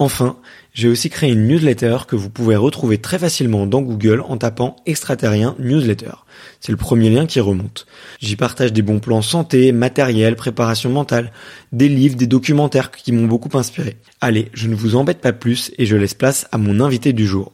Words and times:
Enfin, 0.00 0.38
j'ai 0.72 0.88
aussi 0.88 1.10
créé 1.10 1.30
une 1.30 1.46
newsletter 1.46 1.98
que 2.08 2.16
vous 2.16 2.30
pouvez 2.30 2.56
retrouver 2.56 2.96
très 2.96 3.18
facilement 3.18 3.66
dans 3.66 3.82
Google 3.82 4.22
en 4.26 4.38
tapant 4.38 4.76
extraterrien 4.86 5.54
newsletter. 5.58 6.12
C'est 6.58 6.72
le 6.72 6.78
premier 6.78 7.10
lien 7.10 7.26
qui 7.26 7.38
remonte. 7.38 7.86
J'y 8.18 8.34
partage 8.34 8.72
des 8.72 8.80
bons 8.80 8.98
plans 8.98 9.20
santé, 9.20 9.72
matériel, 9.72 10.36
préparation 10.36 10.88
mentale, 10.88 11.32
des 11.72 11.90
livres, 11.90 12.16
des 12.16 12.26
documentaires 12.26 12.92
qui 12.92 13.12
m'ont 13.12 13.26
beaucoup 13.26 13.54
inspiré. 13.58 13.98
Allez, 14.22 14.48
je 14.54 14.68
ne 14.68 14.74
vous 14.74 14.96
embête 14.96 15.20
pas 15.20 15.34
plus 15.34 15.70
et 15.76 15.84
je 15.84 15.96
laisse 15.96 16.14
place 16.14 16.48
à 16.50 16.56
mon 16.56 16.80
invité 16.80 17.12
du 17.12 17.26
jour. 17.26 17.52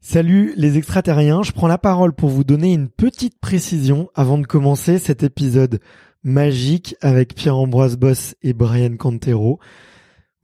Salut 0.00 0.54
les 0.56 0.76
extraterriens, 0.76 1.44
je 1.44 1.52
prends 1.52 1.68
la 1.68 1.78
parole 1.78 2.14
pour 2.14 2.30
vous 2.30 2.42
donner 2.42 2.72
une 2.72 2.88
petite 2.88 3.38
précision 3.38 4.10
avant 4.16 4.38
de 4.38 4.46
commencer 4.48 4.98
cet 4.98 5.22
épisode 5.22 5.78
magique 6.24 6.96
avec 7.00 7.36
Pierre-Ambroise 7.36 7.96
Boss 7.96 8.34
et 8.42 8.54
Brian 8.54 8.96
Cantero. 8.96 9.60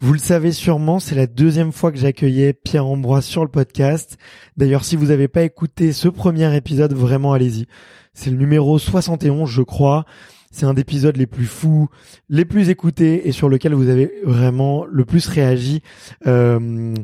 Vous 0.01 0.13
le 0.13 0.21
savez 0.21 0.53
sûrement, 0.53 1.01
c'est 1.01 1.17
la 1.17 1.27
deuxième 1.27 1.73
fois 1.73 1.91
que 1.91 1.99
j'accueillais 1.99 2.53
Pierre 2.53 2.87
Ambroise 2.87 3.25
sur 3.25 3.43
le 3.43 3.51
podcast. 3.51 4.17
D'ailleurs, 4.57 4.85
si 4.85 4.95
vous 4.95 5.07
n'avez 5.07 5.27
pas 5.27 5.43
écouté 5.43 5.93
ce 5.93 6.07
premier 6.07 6.55
épisode, 6.55 6.93
vraiment 6.93 7.33
allez-y. 7.33 7.67
C'est 8.15 8.31
le 8.31 8.37
numéro 8.37 8.79
71, 8.79 9.51
je 9.51 9.63
crois. 9.63 10.05
C'est 10.53 10.67
un 10.67 10.75
des 10.75 10.83
épisodes 10.83 11.17
les 11.17 11.27
plus 11.27 11.47
fous, 11.47 11.89
les 12.29 12.45
plus 12.45 12.69
écoutés 12.69 13.27
et 13.27 13.33
sur 13.33 13.49
lequel 13.49 13.75
vous 13.75 13.89
avez 13.89 14.13
vraiment 14.25 14.85
le 14.85 15.05
plus 15.05 15.27
réagi. 15.27 15.83
Euh, 16.29 16.95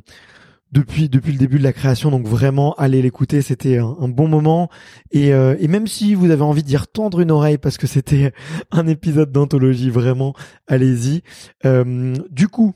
depuis 0.70 1.08
depuis 1.08 1.30
le 1.32 1.38
début 1.38 1.58
de 1.58 1.62
la 1.62 1.72
création 1.72 2.10
donc 2.10 2.26
vraiment 2.26 2.74
allez 2.74 3.00
l'écouter 3.00 3.42
c'était 3.42 3.78
un, 3.78 4.08
bon 4.08 4.26
moment 4.26 4.70
et, 5.12 5.32
euh, 5.32 5.54
et 5.60 5.68
même 5.68 5.86
si 5.86 6.16
vous 6.16 6.32
avez 6.32 6.42
envie 6.42 6.64
d'y 6.64 6.76
retendre 6.76 7.20
une 7.20 7.30
oreille 7.30 7.58
parce 7.58 7.78
que 7.78 7.86
c'était 7.86 8.32
un 8.72 8.88
épisode 8.88 9.30
d'anthologie 9.30 9.88
vraiment 9.88 10.34
allez-y 10.66 11.22
euh, 11.64 12.16
du 12.32 12.48
coup 12.48 12.74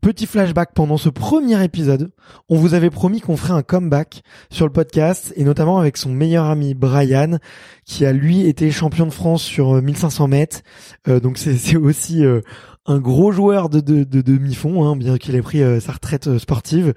Petit 0.00 0.26
flashback 0.26 0.72
pendant 0.74 0.96
ce 0.96 1.10
premier 1.10 1.62
épisode, 1.62 2.10
on 2.48 2.56
vous 2.56 2.72
avait 2.72 2.88
promis 2.88 3.20
qu'on 3.20 3.36
ferait 3.36 3.52
un 3.52 3.62
comeback 3.62 4.22
sur 4.48 4.64
le 4.64 4.72
podcast 4.72 5.32
et 5.36 5.44
notamment 5.44 5.78
avec 5.78 5.98
son 5.98 6.08
meilleur 6.08 6.46
ami 6.46 6.72
Brian 6.72 7.36
qui 7.84 8.06
a 8.06 8.12
lui 8.12 8.46
été 8.46 8.70
champion 8.70 9.04
de 9.04 9.10
France 9.10 9.42
sur 9.42 9.74
1500 9.82 10.28
mètres. 10.28 10.60
Euh, 11.06 11.20
donc 11.20 11.36
c'est 11.36 11.76
aussi 11.76 12.24
euh, 12.24 12.40
un 12.86 12.98
gros 12.98 13.30
joueur 13.30 13.68
de, 13.68 13.80
de, 13.80 14.04
de 14.04 14.20
demi-fond, 14.20 14.84
hein, 14.84 14.96
bien 14.96 15.18
qu'il 15.18 15.34
ait 15.36 15.42
pris 15.42 15.62
euh, 15.62 15.80
sa 15.80 15.92
retraite 15.92 16.28
euh, 16.28 16.38
sportive. 16.38 16.94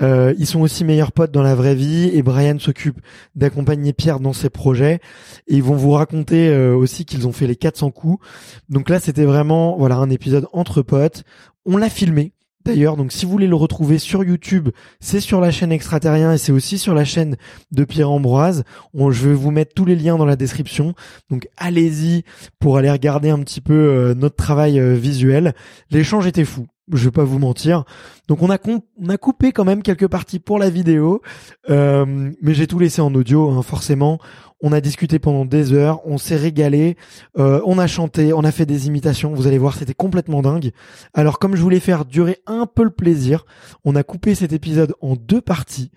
Euh, 0.00 0.32
ils 0.38 0.46
sont 0.46 0.60
aussi 0.60 0.84
meilleurs 0.84 1.12
potes 1.12 1.32
dans 1.32 1.42
la 1.42 1.54
vraie 1.54 1.74
vie 1.74 2.10
et 2.12 2.22
Brian 2.22 2.58
s'occupe 2.58 3.00
d'accompagner 3.34 3.92
Pierre 3.92 4.20
dans 4.20 4.32
ses 4.32 4.50
projets. 4.50 5.00
Et 5.48 5.56
ils 5.56 5.62
vont 5.62 5.74
vous 5.74 5.90
raconter 5.90 6.56
aussi 6.56 7.04
qu'ils 7.04 7.26
ont 7.26 7.32
fait 7.32 7.46
les 7.46 7.56
400 7.56 7.90
coups. 7.90 8.24
Donc 8.68 8.88
là, 8.88 9.00
c'était 9.00 9.24
vraiment 9.24 9.76
voilà 9.76 9.96
un 9.96 10.10
épisode 10.10 10.46
entre 10.52 10.82
potes. 10.82 11.24
On 11.64 11.76
l'a 11.76 11.90
filmé 11.90 12.32
D'ailleurs, 12.66 12.96
donc 12.96 13.12
si 13.12 13.24
vous 13.24 13.30
voulez 13.30 13.46
le 13.46 13.54
retrouver 13.54 13.98
sur 13.98 14.24
YouTube, 14.24 14.70
c'est 15.00 15.20
sur 15.20 15.40
la 15.40 15.50
chaîne 15.50 15.70
Extraterrien 15.72 16.32
et 16.32 16.38
c'est 16.38 16.52
aussi 16.52 16.78
sur 16.78 16.94
la 16.94 17.04
chaîne 17.04 17.36
de 17.70 17.84
Pierre 17.84 18.10
Ambroise. 18.10 18.64
je 18.94 19.28
vais 19.28 19.34
vous 19.34 19.50
mettre 19.52 19.72
tous 19.74 19.84
les 19.84 19.94
liens 19.94 20.16
dans 20.16 20.24
la 20.24 20.36
description. 20.36 20.94
Donc 21.30 21.48
allez-y 21.56 22.24
pour 22.58 22.76
aller 22.76 22.90
regarder 22.90 23.30
un 23.30 23.38
petit 23.38 23.60
peu 23.60 23.74
euh, 23.74 24.14
notre 24.14 24.36
travail 24.36 24.80
euh, 24.80 24.94
visuel. 24.94 25.54
L'échange 25.90 26.26
était 26.26 26.44
fou. 26.44 26.66
Je 26.92 27.04
vais 27.04 27.12
pas 27.12 27.24
vous 27.24 27.38
mentir. 27.38 27.84
Donc 28.28 28.42
on 28.42 28.50
a, 28.50 28.58
on 28.66 29.08
a 29.08 29.16
coupé 29.18 29.52
quand 29.52 29.64
même 29.64 29.82
quelques 29.82 30.08
parties 30.08 30.38
pour 30.38 30.58
la 30.58 30.70
vidéo, 30.70 31.22
euh, 31.70 32.30
mais 32.42 32.54
j'ai 32.54 32.66
tout 32.66 32.78
laissé 32.78 33.00
en 33.00 33.14
audio, 33.14 33.50
hein, 33.50 33.62
forcément. 33.62 34.18
On 34.60 34.72
a 34.72 34.80
discuté 34.80 35.18
pendant 35.18 35.44
des 35.44 35.72
heures, 35.72 36.00
on 36.06 36.18
s'est 36.18 36.36
régalé, 36.36 36.96
euh, 37.38 37.60
on 37.66 37.78
a 37.78 37.86
chanté, 37.86 38.32
on 38.32 38.42
a 38.42 38.50
fait 38.50 38.66
des 38.66 38.86
imitations. 38.86 39.34
Vous 39.34 39.46
allez 39.46 39.58
voir, 39.58 39.76
c'était 39.76 39.94
complètement 39.94 40.42
dingue. 40.42 40.72
Alors 41.14 41.38
comme 41.38 41.56
je 41.56 41.62
voulais 41.62 41.80
faire 41.80 42.04
durer 42.04 42.38
un 42.46 42.66
peu 42.66 42.82
le 42.82 42.90
plaisir, 42.90 43.44
on 43.84 43.94
a 43.96 44.02
coupé 44.02 44.34
cet 44.34 44.52
épisode 44.52 44.94
en 45.00 45.14
deux 45.14 45.40
parties. 45.40 45.90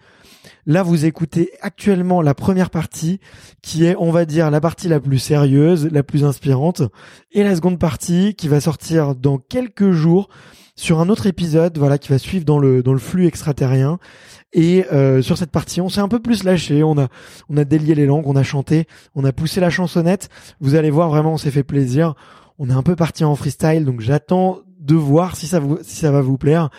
Là, 0.66 0.84
vous 0.84 1.06
écoutez 1.06 1.52
actuellement 1.62 2.22
la 2.22 2.36
première 2.36 2.70
partie, 2.70 3.20
qui 3.62 3.86
est, 3.86 3.96
on 3.98 4.12
va 4.12 4.26
dire, 4.26 4.52
la 4.52 4.62
partie 4.62 4.88
la 4.88 5.00
plus 5.00 5.18
sérieuse, 5.18 5.90
la 5.92 6.04
plus 6.04 6.24
inspirante, 6.24 6.84
et 7.32 7.44
la 7.44 7.56
seconde 7.56 7.80
partie, 7.80 8.36
qui 8.36 8.48
va 8.48 8.62
sortir 8.62 9.16
dans 9.16 9.38
quelques 9.38 9.92
jours 9.92 10.30
sur 10.76 11.00
un 11.00 11.10
autre 11.10 11.26
épisode, 11.28 11.78
voilà, 11.78 11.98
qui 11.98 12.10
va 12.10 12.19
suivre 12.20 12.46
dans 12.46 12.60
le 12.60 12.84
dans 12.84 12.94
le 12.94 13.00
flux 13.00 13.26
extraterrien. 13.26 14.00
Et 14.54 14.86
euh, 14.92 15.22
sur 15.22 15.38
cette 15.38 15.52
partie, 15.52 15.80
on 15.80 15.90
s'est 15.90 16.02
un 16.02 16.08
peu 16.08 16.20
plus 16.20 16.44
lâché, 16.44 16.84
on 16.84 16.98
a 16.98 17.08
on 17.50 17.58
a 17.58 17.66
délié 17.66 17.96
les 17.96 18.06
langues, 18.06 18.28
on 18.28 18.36
a 18.36 18.44
chanté, 18.44 18.88
on 19.16 19.24
a 19.24 19.32
poussé 19.32 19.60
la 19.60 19.70
chansonnette. 19.70 20.30
Vous 20.60 20.76
allez 20.76 20.90
voir, 20.90 21.10
vraiment, 21.10 21.34
on 21.34 21.38
s'est 21.38 21.52
fait 21.52 21.64
plaisir. 21.64 22.16
On 22.58 22.70
est 22.70 22.74
un 22.74 22.84
peu 22.84 22.96
parti 22.96 23.24
en 23.24 23.36
freestyle, 23.36 23.86
donc 23.86 24.02
j'attends 24.02 24.60
de 24.80 24.96
voir 24.96 25.36
si 25.36 25.48
ça 25.48 25.60
vous 25.60 25.80
si 25.82 25.96
ça 25.96 26.12
va 26.12 26.22
vous 26.22 26.38
plaire. 26.38 26.70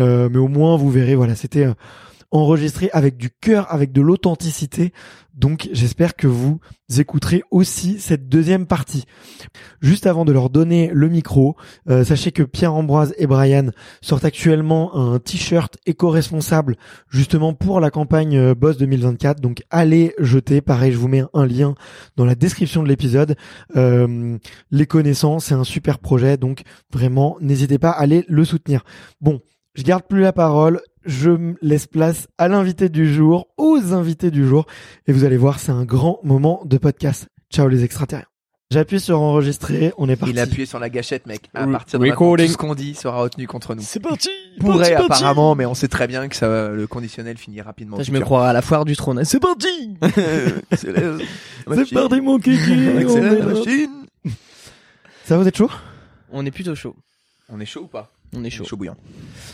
Euh, 0.00 0.28
mais 0.30 0.38
au 0.38 0.48
moins, 0.48 0.76
vous 0.76 0.90
verrez, 0.90 1.14
voilà, 1.14 1.34
c'était 1.34 1.66
euh, 1.66 1.74
enregistré 2.30 2.90
avec 2.92 3.16
du 3.16 3.30
cœur, 3.30 3.72
avec 3.72 3.92
de 3.92 4.02
l'authenticité. 4.02 4.92
Donc 5.38 5.68
j'espère 5.72 6.16
que 6.16 6.26
vous 6.26 6.58
écouterez 6.98 7.42
aussi 7.52 8.00
cette 8.00 8.28
deuxième 8.28 8.66
partie. 8.66 9.04
Juste 9.80 10.06
avant 10.06 10.24
de 10.24 10.32
leur 10.32 10.50
donner 10.50 10.90
le 10.92 11.08
micro, 11.08 11.56
euh, 11.88 12.02
sachez 12.02 12.32
que 12.32 12.42
Pierre-Ambroise 12.42 13.14
et 13.18 13.28
Brian 13.28 13.70
sortent 14.00 14.24
actuellement 14.24 14.96
un 14.96 15.20
t-shirt 15.20 15.76
éco-responsable 15.86 16.76
justement 17.08 17.54
pour 17.54 17.78
la 17.78 17.90
campagne 17.90 18.36
euh, 18.36 18.54
Boss 18.56 18.78
2024. 18.78 19.40
Donc 19.40 19.62
allez 19.70 20.12
jeter. 20.18 20.60
Pareil, 20.60 20.90
je 20.92 20.98
vous 20.98 21.08
mets 21.08 21.22
un 21.34 21.46
lien 21.46 21.76
dans 22.16 22.24
la 22.24 22.34
description 22.34 22.82
de 22.82 22.88
l'épisode. 22.88 23.36
Euh, 23.76 24.38
les 24.72 24.86
connaissances, 24.86 25.46
c'est 25.46 25.54
un 25.54 25.64
super 25.64 26.00
projet. 26.00 26.36
Donc 26.36 26.62
vraiment, 26.92 27.36
n'hésitez 27.40 27.78
pas 27.78 27.90
à 27.90 28.00
aller 28.00 28.24
le 28.28 28.44
soutenir. 28.44 28.84
Bon, 29.20 29.40
je 29.74 29.84
garde 29.84 30.02
plus 30.08 30.22
la 30.22 30.32
parole 30.32 30.80
je 31.08 31.54
laisse 31.62 31.86
place 31.86 32.28
à 32.36 32.48
l'invité 32.48 32.88
du 32.88 33.12
jour, 33.12 33.48
aux 33.56 33.94
invités 33.94 34.30
du 34.30 34.46
jour, 34.46 34.66
et 35.06 35.12
vous 35.12 35.24
allez 35.24 35.38
voir, 35.38 35.58
c'est 35.58 35.72
un 35.72 35.84
grand 35.84 36.20
moment 36.22 36.62
de 36.64 36.76
podcast. 36.76 37.28
Ciao 37.50 37.66
les 37.66 37.82
extraterrestres. 37.82 38.30
J'appuie 38.70 39.00
sur 39.00 39.22
enregistrer, 39.22 39.94
on 39.96 40.10
est 40.10 40.16
parti. 40.16 40.34
Il 40.34 40.38
a 40.38 40.42
appuyé 40.42 40.66
sur 40.66 40.78
la 40.78 40.90
gâchette, 40.90 41.26
mec. 41.26 41.48
À 41.54 41.66
partir 41.66 41.98
de 41.98 42.04
maintenant, 42.04 42.36
tout 42.36 42.46
ce 42.46 42.56
qu'on 42.58 42.74
dit 42.74 42.94
sera 42.94 43.22
retenu 43.22 43.46
contre 43.46 43.74
nous. 43.74 43.80
C'est 43.80 43.98
parti 43.98 44.28
Pourrait 44.60 44.92
parti, 44.92 45.08
parti. 45.08 45.22
apparemment, 45.24 45.54
mais 45.54 45.64
on 45.64 45.72
sait 45.72 45.88
très 45.88 46.06
bien 46.06 46.28
que 46.28 46.36
ça, 46.36 46.68
le 46.68 46.86
conditionnel 46.86 47.38
finit 47.38 47.62
rapidement. 47.62 47.98
Je 48.02 48.12
me 48.12 48.20
croirais 48.20 48.50
à 48.50 48.52
la 48.52 48.60
foire 48.60 48.84
du 48.84 48.94
trône. 48.94 49.24
C'est 49.24 49.40
parti 49.40 49.96
C'est 50.76 50.92
parti 51.94 52.20
mon 52.20 52.38
kiki 52.38 53.06
on, 53.06 53.08
C'est 53.08 53.20
la 53.22 53.46
machine. 53.46 54.06
Ça 55.24 55.36
va, 55.36 55.42
vous 55.42 55.48
êtes 55.48 55.56
chaud? 55.56 55.70
On 56.30 56.44
est 56.44 56.50
plutôt 56.50 56.74
chaud. 56.74 56.94
On 57.48 57.58
est 57.60 57.66
chaud 57.66 57.84
ou 57.84 57.86
pas? 57.86 58.12
On 58.36 58.44
est 58.44 58.50
chaud. 58.50 58.64
Chaud 58.64 58.76
bouillant. 58.76 58.96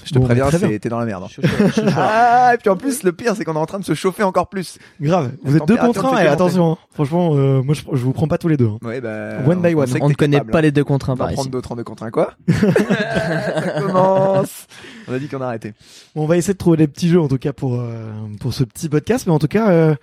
Je 0.04 0.10
te 0.12 0.18
Bon, 0.18 0.24
préviens, 0.24 0.48
t'es 0.50 0.88
dans 0.88 0.98
la 0.98 1.04
merde. 1.06 1.22
hein. 1.24 1.28
Chaud, 1.30 1.42
chaud, 1.42 1.68
chaud, 1.68 1.82
chaud. 1.82 1.88
Ah, 1.96 2.50
et 2.54 2.58
puis 2.58 2.68
en 2.68 2.76
plus, 2.76 3.04
le 3.04 3.12
pire, 3.12 3.34
c'est 3.36 3.44
qu'on 3.44 3.54
est 3.54 3.58
en 3.58 3.66
train 3.66 3.78
de 3.78 3.84
se 3.84 3.94
chauffer 3.94 4.22
encore 4.24 4.48
plus. 4.48 4.78
Grave, 5.00 5.30
vous 5.44 5.56
êtes 5.56 5.66
deux 5.66 5.76
contre 5.76 6.04
un, 6.06 6.18
et 6.18 6.26
attention, 6.26 6.72
hein. 6.72 6.78
franchement, 6.92 7.30
euh, 7.36 7.62
moi 7.62 7.74
je, 7.74 7.82
je 7.92 8.02
vous 8.04 8.12
prends 8.12 8.26
pas 8.26 8.36
tous 8.36 8.48
les 8.48 8.56
deux. 8.56 8.66
hein. 8.66 8.78
Ouais, 8.82 9.00
bah. 9.00 9.38
One 9.46 9.62
by 9.62 9.74
one. 9.74 9.88
On 10.00 10.08
ne 10.08 10.14
connaît 10.14 10.36
capable, 10.38 10.50
pas 10.50 10.58
hein. 10.58 10.62
les 10.62 10.72
deux 10.72 10.84
contre 10.84 11.10
un 11.10 11.12
On 11.12 11.16
va 11.16 11.28
prendre 11.28 11.50
d'autres 11.50 11.72
en 11.72 11.76
deux 11.76 11.84
contre 11.84 12.02
un, 12.02 12.10
quoi 12.10 12.34
Ça 12.48 13.80
commence. 13.80 14.66
On 15.08 15.12
a 15.14 15.18
dit 15.18 15.28
qu'on 15.28 15.40
a 15.40 15.46
arrêté. 15.46 15.72
Bon, 16.14 16.24
on 16.24 16.26
va 16.26 16.36
essayer 16.36 16.54
de 16.54 16.58
trouver 16.58 16.76
des 16.76 16.88
petits 16.88 17.08
jeux 17.08 17.20
en 17.20 17.28
tout 17.28 17.38
cas 17.38 17.52
pour 17.52 17.74
euh, 17.80 18.10
pour 18.40 18.52
ce 18.54 18.64
petit 18.64 18.88
podcast, 18.88 19.26
mais 19.26 19.32
en 19.32 19.38
tout 19.38 19.48
cas, 19.48 19.70
euh, 19.70 19.94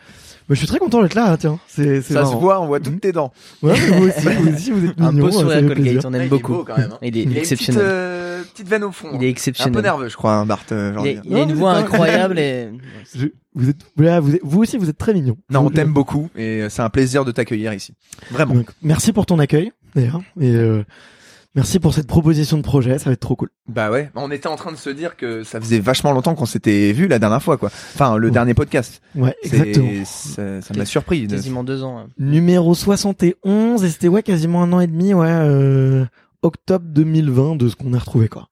bah, 0.50 0.56
je 0.56 0.56
suis 0.56 0.68
très 0.68 0.80
content 0.80 1.02
d'être 1.02 1.14
là, 1.16 1.32
hein, 1.32 1.38
tiens. 1.38 1.60
C'est 1.68 2.02
Ça 2.02 2.26
se 2.26 2.34
voit, 2.36 2.60
on 2.62 2.68
voit 2.68 2.80
toutes 2.80 3.00
tes 3.02 3.12
dents. 3.12 3.32
Ouais, 3.62 3.74
mais 3.74 3.98
vous 3.98 4.08
aussi, 4.08 4.28
vous 4.28 4.54
aussi, 4.54 4.72
vous 4.72 4.86
êtes 4.88 4.94
Un 5.02 5.12
mignons, 5.12 5.26
beau 5.26 5.32
ça 5.32 5.40
sourire 5.40 5.60
fait 5.60 5.66
Colgate, 5.68 5.82
plaisir. 5.84 6.02
on 6.06 6.14
aime 6.14 6.22
il 6.22 6.26
est 6.26 6.30
beaucoup. 6.30 6.54
beau, 6.54 6.64
quand 6.66 6.78
même, 6.78 6.92
hein. 6.92 6.98
Il 7.02 7.08
est 7.08 7.10
Il 7.10 7.18
a 7.20 7.22
une 7.24 7.30
petite, 7.30 7.38
exceptionnel. 7.52 7.82
euh, 7.86 8.44
petite 8.44 8.68
veine 8.68 8.84
au 8.84 8.92
fond. 8.92 9.10
Il 9.14 9.24
est 9.24 9.28
Un 9.28 9.30
exceptionnel. 9.30 9.74
peu 9.74 9.82
nerveux, 9.82 10.10
je 10.10 10.16
crois, 10.18 10.34
hein, 10.34 10.46
Bart. 10.46 10.60
euh, 10.72 10.90
Il 10.90 10.92
aujourd'hui. 10.92 11.12
est, 11.12 11.20
il 11.26 11.34
a 11.36 11.38
Non, 11.38 11.44
une 11.50 11.54
voix 11.56 11.74
incroyable 11.74 12.40
et 12.40 12.70
Je- 13.16 13.28
vous 13.54 13.70
êtes, 13.70 13.78
vous, 13.96 14.04
êtes- 14.36 14.42
vous 14.44 14.62
aussi, 14.62 14.78
vous 14.78 14.90
êtes 14.90 14.98
très 14.98 15.14
mignons. 15.14 15.38
Non, 15.50 15.62
on 15.66 15.70
t'aime 15.70 15.94
beaucoup 15.94 16.30
et 16.38 16.66
c'est 16.70 16.82
un 16.82 16.90
plaisir 16.90 17.24
de 17.26 17.32
t'accueillir 17.32 17.74
ici. 17.74 17.94
Vraiment. 18.32 18.54
Donc, 18.56 18.70
merci 18.82 19.14
pour 19.14 19.26
ton 19.26 19.40
accueil, 19.40 19.72
d'ailleurs, 19.96 20.22
et 20.40 20.56
euh, 20.56 20.84
merci 21.56 21.80
pour 21.80 21.94
cette 21.94 22.08
proposition 22.08 22.58
de 22.58 22.62
projet, 22.62 22.98
ça 23.00 23.06
va 23.06 23.14
être 23.14 23.20
trop 23.20 23.36
cool. 23.36 23.50
Bah 23.68 23.92
ouais, 23.92 24.12
on 24.16 24.32
était 24.32 24.48
en 24.48 24.56
train 24.56 24.72
de 24.72 24.78
se 24.78 24.90
dire 24.90 25.16
que 25.18 25.44
ça 25.44 25.60
faisait 25.60 25.80
vachement 25.80 26.12
longtemps 26.12 26.36
qu'on 26.36 26.46
s'était 26.46 26.92
vu 26.94 27.08
la 27.08 27.20
dernière 27.20 27.42
fois, 27.44 27.58
quoi. 27.58 27.70
Enfin, 27.94 28.18
le 28.18 28.28
Ouais. 28.28 28.34
dernier 28.34 28.54
podcast. 28.54 29.02
Ouais, 29.16 29.36
exactement. 29.44 29.90
Ça 30.06 30.62
ça 30.62 30.74
m'a 30.76 30.86
surpris. 30.86 31.28
quasiment 31.28 31.64
deux 31.64 31.84
ans. 31.84 32.00
hein. 32.00 32.08
Numéro 32.20 32.74
71, 32.76 33.84
et 33.84 33.90
c'était 33.90 34.08
ouais 34.08 34.24
quasiment 34.24 34.64
un 34.64 34.72
an 34.74 34.80
et 34.80 34.88
demi, 34.88 35.14
ouais, 35.14 35.28
euh, 35.30 36.06
octobre 36.42 36.86
2020 36.90 37.56
de 37.56 37.70
ce 37.70 37.76
qu'on 37.76 37.94
a 37.94 38.00
retrouvé 38.00 38.28
quoi. 38.28 38.48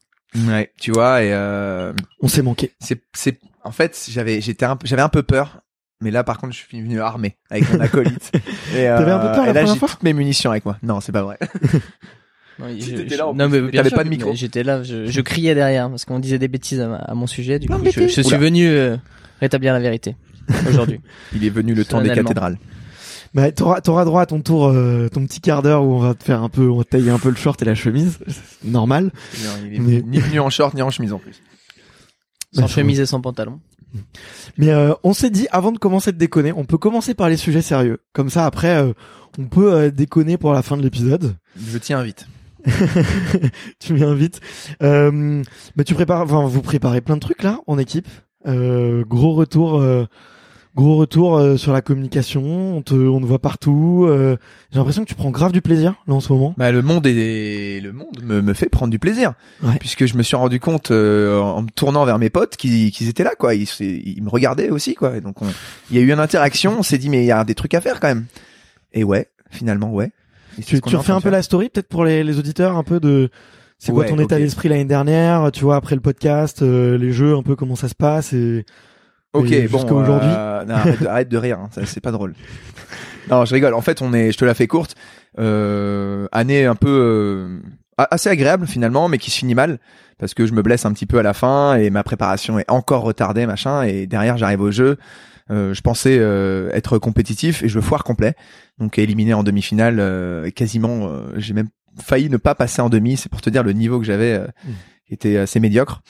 Ouais, 0.48 0.72
tu 0.80 0.92
vois, 0.92 1.24
et 1.24 1.34
euh, 1.34 1.92
On 2.22 2.28
s'est 2.28 2.44
manqué. 2.44 2.72
c'est, 2.80 3.01
c'est, 3.13 3.40
en 3.63 3.72
fait, 3.72 4.07
j'avais, 4.10 4.42
j'étais 4.42 4.66
un 4.66 4.75
peu, 4.75 4.86
j'avais 4.88 5.01
un 5.01 5.10
peu 5.10 5.24
peur. 5.24 5.62
Mais 6.01 6.12
là, 6.12 6.24
par 6.24 6.38
contre, 6.38 6.54
je 6.54 6.60
suis 6.60 6.80
venu 6.81 7.01
armé 7.01 7.36
avec 7.50 7.69
mon 7.74 7.80
acolyte. 7.81 8.31
Et, 8.74 8.88
euh, 8.88 8.98
T'avais 8.98 9.12
un 9.12 9.19
peu 9.19 9.25
peur 9.34 9.44
la 9.44 9.50
et 9.50 9.54
là, 9.54 9.60
première 9.62 9.74
j'ai 9.74 9.80
fois 9.80 9.90
toutes 9.90 10.04
mes 10.04 10.13
munitions 10.13 10.50
avec 10.51 10.63
moi. 10.63 10.78
Non, 10.81 11.01
c'est 11.01 11.12
pas 11.12 11.24
vrai. 11.24 11.38
Non, 12.60 12.66
Si 12.80 12.92
je- 12.92 12.96
t'étais 12.98 13.16
je- 13.16 13.20
là, 13.20 13.28
en 13.28 13.34
non, 13.34 13.50
plus, 13.50 13.62
mais 13.62 13.72
t'avais 13.72 13.90
pas 13.90 14.04
de 14.04 14.10
micro. 14.10 14.34
J'étais 14.36 14.64
là, 14.64 14.84
je, 14.84 15.06
je 15.06 15.22
criais 15.22 15.56
derrière 15.56 15.90
parce 15.90 16.06
qu'on 16.06 16.20
disait 16.20 16.40
des 16.40 16.48
bêtises 16.50 16.82
à, 16.82 17.14
mon 17.16 17.26
sujet. 17.28 17.58
Du 17.60 17.68
coup, 17.70 17.76
je, 17.86 18.08
suis 18.08 18.26
Oula. 18.28 18.38
venu 18.38 18.68
euh, 18.68 18.98
rétablir 19.40 19.74
la 19.74 19.80
vérité 19.80 20.16
aujourd'hui. 20.70 21.00
Il 21.34 21.46
est 21.46 21.50
venu 21.50 21.74
le 21.74 21.86
temps 21.86 22.02
des 22.02 22.10
cathédrales. 22.10 22.58
Bah 23.36 23.52
t'auras 23.52 23.80
t'auras 23.80 24.06
droit 24.06 24.24
à 24.24 24.26
ton 24.26 24.42
tour, 24.42 24.68
euh, 24.70 25.08
ton 25.08 25.24
petit 25.28 25.40
quart 25.40 25.62
d'heure 25.62 25.84
où 25.84 25.94
on 25.94 26.00
va 26.00 26.16
te 26.16 26.24
faire 26.24 26.42
un 26.42 26.50
peu, 26.50 26.68
on 26.68 26.78
va 26.80 26.84
te 26.84 26.90
tailler 26.90 27.12
un 27.12 27.20
peu 27.20 27.30
le 27.30 27.36
short 27.36 27.62
et 27.62 27.66
la 27.66 27.76
chemise, 27.76 28.18
C'est 28.28 28.64
normal. 28.70 29.12
Non, 29.44 29.50
il 29.68 29.76
est 29.76 29.80
Mais- 29.80 30.02
ni 30.02 30.20
venu 30.20 30.40
en 30.40 30.50
short 30.50 30.74
ni 30.74 30.82
en 30.82 30.90
chemise 30.90 31.14
en 31.14 31.20
plus. 31.20 31.42
Sans 32.54 32.62
Bah, 32.64 32.68
chemise 32.68 33.00
et 33.00 33.06
sans 33.06 33.22
pantalon. 33.22 33.60
Mais 34.58 34.70
euh, 34.70 34.94
on 35.04 35.14
s'est 35.14 35.30
dit 35.30 35.48
avant 35.52 35.72
de 35.72 35.78
commencer 35.78 36.12
de 36.12 36.18
déconner, 36.18 36.52
on 36.52 36.66
peut 36.66 36.80
commencer 36.80 37.14
par 37.14 37.30
les 37.30 37.38
sujets 37.38 37.62
sérieux. 37.62 38.00
Comme 38.14 38.32
ça 38.32 38.48
après, 38.48 38.78
euh, 38.78 38.94
on 39.38 39.46
peut 39.46 39.74
euh, 39.74 39.92
déconner 39.92 40.38
pour 40.38 40.52
la 40.54 40.64
fin 40.64 40.76
de 40.76 40.82
l'épisode. 40.82 41.36
Je 41.56 41.78
tiens 41.78 42.02
vite. 42.02 42.28
tu 43.80 43.94
m'invites. 43.94 44.40
Euh, 44.84 45.44
mais 45.76 45.84
tu 45.84 45.94
prépares, 45.94 46.22
enfin 46.24 46.46
vous 46.48 46.62
préparez 46.62 47.02
plein 47.02 47.16
de 47.16 47.22
trucs 47.22 47.44
là 47.44 47.60
en 47.68 47.78
équipe. 47.78 48.08
Euh, 48.48 49.04
gros 49.06 49.34
retour, 49.34 49.80
euh, 49.82 50.06
gros 50.76 50.96
retour 50.98 51.38
euh, 51.38 51.58
sur 51.58 51.74
la 51.74 51.82
communication. 51.82 52.78
On 52.78 52.82
te, 52.82 52.94
on 52.94 53.20
te 53.20 53.26
voit 53.26 53.40
partout. 53.40 54.06
euh, 54.08 54.38
J'ai 54.72 54.78
l'impression 54.78 55.04
que 55.04 55.10
tu 55.10 55.16
prends 55.16 55.32
grave 55.32 55.52
du 55.52 55.62
plaisir 55.62 55.96
là 56.08 56.14
en 56.14 56.20
ce 56.20 56.32
moment. 56.32 56.54
Bah, 56.58 56.72
le 56.72 56.82
monde 56.82 57.06
est, 57.08 57.82
le 57.84 57.92
monde 57.92 58.22
me, 58.24 58.42
me 58.42 58.54
fait 58.54 58.70
prendre 58.70 58.92
du 58.92 59.00
plaisir. 59.00 59.34
Ouais. 59.64 59.76
Puisque 59.80 60.06
je 60.06 60.16
me 60.16 60.24
suis 60.24 60.36
rendu 60.38 60.60
compte, 60.60 60.92
euh, 60.92 61.40
en 61.40 61.64
me 61.64 61.70
tournant 61.70 62.06
vers 62.06 62.18
mes 62.20 62.30
potes, 62.30 62.56
qu'ils 62.56 62.92
qu'ils 62.92 63.10
étaient 63.10 63.24
là, 63.26 63.36
quoi. 63.38 63.56
Ils, 63.56 63.68
ils 63.82 64.24
me 64.24 64.30
regardaient 64.30 64.70
aussi, 64.70 64.96
quoi. 64.96 65.18
Et 65.18 65.22
donc, 65.22 65.42
on- 65.42 65.48
il 65.92 65.98
y 65.98 66.00
a 66.00 66.02
eu 66.02 66.12
une 66.14 66.20
interaction. 66.20 66.76
On 66.80 66.84
s'est 66.84 66.98
dit, 66.98 67.10
mais 67.10 67.24
il 67.24 67.28
y 67.28 67.32
a 67.32 67.44
des 67.44 67.56
trucs 67.56 67.74
à 67.74 67.82
faire 67.82 68.00
quand 68.00 68.08
même. 68.08 68.26
Et 68.94 69.04
ouais, 69.04 69.28
finalement, 69.52 69.92
ouais. 69.92 70.12
Tu, 70.66 70.80
refais 70.96 71.12
un 71.12 71.22
peu 71.22 71.30
la 71.30 71.42
story 71.42 71.70
peut-être 71.70 71.88
pour 71.90 72.06
les, 72.06 72.24
les 72.24 72.40
auditeurs 72.40 72.78
un 72.78 72.84
peu 72.84 73.00
de. 73.00 73.30
C'est 73.78 73.92
quoi 73.92 74.04
Ouais, 74.04 74.10
ton 74.10 74.20
état 74.20 74.38
d'esprit 74.38 74.68
l'année 74.70 74.86
dernière 74.86 75.52
Tu 75.54 75.64
vois 75.64 75.78
après 75.78 75.96
le 75.96 76.02
podcast, 76.02 76.62
euh, 76.62 76.98
les 76.98 77.12
jeux, 77.14 77.36
un 77.36 77.44
peu 77.44 77.56
comment 77.56 77.76
ça 77.76 77.88
se 77.88 77.96
passe 77.96 78.34
et. 78.34 78.66
Ok, 79.34 79.52
Et 79.52 79.68
bon. 79.68 79.78
aujourd'hui 79.84 80.30
euh, 80.32 80.66
arrête, 80.68 81.02
de- 81.02 81.08
arrête 81.08 81.30
de 81.30 81.38
rire, 81.38 81.60
hein, 81.60 81.70
c'est 81.86 82.02
pas 82.02 82.12
drôle. 82.12 82.34
Non, 83.30 83.46
je 83.46 83.54
rigole. 83.54 83.76
En 83.76 83.82
fait, 83.82 84.02
on 84.02 84.12
est, 84.14 84.32
je 84.32 84.38
te 84.38 84.46
la 84.46 84.54
fais 84.56 84.66
courte. 84.68 84.96
Euh, 85.38 86.28
année 86.32 86.66
un 86.66 86.74
peu 86.76 86.90
euh, 86.90 87.60
assez 88.10 88.30
agréable 88.30 88.66
finalement, 88.66 89.08
mais 89.08 89.20
qui 89.20 89.30
se 89.30 89.38
finit 89.38 89.54
mal 89.54 89.80
parce 90.18 90.34
que 90.34 90.46
je 90.46 90.54
me 90.54 90.62
blesse 90.64 90.86
un 90.86 90.92
petit 90.94 91.06
peu 91.06 91.20
à 91.20 91.24
la 91.24 91.34
fin 91.34 91.76
et 91.76 91.92
ma 91.92 92.04
préparation 92.04 92.58
est 92.60 92.70
encore 92.70 93.04
retardée, 93.04 93.46
machin. 93.46 93.84
Et 93.84 94.08
derrière, 94.08 94.38
j'arrive 94.38 94.62
au 94.62 94.72
jeu. 94.72 94.98
Euh, 95.51 95.74
je 95.74 95.81
pensais 95.81 96.18
euh, 96.19 96.69
être 96.74 96.98
compétitif 97.00 97.63
et 97.63 97.69
je 97.69 97.80
foire 97.80 98.04
complet. 98.04 98.36
Donc 98.78 98.98
éliminé 99.00 99.34
en 99.34 99.44
demi-finale, 99.44 99.98
euh, 100.00 100.50
quasiment. 100.51 101.07
euh, 101.10 101.34
J'ai 101.38 101.54
même 101.54 101.69
failli 102.01 102.30
ne 102.30 102.38
pas 102.38 102.56
passer 102.56 102.81
en 102.81 102.90
demi. 102.90 103.18
C'est 103.18 103.30
pour 103.30 103.42
te 103.42 103.50
dire 103.50 103.63
le 103.63 103.74
niveau 103.74 104.00
que 104.00 104.06
j'avais 104.06 104.34
euh, 104.34 104.48
Mm. 104.66 104.72
qui 105.07 105.13
était 105.13 105.38
assez 105.38 105.60
médiocre. 105.60 106.01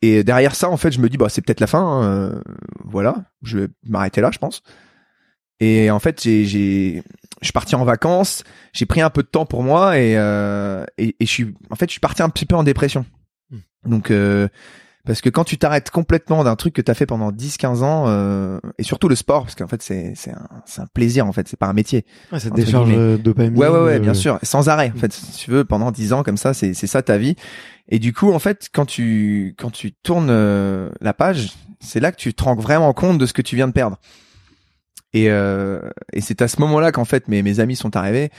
Et 0.00 0.22
derrière 0.22 0.54
ça, 0.54 0.70
en 0.70 0.76
fait, 0.76 0.92
je 0.92 1.00
me 1.00 1.08
dis, 1.08 1.16
bah, 1.16 1.28
c'est 1.28 1.42
peut-être 1.42 1.58
la 1.60 1.66
fin. 1.66 1.80
hein, 1.82 2.42
voilà, 2.84 3.24
je 3.42 3.58
vais 3.58 3.68
m'arrêter 3.86 4.20
là, 4.20 4.30
je 4.32 4.38
pense. 4.38 4.62
Et 5.60 5.90
en 5.90 5.98
fait, 5.98 6.22
j'ai, 6.22 6.44
j'ai, 6.44 7.02
je 7.40 7.46
suis 7.46 7.52
parti 7.52 7.74
en 7.74 7.84
vacances. 7.84 8.44
J'ai 8.72 8.86
pris 8.86 9.00
un 9.00 9.10
peu 9.10 9.24
de 9.24 9.28
temps 9.28 9.44
pour 9.44 9.64
moi 9.64 9.98
et 9.98 10.16
euh, 10.16 10.84
et, 10.98 11.16
et 11.18 11.26
je 11.26 11.30
suis, 11.30 11.52
en 11.70 11.74
fait, 11.74 11.86
je 11.86 11.92
suis 11.92 12.00
parti 12.00 12.22
un 12.22 12.28
petit 12.28 12.46
peu 12.46 12.54
en 12.54 12.62
dépression. 12.62 13.04
Donc, 13.84 14.10
euh, 14.12 14.46
parce 15.08 15.22
que 15.22 15.30
quand 15.30 15.44
tu 15.44 15.56
t'arrêtes 15.56 15.90
complètement 15.90 16.44
d'un 16.44 16.54
truc 16.54 16.74
que 16.74 16.82
t'as 16.82 16.92
fait 16.92 17.06
pendant 17.06 17.32
10-15 17.32 17.82
ans, 17.82 18.04
euh, 18.08 18.60
et 18.76 18.82
surtout 18.82 19.08
le 19.08 19.14
sport, 19.14 19.44
parce 19.44 19.54
qu'en 19.54 19.66
fait, 19.66 19.82
c'est, 19.82 20.12
c'est 20.14 20.32
un, 20.32 20.46
c'est 20.66 20.82
un 20.82 20.86
plaisir, 20.86 21.26
en 21.26 21.32
fait, 21.32 21.48
c'est 21.48 21.58
pas 21.58 21.66
un 21.66 21.72
métier. 21.72 22.04
Ouais, 22.30 22.38
cette 22.38 22.52
Entre 22.52 22.62
décharge 22.62 23.18
dopamine. 23.18 23.58
Ouais, 23.58 23.68
ouais, 23.68 23.80
ouais, 23.80 23.94
euh, 23.94 23.98
bien 24.00 24.12
sûr, 24.12 24.38
sans 24.42 24.68
arrêt. 24.68 24.92
En 24.94 24.98
fait, 24.98 25.10
si 25.14 25.32
tu 25.32 25.50
veux, 25.50 25.64
pendant 25.64 25.92
dix 25.92 26.12
ans 26.12 26.22
comme 26.22 26.36
ça, 26.36 26.52
c'est 26.52 26.74
c'est 26.74 26.86
ça 26.86 27.00
ta 27.00 27.16
vie. 27.16 27.36
Et 27.88 27.98
du 27.98 28.12
coup, 28.12 28.34
en 28.34 28.38
fait, 28.38 28.68
quand 28.70 28.84
tu 28.84 29.54
quand 29.58 29.70
tu 29.70 29.92
tournes 29.92 30.28
euh, 30.28 30.90
la 31.00 31.14
page, 31.14 31.54
c'est 31.80 32.00
là 32.00 32.12
que 32.12 32.18
tu 32.18 32.34
te 32.34 32.44
rends 32.44 32.56
vraiment 32.56 32.92
compte 32.92 33.16
de 33.16 33.24
ce 33.24 33.32
que 33.32 33.40
tu 33.40 33.56
viens 33.56 33.66
de 33.66 33.72
perdre. 33.72 33.96
Et 35.14 35.30
euh, 35.30 35.80
et 36.12 36.20
c'est 36.20 36.42
à 36.42 36.48
ce 36.48 36.60
moment-là 36.60 36.92
qu'en 36.92 37.06
fait 37.06 37.28
mes 37.28 37.42
mes 37.42 37.60
amis 37.60 37.76
sont 37.76 37.96
arrivés 37.96 38.30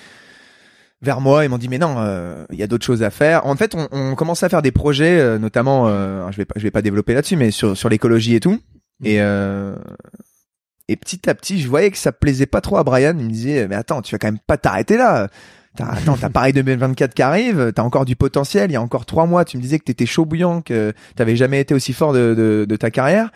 vers 1.01 1.21
moi 1.21 1.45
et 1.45 1.47
m'ont 1.47 1.57
dit 1.57 1.69
mais 1.69 1.77
non, 1.77 1.95
euh, 1.97 2.45
il 2.51 2.59
y 2.59 2.63
a 2.63 2.67
d'autres 2.67 2.85
choses 2.85 3.03
à 3.03 3.09
faire. 3.09 3.45
En 3.45 3.55
fait, 3.55 3.75
on, 3.75 3.87
on 3.91 4.15
commençait 4.15 4.45
à 4.45 4.49
faire 4.49 4.61
des 4.61 4.71
projets, 4.71 5.19
euh, 5.19 5.37
notamment, 5.37 5.87
euh, 5.87 6.29
je 6.31 6.37
vais 6.37 6.45
pas 6.45 6.55
je 6.57 6.63
vais 6.63 6.71
pas 6.71 6.81
développer 6.81 7.13
là-dessus, 7.13 7.35
mais 7.35 7.51
sur 7.51 7.77
sur 7.77 7.89
l'écologie 7.89 8.35
et 8.35 8.39
tout. 8.39 8.59
Et 9.03 9.21
euh, 9.21 9.75
et 10.87 10.95
petit 10.95 11.29
à 11.29 11.35
petit, 11.35 11.61
je 11.61 11.67
voyais 11.67 11.91
que 11.91 11.97
ça 11.97 12.11
plaisait 12.11 12.47
pas 12.47 12.61
trop 12.61 12.77
à 12.77 12.83
Brian. 12.83 13.15
Il 13.17 13.25
me 13.25 13.29
disait, 13.31 13.67
mais 13.67 13.75
attends, 13.75 14.01
tu 14.01 14.13
vas 14.13 14.19
quand 14.19 14.27
même 14.27 14.39
pas 14.39 14.57
t'arrêter 14.57 14.97
là. 14.97 15.29
T'as, 15.77 15.85
attends, 15.85 16.17
t'as 16.17 16.29
Paris 16.29 16.51
2024 16.51 17.13
qui 17.13 17.21
arrive, 17.21 17.71
t'as 17.73 17.83
encore 17.83 18.03
du 18.03 18.15
potentiel. 18.15 18.71
Il 18.71 18.73
y 18.73 18.75
a 18.75 18.81
encore 18.81 19.05
trois 19.05 19.27
mois, 19.27 19.45
tu 19.45 19.57
me 19.57 19.61
disais 19.61 19.77
que 19.77 19.83
t'étais 19.83 20.07
chaud 20.07 20.25
bouillant, 20.25 20.61
que 20.61 20.93
t'avais 21.15 21.35
jamais 21.35 21.61
été 21.61 21.75
aussi 21.75 21.93
fort 21.93 22.11
de, 22.11 22.33
de, 22.35 22.65
de 22.67 22.75
ta 22.75 22.89
carrière. 22.89 23.29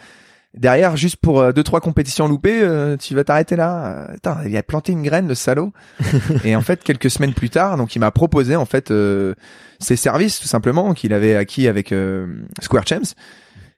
Derrière, 0.53 0.95
juste 0.95 1.15
pour 1.17 1.41
euh, 1.41 1.51
deux 1.51 1.63
trois 1.63 1.81
compétitions 1.81 2.27
loupées, 2.27 2.61
euh, 2.61 2.95
tu 2.95 3.15
vas 3.15 3.23
t'arrêter 3.23 3.55
là. 3.55 4.07
Euh, 4.09 4.15
Attends, 4.15 4.37
il 4.45 4.55
a 4.55 4.61
planté 4.61 4.91
une 4.91 5.01
graine, 5.01 5.27
le 5.27 5.35
salaud. 5.35 5.73
et 6.43 6.55
en 6.55 6.61
fait, 6.61 6.83
quelques 6.83 7.09
semaines 7.09 7.33
plus 7.33 7.49
tard, 7.49 7.75
donc 7.77 7.95
il 7.95 7.99
m'a 7.99 8.11
proposé 8.11 8.55
en 8.55 8.65
fait 8.65 8.91
euh, 8.91 9.33
ses 9.79 9.95
services 9.95 10.39
tout 10.39 10.47
simplement 10.47 10.93
qu'il 10.93 11.13
avait 11.13 11.35
acquis 11.35 11.67
avec 11.67 11.91
euh, 11.91 12.27
Square 12.61 12.87
Champs. 12.87 13.15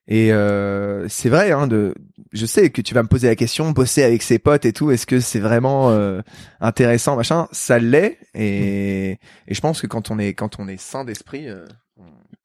Et 0.08 0.32
euh, 0.32 1.08
c'est 1.08 1.30
vrai, 1.30 1.52
hein, 1.52 1.66
de, 1.66 1.96
je 2.32 2.46
sais 2.46 2.70
que 2.70 2.82
tu 2.82 2.94
vas 2.94 3.02
me 3.02 3.08
poser 3.08 3.28
la 3.28 3.36
question, 3.36 3.72
bosser 3.72 4.04
avec 4.04 4.22
ses 4.22 4.38
potes 4.38 4.66
et 4.66 4.74
tout, 4.74 4.92
est-ce 4.92 5.08
que 5.08 5.20
c'est 5.20 5.40
vraiment 5.40 5.90
euh, 5.90 6.22
intéressant, 6.62 7.16
machin? 7.16 7.48
Ça 7.52 7.80
l'est, 7.80 8.20
et, 8.36 9.18
et 9.48 9.54
je 9.54 9.62
pense 9.62 9.82
que 9.82 9.88
quand 9.88 10.12
on 10.12 10.20
est 10.20 10.34
quand 10.34 10.60
on 10.60 10.68
est 10.68 10.80
sain 10.80 11.06
d'esprit, 11.06 11.50
euh, 11.50 11.66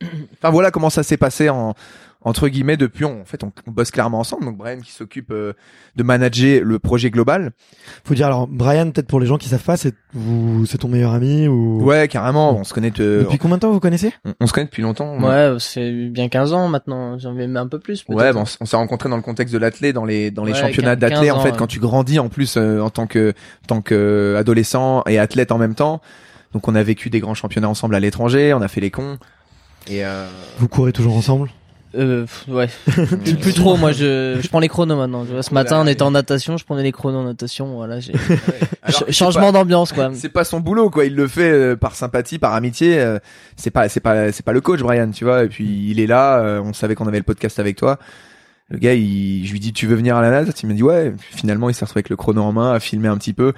enfin 0.38 0.50
voilà 0.50 0.70
comment 0.70 0.88
ça 0.88 1.02
s'est 1.02 1.18
passé 1.18 1.50
en 1.50 1.75
entre 2.22 2.48
guillemets 2.48 2.76
depuis. 2.76 3.04
On, 3.04 3.22
en 3.22 3.24
fait, 3.24 3.42
on, 3.44 3.52
on 3.66 3.70
bosse 3.70 3.90
clairement 3.90 4.18
ensemble. 4.20 4.44
Donc 4.44 4.56
Brian 4.58 4.78
qui 4.80 4.92
s'occupe 4.92 5.30
euh, 5.30 5.52
de 5.96 6.02
manager 6.02 6.62
le 6.64 6.78
projet 6.78 7.10
global. 7.10 7.52
Faut 8.04 8.14
dire 8.14 8.26
alors 8.26 8.46
Brian 8.46 8.90
peut-être 8.90 9.06
pour 9.06 9.20
les 9.20 9.26
gens 9.26 9.38
qui 9.38 9.48
savent 9.48 9.62
pas, 9.64 9.76
c'est 9.76 9.94
vous 10.12 10.66
c'est 10.66 10.78
ton 10.78 10.88
meilleur 10.88 11.12
ami 11.12 11.48
ou? 11.48 11.82
Ouais, 11.82 12.08
carrément. 12.08 12.56
On 12.56 12.64
se 12.64 12.74
connaît. 12.74 12.90
de- 12.90 13.20
Depuis 13.24 13.38
combien 13.38 13.56
de 13.56 13.62
temps 13.62 13.70
vous 13.72 13.80
connaissez? 13.80 14.12
on, 14.24 14.34
on 14.40 14.46
se 14.46 14.52
connaît 14.52 14.66
depuis 14.66 14.82
longtemps. 14.82 15.18
Ouais, 15.22 15.56
fait 15.60 16.08
bien 16.08 16.28
15 16.28 16.52
ans 16.52 16.68
maintenant, 16.68 17.18
j'en 17.18 17.32
vais 17.34 17.44
un 17.44 17.66
peu 17.66 17.78
plus. 17.78 18.04
Ouais, 18.08 18.32
bon, 18.32 18.44
on 18.60 18.66
s'est 18.66 18.76
rencontrés 18.76 19.08
dans 19.08 19.16
le 19.16 19.22
contexte 19.22 19.52
de 19.54 19.58
l'athlé, 19.58 19.92
dans 19.92 20.04
les 20.04 20.30
dans 20.30 20.44
les 20.44 20.52
Ouais, 20.52 20.58
championnats 20.60 20.96
15 20.96 21.10
d'athlé. 21.10 21.30
En 21.30 21.40
fait, 21.40 21.50
ouais. 21.52 21.56
quand 21.56 21.66
tu 21.66 21.80
grandis 21.80 22.18
en 22.18 22.28
plus 22.28 22.56
euh, 22.56 22.80
en 22.80 22.90
tant 22.90 23.06
que 23.06 23.32
tant 23.66 23.80
que 23.82 23.94
euh, 23.94 24.38
adolescent 24.38 25.02
et 25.06 25.18
athlète 25.18 25.52
en 25.52 25.58
même 25.58 25.74
temps, 25.74 26.00
donc 26.52 26.66
on 26.68 26.74
a 26.74 26.82
vécu 26.82 27.10
des 27.10 27.20
grands 27.20 27.34
championnats 27.34 27.68
ensemble 27.68 27.94
à 27.94 28.00
l'étranger, 28.00 28.52
on 28.52 28.60
a 28.60 28.68
fait 28.68 28.80
les 28.80 28.90
cons. 28.90 29.18
Et 29.88 30.04
euh, 30.04 30.26
Vous 30.58 30.68
courez 30.68 30.92
toujours 30.92 31.16
ensemble? 31.16 31.48
Euh, 31.97 32.25
ouais. 32.49 32.68
plus 33.40 33.52
trop, 33.54 33.76
moi 33.76 33.90
je, 33.92 34.38
je 34.40 34.49
prends 34.49 34.61
les 34.61 34.68
chronos 34.68 34.97
maintenant. 34.97 35.25
Tu 35.25 35.32
vois, 35.32 35.42
ce 35.42 35.52
matin 35.52 35.80
on 35.82 35.87
était 35.87 36.02
en 36.02 36.12
natation, 36.12 36.56
je 36.56 36.64
prenais 36.64 36.82
les 36.85 36.92
chronos 36.92 37.18
en 37.18 37.25
natation, 37.25 37.75
voilà. 37.75 37.99
j'ai- 38.00 38.12
alors, 38.82 39.04
changement 39.11 39.47
pas- 39.47 39.52
d'ambiance 39.52 39.92
quoi. 39.92 40.11
C'est 40.14 40.28
pas 40.28 40.44
son 40.44 40.61
boulot 40.61 40.90
quoi, 40.90 41.04
il 41.04 41.14
le 41.16 41.26
fait 41.26 41.50
euh, 41.50 41.76
par 41.76 41.94
sympathie, 41.97 42.38
par 42.38 42.54
amitié. 42.54 43.00
euh, 43.00 43.18
c'est 43.56 43.70
pas 43.70 43.88
c'est 43.88 44.00
pas 44.00 44.30
c'est 44.32 44.44
pas 44.44 44.52
le 44.52 44.61
coach 44.61 44.80
Brian, 44.80 45.11
tu 45.11 45.25
vois. 45.25 45.44
Et 45.44 45.49
puis 45.49 45.88
il 45.90 45.99
est 46.00 46.06
là, 46.06 46.38
euh, 46.40 46.61
on 46.61 46.73
savait 46.73 46.94
qu'on 46.94 47.09
avait 47.09 47.18
le 47.18 47.25
podcast 47.25 47.59
avec 47.59 47.76
toi. 47.76 47.99
Le 48.68 48.78
gars, 48.78 48.94
il, 48.94 49.44
je 49.47 49.50
lui 49.52 49.59
dis 49.59 49.73
tu 49.73 49.88
veux 49.88 49.97
venir 49.97 50.16
à 50.16 50.23
la 50.23 50.30
NAS 50.30 50.52
Il 50.62 50.68
me 50.68 50.75
dit 50.75 50.85
ouais. 50.85 51.12
Finalement, 51.18 51.68
il 51.70 51.75
s'est 51.75 51.85
retrouvé 51.85 51.99
avec 52.00 52.11
le 52.11 52.14
chrono 52.16 52.40
en 52.42 52.52
main, 52.52 52.73
à 52.73 52.78
filmer 52.78 53.09
un 53.09 53.18
petit 53.18 53.32
peu. 53.32 53.52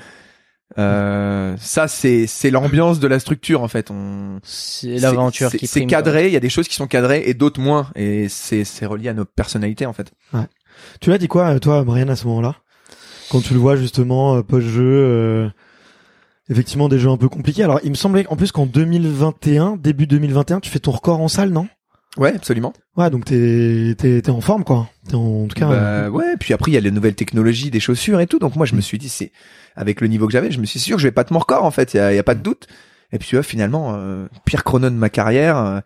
Euh, 0.79 1.55
ça 1.59 1.87
c'est 1.89 2.27
c'est 2.27 2.51
l'ambiance 2.51 2.99
de 3.01 3.07
la 3.07 3.19
structure 3.19 3.63
en 3.63 3.69
fait. 3.69 3.91
On 3.91 4.39
C'est 4.43 4.99
l'aventure 4.99 5.51
c'est- 5.51 5.59
qui 5.59 5.67
C'est 5.67 5.81
prime, 5.81 5.91
cadré, 5.91 6.27
il 6.29 6.33
y 6.33 6.37
a 6.37 6.41
des 6.41 6.49
choses 6.49 6.69
qui 6.69 6.75
sont 6.77 6.87
cadrées 6.87 7.23
et 7.27 7.35
d'autres 7.35 7.61
moins. 7.61 7.91
Et 7.95 8.29
c'est 8.29 8.65
c'est 8.65 8.87
relié 8.87 9.09
à 9.09 9.15
nos 9.15 9.25
personnalités 9.25 9.87
en 9.87 9.93
fait. 9.93 10.13
Tu 11.01 11.11
l'as 11.11 11.19
dit 11.19 11.29
quoi 11.29 11.49
euh, 11.55 11.59
toi 11.59 11.85
Brian 11.85 12.09
à 12.09 12.17
ce 12.17 12.27
moment-là? 12.29 12.57
Quand 13.31 13.41
tu 13.41 13.53
le 13.55 13.61
vois 13.61 13.77
justement 13.77 14.37
euh, 14.37 14.43
post-jeu 14.43 14.83
euh, 14.83 15.49
effectivement 16.49 16.89
des 16.89 16.99
jeux 16.99 17.11
un 17.11 17.17
peu 17.17 17.29
compliqués. 17.29 17.63
Alors 17.65 17.81
il 17.85 17.91
me 17.91 17.95
semblait 17.95 18.27
en 18.29 18.37
plus 18.37 18.53
qu'en 18.53 18.67
2021, 18.67 19.77
début 19.77 20.07
2021, 20.07 20.61
tu 20.61 20.71
fais 20.71 20.79
ton 20.81 20.91
record 20.91 21.21
en 21.21 21.29
salle, 21.29 21.51
non? 21.51 21.69
Ouais, 22.19 22.35
absolument. 22.35 22.73
Ouais, 22.97 23.09
donc 23.09 23.25
t'es 23.25 23.95
t'es 23.97 24.21
t'es 24.21 24.31
en 24.31 24.43
forme 24.43 24.65
quoi. 24.65 24.89
T'es 25.09 25.15
en, 25.15 25.45
en 25.45 25.47
tout 25.47 25.59
cas. 25.59 25.67
Bah, 25.67 25.75
euh, 25.75 26.09
ouais, 26.09 26.37
puis 26.39 26.53
après 26.53 26.71
il 26.71 26.75
y 26.75 26.77
a 26.77 26.81
les 26.81 26.91
nouvelles 26.91 27.15
technologies 27.15 27.71
des 27.71 27.81
chaussures 27.81 28.21
et 28.21 28.27
tout. 28.27 28.39
Donc 28.39 28.55
moi 28.57 28.67
je 28.67 28.75
me 28.75 28.81
suis 28.83 28.99
dit 28.99 29.09
c'est 29.09 29.33
avec 29.77 30.01
le 30.03 30.09
niveau 30.09 30.27
que 30.27 30.33
j'avais, 30.33 30.51
je 30.51 30.61
me 30.61 30.67
suis 30.67 30.79
sûr 30.79 30.97
que 30.97 31.03
je 31.03 31.09
vais 31.09 31.13
pas 31.13 31.25
te 31.25 31.33
mon 31.33 31.39
record 31.39 31.65
en 31.65 31.71
fait, 31.71 31.95
il 31.95 31.97
y 31.97 32.01
a, 32.01 32.13
y 32.13 32.19
a 32.19 32.23
pas 32.23 32.35
de 32.35 32.43
doute. 32.43 32.67
Et 33.13 33.19
puis 33.19 33.29
tu 33.29 33.37
vois 33.37 33.43
finalement 33.43 33.95
euh, 33.95 34.27
pire 34.45 34.63
chrono 34.65 34.91
de 34.91 34.95
ma 34.95 35.09
carrière 35.09 35.57
euh, 35.57 35.81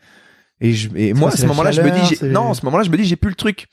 et 0.60 0.72
je 0.72 0.88
et 0.96 1.12
moi 1.12 1.28
à 1.32 1.36
ce 1.36 1.46
moment-là 1.46 1.70
je 1.70 1.82
me 1.82 1.90
dis 1.90 2.18
non, 2.24 2.50
à 2.50 2.54
ce 2.54 2.64
moment-là 2.64 2.82
je 2.82 2.90
me 2.90 2.96
dis 2.96 3.04
j'ai 3.04 3.16
plus 3.16 3.30
le 3.30 3.36
truc. 3.36 3.66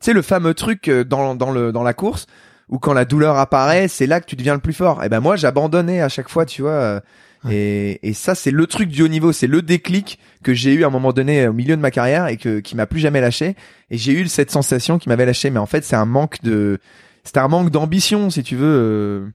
Tu 0.00 0.06
sais 0.06 0.12
le 0.12 0.22
fameux 0.22 0.54
truc 0.54 0.88
euh, 0.88 1.04
dans 1.04 1.34
dans 1.34 1.50
le 1.50 1.72
dans 1.72 1.82
la 1.82 1.92
course 1.92 2.26
où 2.70 2.78
quand 2.78 2.92
la 2.92 3.04
douleur 3.04 3.36
apparaît, 3.36 3.88
c'est 3.88 4.06
là 4.06 4.20
que 4.20 4.26
tu 4.26 4.36
deviens 4.36 4.54
le 4.54 4.60
plus 4.60 4.74
fort. 4.74 5.02
Et 5.04 5.08
ben 5.08 5.20
moi 5.20 5.36
j'abandonnais 5.36 6.00
à 6.00 6.08
chaque 6.08 6.28
fois, 6.28 6.46
tu 6.46 6.62
vois. 6.62 7.02
Euh, 7.44 7.50
Et, 7.50 8.00
et 8.02 8.12
ça 8.14 8.34
c'est 8.34 8.50
le 8.50 8.66
truc 8.66 8.88
du 8.88 9.02
haut 9.02 9.08
niveau, 9.08 9.32
c'est 9.32 9.46
le 9.46 9.62
déclic 9.62 10.18
que 10.42 10.54
j'ai 10.54 10.72
eu 10.72 10.84
à 10.84 10.88
un 10.88 10.90
moment 10.90 11.12
donné 11.12 11.46
au 11.48 11.52
milieu 11.52 11.76
de 11.76 11.80
ma 11.80 11.90
carrière 11.90 12.26
et 12.28 12.36
que 12.36 12.60
qui 12.60 12.76
m'a 12.76 12.86
plus 12.86 13.00
jamais 13.00 13.20
lâché. 13.20 13.56
Et 13.90 13.98
j'ai 13.98 14.12
eu 14.12 14.26
cette 14.28 14.50
sensation 14.50 14.98
qui 14.98 15.08
m'avait 15.08 15.26
lâché, 15.26 15.50
mais 15.50 15.58
en 15.58 15.66
fait 15.66 15.84
c'est 15.84 15.96
un 15.96 16.06
manque 16.06 16.42
de, 16.42 16.78
c'était 17.24 17.40
un 17.40 17.48
manque 17.48 17.70
d'ambition 17.70 18.30
si 18.30 18.42
tu 18.42 18.56
veux. 18.56 19.30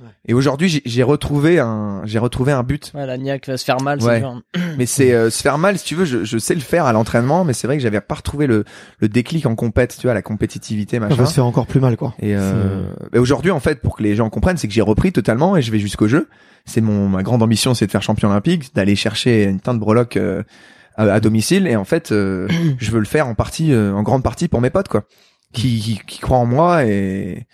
Ouais. 0.00 0.08
Et 0.26 0.34
aujourd'hui 0.34 0.68
j'ai- 0.68 0.82
j'ai 0.84 1.02
retrouvé 1.02 1.58
un, 1.58 2.02
j'ai 2.04 2.18
retrouvé 2.18 2.52
un 2.52 2.62
but. 2.62 2.92
Ouais, 2.94 3.06
la 3.06 3.16
niaque 3.16 3.46
va 3.48 3.56
se 3.56 3.64
faire 3.64 3.80
mal, 3.80 4.02
Ouais. 4.02 4.16
c'est 4.16 4.20
genre. 4.20 4.40
Mais 4.76 4.84
c'est 4.86 5.12
euh, 5.14 5.30
se 5.30 5.40
faire 5.42 5.56
mal 5.58 5.78
si 5.78 5.84
tu 5.86 5.94
veux. 5.94 6.04
Je, 6.04 6.24
je 6.24 6.36
sais 6.38 6.54
le 6.54 6.60
faire 6.60 6.84
à 6.84 6.92
l'entraînement, 6.92 7.44
mais 7.44 7.52
c'est 7.54 7.66
vrai 7.66 7.76
que 7.76 7.82
j'avais 7.82 8.00
pas 8.02 8.16
retrouvé 8.16 8.46
le, 8.46 8.64
le 8.98 9.08
déclic 9.08 9.46
en 9.46 9.54
compète, 9.54 9.96
tu 9.98 10.06
vois, 10.06 10.12
la 10.14 10.22
compétitivité 10.22 10.96
ça 10.98 11.00
machin. 11.00 11.14
va 11.16 11.26
se 11.26 11.32
faire 11.34 11.46
encore 11.46 11.66
plus 11.66 11.80
mal 11.80 11.96
quoi. 11.96 12.14
Et 12.20 12.36
euh, 12.36 12.92
bah, 13.12 13.20
aujourd'hui, 13.20 13.50
en 13.50 13.60
fait, 13.60 13.80
pour 13.80 13.96
que 13.96 14.02
les 14.02 14.14
gens 14.16 14.28
comprennent, 14.28 14.58
c'est 14.58 14.68
que 14.68 14.74
j'ai 14.74 14.82
repris 14.82 15.12
totalement 15.12 15.56
et 15.56 15.62
je 15.62 15.72
vais 15.72 15.78
jusqu'au 15.78 16.08
jeu. 16.08 16.28
C'est 16.66 16.80
mon 16.80 17.08
ma 17.08 17.22
grande 17.22 17.42
ambition, 17.42 17.72
c'est 17.74 17.86
de 17.86 17.90
faire 17.92 18.02
champion 18.02 18.28
olympique, 18.28 18.74
d'aller 18.74 18.96
chercher 18.96 19.44
une 19.44 19.60
teinte 19.60 19.76
de 19.76 19.80
breloque 19.80 20.16
euh, 20.18 20.42
à, 20.96 21.04
à 21.04 21.20
domicile. 21.20 21.66
Et 21.68 21.76
en 21.76 21.84
fait, 21.84 22.12
euh, 22.12 22.48
je 22.78 22.90
veux 22.90 22.98
le 22.98 23.04
faire 23.06 23.28
en 23.28 23.34
partie, 23.34 23.72
euh, 23.72 23.94
en 23.94 24.02
grande 24.02 24.22
partie 24.22 24.48
pour 24.48 24.60
mes 24.60 24.70
potes, 24.70 24.88
quoi, 24.88 25.04
qui, 25.54 25.78
qui, 25.80 26.00
qui 26.06 26.18
croient 26.18 26.38
en 26.38 26.44
moi 26.46 26.84
et 26.84 27.46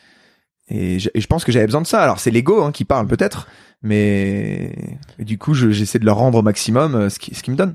et 0.68 0.98
je, 0.98 1.10
et 1.14 1.20
je 1.20 1.26
pense 1.26 1.44
que 1.44 1.52
j'avais 1.52 1.66
besoin 1.66 1.82
de 1.82 1.86
ça. 1.86 2.02
Alors 2.02 2.18
c'est 2.18 2.30
l'ego 2.30 2.62
hein, 2.62 2.72
qui 2.72 2.84
parle 2.84 3.06
peut-être, 3.06 3.46
mais 3.82 4.74
et 5.18 5.24
du 5.24 5.38
coup, 5.38 5.54
je- 5.54 5.70
j'essaie 5.70 5.98
de 5.98 6.04
leur 6.06 6.16
rendre 6.16 6.38
au 6.38 6.42
maximum 6.42 6.94
euh, 6.94 7.08
ce 7.10 7.18
qui 7.18 7.34
ce 7.34 7.42
qui 7.42 7.50
me 7.50 7.56
donne. 7.56 7.74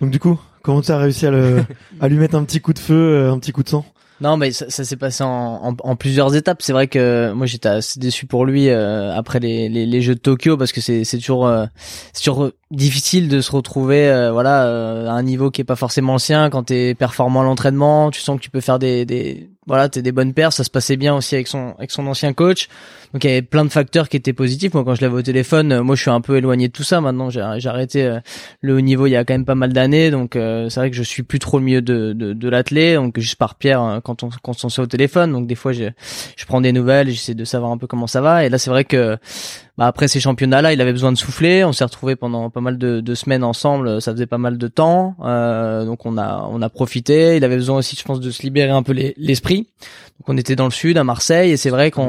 Donc 0.00 0.10
du 0.10 0.18
coup, 0.18 0.38
comment 0.62 0.82
tu 0.82 0.90
as 0.90 0.98
réussi 0.98 1.26
à 1.26 1.30
le 1.30 1.64
à 2.00 2.08
lui 2.08 2.16
mettre 2.16 2.34
un 2.34 2.44
petit 2.44 2.60
coup 2.60 2.72
de 2.72 2.78
feu, 2.78 2.94
euh, 2.94 3.32
un 3.32 3.38
petit 3.38 3.52
coup 3.52 3.62
de 3.62 3.68
sang? 3.68 3.84
Non, 4.20 4.36
mais 4.36 4.52
ça, 4.52 4.66
ça 4.70 4.84
s'est 4.84 4.96
passé 4.96 5.24
en, 5.24 5.28
en, 5.30 5.76
en 5.82 5.96
plusieurs 5.96 6.34
étapes. 6.36 6.62
C'est 6.62 6.72
vrai 6.72 6.86
que 6.86 7.32
moi 7.32 7.46
j'étais 7.46 7.68
assez 7.68 7.98
déçu 7.98 8.26
pour 8.26 8.44
lui 8.46 8.68
euh, 8.68 9.12
après 9.14 9.40
les, 9.40 9.68
les, 9.68 9.84
les 9.86 10.00
Jeux 10.02 10.14
de 10.14 10.20
Tokyo 10.20 10.56
parce 10.56 10.70
que 10.72 10.80
c'est 10.80 11.02
c'est 11.04 11.18
toujours 11.18 11.46
euh, 11.48 11.66
c'est 12.12 12.22
toujours 12.24 12.50
difficile 12.70 13.28
de 13.28 13.40
se 13.40 13.50
retrouver 13.50 14.08
euh, 14.08 14.30
voilà 14.32 14.66
euh, 14.66 15.08
à 15.08 15.12
un 15.12 15.22
niveau 15.24 15.50
qui 15.50 15.60
est 15.60 15.64
pas 15.64 15.76
forcément 15.76 16.12
le 16.14 16.18
sien 16.20 16.50
quand 16.50 16.64
t'es 16.64 16.94
performant 16.94 17.40
à 17.40 17.44
l'entraînement. 17.44 18.10
Tu 18.10 18.20
sens 18.20 18.36
que 18.38 18.42
tu 18.42 18.50
peux 18.50 18.60
faire 18.60 18.78
des 18.78 19.04
des 19.04 19.50
voilà 19.66 19.88
t'es 19.88 20.02
des 20.02 20.12
bonnes 20.12 20.34
paires. 20.34 20.52
Ça 20.52 20.64
se 20.64 20.70
passait 20.70 20.96
bien 20.96 21.14
aussi 21.14 21.34
avec 21.34 21.48
son 21.48 21.74
avec 21.78 21.90
son 21.90 22.06
ancien 22.06 22.32
coach. 22.32 22.68
Donc 23.12 23.24
il 23.24 23.28
y 23.28 23.30
avait 23.32 23.42
plein 23.42 23.64
de 23.64 23.70
facteurs 23.70 24.08
qui 24.08 24.16
étaient 24.16 24.32
positifs. 24.32 24.72
Moi 24.74 24.84
quand 24.84 24.94
je 24.94 25.02
l'avais 25.02 25.14
au 25.16 25.22
téléphone, 25.22 25.72
euh, 25.72 25.82
moi 25.82 25.96
je 25.96 26.02
suis 26.02 26.10
un 26.10 26.20
peu 26.22 26.36
éloigné 26.36 26.68
de 26.68 26.72
tout 26.72 26.82
ça 26.82 27.00
maintenant. 27.00 27.28
J'ai 27.30 27.40
arrêté 27.40 28.04
euh, 28.04 28.20
le 28.62 28.74
haut 28.76 28.80
niveau 28.80 29.06
il 29.06 29.10
y 29.10 29.16
a 29.16 29.24
quand 29.24 29.34
même 29.34 29.44
pas 29.44 29.54
mal 29.54 29.72
d'années. 29.72 30.10
Donc 30.10 30.34
euh, 30.34 30.68
c'est 30.70 30.80
vrai 30.80 30.90
que 30.90 30.96
je 30.96 31.02
suis 31.02 31.22
plus 31.22 31.38
trop 31.38 31.58
le 31.58 31.64
milieu 31.64 31.82
de 31.82 32.12
de, 32.14 32.32
de 32.32 32.48
l'athlé. 32.48 32.94
Donc 32.94 33.18
juste 33.20 33.36
par 33.36 33.56
Pierre 33.56 33.82
euh, 33.82 34.00
quand 34.00 34.22
on 34.22 34.30
quand 34.42 34.54
on 34.64 34.68
au 34.82 34.86
téléphone. 34.86 35.32
Donc 35.32 35.46
des 35.46 35.54
fois 35.54 35.72
je 35.72 35.84
je 36.36 36.44
prends 36.46 36.60
des 36.60 36.72
nouvelles, 36.72 37.10
j'essaie 37.10 37.34
de 37.34 37.44
savoir 37.44 37.70
un 37.72 37.78
peu 37.78 37.86
comment 37.86 38.06
ça 38.06 38.20
va. 38.20 38.44
Et 38.44 38.48
là 38.48 38.58
c'est 38.58 38.70
vrai 38.70 38.84
que 38.84 39.18
bah, 39.78 39.86
après 39.86 40.06
ces 40.08 40.20
championnats-là, 40.20 40.72
il 40.74 40.80
avait 40.82 40.92
besoin 40.92 41.12
de 41.12 41.16
souffler. 41.18 41.64
On 41.64 41.72
s'est 41.72 41.84
retrouvés 41.84 42.14
pendant 42.16 42.50
pas 42.50 42.60
mal 42.60 42.76
de, 42.78 43.00
de 43.00 43.14
semaines 43.14 43.42
ensemble. 43.44 44.00
Ça 44.02 44.12
faisait 44.12 44.26
pas 44.26 44.38
mal 44.38 44.58
de 44.58 44.68
temps, 44.68 45.16
Euh, 45.24 45.84
donc 45.84 46.04
on 46.06 46.16
a 46.18 46.46
on 46.50 46.60
a 46.62 46.68
profité. 46.68 47.36
Il 47.36 47.44
avait 47.44 47.56
besoin 47.56 47.78
aussi, 47.78 47.96
je 47.96 48.04
pense, 48.04 48.20
de 48.20 48.30
se 48.30 48.42
libérer 48.42 48.70
un 48.70 48.82
peu 48.82 48.92
les- 48.92 49.14
l'esprit. 49.16 49.68
Donc 50.18 50.28
on 50.28 50.36
était 50.36 50.56
dans 50.56 50.66
le 50.66 50.70
sud, 50.72 50.98
à 50.98 51.04
Marseille, 51.04 51.50
et 51.52 51.56
c'est 51.56 51.70
vrai 51.70 51.90
qu'on. 51.90 52.08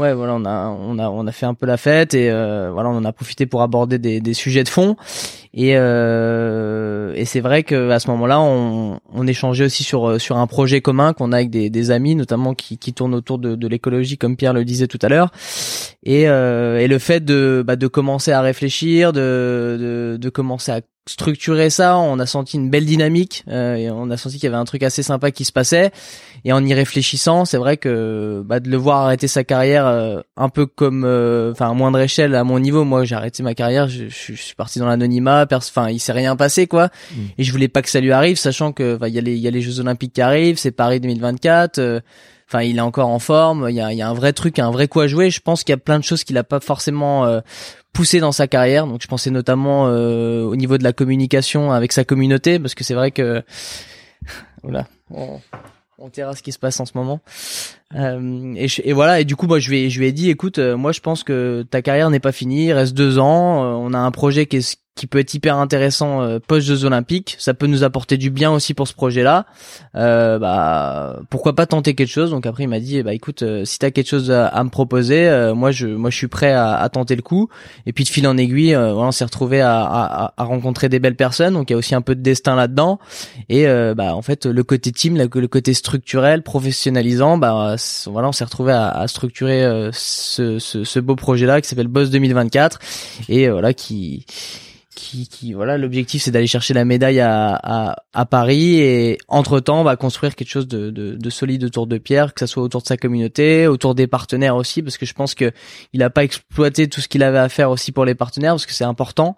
Ouais, 0.00 0.14
voilà, 0.14 0.34
on 0.34 0.46
a 0.46 0.68
on 0.68 0.98
a 0.98 1.10
on 1.10 1.26
a 1.26 1.32
fait 1.32 1.44
un 1.44 1.52
peu 1.52 1.66
la 1.66 1.76
fête 1.76 2.14
et 2.14 2.30
euh, 2.30 2.70
voilà, 2.72 2.88
on 2.88 2.96
en 2.96 3.04
a 3.04 3.12
profité 3.12 3.44
pour 3.44 3.60
aborder 3.60 3.98
des, 3.98 4.22
des 4.22 4.32
sujets 4.32 4.64
de 4.64 4.70
fond 4.70 4.96
et 5.52 5.76
euh, 5.76 7.12
et 7.16 7.24
c'est 7.24 7.40
vrai 7.40 7.62
que 7.62 7.90
à 7.90 7.98
ce 7.98 8.08
moment-là, 8.10 8.40
on 8.40 9.00
on 9.12 9.26
échangeait 9.26 9.64
aussi 9.64 9.82
sur 9.82 10.20
sur 10.20 10.36
un 10.38 10.46
projet 10.46 10.80
commun 10.80 11.12
qu'on 11.12 11.32
a 11.32 11.36
avec 11.36 11.50
des, 11.50 11.70
des 11.70 11.90
amis, 11.90 12.14
notamment 12.14 12.54
qui 12.54 12.78
qui 12.78 12.92
tournent 12.92 13.14
autour 13.14 13.38
de 13.38 13.54
de 13.56 13.68
l'écologie, 13.68 14.16
comme 14.18 14.36
Pierre 14.36 14.52
le 14.52 14.64
disait 14.64 14.86
tout 14.86 14.98
à 15.02 15.08
l'heure, 15.08 15.30
et 16.04 16.28
euh, 16.28 16.78
et 16.78 16.86
le 16.88 16.98
fait 16.98 17.24
de 17.24 17.62
bah, 17.66 17.76
de 17.76 17.86
commencer 17.86 18.32
à 18.32 18.40
réfléchir, 18.40 19.12
de 19.12 19.76
de 19.80 20.16
de 20.20 20.28
commencer 20.28 20.72
à 20.72 20.80
structurer 21.08 21.70
ça, 21.70 21.96
on 21.98 22.20
a 22.20 22.26
senti 22.26 22.56
une 22.56 22.70
belle 22.70 22.84
dynamique 22.84 23.42
euh, 23.48 23.74
et 23.74 23.90
on 23.90 24.10
a 24.10 24.16
senti 24.16 24.36
qu'il 24.36 24.44
y 24.44 24.46
avait 24.46 24.56
un 24.60 24.64
truc 24.64 24.84
assez 24.84 25.02
sympa 25.02 25.32
qui 25.32 25.44
se 25.44 25.50
passait. 25.50 25.90
Et 26.44 26.52
en 26.52 26.64
y 26.64 26.72
réfléchissant, 26.72 27.44
c'est 27.44 27.56
vrai 27.56 27.78
que 27.78 28.42
bah, 28.46 28.60
de 28.60 28.70
le 28.70 28.76
voir 28.76 29.00
arrêter 29.06 29.26
sa 29.26 29.42
carrière 29.42 29.86
euh, 29.86 30.20
un 30.36 30.48
peu 30.50 30.66
comme, 30.66 31.04
euh, 31.04 31.50
enfin 31.52 31.68
à 31.70 31.74
moindre 31.74 31.98
échelle 31.98 32.34
à 32.36 32.44
mon 32.44 32.60
niveau, 32.60 32.84
moi 32.84 33.04
j'ai 33.04 33.16
arrêté 33.16 33.42
ma 33.42 33.54
carrière, 33.54 33.88
je- 33.88 34.04
je 34.08 34.32
suis 34.34 34.54
parti 34.54 34.78
dans 34.78 34.86
l'anonymat, 34.86 35.39
pers- 35.46 35.58
enfin 35.58 35.88
il 35.90 35.98
s'est 35.98 36.12
rien 36.12 36.36
passé 36.36 36.66
quoi, 36.66 36.90
et 37.38 37.44
je 37.44 37.52
voulais 37.52 37.68
pas 37.68 37.82
que 37.82 37.88
ça 37.90 38.00
lui 38.00 38.12
arrive, 38.12 38.36
sachant 38.38 38.72
que 38.72 38.96
bah, 38.96 39.08
il 39.08 39.14
y 39.14 39.18
a 39.18 39.22
les 39.22 39.32
il 39.34 39.40
y 39.40 39.48
a 39.48 39.50
les 39.50 39.60
Jeux 39.62 39.80
Olympiques 39.80 40.12
qui 40.14 40.20
arrivent, 40.22 40.58
c'est 40.58 40.70
Paris 40.72 41.00
2024. 41.00 41.78
euh, 41.78 42.00
Enfin, 42.52 42.62
il 42.64 42.78
est 42.78 42.80
encore 42.80 43.06
en 43.10 43.20
forme. 43.20 43.66
Il 43.70 43.76
y 43.76 43.80
a, 43.80 43.92
il 43.92 43.98
y 43.98 44.02
a 44.02 44.08
un 44.08 44.12
vrai 44.12 44.32
truc, 44.32 44.58
un 44.58 44.72
vrai 44.72 44.88
quoi 44.88 45.06
jouer. 45.06 45.30
Je 45.30 45.38
pense 45.40 45.62
qu'il 45.62 45.72
y 45.72 45.74
a 45.74 45.76
plein 45.78 46.00
de 46.00 46.04
choses 46.04 46.24
qu'il 46.24 46.36
a 46.36 46.42
pas 46.42 46.58
forcément 46.58 47.24
euh, 47.24 47.38
poussé 47.92 48.18
dans 48.18 48.32
sa 48.32 48.48
carrière. 48.48 48.88
Donc, 48.88 49.00
je 49.02 49.06
pensais 49.06 49.30
notamment 49.30 49.86
euh, 49.86 50.42
au 50.42 50.56
niveau 50.56 50.76
de 50.76 50.82
la 50.82 50.92
communication 50.92 51.70
avec 51.70 51.92
sa 51.92 52.02
communauté, 52.04 52.58
parce 52.58 52.74
que 52.74 52.82
c'est 52.82 52.94
vrai 52.94 53.12
que 53.12 53.44
voilà, 54.64 54.88
on, 55.14 55.40
on 55.98 56.08
terrasse 56.08 56.38
ce 56.38 56.42
qui 56.42 56.50
se 56.50 56.58
passe 56.58 56.80
en 56.80 56.86
ce 56.86 56.92
moment. 56.96 57.20
Euh, 57.94 58.52
et, 58.56 58.66
je- 58.68 58.82
et 58.84 58.92
voilà 58.92 59.20
et 59.20 59.24
du 59.24 59.34
coup 59.36 59.46
moi 59.48 59.58
je 59.58 59.68
lui 59.70 59.80
ai 59.84 59.90
je 59.90 59.98
lui 59.98 60.06
ai 60.06 60.12
dit 60.12 60.30
écoute 60.30 60.58
euh, 60.58 60.76
moi 60.76 60.92
je 60.92 61.00
pense 61.00 61.24
que 61.24 61.64
ta 61.68 61.82
carrière 61.82 62.08
n'est 62.10 62.20
pas 62.20 62.30
finie 62.30 62.66
il 62.66 62.72
reste 62.72 62.94
deux 62.94 63.18
ans 63.18 63.64
euh, 63.64 63.66
on 63.72 63.92
a 63.94 63.98
un 63.98 64.12
projet 64.12 64.46
qui 64.46 64.58
est 64.58 64.76
qui 64.96 65.06
peut 65.06 65.18
être 65.18 65.32
hyper 65.32 65.56
intéressant 65.56 66.22
euh, 66.22 66.38
post 66.40 66.66
Jeux 66.66 66.84
Olympiques. 66.84 67.36
Ça 67.38 67.54
peut 67.54 67.66
nous 67.66 67.84
apporter 67.84 68.16
du 68.16 68.30
bien 68.30 68.50
aussi 68.50 68.74
pour 68.74 68.88
ce 68.88 68.92
projet 68.94 69.22
là 69.22 69.46
euh, 69.96 70.38
bah 70.38 71.20
pourquoi 71.30 71.54
pas 71.54 71.66
tenter 71.66 71.94
quelque 71.94 72.08
chose? 72.08 72.30
Donc 72.30 72.44
après 72.44 72.64
il 72.64 72.68
m'a 72.68 72.80
dit 72.80 72.98
eh 72.98 73.02
bah 73.02 73.14
écoute 73.14 73.42
euh, 73.42 73.64
si 73.64 73.78
t'as 73.78 73.90
quelque 73.90 74.08
chose 74.08 74.30
à, 74.30 74.46
à 74.46 74.64
me 74.64 74.68
proposer 74.68 75.28
euh, 75.28 75.54
moi 75.54 75.70
je 75.70 75.86
moi 75.86 76.10
je 76.10 76.16
suis 76.16 76.28
prêt 76.28 76.52
à, 76.52 76.74
à 76.74 76.88
tenter 76.88 77.16
le 77.16 77.22
coup. 77.22 77.48
Et 77.86 77.92
puis 77.92 78.04
de 78.04 78.08
fil 78.08 78.26
en 78.26 78.36
aiguille 78.36 78.74
euh, 78.74 78.92
voilà, 78.92 79.08
on 79.08 79.12
s'est 79.12 79.24
retrouvé 79.24 79.60
à, 79.60 80.32
à, 80.36 80.44
rencontrer 80.44 80.88
des 80.88 80.98
belles 80.98 81.16
personnes. 81.16 81.54
Donc 81.54 81.70
il 81.70 81.72
y 81.72 81.76
a 81.76 81.78
aussi 81.78 81.94
un 81.94 82.02
peu 82.02 82.14
de 82.14 82.22
destin 82.22 82.56
là 82.56 82.68
dedans 82.68 82.98
et 83.48 83.66
euh, 83.68 83.94
bah 83.94 84.14
en 84.14 84.22
fait 84.22 84.44
le 84.44 84.62
côté 84.64 84.92
team 84.92 85.16
le 85.16 85.28
côté 85.48 85.72
structurel 85.72 86.42
professionnalisant 86.42 87.38
bah 87.38 87.76
voilà 88.06 88.28
on 88.28 88.32
s'est 88.32 88.44
retrouvé 88.44 88.72
à, 88.72 89.06
structurer 89.06 89.90
ce, 89.92 90.58
ce, 90.58 90.84
ce 90.84 91.00
beau 91.00 91.16
projet 91.16 91.46
là 91.46 91.60
qui 91.60 91.68
s'appelle 91.68 91.88
Boss 91.88 92.10
2024 92.10 92.78
et 93.28 93.48
voilà 93.48 93.72
qui 93.72 94.26
qui, 95.00 95.28
qui 95.28 95.54
voilà 95.54 95.78
l'objectif 95.78 96.22
c'est 96.22 96.30
d'aller 96.30 96.46
chercher 96.46 96.74
la 96.74 96.84
médaille 96.84 97.20
à, 97.20 97.54
à, 97.54 97.96
à 98.12 98.26
Paris 98.26 98.80
et 98.80 99.18
entre 99.28 99.58
temps 99.60 99.80
on 99.80 99.84
va 99.84 99.96
construire 99.96 100.34
quelque 100.36 100.50
chose 100.50 100.68
de, 100.68 100.90
de, 100.90 101.14
de 101.14 101.30
solide 101.30 101.64
autour 101.64 101.86
de 101.86 101.96
Pierre 101.96 102.34
que 102.34 102.40
ça 102.40 102.46
soit 102.46 102.62
autour 102.62 102.82
de 102.82 102.86
sa 102.86 102.96
communauté 102.96 103.66
autour 103.66 103.94
des 103.94 104.06
partenaires 104.06 104.56
aussi 104.56 104.82
parce 104.82 104.98
que 104.98 105.06
je 105.06 105.14
pense 105.14 105.34
que 105.34 105.52
il 105.94 106.02
a 106.02 106.10
pas 106.10 106.22
exploité 106.22 106.88
tout 106.88 107.00
ce 107.00 107.08
qu'il 107.08 107.22
avait 107.22 107.38
à 107.38 107.48
faire 107.48 107.70
aussi 107.70 107.92
pour 107.92 108.04
les 108.04 108.14
partenaires 108.14 108.52
parce 108.52 108.66
que 108.66 108.74
c'est 108.74 108.84
important. 108.84 109.36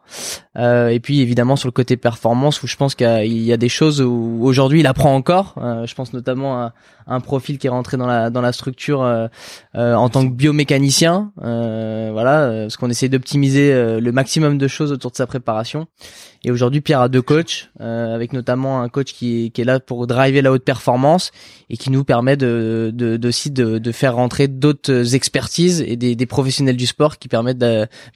Euh, 0.58 0.88
et 0.88 1.00
puis 1.00 1.20
évidemment 1.20 1.56
sur 1.56 1.68
le 1.68 1.72
côté 1.72 1.96
performance 1.96 2.62
où 2.62 2.66
je 2.66 2.76
pense 2.76 2.94
qu'il 2.94 3.26
y 3.26 3.44
y 3.44 3.52
a 3.52 3.56
des 3.56 3.68
choses 3.68 4.02
où 4.02 4.40
aujourd'hui 4.42 4.80
il 4.80 4.86
apprend 4.86 5.14
encore 5.14 5.54
Euh, 5.58 5.86
je 5.86 5.94
pense 5.94 6.12
notamment 6.12 6.58
à, 6.58 6.72
un 7.06 7.20
profil 7.20 7.58
qui 7.58 7.66
est 7.66 7.70
rentré 7.70 7.96
dans 7.96 8.06
la 8.06 8.30
dans 8.30 8.40
la 8.40 8.52
structure 8.52 9.02
euh, 9.02 9.28
euh, 9.74 9.94
en 9.94 10.08
tant 10.08 10.26
que 10.26 10.32
biomécanicien 10.32 11.32
euh, 11.42 12.10
voilà 12.12 12.62
parce 12.62 12.76
qu'on 12.76 12.90
essaie 12.90 13.08
d'optimiser 13.08 14.00
le 14.00 14.12
maximum 14.12 14.58
de 14.58 14.68
choses 14.68 14.92
autour 14.92 15.10
de 15.10 15.16
sa 15.16 15.26
préparation 15.26 15.86
et 16.44 16.50
aujourd'hui 16.50 16.80
Pierre 16.80 17.00
a 17.00 17.08
deux 17.08 17.22
coachs 17.22 17.70
euh, 17.80 18.14
avec 18.14 18.32
notamment 18.32 18.82
un 18.82 18.88
coach 18.88 19.12
qui 19.12 19.46
est, 19.46 19.50
qui 19.50 19.60
est 19.60 19.64
là 19.64 19.78
pour 19.78 20.06
driver 20.06 20.42
la 20.42 20.50
haute 20.50 20.64
performance 20.64 21.30
et 21.70 21.76
qui 21.76 21.90
nous 21.90 22.04
permet 22.04 22.36
de 22.36 22.90
de 22.92 23.16
de, 23.16 23.28
aussi 23.28 23.50
de, 23.50 23.78
de 23.78 23.92
faire 23.92 24.16
rentrer 24.16 24.48
d'autres 24.48 25.14
expertises 25.14 25.84
et 25.86 25.96
des, 25.96 26.16
des 26.16 26.26
professionnels 26.26 26.76
du 26.76 26.86
sport 26.86 27.18
qui 27.18 27.28
permettent 27.28 27.64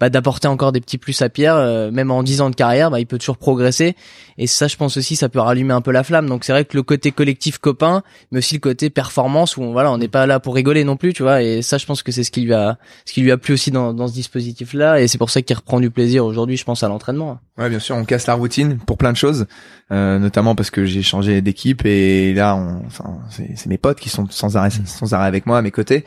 bah, 0.00 0.10
d'apporter 0.10 0.48
encore 0.48 0.72
des 0.72 0.80
petits 0.80 0.98
plus 0.98 1.20
à 1.22 1.28
Pierre 1.28 1.56
euh, 1.56 1.90
même 1.90 2.10
en 2.10 2.22
10 2.22 2.40
ans 2.40 2.50
de 2.50 2.56
carrière 2.56 2.90
bah, 2.90 3.00
il 3.00 3.06
peut 3.06 3.18
toujours 3.18 3.38
progresser. 3.38 3.94
Et 4.38 4.46
ça 4.46 4.66
je 4.66 4.76
pense 4.76 4.96
aussi 4.96 5.16
ça 5.16 5.28
peut 5.28 5.40
rallumer 5.40 5.74
un 5.74 5.80
peu 5.80 5.92
la 5.92 6.02
flamme. 6.02 6.28
Donc 6.28 6.44
c'est 6.44 6.52
vrai 6.52 6.64
que 6.64 6.76
le 6.76 6.82
côté 6.82 7.12
collectif 7.12 7.58
copain 7.58 8.02
mais 8.32 8.38
aussi 8.38 8.54
le 8.54 8.60
côté 8.60 8.90
performance 8.90 9.56
où 9.56 9.62
on, 9.62 9.72
voilà 9.72 9.92
on 9.92 9.98
n'est 9.98 10.08
pas 10.08 10.26
là 10.26 10.40
pour 10.40 10.54
rigoler 10.54 10.84
non 10.84 10.96
plus 10.96 11.12
tu 11.12 11.22
vois. 11.22 11.42
Et 11.42 11.62
ça 11.62 11.78
je 11.78 11.86
pense 11.86 12.02
que 12.02 12.10
c'est 12.10 12.24
ce 12.24 12.30
qui 12.30 12.40
lui 12.40 12.54
a 12.54 12.78
ce 13.04 13.12
qui 13.12 13.20
lui 13.20 13.30
a 13.30 13.38
plu 13.38 13.54
aussi 13.54 13.70
dans, 13.70 13.94
dans 13.94 14.08
ce 14.08 14.14
dispositif 14.14 14.74
là 14.74 15.00
et 15.00 15.06
c'est 15.06 15.18
pour 15.18 15.30
ça 15.30 15.42
qu'il 15.42 15.56
reprend 15.56 15.80
du 15.80 15.90
plaisir 15.90 16.24
aujourd'hui 16.24 16.56
je 16.56 16.64
pense 16.64 16.82
à 16.82 16.88
l'entraînement. 16.88 17.38
Ouais, 17.58 17.70
bien 17.70 17.78
sûr, 17.78 17.96
casse 18.16 18.26
la 18.26 18.34
routine 18.34 18.78
pour 18.78 18.96
plein 18.96 19.12
de 19.12 19.16
choses, 19.16 19.46
euh, 19.92 20.18
notamment 20.18 20.54
parce 20.54 20.70
que 20.70 20.86
j'ai 20.86 21.02
changé 21.02 21.42
d'équipe 21.42 21.84
et 21.84 22.32
là, 22.32 22.54
enfin, 22.86 23.18
c'est 23.30 23.66
mes 23.66 23.78
potes 23.78 24.00
qui 24.00 24.08
sont 24.08 24.26
sans 24.30 24.56
arrêt, 24.56 24.70
sans 24.86 25.12
arrêt 25.12 25.26
avec 25.26 25.44
moi 25.46 25.58
à 25.58 25.62
mes 25.62 25.70
côtés. 25.70 26.04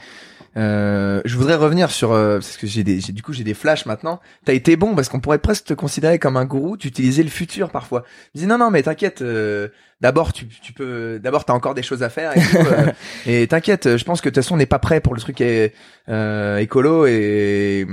Euh, 0.57 1.21
je 1.25 1.37
voudrais 1.37 1.55
revenir 1.55 1.91
sur 1.91 2.11
euh, 2.11 2.39
parce 2.39 2.57
que 2.57 2.65
j'ai 2.65 2.83
des, 2.83 2.97
du 2.97 3.21
coup 3.21 3.33
j'ai 3.33 3.43
des 3.43 3.53
flashs 3.53 3.85
maintenant. 3.85 4.19
T'as 4.45 4.53
été 4.53 4.75
bon 4.75 4.95
parce 4.95 5.07
qu'on 5.07 5.19
pourrait 5.19 5.37
presque 5.37 5.65
te 5.65 5.73
considérer 5.75 6.17
comme 6.17 6.37
un 6.37 6.45
gourou. 6.45 6.75
Tu 6.75 6.87
utilisais 6.87 7.21
le 7.21 7.29
futur 7.29 7.69
parfois. 7.69 8.03
Je 8.33 8.41
dis 8.41 8.47
non 8.47 8.57
non 8.57 8.71
mais 8.71 8.81
t'inquiète. 8.81 9.21
euh, 9.21 9.67
d'abord 10.01 10.31
tu, 10.33 10.47
tu 10.47 10.73
peux 10.73 11.19
d'abord 11.21 11.45
t'as 11.45 11.53
encore 11.53 11.75
des 11.75 11.83
choses 11.83 12.03
à 12.03 12.09
faire 12.09 12.35
et, 12.35 12.39
tout, 12.39 12.57
euh, 12.57 12.91
et 13.27 13.47
t'inquiète. 13.47 13.97
Je 13.97 14.03
pense 14.03 14.21
que 14.21 14.29
de 14.29 14.33
toute 14.33 14.43
façon 14.43 14.55
on 14.55 14.57
n'est 14.57 14.65
pas 14.65 14.79
prêt 14.79 15.01
pour 15.01 15.13
le 15.13 15.21
truc 15.21 15.41
euh, 15.41 16.57
écolo 16.57 17.05
et 17.05 17.85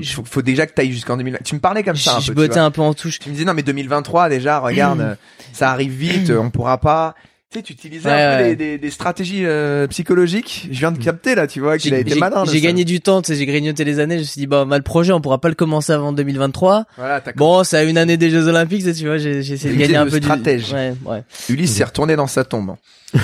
il 0.00 0.06
faut, 0.08 0.24
faut 0.24 0.42
déjà 0.42 0.66
que 0.66 0.72
t'ailles 0.74 0.92
jusqu'en 0.92 1.16
2020. 1.16 1.38
Tu 1.44 1.54
me 1.54 1.60
parlais 1.60 1.82
comme 1.82 1.96
ça 1.96 2.16
un 2.16 2.20
je 2.20 2.32
peu. 2.32 2.42
tu 2.42 2.48
bottais 2.48 2.60
un 2.60 2.70
peu 2.70 2.82
en 2.82 2.94
touche 2.94 3.18
Tu 3.18 3.28
me 3.28 3.34
disais 3.34 3.44
non 3.46 3.54
mais 3.54 3.62
2023 3.62 4.28
déjà 4.28 4.58
regarde 4.60 5.00
euh, 5.00 5.14
ça 5.52 5.70
arrive 5.70 5.92
vite 5.92 6.30
on 6.30 6.50
pourra 6.50 6.78
pas 6.78 7.14
tu 7.50 7.58
sais 7.58 7.62
tu 7.62 7.72
utilisais 7.74 8.08
Ouais, 8.08 8.12
un 8.22 8.36
peu 8.38 8.42
ouais. 8.44 8.56
des, 8.56 8.72
des, 8.72 8.78
des 8.78 8.90
stratégies 8.90 9.44
euh, 9.46 9.86
psychologiques 9.86 10.66
je 10.70 10.78
viens 10.80 10.90
de 10.90 10.98
capter 10.98 11.34
là 11.36 11.46
tu 11.46 11.60
vois 11.60 11.78
qu'il 11.78 11.94
a 11.94 11.98
été 11.98 12.16
malin 12.16 12.42
de 12.44 12.50
j'ai 12.50 12.60
gagné 12.60 12.84
du 12.84 13.00
temps 13.00 13.22
tu 13.22 13.28
sais 13.28 13.36
j'ai 13.38 13.46
grignoté 13.46 13.84
les 13.84 14.00
années 14.00 14.16
je 14.16 14.20
me 14.22 14.24
suis 14.24 14.40
dit 14.40 14.46
bah, 14.48 14.66
le 14.68 14.82
projet 14.82 15.12
on 15.12 15.20
pourra 15.20 15.40
pas 15.40 15.48
le 15.48 15.54
commencer 15.54 15.92
avant 15.92 16.12
2023 16.12 16.84
voilà 16.96 17.22
bon 17.36 17.62
c'est 17.62 17.78
à 17.78 17.84
une 17.84 17.98
année 17.98 18.16
des 18.16 18.30
Jeux 18.30 18.48
Olympiques 18.48 18.82
tu 18.94 19.06
vois 19.06 19.18
j'ai 19.18 19.38
essayé 19.38 19.72
de 19.74 19.78
gagner 19.78 19.96
un 19.96 20.06
de 20.06 20.10
peu 20.10 20.18
du 20.20 20.26
stratège. 20.26 20.72
ouais 20.72 20.94
ouais 21.04 21.22
Ulysse 21.48 21.72
s'est 21.74 21.84
retourné 21.84 22.16
dans 22.16 22.26
sa 22.26 22.44
tombe 22.44 22.74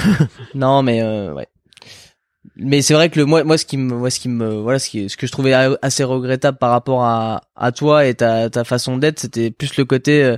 Non, 0.54 0.82
mais 0.82 1.02
euh, 1.02 1.32
ouais. 1.34 1.46
Mais 2.56 2.82
c'est 2.82 2.94
vrai 2.94 3.08
que 3.08 3.18
le 3.20 3.24
moi 3.24 3.44
moi 3.44 3.56
ce 3.56 3.64
qui 3.64 3.76
me 3.76 3.94
moi 3.96 4.10
ce 4.10 4.18
qui 4.18 4.28
me 4.28 4.48
voilà 4.60 4.78
ce 4.78 4.90
qui 4.90 5.08
ce 5.08 5.16
que 5.16 5.26
je 5.26 5.32
trouvais 5.32 5.52
assez 5.80 6.04
regrettable 6.04 6.58
par 6.58 6.70
rapport 6.70 7.04
à 7.04 7.42
à 7.54 7.72
toi 7.72 8.06
et 8.06 8.14
ta 8.14 8.50
ta 8.50 8.64
façon 8.64 8.98
d'être, 8.98 9.20
c'était 9.20 9.50
plus 9.50 9.76
le 9.76 9.84
côté 9.84 10.24
euh, 10.24 10.36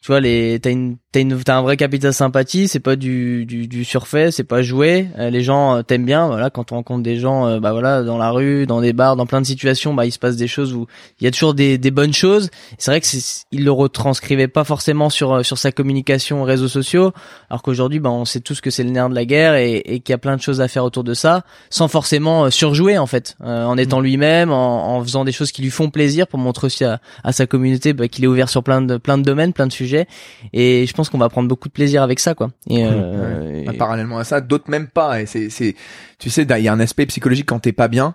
tu 0.00 0.08
vois 0.08 0.20
les 0.20 0.58
t'as 0.60 0.70
une 0.70 0.96
t'as 1.10 1.20
une 1.20 1.42
t'as 1.42 1.56
un 1.56 1.62
vrai 1.62 1.78
capital 1.78 2.12
sympathie, 2.12 2.68
c'est 2.68 2.80
pas 2.80 2.94
du 2.96 3.46
du 3.46 3.66
du 3.66 3.84
surfait, 3.84 4.30
c'est 4.30 4.44
pas 4.44 4.60
joué, 4.60 5.08
Euh, 5.18 5.30
les 5.30 5.42
gens 5.42 5.76
euh, 5.76 5.82
t'aiment 5.82 6.04
bien 6.04 6.26
voilà 6.26 6.50
quand 6.50 6.70
on 6.72 6.76
rencontre 6.76 7.02
des 7.02 7.16
gens 7.16 7.46
euh, 7.46 7.60
bah 7.60 7.72
voilà 7.72 8.02
dans 8.02 8.18
la 8.18 8.30
rue, 8.30 8.66
dans 8.66 8.82
des 8.82 8.92
bars, 8.92 9.16
dans 9.16 9.24
plein 9.24 9.40
de 9.40 9.46
situations, 9.46 9.94
bah 9.94 10.04
il 10.04 10.12
se 10.12 10.18
passe 10.18 10.36
des 10.36 10.48
choses 10.48 10.74
où 10.74 10.86
il 11.20 11.24
y 11.24 11.26
a 11.26 11.30
toujours 11.30 11.54
des 11.54 11.78
des 11.78 11.90
bonnes 11.90 12.12
choses. 12.12 12.50
C'est 12.76 12.90
vrai 12.90 13.00
que 13.00 13.06
il 13.52 13.64
le 13.64 13.72
retranscrivait 13.72 14.48
pas 14.48 14.64
forcément 14.64 15.08
sur 15.08 15.44
sur 15.44 15.56
sa 15.56 15.72
communication 15.72 16.42
aux 16.42 16.44
réseaux 16.44 16.68
sociaux 16.68 17.12
alors 17.48 17.62
qu'aujourd'hui, 17.62 18.00
ben, 18.00 18.10
on 18.10 18.26
sait 18.26 18.40
tous 18.40 18.60
que 18.60 18.70
c'est 18.70 18.84
le 18.84 18.90
nerf 18.90 19.08
de 19.08 19.14
la 19.14 19.24
guerre 19.24 19.54
et, 19.54 19.76
et 19.76 20.00
qu'il 20.00 20.12
y 20.12 20.14
a 20.14 20.18
plein 20.18 20.36
de 20.36 20.42
choses 20.42 20.60
à 20.60 20.68
faire 20.68 20.84
autour 20.84 21.04
de 21.04 21.14
ça, 21.14 21.44
sans 21.70 21.88
forcément 21.88 22.50
surjouer 22.50 22.98
en 22.98 23.06
fait, 23.06 23.36
euh, 23.42 23.64
en 23.64 23.78
étant 23.78 24.00
lui-même, 24.00 24.50
en, 24.52 24.96
en 24.96 25.02
faisant 25.02 25.24
des 25.24 25.32
choses 25.32 25.52
qui 25.52 25.62
lui 25.62 25.70
font 25.70 25.88
plaisir 25.88 26.26
pour 26.26 26.38
montrer 26.38 26.66
aussi 26.66 26.84
à, 26.84 27.00
à 27.24 27.32
sa 27.32 27.46
communauté 27.46 27.94
bah, 27.94 28.08
qu'il 28.08 28.24
est 28.24 28.28
ouvert 28.28 28.50
sur 28.50 28.62
plein 28.62 28.82
de 28.82 28.98
plein 28.98 29.16
de 29.16 29.22
domaines, 29.22 29.54
plein 29.54 29.66
de 29.66 29.72
sujets. 29.72 30.06
Et 30.52 30.84
je 30.86 30.92
pense 30.98 31.08
qu'on 31.08 31.16
va 31.18 31.30
prendre 31.30 31.48
beaucoup 31.48 31.68
de 31.68 31.72
plaisir 31.72 32.02
avec 32.02 32.20
ça, 32.20 32.34
quoi. 32.34 32.50
Et, 32.68 32.84
euh, 32.84 33.64
Bah, 33.64 33.72
et- 33.72 33.76
parallèlement 33.78 34.18
à 34.18 34.24
ça 34.24 34.40
d'autres 34.42 34.70
même 34.70 34.86
pas 34.88 35.20
et 35.22 35.26
c'est 35.26 35.48
c'est 35.48 35.74
tu 36.18 36.28
sais 36.28 36.42
il 36.42 36.62
y 36.62 36.68
a 36.68 36.72
un 36.72 36.80
aspect 36.80 37.06
psychologique 37.06 37.46
quand 37.46 37.60
t'es 37.60 37.72
pas 37.72 37.88
bien 37.88 38.14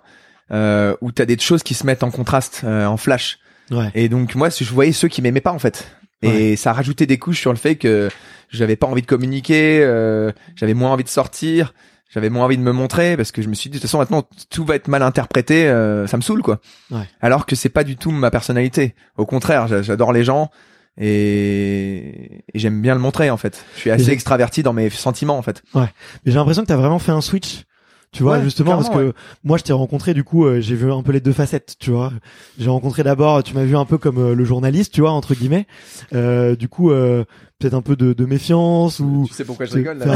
euh, 0.52 0.94
où 1.00 1.10
t'as 1.10 1.24
des 1.24 1.38
choses 1.38 1.62
qui 1.62 1.74
se 1.74 1.84
mettent 1.86 2.02
en 2.04 2.10
contraste 2.10 2.62
euh, 2.64 2.86
en 2.86 2.96
flash 2.96 3.38
Ouais. 3.70 3.90
Et 3.94 4.10
donc 4.10 4.34
moi, 4.34 4.50
je 4.50 4.72
voyais 4.72 4.92
ceux 4.92 5.08
qui 5.08 5.22
m'aimaient 5.22 5.40
pas 5.40 5.52
en 5.52 5.58
fait. 5.58 5.90
Et 6.22 6.54
ça 6.56 6.72
rajoutait 6.72 7.06
des 7.06 7.18
couches 7.18 7.40
sur 7.40 7.50
le 7.50 7.56
fait 7.58 7.76
que 7.76 8.08
j'avais 8.50 8.76
pas 8.76 8.86
envie 8.86 9.02
de 9.02 9.06
communiquer, 9.06 9.80
euh, 9.82 10.32
j'avais 10.56 10.72
moins 10.74 10.90
envie 10.92 11.04
de 11.04 11.08
sortir, 11.08 11.72
j'avais 12.10 12.28
moins 12.30 12.44
envie 12.44 12.56
de 12.58 12.62
me 12.62 12.72
montrer 12.72 13.16
parce 13.16 13.30
que 13.32 13.40
je 13.42 13.48
me 13.48 13.54
suis 13.54 13.68
dit 13.70 13.76
de 13.78 13.80
toute 13.82 13.88
façon 13.90 13.98
maintenant 13.98 14.22
tout 14.50 14.64
va 14.64 14.74
être 14.76 14.88
mal 14.88 15.02
interprété, 15.02 15.66
euh, 15.68 16.06
ça 16.06 16.16
me 16.18 16.22
saoule 16.22 16.42
quoi. 16.42 16.60
Ouais. 16.90 17.08
Alors 17.22 17.44
que 17.46 17.56
c'est 17.56 17.68
pas 17.70 17.84
du 17.84 17.96
tout 17.96 18.10
ma 18.10 18.30
personnalité. 18.30 18.94
Au 19.16 19.24
contraire, 19.26 19.66
j'a- 19.66 19.82
j'adore 19.82 20.12
les 20.12 20.24
gens 20.24 20.50
et, 20.98 22.44
et 22.54 22.58
j'aime 22.58 22.80
bien 22.82 22.94
le 22.94 23.00
montrer 23.00 23.30
en 23.30 23.36
fait. 23.36 23.64
Je 23.76 23.80
suis 23.80 23.90
assez 23.90 24.10
extraverti 24.10 24.62
dans 24.62 24.72
mes 24.72 24.90
sentiments 24.90 25.38
en 25.38 25.42
fait. 25.42 25.62
Mais 25.74 25.86
j'ai 26.26 26.34
l'impression 26.34 26.62
que 26.62 26.68
t'as 26.68 26.76
vraiment 26.76 26.98
fait 26.98 27.12
un 27.12 27.20
switch. 27.20 27.64
Tu 28.12 28.22
vois, 28.22 28.36
Ouais, 28.38 28.44
justement, 28.44 28.76
parce 28.76 28.90
que 28.90 29.12
moi, 29.42 29.58
je 29.58 29.64
t'ai 29.64 29.72
rencontré, 29.72 30.14
du 30.14 30.22
coup, 30.22 30.44
euh, 30.46 30.60
j'ai 30.60 30.76
vu 30.76 30.92
un 30.92 31.02
peu 31.02 31.10
les 31.10 31.18
deux 31.20 31.32
facettes, 31.32 31.74
tu 31.80 31.90
vois. 31.90 32.12
J'ai 32.56 32.70
rencontré 32.70 33.02
d'abord, 33.02 33.42
tu 33.42 33.54
m'as 33.54 33.64
vu 33.64 33.76
un 33.76 33.84
peu 33.86 33.98
comme 33.98 34.18
euh, 34.18 34.34
le 34.36 34.44
journaliste, 34.44 34.94
tu 34.94 35.00
vois, 35.00 35.10
entre 35.10 35.34
guillemets. 35.34 35.66
Euh, 36.14 36.54
du 36.54 36.68
coup, 36.68 36.92
euh, 36.92 37.24
peut-être 37.58 37.74
un 37.74 37.82
peu 37.82 37.96
de, 37.96 38.12
de 38.12 38.24
méfiance 38.24 39.00
ou... 39.00 39.24
Tu 39.26 39.34
sais 39.34 39.44
pourquoi 39.44 39.66
je 39.66 39.72
rigole 39.74 39.98
là 39.98 40.14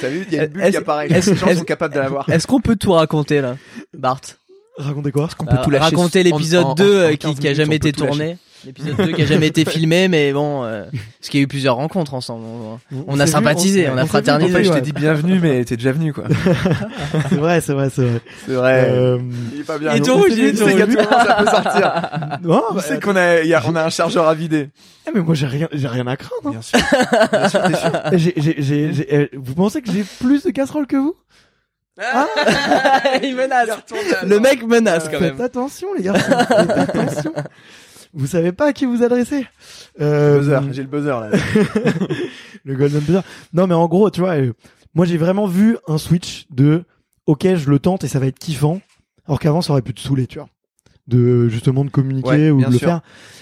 T'as 0.00 0.08
vu, 0.08 0.26
il 0.28 0.34
y 0.36 0.40
a 0.40 0.46
une 0.46 0.50
bulle 0.52 0.62
Est-ce- 0.62 0.70
qui 0.72 0.76
apparaît. 0.76 1.06
est-ce- 1.06 1.30
Les 1.30 1.36
gens 1.36 1.46
est-ce- 1.46 1.58
sont 1.60 1.64
capables 1.64 1.94
de 1.94 2.00
la 2.00 2.08
voir. 2.08 2.28
Est-ce 2.28 2.48
qu'on 2.48 2.60
peut 2.60 2.74
tout 2.74 2.90
raconter 2.90 3.40
là, 3.42 3.56
Bart? 3.96 4.20
Racontez 4.76 5.12
quoi? 5.12 5.28
On 5.38 5.44
peut 5.44 5.56
tout 5.62 5.70
lâcher 5.70 5.84
Raconter 5.94 6.24
l'épisode 6.24 6.64
en- 6.64 6.70
en- 6.70 6.74
2 6.74 6.84
en 6.84 6.88
euh, 7.06 7.10
qui, 7.12 7.18
15 7.18 7.38
qui 7.38 7.46
a 7.46 7.54
jamais 7.54 7.76
été 7.76 7.92
tourné? 7.92 8.38
L'épisode 8.68 8.96
2 8.98 9.12
qui 9.12 9.22
a 9.22 9.26
jamais 9.26 9.46
été 9.46 9.64
filmé, 9.64 10.08
mais 10.08 10.30
bon, 10.34 10.62
euh, 10.62 10.84
parce 11.18 11.30
qu'il 11.30 11.40
y 11.40 11.42
a 11.42 11.44
eu 11.44 11.46
plusieurs 11.48 11.76
rencontres 11.76 12.12
ensemble. 12.12 12.44
On 13.06 13.18
a 13.18 13.24
vu, 13.24 13.30
sympathisé, 13.30 13.88
on 13.88 13.96
a 13.96 14.02
vu, 14.02 14.08
fraternisé. 14.08 14.52
En 14.52 14.56
fait, 14.58 14.64
je 14.64 14.72
t'ai 14.74 14.80
dit 14.82 14.92
bienvenue, 14.92 15.38
mais 15.40 15.64
t'es 15.64 15.76
déjà 15.78 15.90
venu, 15.92 16.12
quoi. 16.12 16.24
C'est 17.30 17.36
vrai, 17.36 17.60
c'est 17.62 17.72
vrai, 17.72 17.88
c'est 17.88 18.02
vrai. 18.02 18.20
C'est 18.46 18.52
vrai. 18.52 18.88
Euh, 18.90 19.18
Il 19.54 19.60
est 19.60 19.64
pas 19.64 19.78
bien. 19.78 19.92
Il 19.94 19.96
est 19.96 20.04
tout 20.04 20.14
rouge, 20.14 20.26
c'est 20.28 20.36
il 20.36 20.44
est 20.48 20.52
tout 20.52 20.58
c'est 20.68 20.84
rouge. 20.84 20.96
ça 21.08 21.34
peut 21.38 21.46
sortir. 21.50 22.10
non, 22.42 22.62
On 22.70 22.74
bah, 22.74 22.82
sait 22.82 23.00
qu'on 23.00 23.16
a, 23.16 23.40
il 23.40 23.48
y 23.48 23.54
a, 23.54 23.62
on 23.66 23.74
a 23.74 23.84
un 23.84 23.88
chargeur 23.90 24.28
à 24.28 24.34
vider. 24.34 24.68
eh, 25.06 25.10
mais 25.14 25.20
moi, 25.22 25.34
j'ai 25.34 25.46
rien, 25.46 25.68
j'ai 25.72 25.88
rien 25.88 26.06
à 26.06 26.16
craindre. 26.18 26.48
hein. 26.48 26.50
Bien 26.50 26.60
sûr. 26.62 26.78
Bien 27.32 27.48
sûr, 27.48 27.62
t'es 27.62 27.74
sûr. 27.76 27.90
J'ai- 28.12 28.34
j'ai- 28.36 28.62
j'ai- 28.62 28.92
j'ai- 28.92 29.14
eh, 29.14 29.30
vous 29.34 29.54
pensez 29.54 29.80
que 29.80 29.90
j'ai 29.90 30.04
plus 30.20 30.44
de 30.44 30.50
casseroles 30.50 30.86
que 30.86 30.96
vous 30.96 31.14
il 33.24 33.34
menace. 33.34 33.70
Le 34.24 34.38
mec 34.38 34.62
menace 34.64 35.04
quand 35.10 35.18
Faites 35.18 35.32
même. 35.36 35.40
attention, 35.40 35.88
les 35.96 36.04
gars. 36.04 36.14
Faites 36.14 36.70
attention. 36.70 37.32
Vous 38.14 38.26
savez 38.26 38.52
pas 38.52 38.68
à 38.68 38.72
qui 38.72 38.86
vous 38.86 39.02
adressez. 39.02 39.46
Euh, 40.00 40.38
Buzzer, 40.38 40.60
j'ai 40.72 40.82
le 40.82 40.88
buzzer, 40.88 41.20
là. 41.20 41.30
le 42.64 42.74
golden 42.74 43.00
buzzer. 43.00 43.22
Non, 43.52 43.66
mais 43.66 43.74
en 43.74 43.86
gros, 43.86 44.10
tu 44.10 44.20
vois, 44.20 44.36
euh, 44.38 44.52
moi 44.94 45.04
j'ai 45.06 45.16
vraiment 45.18 45.46
vu 45.46 45.76
un 45.86 45.98
switch 45.98 46.46
de 46.50 46.84
OK, 47.26 47.46
je 47.54 47.68
le 47.70 47.78
tente 47.78 48.04
et 48.04 48.08
ça 48.08 48.18
va 48.18 48.26
être 48.26 48.38
kiffant. 48.38 48.80
Alors 49.26 49.38
qu'avant, 49.40 49.60
ça 49.60 49.72
aurait 49.72 49.82
pu 49.82 49.92
te 49.94 50.00
saouler, 50.00 50.26
tu 50.26 50.38
vois. 50.38 50.48
De 51.06 51.48
justement 51.48 51.84
de 51.84 51.90
communiquer 51.90 52.28
Ouais, 52.28 52.50
ou 52.50 52.60
de 52.60 52.66
le 52.66 52.78
sûr. 52.78 52.88
faire. 52.88 53.00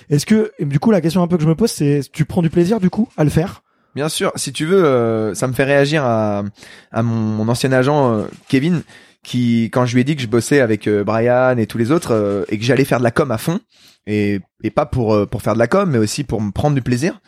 Est-ce 0.09 0.25
que 0.27 0.53
et 0.59 0.65
du 0.65 0.79
coup 0.79 0.93
la 0.93 1.01
question 1.01 1.23
un 1.23 1.27
peu 1.27 1.37
que 1.37 1.43
je 1.43 1.49
me 1.49 1.57
pose 1.57 1.71
c'est 1.71 2.01
tu 2.13 2.25
prends 2.25 2.41
du 2.43 2.49
plaisir 2.51 2.79
du 2.79 2.91
coup 2.91 3.09
à 3.17 3.25
le 3.25 3.31
faire? 3.31 3.63
Bien 3.97 4.09
sûr, 4.09 4.31
si 4.37 4.53
tu 4.53 4.67
veux, 4.67 4.85
euh, 4.85 5.35
ça 5.35 5.49
me 5.49 5.53
fait 5.53 5.65
réagir 5.65 6.05
à, 6.05 6.45
à 6.93 7.03
mon, 7.03 7.15
mon 7.17 7.49
ancien 7.49 7.73
agent 7.73 8.13
euh, 8.13 8.25
Kevin, 8.47 8.83
qui 9.27 9.65
quand 9.65 9.85
je 9.87 9.95
lui 9.95 10.03
ai 10.03 10.05
dit 10.05 10.15
que 10.15 10.23
je 10.23 10.29
bossais 10.29 10.61
avec 10.61 10.87
euh, 10.87 11.03
Brian 11.03 11.59
et 11.59 11.67
tous 11.67 11.79
les 11.79 11.91
autres 11.91 12.13
euh, 12.13 12.45
et 12.49 12.59
que 12.59 12.65
j'allais 12.65 12.85
faire 12.85 12.99
de 12.99 13.05
la 13.05 13.11
com 13.11 13.31
à 13.33 13.39
fond 13.39 13.59
et, 14.07 14.39
et 14.63 14.71
pas 14.71 14.87
pour 14.87 15.15
euh, 15.15 15.27
pour 15.27 15.43
faire 15.43 15.55
de 15.55 15.59
la 15.59 15.67
com, 15.67 15.91
mais 15.91 15.99
aussi 15.99 16.23
pour 16.23 16.41
me 16.41 16.53
prendre 16.53 16.77
du 16.77 16.83
plaisir. 16.83 17.21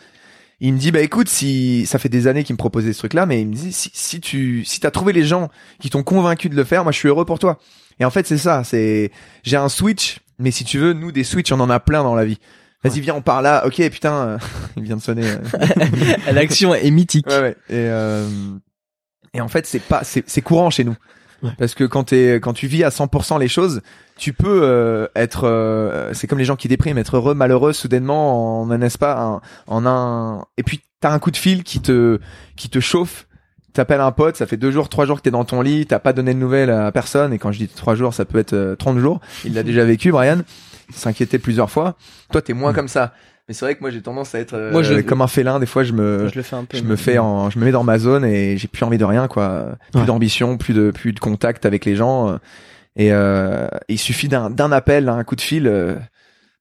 Il 0.60 0.74
me 0.74 0.78
dit 0.78 0.92
bah 0.92 1.00
écoute 1.00 1.28
si 1.28 1.86
ça 1.86 1.98
fait 1.98 2.08
des 2.08 2.28
années 2.28 2.44
qu'il 2.44 2.54
me 2.54 2.58
proposait 2.58 2.92
ce 2.92 2.98
truc 3.00 3.14
là 3.14 3.26
mais 3.26 3.40
il 3.40 3.48
me 3.48 3.54
dit 3.54 3.72
si, 3.72 3.90
si 3.92 4.20
tu 4.20 4.64
si 4.64 4.80
t'as 4.80 4.90
trouvé 4.90 5.12
les 5.12 5.24
gens 5.24 5.50
qui 5.80 5.90
t'ont 5.90 6.02
convaincu 6.04 6.48
de 6.48 6.56
le 6.56 6.64
faire 6.64 6.84
moi 6.84 6.92
je 6.92 6.98
suis 6.98 7.08
heureux 7.08 7.24
pour 7.24 7.38
toi 7.38 7.58
et 8.00 8.04
en 8.04 8.10
fait 8.10 8.26
c'est 8.26 8.38
ça 8.38 8.64
c'est 8.64 9.12
j'ai 9.44 9.56
un 9.56 9.68
switch 9.68 10.18
mais 10.40 10.50
si 10.50 10.64
tu 10.64 10.78
veux 10.78 10.94
nous 10.94 11.12
des 11.12 11.22
switches 11.22 11.52
on 11.52 11.60
en 11.60 11.70
a 11.70 11.78
plein 11.78 12.02
dans 12.02 12.16
la 12.16 12.24
vie 12.24 12.38
vas-y 12.82 12.98
viens 12.98 13.14
on 13.14 13.22
part 13.22 13.40
là 13.40 13.64
ok 13.66 13.88
putain 13.88 14.14
euh, 14.14 14.38
il 14.76 14.82
vient 14.82 14.96
de 14.96 15.00
sonner 15.00 15.28
euh. 15.28 16.32
L'action 16.32 16.74
est 16.74 16.90
mythique. 16.90 17.28
Ouais, 17.28 17.40
ouais. 17.40 17.56
Et, 17.68 17.86
euh, 17.86 18.28
et 19.34 19.40
en 19.40 19.48
fait, 19.48 19.66
c'est 19.66 19.80
pas, 19.82 20.02
c'est 20.04 20.42
courant 20.42 20.70
chez 20.70 20.84
nous. 20.84 20.96
Ouais. 21.42 21.50
Parce 21.58 21.74
que 21.74 21.84
quand 21.84 22.04
t'es, 22.04 22.34
quand 22.36 22.52
tu 22.52 22.66
vis 22.66 22.82
à 22.84 22.88
100% 22.88 23.38
les 23.38 23.48
choses, 23.48 23.80
tu 24.16 24.32
peux 24.32 24.60
euh, 24.62 25.06
être, 25.14 25.44
euh, 25.44 26.12
c'est 26.12 26.26
comme 26.26 26.38
les 26.38 26.44
gens 26.44 26.56
qui 26.56 26.68
dépriment, 26.68 26.98
être 26.98 27.16
heureux, 27.16 27.34
malheureux 27.34 27.72
soudainement 27.72 28.60
en 28.60 28.70
un 28.70 28.80
espace, 28.80 29.18
en, 29.18 29.40
en 29.68 29.86
un, 29.86 30.44
et 30.56 30.62
puis 30.62 30.80
t'as 31.00 31.12
un 31.12 31.18
coup 31.18 31.30
de 31.30 31.36
fil 31.36 31.62
qui 31.62 31.80
te, 31.80 32.18
qui 32.56 32.68
te 32.68 32.80
chauffe. 32.80 33.26
T'appelles 33.74 34.00
un 34.00 34.10
pote, 34.10 34.36
ça 34.36 34.46
fait 34.46 34.56
deux 34.56 34.72
jours, 34.72 34.88
trois 34.88 35.06
jours 35.06 35.18
que 35.18 35.22
t'es 35.22 35.30
dans 35.30 35.44
ton 35.44 35.60
lit, 35.60 35.86
t'as 35.86 36.00
pas 36.00 36.12
donné 36.12 36.34
de 36.34 36.38
nouvelles 36.38 36.70
à 36.70 36.90
personne, 36.90 37.32
et 37.32 37.38
quand 37.38 37.52
je 37.52 37.58
dis 37.58 37.68
trois 37.68 37.94
jours, 37.94 38.12
ça 38.12 38.24
peut 38.24 38.38
être 38.38 38.54
euh, 38.54 38.74
30 38.74 38.98
jours. 38.98 39.20
Il 39.44 39.54
l'a 39.54 39.62
déjà 39.62 39.84
vécu, 39.84 40.10
Brian. 40.10 40.38
Il 40.88 40.94
s'inquiétait 40.96 41.38
plusieurs 41.38 41.70
fois. 41.70 41.96
Toi, 42.32 42.42
t'es 42.42 42.54
moins 42.54 42.72
comme 42.72 42.88
ça. 42.88 43.12
Mais 43.48 43.54
c'est 43.54 43.64
vrai 43.64 43.74
que 43.74 43.80
moi, 43.80 43.90
j'ai 43.90 44.02
tendance 44.02 44.34
à 44.34 44.40
être 44.40 44.52
euh, 44.54 44.70
Moi, 44.72 44.82
je- 44.82 45.00
comme 45.00 45.22
un 45.22 45.26
félin. 45.26 45.58
Des 45.58 45.64
fois, 45.66 45.82
je 45.82 45.92
me, 45.94 46.28
je 46.28 46.34
le 46.36 46.42
fais 46.42 46.56
un 46.56 46.64
peu. 46.64 46.76
je 46.76 46.82
me 46.84 46.96
fais 46.96 47.16
en, 47.18 47.48
je 47.48 47.58
me 47.58 47.64
mets 47.64 47.72
dans 47.72 47.82
ma 47.84 47.98
zone 47.98 48.24
et 48.24 48.58
j'ai 48.58 48.68
plus 48.68 48.84
envie 48.84 48.98
de 48.98 49.04
rien 49.04 49.26
quoi, 49.28 49.76
plus 49.92 50.00
Ouais. 50.00 50.06
d'ambition, 50.06 50.58
plus 50.58 50.74
de 50.74 50.90
plus 50.90 51.12
de 51.12 51.20
contact 51.20 51.64
avec 51.66 51.84
les 51.86 51.96
gens. 51.96 52.38
Et 52.96 53.12
euh, 53.12 53.68
il 53.88 53.98
suffit 53.98 54.28
d'un 54.28 54.50
d'un 54.50 54.70
appel, 54.72 55.08
un 55.08 55.24
coup 55.24 55.36
de 55.36 55.40
fil 55.40 55.66
euh, 55.66 55.94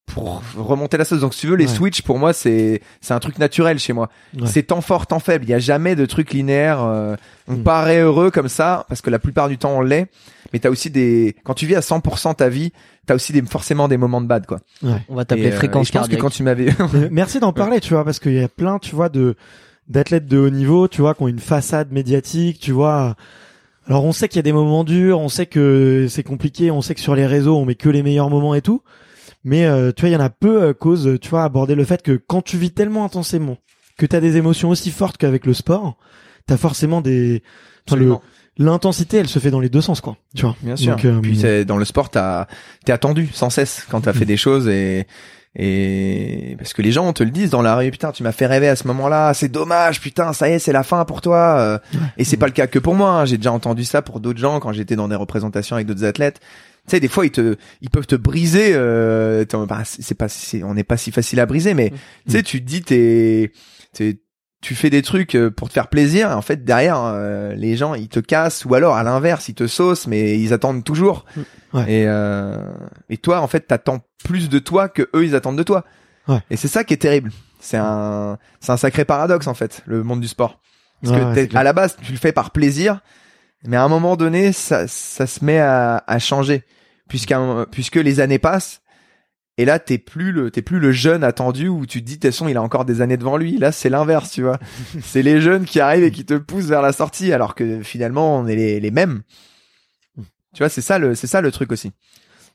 pour 0.08 0.42
remonter 0.58 0.98
la 0.98 1.06
sauce. 1.06 1.22
Donc 1.22 1.34
si 1.34 1.42
tu 1.42 1.48
veux, 1.48 1.56
les 1.56 1.68
Ouais. 1.68 1.74
switches 1.76 2.02
pour 2.02 2.18
moi 2.18 2.34
c'est 2.34 2.82
c'est 3.02 3.14
un 3.14 3.20
truc 3.20 3.38
naturel 3.40 3.78
chez 3.78 3.94
moi. 3.94 4.10
Ouais. 4.40 4.48
C'est 4.48 4.64
temps 4.64 4.82
fort, 4.82 5.06
temps 5.06 5.20
faible. 5.20 5.46
Il 5.46 5.50
y 5.50 5.54
a 5.54 5.60
jamais 5.60 5.96
de 5.96 6.06
truc 6.06 6.32
linéaire. 6.34 6.82
euh, 6.84 7.16
on 7.48 7.54
Mm. 7.58 7.64
paraît 7.64 8.00
heureux 8.02 8.32
comme 8.32 8.50
ça 8.50 8.86
parce 8.90 9.02
que 9.02 9.10
la 9.10 9.20
plupart 9.20 9.48
du 9.50 9.58
temps 9.58 9.74
on 9.78 9.82
l'est. 9.82 10.08
Mais 10.54 10.60
t'as 10.60 10.70
aussi 10.70 10.90
des 10.90 11.36
quand 11.44 11.54
tu 11.54 11.66
vis 11.66 11.76
à 11.76 11.82
100% 11.82 12.34
ta 12.36 12.48
vie, 12.50 12.72
t'as 13.06 13.16
aussi 13.16 13.34
des 13.34 13.42
forcément 13.42 13.88
des 13.88 13.98
moments 13.98 14.22
de 14.22 14.28
bad 14.28 14.46
quoi. 14.46 14.60
Ouais. 14.82 15.02
On 15.10 15.16
va 15.16 15.26
t'appeler 15.26 15.52
euh, 15.52 15.56
fréquence 15.56 15.88
je 15.88 15.92
pense 15.92 16.08
que 16.08 16.16
quand 16.16 16.30
tu 16.30 16.44
m'avais 16.44 16.70
Mais 16.94 17.10
Merci 17.12 17.40
d'en 17.40 17.52
parler, 17.54 17.80
tu 17.82 17.94
vois, 17.94 18.04
parce 18.06 18.20
qu'il 18.20 18.34
y 18.34 18.44
a 18.44 18.48
plein, 18.48 18.80
tu 18.80 18.96
vois, 18.96 19.10
de 19.10 19.36
d'athlètes 19.90 20.26
de 20.28 20.38
haut 20.38 20.50
niveau, 20.50 20.88
tu 20.90 21.02
vois, 21.02 21.14
qui 21.16 21.24
ont 21.24 21.28
une 21.30 21.40
façade 21.40 21.92
médiatique, 21.92 22.60
tu 22.60 22.72
vois. 22.72 23.16
Alors 23.88 24.04
on 24.04 24.12
sait 24.12 24.28
qu'il 24.28 24.38
y 24.38 24.40
a 24.40 24.44
des 24.44 24.52
moments 24.54 24.84
durs, 24.84 25.20
on 25.20 25.30
sait 25.30 25.46
que 25.46 26.08
c'est 26.10 26.24
compliqué, 26.24 26.72
on 26.72 26.82
sait 26.82 26.94
que 26.96 27.00
sur 27.02 27.16
les 27.16 27.26
réseaux 27.26 27.58
on 27.58 27.64
met 27.66 27.76
que 27.76 27.88
les 27.90 28.04
meilleurs 28.04 28.30
moments 28.30 28.54
et 28.56 28.62
tout. 28.62 28.82
Mais 29.50 29.66
euh, 29.66 29.92
tu 29.96 30.02
vois, 30.02 30.10
il 30.10 30.14
y 30.14 30.16
en 30.18 30.20
a 30.20 30.30
peu 30.30 30.62
euh, 30.62 30.74
cause, 30.74 31.18
tu 31.22 31.30
vois, 31.30 31.44
aborder 31.46 31.74
le 31.76 31.86
fait 31.86 32.02
que 32.02 32.20
quand 32.28 32.42
tu 32.42 32.58
vis 32.58 32.72
tellement 32.72 33.06
intensément, 33.06 33.58
que 33.98 34.06
t'as 34.06 34.20
des 34.20 34.36
émotions 34.36 34.70
aussi 34.70 34.92
fortes 34.92 35.16
qu'avec 35.18 35.46
le 35.46 35.54
sport, 35.54 35.98
t'as 36.48 36.58
forcément 36.58 37.00
des, 37.02 37.42
l'intensité, 38.58 39.18
elle 39.18 39.28
se 39.28 39.40
fait 39.40 39.52
dans 39.52 39.60
les 39.60 39.70
deux 39.70 39.82
sens, 39.82 40.02
quoi. 40.02 40.18
Tu 40.36 40.42
vois. 40.44 40.56
Bien 40.62 40.76
sûr. 40.76 40.96
Donc, 40.96 41.06
euh, 41.06 41.20
Puis 41.22 41.38
c'est- 41.38 41.64
dans 41.66 41.78
le 41.78 41.86
sport, 41.86 42.10
t'as 42.10 42.48
t'es 42.86 42.92
attendu 42.92 43.30
sans 43.34 43.50
cesse 43.50 43.86
quand 43.90 44.02
t'as 44.02 44.14
fait 44.14 44.26
Mm. 44.26 44.28
des 44.28 44.38
choses 44.38 44.68
et 44.68 45.08
et 45.60 46.56
parce 46.60 46.74
que 46.74 46.84
les 46.84 46.92
gens 46.92 47.12
te 47.14 47.24
le 47.24 47.32
disent 47.32 47.50
dans 47.50 47.64
la 47.64 47.76
rue. 47.76 47.90
Putain, 47.90 48.12
tu 48.12 48.22
m'as 48.22 48.32
fait 48.32 48.46
rêver 48.46 48.68
à 48.68 48.76
ce 48.76 48.86
moment-là. 48.88 49.34
C'est 49.34 49.48
dommage. 49.50 50.00
Putain, 50.02 50.32
ça 50.34 50.50
y 50.50 50.54
est, 50.54 50.60
c'est 50.60 50.72
la 50.72 50.84
fin 50.84 51.04
pour 51.04 51.22
toi. 51.22 51.56
euh. 51.58 51.80
Et 52.18 52.26
c'est 52.26 52.38
pas 52.38 52.46
le 52.46 52.52
cas 52.52 52.68
que 52.68 52.78
pour 52.78 52.94
moi. 52.94 53.10
hein. 53.12 53.26
J'ai 53.26 53.38
déjà 53.38 53.52
entendu 53.52 53.84
ça 53.84 54.04
pour 54.04 54.20
d'autres 54.20 54.38
gens 54.40 54.60
quand 54.60 54.72
j'étais 54.72 54.96
dans 54.96 55.08
des 55.08 55.16
représentations 55.16 55.76
avec 55.76 55.88
d'autres 55.88 56.06
athlètes. 56.06 56.40
Tu 56.88 56.92
sais, 56.92 57.00
des 57.00 57.08
fois 57.10 57.26
ils 57.26 57.32
te 57.32 57.56
ils 57.82 57.90
peuvent 57.90 58.08
te 58.08 58.16
briser. 58.16 58.72
Euh, 58.74 59.46
bah, 59.68 59.82
c'est 59.84 60.16
pas 60.16 60.28
on 60.64 60.74
n'est 60.74 60.84
pas 60.86 60.98
si 60.98 61.12
facile 61.12 61.40
à 61.40 61.46
briser, 61.46 61.74
mais 61.74 61.92
tu 62.26 62.32
sais, 62.32 62.44
tu 62.44 62.62
te 62.62 62.66
dis 62.66 62.82
t'es 62.82 63.52
t'es 63.94 64.20
tu 64.62 64.74
fais 64.74 64.90
des 64.90 65.02
trucs 65.04 65.36
euh, 65.36 65.52
pour 65.52 65.68
te 65.68 65.74
faire 65.74 65.88
plaisir, 65.88 66.32
et 66.32 66.34
en 66.34 66.42
fait 66.42 66.64
derrière 66.64 67.00
euh, 67.04 67.54
les 67.54 67.76
gens 67.78 67.94
ils 67.94 68.08
te 68.08 68.20
cassent 68.20 68.66
ou 68.66 68.74
alors 68.74 68.96
à 68.96 69.04
l'inverse 69.04 69.50
ils 69.50 69.54
te 69.54 69.68
saucent, 69.68 70.08
mais 70.08 70.40
ils 70.40 70.52
attendent 70.54 70.84
toujours. 70.84 71.26
Ouais. 71.74 71.84
Et 71.92 72.06
euh, 72.08 72.58
et 73.10 73.18
toi 73.18 73.42
en 73.42 73.48
fait 73.48 73.68
t'attends 73.68 74.00
plus 74.24 74.50
de 74.50 74.58
toi 74.58 74.88
que 74.90 75.10
eux 75.14 75.26
ils 75.26 75.36
attendent 75.36 75.58
de 75.58 75.64
toi. 75.64 75.84
Ouais. 76.28 76.40
Et 76.50 76.58
c'est 76.58 76.68
ça 76.70 76.84
qui 76.84 76.94
est 76.94 76.98
terrible. 76.98 77.32
C'est 77.60 77.78
un 77.78 78.38
c'est 78.60 78.72
un 78.72 78.78
sacré 78.78 79.04
paradoxe 79.06 79.48
en 79.48 79.54
fait 79.54 79.84
le 79.86 80.04
monde 80.04 80.22
du 80.22 80.28
sport. 80.28 80.60
Parce 81.04 81.36
Ouais, 81.36 81.48
que 81.48 81.56
à 81.58 81.64
la 81.64 81.74
base 81.74 81.96
tu 82.02 82.12
le 82.12 82.18
fais 82.18 82.32
par 82.32 82.52
plaisir, 82.52 83.02
mais 83.66 83.78
à 83.78 83.84
un 83.84 83.90
moment 83.90 84.16
donné 84.16 84.54
ça 84.54 84.88
ça 84.88 85.28
se 85.28 85.44
met 85.46 85.60
à, 85.60 86.04
à 86.08 86.18
changer 86.18 86.64
puisqu'à 87.08 87.66
puisque 87.72 87.96
les 87.96 88.20
années 88.20 88.40
passent. 88.40 88.82
Et 89.60 89.66
là, 89.66 89.80
t'es 89.80 89.98
plus 89.98 90.32
le, 90.32 90.52
t'es 90.52 90.62
plus 90.62 90.80
le 90.80 90.92
jeune 90.92 91.24
attendu 91.24 91.68
où 91.68 91.88
tu 91.88 92.02
te 92.02 92.06
dis, 92.06 92.18
de 92.18 92.22
toute 92.22 92.32
façon, 92.32 92.48
il 92.48 92.58
a 92.58 92.62
encore 92.62 92.86
des 92.86 93.02
années 93.02 93.18
devant 93.18 93.38
lui. 93.38 93.58
Là, 93.58 93.72
c'est 93.72 93.90
l'inverse, 93.90 94.30
tu 94.32 94.44
vois. 94.44 94.60
c'est 95.02 95.24
les 95.24 95.42
jeunes 95.42 95.66
qui 95.66 95.80
arrivent 95.80 96.04
et 96.04 96.12
qui 96.12 96.26
te 96.26 96.36
poussent 96.36 96.68
vers 96.68 96.84
la 96.84 96.94
sortie, 96.94 97.34
alors 97.34 97.56
que 97.56 97.82
finalement, 97.82 98.38
on 98.38 98.46
est 98.46 98.56
les, 98.56 98.80
les 98.80 98.92
mêmes. 98.92 99.24
Tu 100.54 100.60
vois, 100.60 100.70
c'est 100.70 100.82
ça 100.82 101.00
le, 101.00 101.16
c'est 101.16 101.28
ça 101.28 101.42
le 101.42 101.52
truc 101.52 101.72
aussi. 101.72 101.92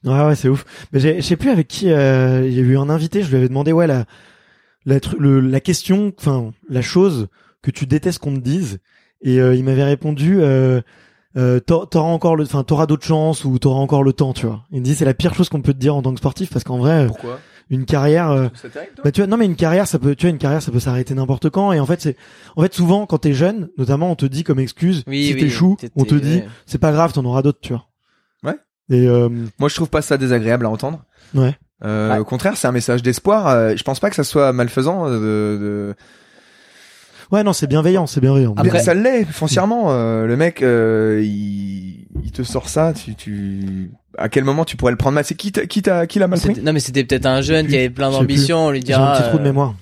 Ouais, 0.04 0.24
ouais, 0.26 0.34
c'est 0.36 0.48
ouf. 0.48 0.64
Mais 0.92 1.00
j'ai- 1.00 1.16
je 1.20 1.26
sais 1.26 1.36
plus 1.36 1.50
avec 1.50 1.68
qui 1.68 1.90
euh, 1.90 2.46
il 2.46 2.52
y 2.54 2.58
a 2.58 2.62
eu 2.62 2.76
un 2.78 2.88
invité. 2.88 3.22
Je 3.22 3.28
lui 3.30 3.36
avais 3.36 3.48
demandé, 3.48 3.72
ouais, 3.72 3.86
la 3.86 4.04
la, 4.84 4.98
le, 5.18 5.40
la 5.40 5.60
question, 5.60 6.12
enfin, 6.18 6.52
la 6.68 6.82
chose 6.82 7.28
que 7.62 7.70
tu 7.70 7.86
détestes 7.86 8.18
qu'on 8.18 8.34
te 8.34 8.40
dise. 8.40 8.78
Et 9.20 9.40
euh, 9.40 9.54
il 9.54 9.62
m'avait 9.64 9.84
répondu, 9.84 10.38
euh, 10.40 10.80
euh, 11.36 11.60
t'auras 11.60 12.00
encore 12.08 12.36
le, 12.36 12.44
enfin, 12.44 12.62
t'auras 12.64 12.86
d'autres 12.86 13.06
chances 13.06 13.44
ou 13.44 13.58
t'auras 13.58 13.80
encore 13.80 14.02
le 14.04 14.12
temps, 14.12 14.32
tu 14.32 14.46
vois. 14.46 14.64
Il 14.70 14.80
me 14.80 14.84
dit, 14.84 14.94
c'est 14.94 15.04
la 15.04 15.14
pire 15.14 15.34
chose 15.34 15.48
qu'on 15.48 15.62
peut 15.62 15.72
te 15.72 15.78
dire 15.78 15.94
en 15.96 16.02
tant 16.02 16.12
que 16.12 16.18
sportif 16.18 16.50
parce 16.50 16.64
qu'en 16.64 16.78
vrai, 16.78 17.04
euh, 17.04 17.06
Pourquoi? 17.06 17.38
une 17.70 17.84
carrière. 17.86 18.30
euh, 18.30 18.48
C'est 18.54 18.70
terrible, 18.72 18.92
toi? 18.96 19.04
bah 19.04 19.12
tu 19.12 19.20
vois, 19.20 19.26
non 19.28 19.36
mais 19.38 19.46
une 19.46 19.56
carrière, 19.56 19.86
ça 19.86 19.98
peut, 19.98 20.14
tu 20.14 20.26
vois, 20.26 20.30
une 20.30 20.38
carrière, 20.38 20.60
ça 20.62 20.70
peut 20.72 20.80
s'arrêter 20.80 21.14
n'importe 21.14 21.48
quand. 21.50 21.72
Et 21.72 21.80
en 21.80 21.86
fait, 21.86 22.00
c'est, 22.02 22.16
en 22.56 22.62
fait, 22.62 22.74
souvent 22.74 23.06
quand 23.06 23.18
t'es 23.18 23.32
jeune, 23.32 23.68
notamment, 23.78 24.10
on 24.10 24.14
te 24.16 24.26
dit 24.26 24.44
comme 24.44 24.58
excuse, 24.58 25.04
Oui, 25.06 25.26
si 25.26 25.34
oui, 25.34 25.40
t'échoues, 25.40 25.76
on 25.96 26.04
te 26.04 26.14
dit, 26.14 26.36
ouais. 26.36 26.48
c'est 26.66 26.78
pas 26.78 26.92
grave, 26.92 27.12
t'en 27.12 27.24
auras 27.24 27.42
d'autres, 27.42 27.60
tu 27.62 27.72
vois. 27.72 27.86
Ouais. 28.44 28.56
Et 28.90 29.06
euh, 29.08 29.28
Moi, 29.58 29.68
je 29.68 29.74
trouve 29.74 29.88
pas 29.88 30.02
ça 30.02 30.18
désagréable 30.18 30.66
à 30.66 30.70
entendre. 30.70 31.02
ouais. 31.34 31.56
Euh, 31.84 32.12
Ouais. 32.12 32.18
Au 32.18 32.24
contraire, 32.24 32.56
c'est 32.56 32.68
un 32.68 32.72
message 32.72 33.02
d'espoir. 33.02 33.48
Euh, 33.48 33.74
je 33.76 33.82
pense 33.82 33.98
pas 33.98 34.08
que 34.08 34.14
ça 34.14 34.22
soit 34.22 34.52
malfaisant 34.52 35.08
de, 35.10 35.16
de... 35.18 35.94
Ouais, 37.32 37.42
non, 37.42 37.52
c'est 37.54 37.66
bienveillant, 37.66 38.06
c'est 38.06 38.20
bienveillant. 38.20 38.54
Après- 38.56 38.82
ça 38.82 38.92
l'est 38.94 39.24
foncièrement. 39.24 39.90
euh, 39.90 40.26
le 40.26 40.36
mec, 40.36 40.62
euh, 40.62 41.20
il, 41.24 42.06
il 42.22 42.30
te 42.30 42.42
sort 42.42 42.68
ça. 42.68 42.92
Tu, 42.92 43.14
tu, 43.14 43.90
à 44.18 44.28
quel 44.28 44.44
moment 44.44 44.64
tu 44.66 44.76
pourrais 44.76 44.92
le 44.92 44.98
prendre 44.98 45.14
mal? 45.14 45.24
C'est 45.24 45.34
qui, 45.34 45.50
t'a- 45.50 45.66
qui 45.66 45.80
t'a, 45.82 46.06
qui 46.06 46.18
l'a 46.18 46.28
mal 46.28 46.38
pris? 46.38 46.60
Non 46.62 46.72
mais 46.74 46.80
c'était 46.80 47.04
peut-être 47.04 47.24
un 47.26 47.40
jeune 47.40 47.66
qui 47.66 47.76
avait 47.76 47.88
plein 47.90 48.10
d'ambition, 48.10 48.66
on 48.66 48.70
lui 48.70 48.82
J'ai 48.86 48.92
un 48.92 48.98
dira. 48.98 49.12
petit 49.16 49.28
trou 49.28 49.38
de 49.38 49.42
euh, 49.42 49.46
mémoire. 49.46 49.74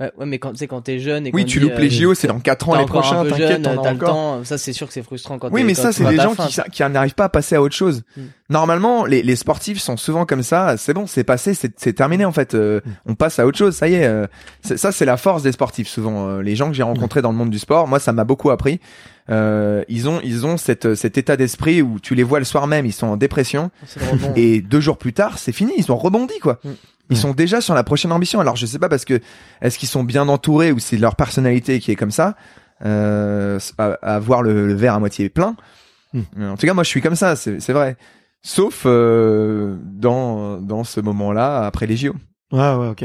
Ouais, 0.00 0.10
ouais, 0.16 0.24
mais 0.26 0.38
quand 0.38 0.50
tu 0.52 0.56
sais 0.56 0.66
quand 0.66 0.80
t'es 0.80 0.98
jeune 0.98 1.26
et 1.26 1.30
Oui, 1.34 1.44
tu 1.44 1.58
dit, 1.58 1.64
loupes 1.66 1.78
les 1.78 1.88
euh, 1.88 2.08
JO, 2.08 2.14
c'est 2.14 2.26
dans 2.26 2.40
4 2.40 2.68
ans 2.70 2.74
les 2.78 2.86
prochains. 2.86 3.24
T'inquiète, 3.24 3.66
encore. 3.66 4.08
temps. 4.08 4.44
Ça 4.44 4.56
c'est 4.56 4.72
sûr 4.72 4.86
que 4.86 4.92
c'est 4.94 5.02
frustrant 5.02 5.38
quand 5.38 5.50
Oui, 5.52 5.62
mais 5.62 5.74
ça, 5.74 5.92
c'est 5.92 6.04
des 6.06 6.16
gens 6.16 6.34
fin. 6.34 6.48
qui, 6.72 6.82
n'arrivent 6.82 7.14
pas 7.14 7.24
à 7.24 7.28
passer 7.28 7.54
à 7.54 7.60
autre 7.62 7.74
chose. 7.76 8.02
Mm. 8.16 8.20
Normalement, 8.48 9.04
les, 9.04 9.22
les 9.22 9.36
sportifs 9.36 9.78
sont 9.80 9.96
souvent 9.98 10.24
comme 10.24 10.42
ça. 10.42 10.76
C'est 10.78 10.94
bon, 10.94 11.06
c'est 11.06 11.22
passé, 11.22 11.52
c'est 11.54 11.92
terminé 11.92 12.24
en 12.24 12.32
fait. 12.32 12.54
Euh, 12.54 12.80
Mm. 12.80 12.90
On 13.06 13.14
passe 13.14 13.38
à 13.38 13.46
autre 13.46 13.58
chose. 13.58 13.74
Ça 13.76 13.88
y 13.88 13.94
est. 13.94 14.06
euh, 14.06 14.26
ça, 14.62 14.90
c'est 14.90 15.04
la 15.04 15.16
force 15.18 15.42
des 15.42 15.52
sportifs. 15.52 15.88
Souvent, 15.88 16.28
Euh, 16.28 16.40
les 16.42 16.56
gens 16.56 16.68
que 16.68 16.74
j'ai 16.74 16.82
rencontrés 16.82 17.20
dans 17.20 17.30
le 17.30 17.36
monde 17.36 17.50
du 17.50 17.58
sport, 17.58 17.86
moi, 17.86 17.98
ça 18.00 18.12
m'a 18.12 18.24
beaucoup 18.24 18.50
appris. 18.50 18.80
Euh, 19.28 19.84
ils 19.88 20.08
ont, 20.08 20.20
ils 20.24 20.46
ont 20.46 20.56
cette, 20.56 20.94
cet 20.94 21.18
état 21.18 21.36
d'esprit 21.36 21.82
où 21.82 22.00
tu 22.00 22.14
les 22.14 22.22
vois 22.22 22.38
le 22.38 22.44
soir 22.44 22.66
même, 22.66 22.86
ils 22.86 22.92
sont 22.92 23.06
en 23.06 23.16
dépression 23.16 23.70
et 24.34 24.60
deux 24.60 24.80
jours 24.80 24.96
plus 24.98 25.12
tard, 25.12 25.38
c'est 25.38 25.52
fini. 25.52 25.72
Ils 25.76 25.92
ont 25.92 25.96
rebondi 25.96 26.38
quoi. 26.40 26.58
Mm. 26.64 26.68
Ils 27.10 27.16
Ouais. 27.16 27.20
sont 27.22 27.32
déjà 27.32 27.60
sur 27.60 27.74
la 27.74 27.82
prochaine 27.84 28.12
ambition. 28.12 28.40
Alors 28.40 28.56
je 28.56 28.64
sais 28.66 28.78
pas 28.78 28.88
parce 28.88 29.04
que 29.04 29.20
est-ce 29.60 29.78
qu'ils 29.78 29.88
sont 29.88 30.04
bien 30.04 30.28
entourés 30.28 30.70
ou 30.72 30.78
c'est 30.78 30.96
leur 30.96 31.16
personnalité 31.16 31.80
qui 31.80 31.90
est 31.90 31.96
comme 31.96 32.12
ça 32.12 32.36
euh, 32.84 33.58
à, 33.78 33.84
à 34.02 34.18
voir 34.20 34.42
le, 34.42 34.66
le 34.66 34.74
verre 34.74 34.94
à 34.94 34.98
moitié 35.00 35.28
plein. 35.28 35.56
Mm. 36.14 36.20
En 36.44 36.56
tout 36.56 36.66
cas, 36.66 36.74
moi 36.74 36.84
je 36.84 36.88
suis 36.88 37.02
comme 37.02 37.16
ça, 37.16 37.36
c'est 37.36 37.60
c'est 37.60 37.72
vrai. 37.72 37.96
Sauf 38.42 38.84
euh, 38.86 39.76
dans 39.84 40.58
dans 40.60 40.84
ce 40.84 41.00
moment-là 41.00 41.64
après 41.66 41.86
les 41.86 41.96
JO. 41.96 42.14
Ouais, 42.52 42.74
ouais, 42.74 42.88
ok. 42.88 43.04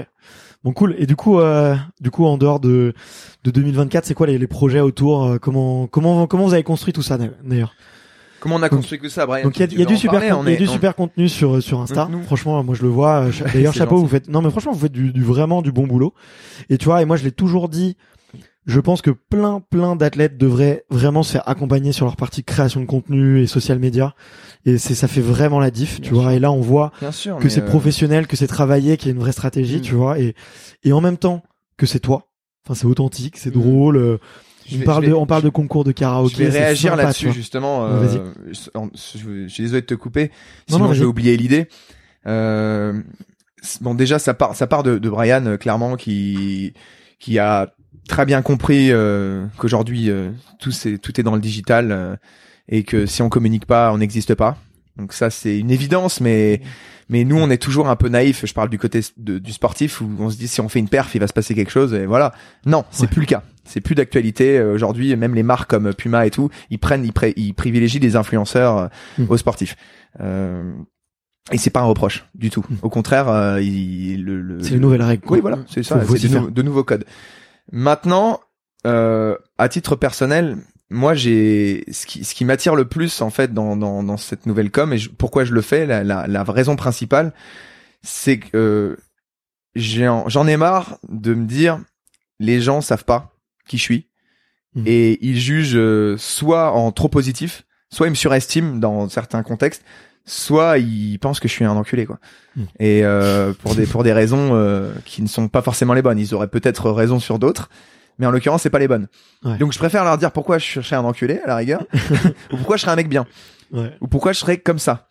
Bon, 0.63 0.71
cool. 0.73 0.95
Et 0.97 1.05
du 1.05 1.15
coup, 1.15 1.39
euh, 1.39 1.75
du 2.01 2.09
coup, 2.09 2.25
en 2.25 2.37
dehors 2.37 2.59
de 2.59 2.93
de 3.43 3.51
2024, 3.51 4.05
c'est 4.05 4.13
quoi 4.15 4.25
les, 4.27 4.37
les 4.39 4.47
projets 4.47 4.79
autour 4.79 5.25
euh, 5.25 5.37
Comment 5.37 5.87
comment 5.87 6.25
comment 6.25 6.45
vous 6.45 6.53
avez 6.53 6.63
construit 6.63 6.93
tout 6.93 7.03
ça 7.03 7.17
d'ailleurs? 7.17 7.75
Comment 8.45 8.55
on 8.57 8.63
a 8.63 8.69
construit 8.69 8.99
que 8.99 9.09
ça, 9.09 9.25
Brian 9.25 9.43
Donc 9.43 9.57
il 9.57 9.59
y 9.59 9.63
a, 9.63 9.81
y 9.81 9.85
du 9.87 9.97
super 9.97 10.19
parler 10.19 10.31
On 10.31 10.45
y 10.45 10.53
a 10.53 10.55
du 10.55 10.67
on- 10.67 10.71
super 10.71 10.95
contenu 10.95 11.27
sur 11.27 11.61
sur 11.63 11.81
Insta. 11.81 12.07
Nous- 12.11 12.21
Franchement, 12.23 12.63
moi 12.63 12.75
je 12.75 12.83
le 12.83 12.89
vois. 12.89 13.25
euh, 13.25 13.31
D'ailleurs, 13.53 13.73
chapeau, 13.73 13.97
vous 13.97 14.07
faites. 14.07 14.29
Non, 14.29 14.41
mais 14.41 14.51
franchement, 14.51 14.71
vous 14.71 14.79
faites 14.79 14.91
du, 14.91 15.11
du 15.11 15.23
vraiment 15.23 15.61
du 15.63 15.71
bon 15.71 15.87
boulot. 15.87 16.13
Et 16.69 16.77
tu 16.77 16.85
vois, 16.85 17.01
et 17.01 17.05
moi 17.05 17.17
je 17.17 17.23
l'ai 17.23 17.31
toujours 17.31 17.67
dit. 17.69 17.97
Je 18.67 18.79
pense 18.79 19.03
que 19.03 19.11
plein 19.11 19.61
plein 19.69 19.95
d'athlètes 19.95 20.37
devraient 20.37 20.85
vraiment 20.89 21.21
se 21.21 21.31
faire 21.33 21.47
accompagner 21.47 21.91
sur 21.91 22.05
leur 22.05 22.15
partie 22.15 22.43
création 22.43 22.79
de 22.81 22.85
contenu 22.85 23.39
et 23.41 23.47
social 23.47 23.77
media. 23.79 24.15
Et 24.65 24.77
c'est 24.79 24.95
ça 24.95 25.07
fait 25.07 25.21
vraiment 25.21 25.59
la 25.59 25.69
diff, 25.69 26.01
tu 26.01 26.13
vois. 26.15 26.33
Et 26.33 26.39
là, 26.39 26.51
on 26.51 26.61
voit 26.61 26.91
sûr. 27.11 27.37
que 27.37 27.47
c'est 27.49 27.61
euh, 27.61 27.65
professionnel, 27.67 28.25
que 28.25 28.35
c'est 28.35 28.47
travaillé, 28.47 28.97
qu'il 28.97 29.09
y 29.09 29.11
a 29.11 29.13
une 29.15 29.21
vraie 29.21 29.31
stratégie, 29.33 29.77
Mm. 29.77 29.81
tu 29.81 29.93
vois, 29.95 30.19
et 30.19 30.33
et 30.83 30.93
en 30.93 31.01
même 31.01 31.17
temps 31.17 31.43
que 31.77 31.85
c'est 31.85 31.99
toi, 31.99 32.29
Enfin, 32.67 32.73
c'est 32.73 32.87
authentique, 32.87 33.37
c'est 33.37 33.51
drôle. 33.51 34.17
On 34.73 34.77
vais- 34.79 34.83
parle 34.85 35.05
de, 35.05 35.13
on 35.13 35.25
parle 35.25 35.43
de 35.43 35.49
concours 35.49 35.83
de 35.83 35.91
karaoké. 35.91 36.33
Je 36.35 36.43
vais 36.43 36.49
réagir 36.59 36.95
là-dessus 36.95 37.31
justement. 37.31 37.85
Euh, 37.85 37.99
vas-y. 37.99 38.21
je, 38.51 38.53
je- 39.19 39.43
je 39.43 39.53
suis 39.53 39.63
désolé 39.63 39.81
de 39.81 39.85
te 39.85 39.93
couper. 39.95 40.31
Non, 40.69 40.77
Sinon, 40.77 40.79
non, 40.79 40.85
je 40.87 40.93
vais 40.93 40.99
vas-y. 40.99 41.09
oublier 41.09 41.37
l'idée. 41.37 41.67
Euh, 42.27 42.99
bon, 43.81 43.93
déjà, 43.95 44.19
ça 44.19 44.33
part, 44.33 44.55
ça 44.55 44.67
part 44.67 44.83
de, 44.83 44.97
de 44.97 45.09
Brian 45.09 45.45
euh, 45.45 45.57
clairement 45.57 45.95
qui 45.95 46.73
qui 47.19 47.39
a 47.39 47.73
très 48.07 48.25
bien 48.25 48.41
compris 48.41 48.91
euh, 48.91 49.45
qu'aujourd'hui 49.57 50.09
euh, 50.09 50.29
tout 50.59 50.71
c'est 50.71 50.97
tout 50.97 51.19
est 51.19 51.23
dans 51.23 51.35
le 51.35 51.41
digital 51.41 51.91
euh, 51.91 52.15
et 52.69 52.83
que 52.83 53.05
si 53.05 53.21
on 53.21 53.29
communique 53.29 53.65
pas, 53.65 53.91
on 53.93 53.97
n'existe 53.99 54.35
pas. 54.35 54.57
Donc 54.97 55.13
ça, 55.13 55.29
c'est 55.29 55.57
une 55.59 55.71
évidence, 55.71 56.21
mais 56.21 56.61
mais 57.09 57.23
nous, 57.23 57.37
on 57.37 57.49
est 57.49 57.61
toujours 57.61 57.87
un 57.89 57.95
peu 57.95 58.09
naïf. 58.09 58.45
Je 58.45 58.53
parle 58.53 58.69
du 58.69 58.79
côté 58.79 59.01
de- 59.17 59.37
du 59.37 59.51
sportif 59.51 60.01
où 60.01 60.09
on 60.19 60.29
se 60.29 60.37
dit 60.37 60.47
si 60.47 60.59
on 60.61 60.69
fait 60.69 60.79
une 60.79 60.89
perf, 60.89 61.13
il 61.13 61.19
va 61.19 61.27
se 61.27 61.33
passer 61.33 61.53
quelque 61.53 61.69
chose. 61.71 61.93
Et 61.93 62.05
voilà. 62.05 62.33
Non, 62.65 62.83
c'est 62.91 63.03
Ouais. 63.03 63.07
plus 63.09 63.19
le 63.21 63.27
cas. 63.27 63.43
C'est 63.63 63.81
plus 63.81 63.93
d'actualité 63.95 64.57
Euh, 64.57 64.73
aujourd'hui. 64.73 65.15
Même 65.15 65.35
les 65.35 65.43
marques 65.43 65.69
comme 65.69 65.93
Puma 65.93 66.25
et 66.25 66.31
tout, 66.31 66.49
ils 66.69 66.79
prennent, 66.79 67.03
ils, 67.05 67.13
pré- 67.13 67.33
ils 67.35 67.53
privilégient 67.53 67.99
les 67.99 68.15
influenceurs 68.15 68.77
euh, 68.77 68.87
Mm. 69.19 69.25
aux 69.29 69.37
sportifs. 69.37 69.75
Euh, 70.21 70.71
et 71.51 71.57
c'est 71.59 71.69
pas 71.69 71.81
un 71.81 71.85
reproche 71.85 72.25
du 72.33 72.49
tout. 72.49 72.65
Au 72.81 72.89
contraire, 72.89 73.27
euh, 73.29 73.61
il, 73.61 74.23
le, 74.23 74.41
le- 74.41 74.63
C'est 74.63 74.75
une 74.75 74.81
nouvelle 74.81 75.01
règle. 75.03 75.23
quoi. 75.23 75.35
oui, 75.37 75.41
voilà, 75.41 75.59
c'est 75.69 75.83
ça. 75.83 75.99
C'est 76.07 76.27
de, 76.29 76.39
nou- 76.39 76.49
de 76.49 76.61
nouveaux 76.63 76.83
codes. 76.83 77.05
Maintenant, 77.71 78.39
euh, 78.87 79.35
à 79.57 79.67
titre 79.69 79.95
personnel, 79.95 80.57
moi, 80.89 81.13
j'ai 81.15 81.83
ce 81.91 82.05
qui, 82.05 82.23
ce 82.23 82.35
qui 82.35 82.45
m'attire 82.45 82.75
le 82.75 82.85
plus 82.85 83.21
en 83.21 83.29
fait 83.29 83.53
dans, 83.53 83.75
dans, 83.75 84.03
dans 84.03 84.17
cette 84.17 84.45
nouvelle 84.45 84.69
com 84.71 84.93
et 84.93 84.97
je- 84.97 85.09
pourquoi 85.09 85.43
je 85.43 85.53
le 85.53 85.61
fais, 85.61 85.85
la, 85.85 86.03
la, 86.03 86.27
la 86.27 86.43
raison 86.43 86.75
principale, 86.75 87.33
c'est 88.03 88.37
que 88.39 88.55
euh, 88.55 88.95
j'en 89.75 90.47
ai 90.47 90.57
marre 90.57 90.97
de 91.09 91.33
me 91.33 91.45
dire 91.45 91.79
les 92.39 92.61
gens 92.61 92.81
savent 92.81 93.05
pas 93.05 93.33
qui 93.67 93.77
je 93.77 93.83
suis 93.83 94.07
Mhm. 94.75 94.83
et 94.87 95.25
ils 95.25 95.39
jugent 95.39 95.77
euh, 95.77 96.17
soit 96.17 96.73
en 96.73 96.91
trop 96.91 97.07
positif, 97.07 97.63
soit 97.89 98.07
ils 98.07 98.09
me 98.09 98.15
surestiment 98.15 98.75
dans 98.75 99.07
certains 99.07 99.41
contextes, 99.41 99.85
soit 100.25 100.79
ils 100.79 101.17
pensent 101.17 101.39
que 101.39 101.47
je 101.47 101.53
suis 101.53 101.63
un 101.63 101.71
enculé 101.77 102.05
quoi. 102.05 102.19
Mhm. 102.57 102.65
Et 102.79 103.05
euh, 103.05 103.53
pour 103.53 103.73
des 103.75 103.85
pour 103.85 104.03
des 104.03 104.11
raisons 104.11 104.49
euh, 104.53 104.91
qui 105.05 105.21
ne 105.21 105.27
sont 105.27 105.47
pas 105.47 105.61
forcément 105.61 105.93
les 105.93 106.01
bonnes, 106.01 106.19
ils 106.19 106.35
auraient 106.35 106.49
peut-être 106.49 106.91
raison 106.91 107.19
sur 107.21 107.39
d'autres. 107.39 107.69
Mais 108.19 108.25
en 108.25 108.31
l'occurrence, 108.31 108.61
c'est 108.61 108.69
pas 108.69 108.79
les 108.79 108.87
bonnes. 108.87 109.07
Ouais. 109.43 109.57
Donc 109.57 109.73
je 109.73 109.77
préfère 109.77 110.03
leur 110.03 110.17
dire 110.17 110.31
pourquoi 110.31 110.57
je 110.57 110.81
serais 110.81 110.95
un 110.95 111.03
enculé 111.03 111.39
à 111.43 111.47
la 111.47 111.55
rigueur, 111.57 111.85
ou 112.51 112.57
pourquoi 112.57 112.77
je 112.77 112.81
serais 112.83 112.91
un 112.91 112.95
mec 112.95 113.09
bien 113.09 113.25
Ouais. 113.71 113.91
ou 113.99 114.07
pourquoi 114.07 114.31
je 114.31 114.39
serais 114.39 114.57
comme 114.57 114.79
ça. 114.79 115.07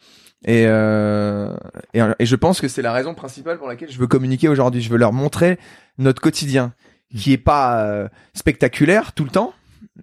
Et, 0.47 0.64
euh, 0.67 1.55
et, 1.93 2.01
et 2.19 2.27
je 2.27 2.37
pense 2.37 2.61
que 2.61 2.69
c'est 2.69 2.83
la 2.83 2.93
raison 2.93 3.14
principale 3.14 3.59
pour 3.59 3.67
laquelle 3.67 3.90
je 3.90 3.99
veux 3.99 4.07
communiquer 4.07 4.49
aujourd'hui. 4.49 4.81
Je 4.83 4.90
veux 4.90 4.97
leur 4.99 5.12
montrer 5.12 5.59
notre 5.99 6.21
quotidien, 6.23 6.73
qui 7.17 7.33
est 7.33 7.38
pas 7.38 7.83
euh, 7.85 8.09
spectaculaire 8.35 9.12
tout 9.12 9.25
le 9.25 9.31
temps. 9.31 9.55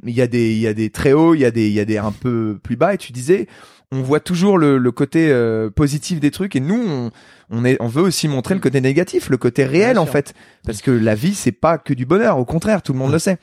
Il 0.04 0.14
y 0.14 0.22
a 0.22 0.28
des, 0.28 0.52
il 0.52 0.60
y 0.60 0.68
a 0.68 0.74
des 0.74 0.90
très 0.90 1.14
hauts, 1.14 1.34
il 1.36 1.42
y 1.42 1.46
a 1.46 1.52
des, 1.52 1.68
il 1.68 1.74
y 1.74 1.80
a 1.80 1.86
des 1.86 1.98
un 1.98 2.12
peu 2.12 2.60
plus 2.62 2.76
bas. 2.76 2.94
Et 2.94 2.98
tu 2.98 3.12
disais, 3.12 3.48
on 3.92 4.02
voit 4.02 4.20
toujours 4.20 4.58
le, 4.58 4.78
le 4.78 4.92
côté 4.92 5.30
euh, 5.32 5.70
positif 5.70 6.20
des 6.20 6.32
trucs. 6.32 6.56
Et 6.56 6.60
nous, 6.60 6.82
on, 6.82 7.12
on 7.50 7.66
est, 7.66 7.78
on 7.82 7.88
veut 7.88 8.02
aussi 8.04 8.28
montrer 8.28 8.54
le 8.56 8.62
côté 8.62 8.80
négatif, 8.82 9.30
le 9.30 9.38
côté 9.38 9.66
réel 9.66 10.00
en 10.00 10.06
fait, 10.06 10.34
parce 10.66 10.82
que 10.82 10.92
la 10.92 11.16
vie 11.16 11.34
c'est 11.36 11.52
pas 11.52 11.78
que 11.78 11.94
du 11.94 12.06
bonheur. 12.06 12.38
Au 12.38 12.46
contraire, 12.46 12.82
tout 12.82 12.94
le 12.94 13.00
monde 13.00 13.12
le 13.12 13.20
sait. 13.20 13.38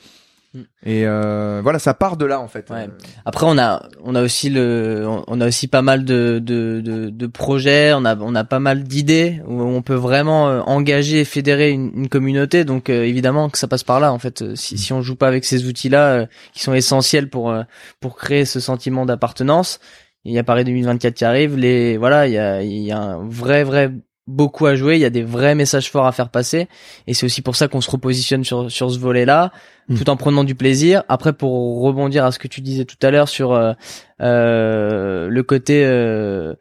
Mm. 0.54 0.60
Et 0.86 1.06
euh, 1.06 1.60
voilà, 1.62 1.78
ça 1.78 1.92
part 1.92 2.16
de 2.16 2.24
là 2.24 2.40
en 2.40 2.48
fait. 2.48 2.70
Ouais. 2.70 2.88
Après, 3.26 3.44
on 3.46 3.58
a, 3.58 3.86
on 4.02 4.14
a 4.14 4.22
aussi 4.22 4.48
le, 4.48 5.04
on- 5.26 5.40
a 5.42 5.46
aussi 5.46 5.68
pas 5.68 5.82
mal 5.82 6.06
de, 6.06 6.38
de, 6.42 6.80
de, 6.82 7.10
de 7.10 7.26
projets. 7.26 7.92
On 7.94 8.06
a, 8.06 8.16
on 8.16 8.34
a 8.34 8.44
pas 8.44 8.58
mal 8.58 8.84
d'idées 8.84 9.42
où 9.46 9.60
on 9.60 9.82
peut 9.82 9.92
vraiment 9.92 10.48
euh, 10.48 10.60
engager 10.60 11.20
et 11.20 11.24
fédérer 11.26 11.68
une, 11.68 11.90
une 11.94 12.08
communauté. 12.08 12.64
Donc, 12.64 12.88
euh, 12.88 13.04
évidemment 13.04 13.50
que 13.50 13.58
ça 13.58 13.68
passe 13.68 13.84
par 13.84 14.00
là. 14.00 14.10
En 14.10 14.18
fait, 14.18 14.40
Euh, 14.40 14.56
si, 14.56 14.78
si 14.78 14.94
on 14.94 15.02
joue 15.02 15.16
pas 15.16 15.28
avec 15.28 15.44
ces 15.44 15.66
outils-là, 15.66 16.06
euh, 16.12 16.26
qui 16.54 16.62
sont 16.62 16.72
essentiels 16.72 17.28
pour, 17.28 17.50
euh, 17.50 17.64
pour 18.00 18.16
créer 18.16 18.46
ce 18.46 18.58
sentiment 18.58 19.04
d'appartenance. 19.04 19.80
Il 20.24 20.32
y 20.32 20.38
a 20.38 20.44
Paris 20.44 20.64
2024 20.64 21.14
qui 21.14 21.24
arrive. 21.24 21.56
Les, 21.56 21.96
voilà, 21.96 22.26
il 22.26 22.32
y 22.34 22.38
a, 22.38 22.62
il 22.62 22.82
y 22.82 22.92
a 22.92 23.00
un 23.00 23.28
vrai, 23.28 23.64
vrai 23.64 23.90
beaucoup 24.26 24.66
à 24.66 24.74
jouer. 24.74 24.96
Il 24.96 25.00
y 25.00 25.04
a 25.04 25.10
des 25.10 25.22
vrais 25.22 25.54
messages 25.54 25.90
forts 25.90 26.06
à 26.06 26.12
faire 26.12 26.28
passer. 26.28 26.68
Et 27.06 27.14
c'est 27.14 27.24
aussi 27.26 27.42
pour 27.42 27.56
ça 27.56 27.68
qu'on 27.68 27.80
se 27.80 27.90
repositionne 27.90 28.44
sur, 28.44 28.70
sur 28.70 28.90
ce 28.90 28.98
volet-là 28.98 29.52
Mm. 29.88 29.96
tout 29.96 30.10
en 30.10 30.16
prenant 30.16 30.44
du 30.44 30.54
plaisir. 30.54 31.02
Après, 31.08 31.32
pour 31.32 31.80
rebondir 31.80 32.24
à 32.24 32.32
ce 32.32 32.38
que 32.38 32.48
tu 32.48 32.60
disais 32.60 32.84
tout 32.84 32.96
à 33.02 33.10
l'heure 33.10 33.28
sur 33.28 33.52
euh, 33.52 33.72
euh, 34.20 35.28
le 35.28 35.42
côté, 35.42 35.84
euh, 35.84 36.54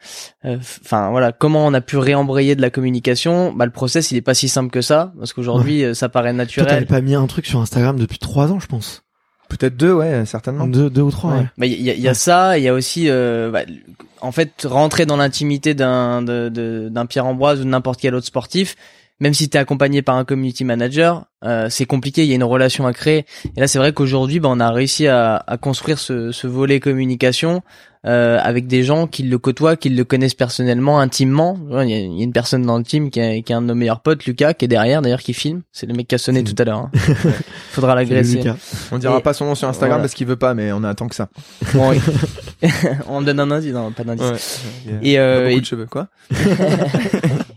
euh, 0.45 0.57
enfin 0.81 1.09
voilà, 1.11 1.33
comment 1.33 1.65
on 1.67 1.73
a 1.73 1.81
pu 1.81 1.97
réembrayer 1.97 2.55
de 2.55 2.61
la 2.61 2.69
communication. 2.69 3.51
Bah, 3.53 3.65
le 3.65 3.71
process, 3.71 4.11
il 4.11 4.17
est 4.17 4.21
pas 4.21 4.33
si 4.33 4.47
simple 4.47 4.71
que 4.71 4.81
ça, 4.81 5.13
parce 5.17 5.33
qu'aujourd'hui, 5.33 5.83
ça 5.93 6.07
paraît 6.09 6.33
Toi, 6.33 6.45
t'avais 6.45 6.63
naturel. 6.63 6.85
pas 6.85 7.01
mis 7.01 7.15
un 7.15 7.27
truc 7.27 7.45
sur 7.45 7.59
Instagram 7.59 7.99
depuis 7.99 8.17
trois 8.19 8.51
ans, 8.51 8.59
je 8.59 8.67
pense. 8.67 9.03
Peut-être 9.49 9.77
deux, 9.77 9.93
ouais, 9.93 10.25
certainement. 10.25 10.67
Deux, 10.67 10.89
deux 10.89 11.01
ou 11.01 11.11
trois, 11.11 11.31
ouais. 11.33 11.45
Bah, 11.57 11.65
il 11.65 11.81
y 11.81 11.89
a, 11.89 11.93
il 11.93 12.01
y 12.01 12.07
a 12.07 12.11
Ouais. 12.11 12.13
ça, 12.15 12.57
il 12.57 12.63
y 12.63 12.67
a 12.67 12.73
aussi, 12.73 13.09
euh, 13.09 13.49
bah, 13.51 13.61
en 14.21 14.31
fait, 14.31 14.51
rentrer 14.65 15.05
dans 15.05 15.17
l'intimité 15.17 15.73
d'un 15.73 16.21
de- 16.21 16.49
de- 16.49 16.89
d'un 16.89 17.05
Pierre 17.05 17.25
Ambroise 17.25 17.61
ou 17.61 17.63
de 17.63 17.69
n'importe 17.69 17.99
quel 18.01 18.13
autre 18.15 18.25
sportif. 18.27 18.75
Même 19.19 19.33
si 19.33 19.49
t'es 19.49 19.57
accompagné 19.57 20.03
par 20.03 20.15
un 20.15 20.25
community 20.25 20.63
manager, 20.63 21.25
euh, 21.43 21.69
c'est 21.71 21.85
compliqué. 21.85 22.21
Il 22.23 22.27
y 22.29 22.33
a 22.33 22.35
une 22.35 22.43
relation 22.43 22.85
à 22.85 22.93
créer. 22.93 23.25
Et 23.55 23.59
là, 23.59 23.67
c'est 23.67 23.79
vrai 23.79 23.91
qu'aujourd'hui, 23.91 24.39
bah, 24.39 24.49
on 24.51 24.59
a 24.59 24.69
réussi 24.71 25.07
à, 25.07 25.37
à 25.47 25.57
construire 25.57 25.97
ce, 25.97 26.31
ce 26.31 26.45
volet 26.45 26.79
communication 26.79 27.63
euh, 28.05 28.39
avec 28.41 28.67
des 28.67 28.83
gens 28.83 29.07
qui 29.07 29.23
le 29.23 29.37
côtoient, 29.37 29.75
qui 29.75 29.89
le 29.89 30.03
connaissent 30.03 30.33
personnellement, 30.35 30.99
intimement. 30.99 31.57
Il 31.81 31.89
y, 31.89 31.93
a, 31.93 31.97
il 31.97 32.17
y 32.17 32.21
a 32.21 32.23
une 32.23 32.31
personne 32.31 32.61
dans 32.65 32.77
le 32.77 32.83
team 32.83 33.09
qui 33.09 33.19
est, 33.19 33.41
qui 33.41 33.51
est 33.51 33.55
un 33.55 33.61
de 33.61 33.67
nos 33.67 33.75
meilleurs 33.75 33.99
potes, 34.01 34.25
Lucas, 34.25 34.53
qui 34.53 34.65
est 34.65 34.67
derrière, 34.67 35.01
d'ailleurs, 35.01 35.21
qui 35.21 35.33
filme. 35.33 35.61
C'est 35.71 35.85
le 35.87 35.93
mec 35.93 36.07
qui 36.07 36.15
a 36.15 36.17
sonné 36.17 36.43
tout 36.43 36.55
à 36.57 36.63
l'heure. 36.65 36.77
hein. 36.77 36.91
Faudra 37.71 37.95
l'agresser. 37.95 38.41
On 38.91 38.97
dira 38.97 39.17
Et- 39.17 39.21
pas 39.21 39.33
son 39.33 39.45
nom 39.45 39.55
sur 39.55 39.67
Instagram 39.67 39.97
voilà. 39.97 40.03
parce 40.03 40.13
qu'il 40.13 40.27
veut 40.27 40.35
pas, 40.35 40.53
mais 40.53 40.71
on 40.71 40.83
attend 40.83 41.07
que 41.07 41.15
ça. 41.15 41.29
Bon, 41.73 41.89
oui. 41.91 41.99
on 43.07 43.21
donne 43.21 43.39
un 43.39 43.51
indice, 43.51 43.73
non, 43.73 43.91
pas 43.91 44.03
d'indice. 44.03 44.61
Et 45.01 45.13
Et, 45.13 45.19
euh, 45.19 45.45
beaucoup 45.45 45.57
et- 45.57 45.61
de 45.61 45.65
cheveux, 45.65 45.85
quoi. 45.87 46.07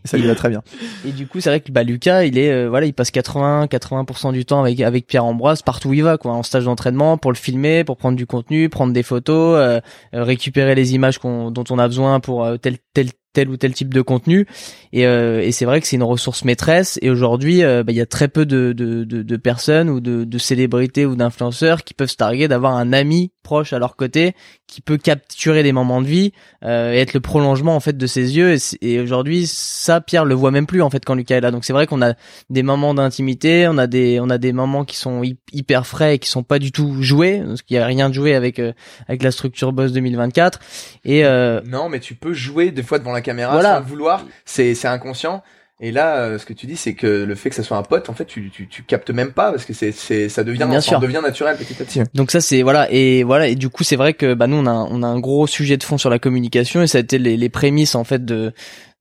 ça 0.04 0.16
lui 0.16 0.26
va 0.26 0.34
très 0.34 0.48
bien. 0.48 0.62
Et 1.06 1.12
du 1.12 1.26
coup, 1.26 1.40
c'est 1.40 1.50
vrai 1.50 1.60
que 1.60 1.70
bah 1.70 1.82
Lucas, 1.82 2.24
il 2.24 2.38
est 2.38 2.50
euh, 2.50 2.68
voilà, 2.68 2.86
il 2.86 2.94
passe 2.94 3.10
80 3.10 3.66
80% 3.66 4.32
du 4.32 4.44
temps 4.44 4.60
avec 4.60 4.80
avec 4.80 5.06
Pierre 5.06 5.24
Ambroise 5.24 5.62
partout 5.62 5.90
où 5.90 5.94
il 5.94 6.02
va 6.02 6.18
quoi, 6.18 6.32
en 6.32 6.42
stage 6.42 6.64
d'entraînement 6.64 7.18
pour 7.18 7.32
le 7.32 7.36
filmer, 7.36 7.84
pour 7.84 7.96
prendre 7.96 8.16
du 8.16 8.26
contenu, 8.26 8.68
prendre 8.68 8.92
des 8.92 9.02
photos, 9.02 9.58
euh, 9.58 9.80
euh, 10.14 10.24
récupérer 10.24 10.74
les 10.74 10.94
images 10.94 11.18
qu'on 11.18 11.50
dont 11.50 11.64
on 11.70 11.78
a 11.78 11.86
besoin 11.86 12.20
pour 12.20 12.44
euh, 12.44 12.56
tel 12.56 12.78
tel 12.94 13.08
tel 13.32 13.48
ou 13.48 13.56
tel 13.56 13.72
type 13.72 13.92
de 13.94 14.00
contenu. 14.02 14.46
Et, 14.92 15.06
euh, 15.06 15.40
et 15.40 15.52
c'est 15.52 15.64
vrai 15.64 15.80
que 15.80 15.86
c'est 15.86 15.96
une 15.96 16.02
ressource 16.02 16.44
maîtresse. 16.44 16.98
Et 17.02 17.10
aujourd'hui 17.10 17.62
euh, 17.62 17.82
bah, 17.82 17.92
il 17.92 17.96
y 17.96 18.00
a 18.00 18.06
très 18.06 18.28
peu 18.28 18.46
de, 18.46 18.72
de, 18.72 19.04
de, 19.04 19.22
de 19.22 19.36
personnes 19.36 19.88
ou 19.90 20.00
de, 20.00 20.24
de 20.24 20.38
célébrités 20.38 21.06
ou 21.06 21.14
d'influenceurs 21.16 21.84
qui 21.84 21.94
peuvent 21.94 22.10
se 22.10 22.16
targuer 22.16 22.48
d'avoir 22.48 22.76
un 22.76 22.92
ami 22.92 23.32
proche 23.42 23.72
à 23.72 23.78
leur 23.78 23.96
côté 23.96 24.34
qui 24.66 24.80
peut 24.80 24.98
capturer 24.98 25.62
des 25.64 25.72
moments 25.72 26.00
de 26.00 26.06
vie 26.06 26.32
euh, 26.64 26.92
et 26.92 26.98
être 26.98 27.14
le 27.14 27.20
prolongement 27.20 27.74
en 27.74 27.80
fait 27.80 27.96
de 27.96 28.06
ses 28.06 28.36
yeux. 28.36 28.56
Et, 28.82 29.00
aujourd'hui 29.00 29.46
ça 29.46 30.00
Pierre 30.00 30.24
le 30.24 30.34
voit 30.34 30.50
même 30.50 30.66
plus 30.66 30.82
en 30.82 30.90
fait 30.90 31.04
quand 31.04 31.14
Lucas 31.14 31.36
est 31.36 31.40
là. 31.40 31.50
Donc 31.50 31.64
c'est 31.64 31.72
vrai 31.72 31.86
qu'on 31.86 32.02
a 32.02 32.14
des 32.50 32.62
moments 32.62 32.94
d'intimité 32.94 33.66
on 33.68 33.78
a 33.78 33.86
des 33.86 34.20
on 34.20 34.28
a 34.30 34.38
des 34.38 34.52
moments 34.52 34.84
qui 34.84 34.96
sont 34.96 35.22
hy- 35.22 35.38
hyper 35.52 35.86
frais 35.86 36.16
et 36.16 36.18
qui 36.18 36.28
sont 36.28 36.42
pas 36.42 36.58
du 36.58 36.72
tout 36.72 37.02
joués 37.02 37.42
parce 37.46 37.62
qu'il 37.62 37.76
y 37.76 37.78
a 37.80 37.86
rien 37.86 38.08
de 38.08 38.14
joué 38.14 38.34
avec 38.34 38.58
euh, 38.58 38.72
avec 39.08 39.22
la 39.22 39.30
structure 39.30 39.72
Boss 39.72 39.92
2024 39.92 40.60
et 41.04 41.24
euh, 41.24 41.60
Non, 41.66 41.88
mais 41.88 42.00
tu 42.00 42.14
peux 42.14 42.32
jouer 42.32 42.70
des 42.70 42.82
fois 42.82 42.98
devant 42.98 43.12
la 43.12 43.19
caméra 43.20 43.52
Voilà. 43.52 43.74
sans 43.74 43.80
le 43.80 43.86
vouloir. 43.86 44.24
C'est 44.44 44.74
c'est 44.74 44.88
inconscient. 44.88 45.42
Et 45.82 45.92
là, 45.92 46.16
euh, 46.18 46.38
ce 46.38 46.44
que 46.44 46.52
tu 46.52 46.66
dis, 46.66 46.76
c'est 46.76 46.92
que 46.92 47.06
le 47.06 47.34
fait 47.34 47.48
que 47.48 47.56
ça 47.56 47.62
soit 47.62 47.78
un 47.78 47.82
pote, 47.82 48.10
en 48.10 48.12
fait, 48.12 48.26
tu 48.26 48.50
tu, 48.50 48.68
tu 48.68 48.82
captes 48.82 49.08
même 49.10 49.32
pas 49.32 49.50
parce 49.50 49.64
que 49.64 49.72
c'est 49.72 49.92
c'est 49.92 50.28
ça 50.28 50.44
devient 50.44 50.66
Bien 50.68 50.80
ça 50.82 50.98
devient 50.98 51.20
naturel 51.22 51.56
petit 51.56 51.80
à 51.80 51.84
petit. 51.86 52.02
Donc 52.12 52.30
ça 52.32 52.42
c'est 52.42 52.60
voilà 52.60 52.86
et 52.92 53.22
voilà 53.22 53.48
et 53.48 53.54
du 53.54 53.70
coup 53.70 53.82
c'est 53.82 53.96
vrai 53.96 54.12
que 54.12 54.34
bah 54.34 54.46
nous 54.46 54.58
on 54.58 54.66
a 54.66 54.72
on 54.72 55.02
a 55.02 55.06
un 55.06 55.18
gros 55.18 55.46
sujet 55.46 55.78
de 55.78 55.82
fond 55.82 55.96
sur 55.96 56.10
la 56.10 56.18
communication 56.18 56.82
et 56.82 56.86
ça 56.86 56.98
a 56.98 57.00
été 57.00 57.18
les, 57.18 57.38
les 57.38 57.48
prémices 57.48 57.94
en 57.94 58.04
fait 58.04 58.26
de 58.26 58.52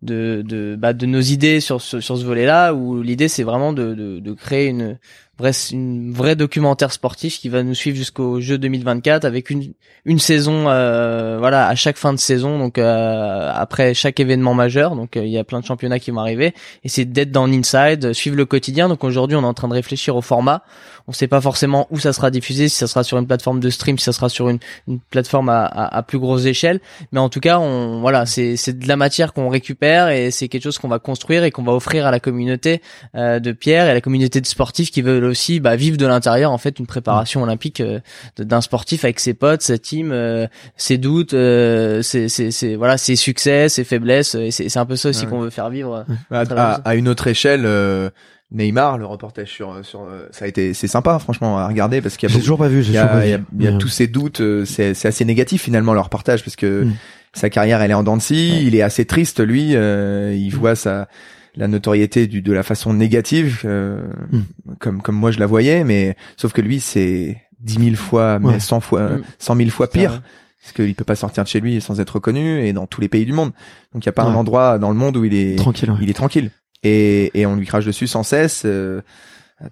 de 0.01 0.41
de 0.45 0.77
bah, 0.79 0.93
de 0.93 1.05
nos 1.05 1.19
idées 1.19 1.59
sur 1.59 1.81
ce 1.81 1.99
sur 1.99 2.17
ce 2.17 2.23
volet-là 2.23 2.73
où 2.73 3.01
l'idée 3.01 3.27
c'est 3.27 3.43
vraiment 3.43 3.73
de, 3.73 3.93
de 3.93 4.19
de 4.21 4.33
créer 4.33 4.67
une 4.67 4.97
vraie 5.39 5.51
une 5.71 6.13
vraie 6.13 6.35
documentaire 6.35 6.91
sportif 6.91 7.39
qui 7.39 7.49
va 7.49 7.63
nous 7.63 7.73
suivre 7.73 7.97
jusqu'au 7.97 8.39
jeu 8.39 8.57
2024 8.57 9.25
avec 9.25 9.49
une 9.49 9.73
une 10.05 10.19
saison 10.19 10.69
euh, 10.69 11.37
voilà 11.39 11.67
à 11.67 11.75
chaque 11.75 11.97
fin 11.97 12.13
de 12.13 12.19
saison 12.19 12.57
donc 12.57 12.77
euh, 12.77 13.51
après 13.53 13.93
chaque 13.93 14.19
événement 14.19 14.53
majeur. 14.53 14.95
Donc 14.95 15.17
euh, 15.17 15.25
il 15.25 15.31
y 15.31 15.37
a 15.37 15.43
plein 15.43 15.59
de 15.59 15.65
championnats 15.65 15.99
qui 15.99 16.11
vont 16.11 16.19
arriver. 16.19 16.53
Et 16.83 16.89
c'est 16.89 17.05
d'être 17.05 17.31
dans 17.31 17.47
l'inside 17.47 18.13
suivre 18.13 18.35
le 18.35 18.45
quotidien. 18.45 18.89
Donc 18.89 19.03
aujourd'hui 19.03 19.35
on 19.35 19.41
est 19.41 19.45
en 19.45 19.53
train 19.53 19.67
de 19.67 19.73
réfléchir 19.73 20.15
au 20.15 20.21
format. 20.21 20.63
On 21.07 21.11
sait 21.11 21.27
pas 21.27 21.41
forcément 21.41 21.87
où 21.89 21.99
ça 21.99 22.13
sera 22.13 22.29
diffusé 22.29 22.69
si 22.69 22.75
ça 22.75 22.87
sera 22.87 23.03
sur 23.03 23.17
une 23.17 23.25
plateforme 23.25 23.59
de 23.59 23.69
stream 23.69 23.97
si 23.97 24.05
ça 24.05 24.13
sera 24.13 24.29
sur 24.29 24.49
une, 24.49 24.59
une 24.87 24.99
plateforme 24.99 25.49
à, 25.49 25.65
à, 25.65 25.97
à 25.97 26.03
plus 26.03 26.19
grosse 26.19 26.45
échelle. 26.45 26.79
Mais 27.11 27.19
en 27.19 27.29
tout 27.29 27.39
cas 27.39 27.59
on 27.59 27.99
voilà 28.01 28.25
c'est 28.25 28.57
c'est 28.57 28.77
de 28.77 28.87
la 28.87 28.95
matière 28.95 29.33
qu'on 29.33 29.49
récupère 29.49 30.09
et 30.09 30.31
c'est 30.31 30.47
quelque 30.47 30.63
chose 30.63 30.77
qu'on 30.77 30.87
va 30.87 30.99
construire 30.99 31.43
et 31.43 31.51
qu'on 31.51 31.63
va 31.63 31.73
offrir 31.73 32.05
à 32.05 32.11
la 32.11 32.19
communauté 32.19 32.81
euh, 33.15 33.39
de 33.39 33.51
Pierre 33.51 33.87
et 33.87 33.89
à 33.89 33.93
la 33.93 34.01
communauté 34.01 34.41
de 34.41 34.45
sportifs 34.45 34.91
qui 34.91 35.01
veulent 35.01 35.28
aussi 35.29 35.59
bah, 35.59 35.75
vivre 35.75 35.95
de 35.97 36.05
l'intérieur 36.05 36.51
en 36.51 36.57
fait 36.57 36.79
une 36.79 36.87
préparation 36.87 37.43
olympique 37.43 37.79
euh, 37.79 37.99
d'un 38.37 38.61
sportif 38.61 39.03
avec 39.05 39.19
ses 39.19 39.33
potes 39.33 39.61
sa 39.61 39.77
team 39.77 40.11
euh, 40.11 40.47
ses 40.75 40.97
doutes 40.97 41.33
euh, 41.33 42.01
ses, 42.01 42.27
ses, 42.29 42.51
ses- 42.51 42.75
voilà 42.75 42.97
ses 42.97 43.15
succès 43.15 43.69
ses 43.69 43.83
faiblesses 43.83 44.35
et 44.35 44.51
c'est 44.51 44.67
c'est 44.69 44.79
un 44.79 44.85
peu 44.85 44.95
ça 44.95 45.09
aussi 45.09 45.25
Ouais. 45.25 45.31
qu'on 45.31 45.39
veut 45.41 45.49
faire 45.49 45.69
vivre 45.69 46.05
À, 46.31 46.45
travers 46.45 46.63
à- 46.65 46.75
ça. 46.75 46.81
à 46.85 46.95
une 46.95 47.07
autre 47.07 47.27
échelle, 47.27 47.63
euh, 47.65 48.09
Neymar, 48.51 48.97
le 48.97 49.05
reportage 49.05 49.49
sur 49.51 49.85
sur 49.85 50.01
euh, 50.01 50.27
ça 50.31 50.45
a 50.45 50.47
été 50.47 50.73
c'est 50.73 50.87
sympa 50.87 51.19
franchement 51.19 51.59
à 51.59 51.67
regarder 51.67 52.01
parce 52.01 52.17
qu'il 52.17 52.27
y 52.27 52.31
a 52.31 52.33
beaucoup- 52.33 52.41
toujours 52.41 52.57
pas 52.57 52.67
vu, 52.67 52.81
j'ai 52.81 52.93
il 52.93 52.95
y 52.95 52.97
a, 52.97 53.23
il 53.25 53.29
y 53.29 53.33
a- 53.33 53.37
vu. 53.37 53.43
il 53.59 53.63
y 53.63 53.67
a 53.67 53.71
Mais, 53.71 53.77
tous 53.77 53.89
ces 53.89 54.07
doutes, 54.07 54.41
euh, 54.41 54.65
c'est 54.65 54.93
c'est 54.95 55.07
assez 55.07 55.23
négatif 55.25 55.61
finalement 55.61 55.93
leur 55.93 56.05
reportage 56.05 56.43
parce 56.43 56.55
que 56.55 56.85
Mm. 56.85 56.93
sa 57.33 57.49
carrière 57.51 57.79
elle 57.83 57.91
est 57.91 57.95
en 57.95 58.01
dents 58.03 58.17
de 58.17 58.21
scie, 58.23 58.65
il 58.65 58.73
est 58.75 58.81
assez 58.81 59.05
triste 59.05 59.39
lui, 59.39 59.75
euh, 59.75 60.33
il 60.35 60.47
Mm. 60.53 60.57
voit 60.57 60.75
sa 60.75 61.07
la 61.55 61.67
notoriété 61.67 62.27
du, 62.27 62.41
de 62.41 62.51
la 62.53 62.63
façon 62.63 62.93
négative 62.93 63.61
euh, 63.65 64.01
Mm. 64.31 64.41
comme 64.79 65.01
comme 65.01 65.15
moi 65.15 65.31
je 65.31 65.39
la 65.39 65.45
voyais, 65.47 65.83
mais 65.83 66.15
sauf 66.37 66.53
que 66.53 66.61
lui 66.61 66.79
c'est 66.79 67.41
dix 67.59 67.79
mille 67.79 67.97
fois, 67.97 68.39
mais 68.39 68.47
Ouais. 68.47 68.59
cent 68.59 68.79
fois, 68.79 69.09
Mm. 69.09 69.21
cent 69.39 69.55
mille 69.55 69.71
fois 69.71 69.89
pire 69.89 70.21
parce 70.61 70.73
qu'il 70.73 70.93
peut 70.95 71.03
pas 71.05 71.15
sortir 71.15 71.43
de 71.43 71.49
chez 71.49 71.59
lui 71.61 71.81
sans 71.81 71.99
être 71.99 72.11
reconnu 72.15 72.61
et 72.65 72.73
dans 72.73 72.85
tous 72.87 73.01
les 73.01 73.07
pays 73.09 73.25
du 73.25 73.33
monde. 73.33 73.51
Donc 73.93 74.03
il 74.03 74.05
y 74.05 74.09
a 74.09 74.13
pas 74.13 74.23
un 74.23 74.35
endroit 74.35 74.77
dans 74.77 74.89
le 74.89 74.95
monde 74.95 75.17
où 75.17 75.25
il 75.25 75.33
est 75.33 75.55
Tranquille. 75.57 75.89
ouais. 75.91 75.97
il 76.01 76.09
est 76.09 76.13
tranquille 76.13 76.51
et 76.83 77.31
et 77.39 77.45
on 77.45 77.55
lui 77.55 77.65
crache 77.65 77.85
dessus 77.85 78.07
sans 78.07 78.23
cesse. 78.23 78.63
Euh, 78.65 79.01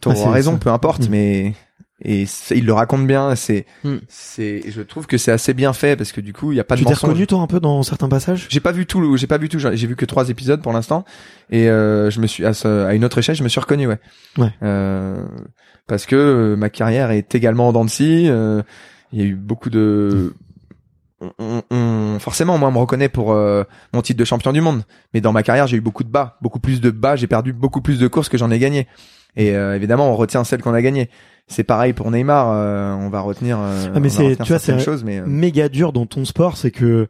T'auras 0.02 0.18
Ah, 0.26 0.32
raison, 0.32 0.58
peu 0.58 0.70
importe, 0.70 1.08
Mm. 1.08 1.12
mais 1.12 1.54
et 2.04 2.26
il 2.52 2.66
le 2.66 2.74
raconte 2.74 3.08
bien. 3.08 3.36
C'est 3.36 3.66
Mm. 3.84 3.96
c'est 4.08 4.64
je 4.70 4.82
trouve 4.82 5.08
que 5.08 5.18
c'est 5.18 5.32
assez 5.32 5.54
bien 5.54 5.74
fait 5.74 5.96
parce 5.96 6.12
que 6.12 6.22
du 6.22 6.34
coup 6.34 6.52
il 6.52 6.56
y 6.56 6.60
a 6.60 6.64
pas 6.64 6.76
Tu 6.76 6.82
de 6.84 6.88
t'es 6.88 6.92
mensonge. 6.94 7.10
reconnu 7.10 7.28
toi 7.28 7.40
un 7.42 7.48
peu 7.48 7.60
dans 7.60 7.82
certains 7.84 8.08
passages? 8.10 8.48
J'ai 8.50 8.60
pas 8.60 8.72
vu 8.72 8.86
tout, 8.86 9.18
j'ai 9.18 9.28
pas 9.28 9.38
vu 9.38 9.50
tout. 9.50 9.60
J'ai 9.60 9.88
vu 9.88 9.96
que 9.96 10.06
trois 10.06 10.30
épisodes 10.30 10.62
pour 10.62 10.74
l'instant 10.74 11.06
et 11.50 11.70
euh, 11.70 12.10
je 12.12 12.20
me 12.20 12.28
suis 12.28 12.46
à, 12.46 12.54
ce- 12.54 12.86
à 12.86 12.94
une 12.94 13.04
autre 13.06 13.18
échelle, 13.18 13.36
je 13.36 13.44
me 13.44 13.50
suis 13.50 13.60
reconnu, 13.60 13.88
ouais. 13.88 14.00
Ouais. 14.38 14.52
Euh, 14.64 15.24
parce 15.88 16.06
que 16.06 16.16
euh, 16.16 16.56
ma 16.56 16.70
carrière 16.70 17.12
est 17.12 17.34
également 17.34 17.68
en 17.70 17.74
dents 17.74 17.86
de 17.86 17.90
scie. 17.90 18.28
euh, 18.30 18.62
Il 19.14 19.20
y 19.20 19.22
a 19.24 19.26
eu 19.26 19.36
beaucoup 19.36 19.70
de 19.70 20.34
on, 21.20 21.32
on- 21.40 21.64
on- 21.72 22.20
forcément, 22.20 22.60
moi, 22.60 22.70
on 22.70 22.72
me 22.72 22.78
reconnaît 22.78 23.10
pour 23.10 23.32
euh, 23.34 23.64
mon 23.94 24.04
titre 24.04 24.20
de 24.20 24.26
champion 24.26 24.54
du 24.54 24.62
monde. 24.62 24.84
Mais 25.16 25.22
dans 25.22 25.32
ma 25.32 25.42
carrière, 25.42 25.66
j'ai 25.66 25.78
eu 25.78 25.82
beaucoup 25.82 26.04
de 26.04 26.10
bas, 26.10 26.38
beaucoup 26.42 26.60
plus 26.60 26.80
de 26.80 26.92
bas. 26.92 27.16
J'ai 27.16 27.26
perdu 27.26 27.54
beaucoup 27.54 27.82
plus 27.82 28.00
de 28.00 28.08
courses 28.08 28.30
que 28.30 28.38
j'en 28.38 28.52
ai 28.52 28.60
gagné. 28.60 28.88
Et 29.36 29.56
euh, 29.56 29.76
évidemment, 29.76 30.12
on 30.12 30.16
retient 30.16 30.44
celles 30.44 30.62
qu'on 30.62 30.74
a 30.76 30.82
gagnées. 30.82 31.10
C'est 31.48 31.64
pareil 31.64 31.94
pour 31.94 32.12
Neymar. 32.12 32.52
euh, 32.52 32.94
on 32.96 33.10
va 33.10 33.22
retenir. 33.22 33.58
euh, 33.60 33.88
Ah, 33.96 34.00
mais 34.00 34.10
c'est- 34.10 34.36
tu 34.44 34.50
vois, 34.50 34.60
c'est- 34.60 34.80
choses, 34.80 35.04
mais 35.04 35.20
euh, 35.20 35.26
méga 35.26 35.70
dur 35.70 35.94
dans 35.94 36.06
ton 36.06 36.26
sport, 36.26 36.58
c'est 36.58 36.72
que 36.72 37.08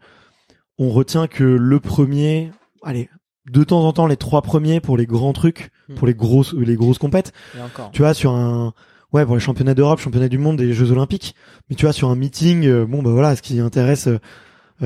on 0.77 0.89
retient 0.89 1.27
que 1.27 1.43
le 1.43 1.79
premier, 1.79 2.51
allez, 2.83 3.09
de 3.51 3.63
temps 3.63 3.83
en 3.87 3.93
temps 3.93 4.05
les 4.07 4.17
trois 4.17 4.41
premiers 4.43 4.79
pour 4.79 4.95
les 4.97 5.05
grands 5.07 5.33
trucs, 5.33 5.71
Hmm. 5.89 5.95
pour 5.95 6.05
les 6.07 6.13
grosses 6.13 6.53
les 6.53 6.75
grosses 6.75 6.99
compètes. 6.99 7.33
Et 7.57 7.61
encore. 7.61 7.89
Tu 7.91 8.01
vois 8.03 8.13
sur 8.13 8.31
un 8.33 8.73
ouais 9.13 9.25
pour 9.25 9.35
les 9.35 9.41
championnats 9.41 9.73
d'Europe, 9.73 9.99
championnats 9.99 10.27
du 10.29 10.37
monde, 10.37 10.61
et 10.61 10.65
les 10.67 10.73
Jeux 10.73 10.91
Olympiques. 10.91 11.33
Mais 11.69 11.75
tu 11.75 11.85
vois 11.85 11.93
sur 11.93 12.09
un 12.09 12.15
meeting, 12.15 12.65
euh, 12.67 12.85
bon 12.85 13.01
bah 13.01 13.09
voilà, 13.11 13.35
ce 13.35 13.41
qui 13.41 13.59
intéresse, 13.59 14.07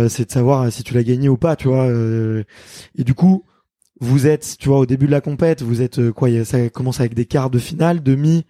c'est 0.07 0.25
de 0.27 0.31
savoir 0.31 0.71
si 0.71 0.83
tu 0.83 0.93
l'as 0.93 1.03
gagné 1.03 1.27
ou 1.27 1.35
pas, 1.37 1.55
tu 1.57 1.67
vois. 1.67 1.87
euh, 1.87 2.43
et 2.97 3.03
du 3.03 3.13
coup, 3.13 3.43
vous 3.99 4.27
êtes, 4.27 4.55
tu 4.57 4.69
vois, 4.69 4.79
au 4.79 4.85
début 4.85 5.07
de 5.07 5.11
la 5.11 5.21
compète, 5.21 5.61
vous 5.61 5.81
êtes 5.81 6.09
quoi 6.11 6.29
Ça 6.45 6.69
commence 6.69 6.99
avec 7.01 7.13
des 7.15 7.25
quarts 7.25 7.49
de 7.49 7.59
finale, 7.59 8.01
demi. 8.01 8.45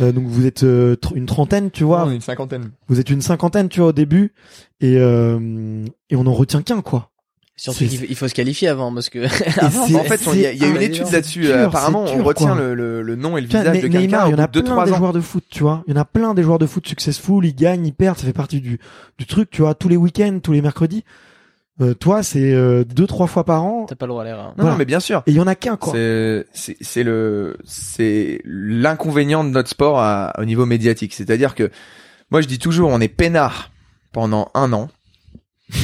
Euh, 0.00 0.12
donc 0.12 0.24
vous 0.26 0.46
êtes 0.46 0.62
euh, 0.64 0.96
une 1.14 1.26
trentaine, 1.26 1.70
tu 1.70 1.84
vois. 1.84 2.04
on 2.06 2.10
est 2.10 2.14
une 2.16 2.20
cinquantaine. 2.20 2.70
Vous 2.88 3.00
êtes 3.00 3.10
une 3.10 3.22
cinquantaine, 3.22 3.68
tu 3.68 3.80
vois, 3.80 3.88
au 3.90 3.92
début, 3.92 4.32
et 4.80 4.96
euh, 4.98 5.84
et 6.10 6.16
on 6.16 6.26
en 6.26 6.32
retient 6.34 6.62
qu'un, 6.62 6.82
quoi. 6.82 7.10
Surtout 7.58 7.86
qu'il 7.86 7.98
faut- 7.98 8.04
il 8.10 8.14
faut 8.16 8.28
se 8.28 8.34
qualifier 8.34 8.68
avant 8.68 8.92
parce 8.92 9.08
que 9.08 9.26
c'est- 9.28 9.96
En 9.96 10.04
fait, 10.04 10.20
il 10.34 10.40
y 10.40 10.46
a, 10.46 10.52
il 10.52 10.58
y 10.60 10.64
a 10.64 10.68
une 10.68 10.82
étude 10.82 11.10
là-dessus. 11.10 11.46
euh, 11.46 11.56
dur, 11.60 11.68
apparemment, 11.68 12.04
on 12.04 12.22
retient 12.22 12.54
le, 12.54 12.74
le, 12.74 13.00
le 13.00 13.16
nom 13.16 13.38
et 13.38 13.40
le 13.40 13.46
visage 13.46 13.68
mais 13.72 13.80
de 13.80 13.88
quelqu'un 13.88 14.26
il 14.26 14.32
y 14.32 14.34
en 14.34 14.38
a 14.38 14.46
de 14.46 14.52
deux 14.52 14.62
plein 14.62 14.72
trois 14.72 14.84
des 14.84 14.92
ans. 14.92 14.96
joueurs 14.98 15.12
de 15.14 15.20
foot, 15.22 15.44
tu 15.48 15.62
vois. 15.62 15.82
Il 15.86 15.94
y 15.94 15.96
en 15.96 16.00
a 16.00 16.04
plein 16.04 16.34
des 16.34 16.42
joueurs 16.42 16.58
de 16.58 16.66
foot 16.66 16.86
successful, 16.86 17.46
ils 17.46 17.54
gagnent, 17.54 17.86
ils 17.86 17.94
perdent, 17.94 18.18
ça 18.18 18.26
fait 18.26 18.34
partie 18.34 18.60
du 18.60 18.78
du 19.18 19.24
truc, 19.24 19.48
tu 19.48 19.62
vois, 19.62 19.74
tous 19.74 19.88
les 19.88 19.96
week-ends, 19.96 20.38
tous 20.42 20.52
les 20.52 20.60
mercredis. 20.60 21.02
Euh, 21.80 21.92
toi, 21.94 22.22
c'est 22.22 22.54
euh, 22.54 22.84
deux 22.84 23.06
trois 23.06 23.26
fois 23.26 23.44
par 23.44 23.62
an, 23.64 23.84
t'as 23.86 23.96
pas 23.96 24.06
le 24.06 24.10
droit 24.10 24.22
à 24.22 24.24
l'erreur. 24.24 24.46
Non, 24.48 24.54
Voilà. 24.56 24.70
non, 24.72 24.76
mais 24.78 24.86
bien 24.86 25.00
sûr. 25.00 25.22
et 25.26 25.30
il 25.32 25.36
y 25.36 25.40
en 25.40 25.46
a 25.46 25.54
qu'un, 25.54 25.76
quoi. 25.76 25.92
C'est 25.92 26.46
c'est 26.54 26.76
c'est 26.80 27.02
le 27.02 27.58
c'est 27.64 28.40
l'inconvénient 28.44 29.44
de 29.44 29.50
notre 29.50 29.68
sport 29.68 30.00
à, 30.00 30.32
au 30.38 30.44
niveau 30.46 30.64
médiatique. 30.64 31.12
C'est-à-dire 31.12 31.54
que 31.54 31.70
moi 32.30 32.40
je 32.40 32.46
dis 32.46 32.58
toujours 32.58 32.90
on 32.90 33.00
est 33.00 33.08
peinard 33.08 33.70
pendant 34.12 34.50
un 34.54 34.72
an. 34.72 34.88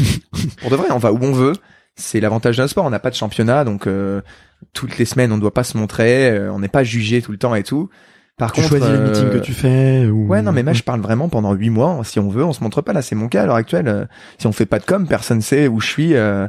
Pour 0.61 0.71
de 0.71 0.77
vrai, 0.77 0.87
on 0.93 0.99
va 0.99 1.13
où 1.13 1.19
on 1.21 1.33
veut. 1.33 1.53
C'est 1.95 2.21
l'avantage 2.21 2.57
d'un 2.57 2.69
sport. 2.69 2.87
On 2.87 2.91
n'a 2.91 2.99
pas 2.99 3.11
de 3.11 3.15
championnat, 3.15 3.65
donc 3.65 3.87
euh, 3.87 4.23
toutes 4.73 4.97
les 4.97 5.05
semaines 5.05 5.31
on 5.33 5.39
doit 5.39 5.53
pas 5.53 5.65
se 5.65 5.77
montrer. 5.77 6.31
euh, 6.31 6.51
on 6.53 6.59
n'est 6.61 6.69
pas 6.69 6.85
jugé 6.85 7.21
tout 7.21 7.33
le 7.33 7.39
temps 7.39 7.55
et 7.55 7.63
tout. 7.63 7.91
Par 8.39 8.53
Tu 8.53 8.61
contre, 8.61 8.71
choisis 8.71 8.89
les 8.89 8.97
euh, 8.97 9.09
meetings 9.09 9.31
que 9.31 9.39
tu 9.45 9.53
fais. 9.53 10.07
Ou... 10.07 10.27
Ouais, 10.27 10.43
non, 10.43 10.53
mais 10.53 10.63
moi 10.63 10.73
je 10.73 10.83
parle 10.83 11.01
vraiment 11.01 11.29
pendant 11.29 11.53
huit 11.53 11.71
mois. 11.71 12.01
Si 12.05 12.19
on 12.19 12.29
veut, 12.29 12.45
on 12.45 12.53
se 12.53 12.63
montre 12.63 12.81
pas. 12.83 12.93
Là, 12.93 13.03
c'est 13.03 13.15
mon 13.15 13.29
cas 13.29 13.43
à 13.43 13.47
l'heure 13.47 13.57
actuelle. 13.57 13.89
Euh, 13.89 14.05
Si 14.39 14.47
on 14.47 14.53
fait 14.53 14.67
pas 14.67 14.79
de 14.79 14.85
com, 14.85 15.07
personne 15.07 15.41
sait 15.43 15.69
où 15.69 15.81
je 15.81 15.87
suis. 15.87 16.15
euh, 16.15 16.49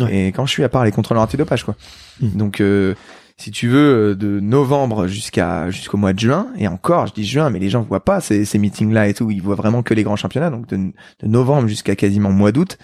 Ouais. 0.00 0.12
Et 0.12 0.26
quand 0.32 0.44
je 0.44 0.50
suis, 0.50 0.64
à 0.64 0.68
part 0.68 0.84
les 0.84 0.90
contrôleurs 0.90 1.22
antidopage, 1.22 1.62
quoi. 1.62 1.76
Mm. 2.20 2.28
Donc, 2.36 2.60
euh, 2.60 2.94
si 3.36 3.52
tu 3.52 3.68
veux, 3.68 4.10
euh, 4.10 4.14
de 4.16 4.40
novembre 4.40 5.06
jusqu'à 5.06 5.70
jusqu'au 5.70 5.96
mois 5.96 6.12
de 6.12 6.18
juin, 6.18 6.48
et 6.58 6.66
encore, 6.66 7.06
je 7.06 7.12
dis 7.12 7.24
juin, 7.24 7.48
mais 7.50 7.60
les 7.60 7.68
gens 7.68 7.82
voient 7.82 8.04
pas 8.04 8.20
ces, 8.20 8.44
ces 8.44 8.58
meetings-là 8.58 9.06
et 9.06 9.14
tout. 9.14 9.30
Ils 9.30 9.40
voient 9.40 9.54
vraiment 9.54 9.84
que 9.84 9.94
les 9.94 10.02
grands 10.02 10.16
championnats. 10.16 10.50
Donc, 10.50 10.66
de, 10.66 10.76
de 10.76 11.26
novembre 11.28 11.68
jusqu'à 11.68 11.94
quasiment 11.94 12.32
mois 12.32 12.50
d'août, 12.50 12.76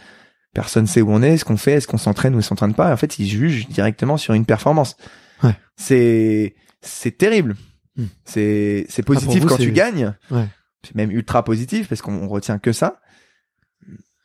personne 0.55 0.87
sait 0.87 1.03
où 1.03 1.11
on 1.11 1.21
est, 1.21 1.37
ce 1.37 1.45
qu'on 1.45 1.57
fait, 1.57 1.73
est-ce 1.73 1.89
qu'on 1.89 1.99
s'entraîne 1.99 2.37
ou 2.37 2.43
s'entraîne 2.43 2.75
pas. 2.75 2.93
En 2.93 2.97
fait, 2.97 3.19
ils 3.19 3.27
jugent 3.27 3.67
directement 3.69 4.17
sur 4.17 4.35
une 4.35 4.45
performance. 4.45 4.97
Ouais. 5.43 5.57
C'est 5.77 6.55
c'est 6.81 7.19
terrible. 7.19 7.57
Mm. 8.03 8.07
C'est 8.25 8.87
c'est 8.89 9.03
Ah, 9.03 9.07
positif 9.07 9.43
vous, 9.43 9.49
quand 9.49 9.57
c'est- 9.57 9.65
tu 9.65 9.73
gagnes 9.73 10.15
Ouais. 10.31 10.47
c'est 10.85 10.95
même 10.95 11.11
ultra 11.11 11.45
positif 11.45 11.89
parce 11.89 12.03
qu'on 12.03 12.15
on 12.25 12.29
retient 12.29 12.59
que 12.59 12.73
ça. 12.73 13.01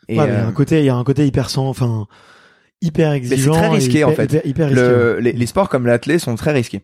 Et 0.07 0.17
Ouais, 0.19 0.25
mais 0.27 0.33
il 0.33 0.35
y 0.35 0.37
a 0.37 0.45
euh, 0.45 0.47
un 0.47 0.51
côté, 0.51 0.79
il 0.79 0.85
y 0.85 0.89
a 0.89 0.95
un 0.95 1.03
côté 1.03 1.25
hyper 1.25 1.49
sans, 1.49 1.67
enfin, 1.67 2.07
hyper 2.81 3.11
exigeant. 3.13 3.53
très 3.53 3.65
et 3.65 3.69
risqué, 3.69 3.99
hyper- 3.99 4.09
en 4.09 4.13
fait. 4.13 4.23
Hyper, 4.25 4.45
hyper 4.45 4.67
risqué. 4.69 4.81
le- 4.81 5.19
les, 5.19 5.31
les 5.33 5.45
sports 5.47 5.67
comme 5.69 5.85
l'athlé 5.87 6.19
sont 6.19 6.35
très 6.35 6.51
risqués. 6.53 6.81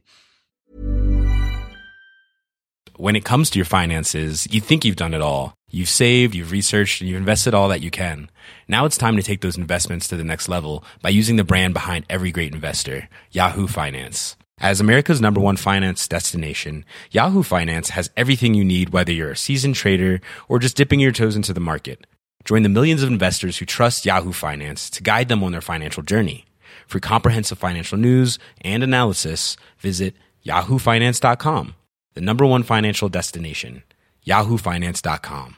when 2.97 3.15
it 3.15 3.23
comes 3.23 3.49
to 3.49 3.58
your 3.58 3.65
finances, 3.65 4.45
you 4.51 4.60
think 4.62 4.86
you've 4.86 4.95
done 4.95 5.13
it 5.13 5.21
all. 5.21 5.54
You've 5.71 5.89
saved, 5.89 6.36
you've 6.36 6.51
researched, 6.51 7.01
and 7.01 7.10
you've 7.10 7.17
invested 7.17 7.54
all 7.56 7.67
that 7.69 7.82
you 7.82 7.89
can. 7.89 8.30
Now 8.67 8.86
it's 8.86 8.97
time 8.97 9.15
to 9.15 9.23
take 9.23 9.41
those 9.41 9.58
investments 9.58 10.08
to 10.10 10.17
the 10.17 10.23
next 10.23 10.47
level 10.49 10.84
by 11.01 11.10
using 11.10 11.36
the 11.38 11.43
brand 11.43 11.73
behind 11.73 12.06
every 12.10 12.32
great 12.32 12.54
investor, 12.54 13.10
Yahoo 13.32 13.65
Finance. 13.67 14.36
As 14.62 14.80
America's 14.80 15.19
number 15.19 15.41
one 15.41 15.58
finance 15.58 16.08
destination, 16.08 16.86
Yahoo 17.10 17.41
Finance 17.41 17.89
has 17.89 18.12
everything 18.15 18.54
you 18.54 18.63
need 18.63 18.91
whether 18.91 19.12
you're 19.12 19.32
a 19.32 19.36
seasoned 19.36 19.74
trader 19.74 20.21
or 20.47 20.60
just 20.60 20.78
dipping 20.78 21.00
your 21.00 21.12
toes 21.12 21.36
into 21.36 21.52
the 21.52 21.60
market. 21.60 22.06
Join 22.45 22.62
the 22.62 22.69
millions 22.69 23.02
of 23.02 23.10
investors 23.10 23.58
who 23.58 23.65
trust 23.65 24.06
Yahoo 24.06 24.32
Finance 24.32 24.91
to 24.91 25.02
guide 25.02 25.30
them 25.30 25.43
on 25.43 25.52
their 25.52 25.62
financial 25.62 26.04
journey. 26.04 26.45
For 26.86 27.00
comprehensive 27.00 27.58
financial 27.58 27.97
news 27.97 28.38
and 28.63 28.84
analysis, 28.84 29.58
visit 29.80 30.13
yahoofinance.com, 30.45 31.74
the 32.13 32.21
number 32.21 32.45
one 32.45 32.62
financial 32.62 33.10
destination, 33.10 33.82
yahoofinance.com. 34.28 35.56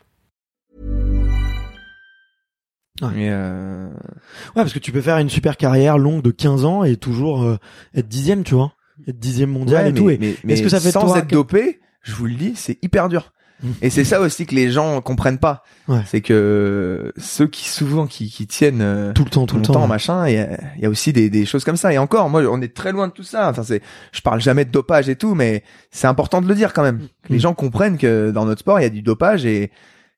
Ouais. 3.02 3.28
Euh, 3.30 3.90
Ouais, 4.56 4.62
parce 4.62 4.72
que 4.72 4.80
tu 4.80 4.94
peux 4.94 5.02
faire 5.02 5.18
une 5.18 5.30
super 5.30 5.58
carrière 5.58 5.98
longue 5.98 6.22
de 6.22 6.32
15 6.32 6.64
ans 6.64 6.86
et 6.86 6.96
toujours 6.96 7.44
euh, 7.44 7.58
être 7.96 8.08
dixième, 8.08 8.46
tu 8.46 8.54
vois. 8.54 8.72
Dixième 9.08 9.50
mondial 9.52 9.84
ouais, 9.84 9.90
et 9.90 9.94
mais, 9.94 10.00
tout. 10.00 10.10
Et 10.10 10.18
mais- 10.20 10.36
mais 10.44 10.54
est-ce 10.54 10.64
que 10.64 10.70
ça 10.70 10.80
fait 10.80 10.92
sans 10.92 11.06
toi 11.08 11.20
être 11.20 11.30
dopé, 11.30 11.80
je 12.02 12.14
vous 12.14 12.26
le 12.26 12.36
dis, 12.36 12.54
c'est 12.56 12.78
hyper 12.84 13.10
dur. 13.10 13.34
Mm. 13.62 13.70
Et 13.82 13.90
c'est 13.90 14.04
ça 14.04 14.20
aussi 14.20 14.46
que 14.46 14.56
les 14.56 14.72
gens 14.72 15.00
comprennent 15.02 15.38
pas. 15.38 15.64
Ouais. 15.88 16.02
C'est 16.06 16.22
que 16.22 17.14
ceux 17.18 17.48
qui 17.48 17.70
souvent 17.70 18.08
qui, 18.08 18.30
qui 18.30 18.46
tiennent 18.46 18.82
euh, 18.82 19.14
tout 19.14 19.24
le 19.24 19.30
temps, 19.30 19.46
tout 19.46 19.56
le 19.58 19.62
temps. 19.62 19.88
machin, 19.88 20.28
il 20.28 20.34
y 20.34 20.82
y 20.82 20.86
a 20.86 20.90
aussi 20.90 21.14
des, 21.14 21.30
des 21.30 21.46
choses 21.46 21.64
comme 21.64 21.78
ça. 21.78 21.94
Et 21.94 21.98
encore, 21.98 22.30
moi, 22.30 22.42
on 22.50 22.62
est 22.62 22.74
très 22.76 22.92
loin 22.92 23.08
de 23.08 23.14
tout 23.14 23.24
ça. 23.24 23.50
Enfin, 23.50 23.64
c'est, 23.64 23.82
je 24.12 24.22
parle 24.22 24.42
jamais 24.42 24.66
de 24.66 24.72
dopage 24.72 25.08
et 25.08 25.16
tout, 25.16 25.34
mais 25.36 25.64
c'est 25.92 26.08
important 26.08 26.42
de 26.42 26.48
le 26.48 26.56
dire 26.56 26.74
quand 26.74 26.84
même. 26.84 27.08
Que 27.24 27.32
les 27.32 27.40
gens 27.40 27.54
comprennent 27.54 27.98
que 27.98 28.32
dans 28.32 28.46
notre 28.46 28.60
sport, 28.62 28.80
il 28.80 28.84
y 28.84 28.88
a 28.88 28.90
du 28.90 29.02
dopage 29.02 29.46
et 29.46 29.72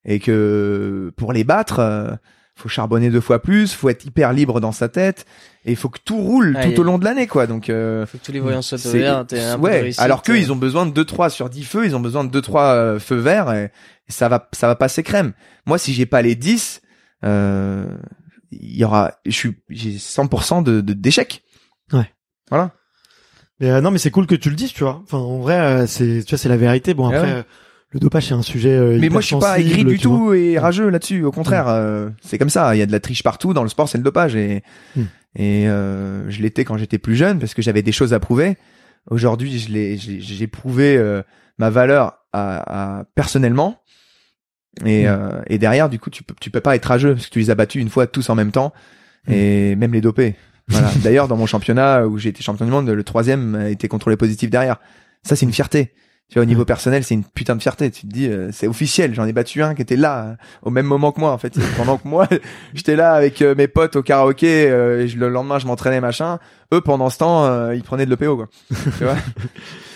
et 0.06 0.20
que 0.20 1.12
pour 1.18 1.34
les 1.34 1.44
battre, 1.44 1.80
euh, 1.80 2.12
faut 2.58 2.70
charbonner 2.70 3.10
deux 3.10 3.20
fois 3.22 3.42
plus, 3.42 3.74
faut 3.74 3.90
être 3.90 4.06
hyper 4.06 4.32
libre 4.34 4.62
dans 4.62 4.72
sa 4.72 4.88
tête 4.88 5.26
et 5.66 5.72
il 5.72 5.76
faut 5.76 5.90
que 5.90 6.00
tout 6.04 6.18
roule 6.18 6.58
tout 6.64 6.80
au 6.80 6.84
long 6.84 6.98
de 6.98 7.04
l'année, 7.06 7.28
quoi. 7.28 7.48
Donc 7.48 7.70
euh, 7.70 8.06
Faut 8.06 8.18
que 8.18 8.26
tous 8.26 8.32
les 8.32 8.40
voyants 8.40 8.62
soient 8.62 8.78
au 8.78 8.82
c'est- 8.82 8.98
vert. 9.00 9.26
t'es 9.28 9.40
un 9.42 9.56
peu 9.56 9.62
de 9.62 9.64
ouais. 9.66 9.82
réussite, 9.82 10.02
Alors 10.02 10.22
qu'eux, 10.22 10.34
euh. 10.34 10.38
ils 10.40 10.52
ont 10.54 10.56
besoin 10.56 10.86
de 10.86 10.92
2 10.92 11.04
3 11.06 11.30
sur 11.30 11.50
10 11.50 11.64
feux, 11.66 11.86
ils 11.86 11.96
ont 11.96 12.00
besoin 12.00 12.24
de 12.24 12.30
2 12.30 12.42
3 12.42 12.64
euh, 12.64 13.00
feux 13.00 13.18
verts 13.18 13.52
et, 13.52 13.66
et 14.08 14.12
ça 14.12 14.30
va 14.30 14.48
ça 14.54 14.68
va 14.68 14.76
passer 14.76 15.04
crème. 15.04 15.34
Moi, 15.66 15.78
si 15.78 15.94
j'ai 15.94 16.06
pas 16.06 16.22
les 16.22 16.36
10, 16.36 16.82
euh, 17.26 17.86
il 18.52 18.78
y 18.78 18.86
aura 18.86 19.12
je 19.26 19.32
suis 19.32 19.56
j'ai 19.70 19.98
100% 19.98 20.64
de 20.64 20.80
de- 20.82 20.94
d'échecs. 20.94 21.44
Ouais. 21.92 22.10
Voilà. 22.50 22.72
Mais 23.60 23.70
euh, 23.72 23.82
non, 23.82 23.92
mais 23.92 23.98
c'est 24.00 24.12
cool 24.12 24.28
que 24.28 24.36
tu 24.36 24.50
le 24.50 24.56
dises, 24.56 24.74
tu 24.74 24.84
vois. 24.84 25.02
Enfin, 25.04 25.18
en 25.18 25.40
vrai, 25.40 25.58
euh, 25.60 25.88
c'est, 25.88 26.24
tu 26.26 26.30
vois, 26.32 26.38
c'est 26.38 26.50
la 26.50 26.58
vérité. 26.58 26.94
Bon, 26.94 27.10
Ah 27.10 27.16
après, 27.18 27.28
ouais. 27.32 27.38
euh, 27.40 27.44
le 27.92 28.00
dopage, 28.00 28.28
c'est 28.28 28.34
un 28.34 28.42
sujet. 28.42 28.72
euh, 28.72 28.98
Mais 29.00 29.10
moi, 29.10 29.22
je 29.22 29.28
suis 29.28 29.38
pas 29.40 29.60
aigri 29.60 29.86
du 29.86 29.98
tout 30.00 30.34
et 30.34 30.58
rageux 30.60 30.90
là-dessus. 30.90 31.24
Au 31.24 31.32
contraire, 31.32 31.68
euh, 31.70 32.10
c'est 32.22 32.38
comme 32.38 32.50
ça. 32.50 32.76
Il 32.76 32.80
y 32.80 32.82
a 32.82 32.86
de 32.86 32.92
la 32.92 33.00
triche 33.00 33.24
partout 33.24 33.54
dans 33.54 33.64
le 33.64 33.70
sport, 33.70 33.88
c'est 33.88 33.98
le 33.98 34.04
dopage 34.04 34.36
et 34.36 34.64
Hmm. 34.96 35.04
et 35.36 35.68
euh, 35.70 36.30
je 36.30 36.42
l'étais 36.42 36.66
quand 36.66 36.78
j'étais 36.78 36.98
plus 36.98 37.16
jeune 37.16 37.40
parce 37.40 37.54
que 37.54 37.62
j'avais 37.62 37.82
des 37.84 37.92
choses 37.94 38.14
à 38.14 38.20
prouver. 38.20 38.58
Aujourd'hui, 39.10 39.60
je 39.60 39.70
l'ai, 39.72 39.98
j'ai 39.98 40.48
prouvé 40.48 40.98
euh, 40.98 41.22
ma 41.58 41.70
valeur 41.70 42.18
à, 42.34 43.00
à- 43.00 43.04
personnellement. 43.16 43.82
Et, 44.86 45.08
euh, 45.08 45.42
et 45.48 45.58
derrière, 45.58 45.88
du 45.90 46.00
coup, 46.00 46.10
tu 46.10 46.24
peux, 46.24 46.34
tu 46.42 46.50
peux 46.50 46.60
pas 46.60 46.76
être 46.76 46.86
rageux 46.86 47.14
parce 47.14 47.28
que 47.28 47.32
tu 47.32 47.40
les 47.40 47.50
as 47.50 47.56
battus 47.56 47.82
une 47.82 47.90
fois 47.90 48.08
tous 48.08 48.30
en 48.30 48.36
même 48.36 48.52
temps 48.52 48.74
et 49.30 49.76
même 49.78 49.94
les 49.94 50.02
dopés. 50.02 50.36
Voilà. 50.68 50.92
D'ailleurs, 51.04 51.28
dans 51.30 51.38
mon 51.38 51.46
championnat 51.46 52.06
où 52.08 52.18
j'ai 52.18 52.30
été 52.30 52.44
champion 52.44 52.66
du 52.66 52.72
monde, 52.72 52.90
le 52.90 53.04
troisième 53.04 53.56
a 53.56 53.70
été 53.70 53.88
contrôlé 53.88 54.18
positif 54.18 54.50
derrière. 54.50 54.78
Ça, 55.24 55.36
c'est 55.38 55.46
une 55.46 55.54
fierté. 55.54 55.94
Tu 56.28 56.36
vois, 56.40 56.42
au 56.42 56.46
niveau 56.48 56.66
personnel, 56.66 57.04
c'est 57.04 57.14
une 57.14 57.24
putain 57.24 57.56
de 57.56 57.62
fierté. 57.62 57.92
Tu 57.92 58.08
te 58.08 58.12
dis, 58.12 58.28
euh, 58.28 58.50
c'est 58.52 58.68
officiel. 58.68 59.14
J'en 59.14 59.26
ai 59.28 59.32
battu 59.32 59.62
un 59.62 59.76
qui 59.76 59.84
était 59.84 59.96
là 59.96 60.26
euh, 60.26 60.34
au 60.64 60.72
même 60.72 60.88
moment 60.88 61.12
que 61.12 61.20
moi, 61.20 61.32
en 61.32 61.38
fait. 61.38 61.54
Pendant 61.78 61.98
que 61.98 62.08
moi, 62.08 62.28
j'étais 62.74 62.96
là 62.96 63.14
avec 63.14 63.44
euh, 63.44 63.54
mes 63.56 63.68
potes 63.68 63.96
au 63.96 64.02
karaoké, 64.02 64.68
euh, 64.70 65.02
et 65.04 65.08
je- 65.08 65.20
le 65.20 65.30
lendemain, 65.30 65.60
je 65.60 65.68
m'entraînais, 65.68 66.02
machin. 66.02 66.40
Eux, 66.74 66.82
pendant 66.82 67.12
ce 67.12 67.20
temps, 67.20 67.46
euh, 67.46 67.76
ils 67.76 67.84
prenaient 67.84 68.06
de 68.08 68.10
l'EPO, 68.10 68.38
quoi. 68.38 68.48
tu 68.98 69.04
vois 69.04 69.16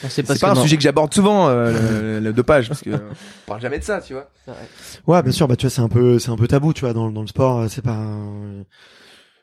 C'est 0.08 0.24
C'est 0.28 0.40
pas 0.40 0.52
un 0.52 0.54
non. 0.54 0.62
sujet 0.62 0.78
que 0.78 0.84
j'aborde 0.84 1.12
souvent, 1.16 1.48
euh, 1.50 2.20
le, 2.20 2.20
le 2.28 2.32
dopage, 2.34 2.68
parce 2.68 2.82
que 2.82 2.92
euh, 2.92 3.00
on 3.48 3.50
parle 3.50 3.62
jamais 3.62 3.80
de 3.80 3.84
ça, 3.84 4.00
tu 4.00 4.14
vois. 4.14 4.30
Ouais, 5.08 5.24
bien 5.24 5.32
sûr, 5.32 5.48
bah 5.48 5.56
tu 5.56 5.66
vois, 5.66 5.72
c'est 5.72 5.82
un 5.82 5.90
peu, 5.90 6.20
c'est 6.20 6.30
un 6.30 6.38
peu 6.38 6.48
tabou, 6.48 6.74
tu 6.74 6.82
vois, 6.82 6.94
dans, 6.94 7.10
dans 7.10 7.22
le 7.22 7.28
sport, 7.28 7.66
c'est 7.70 7.82
pas. 7.84 7.94
un- 7.94 8.66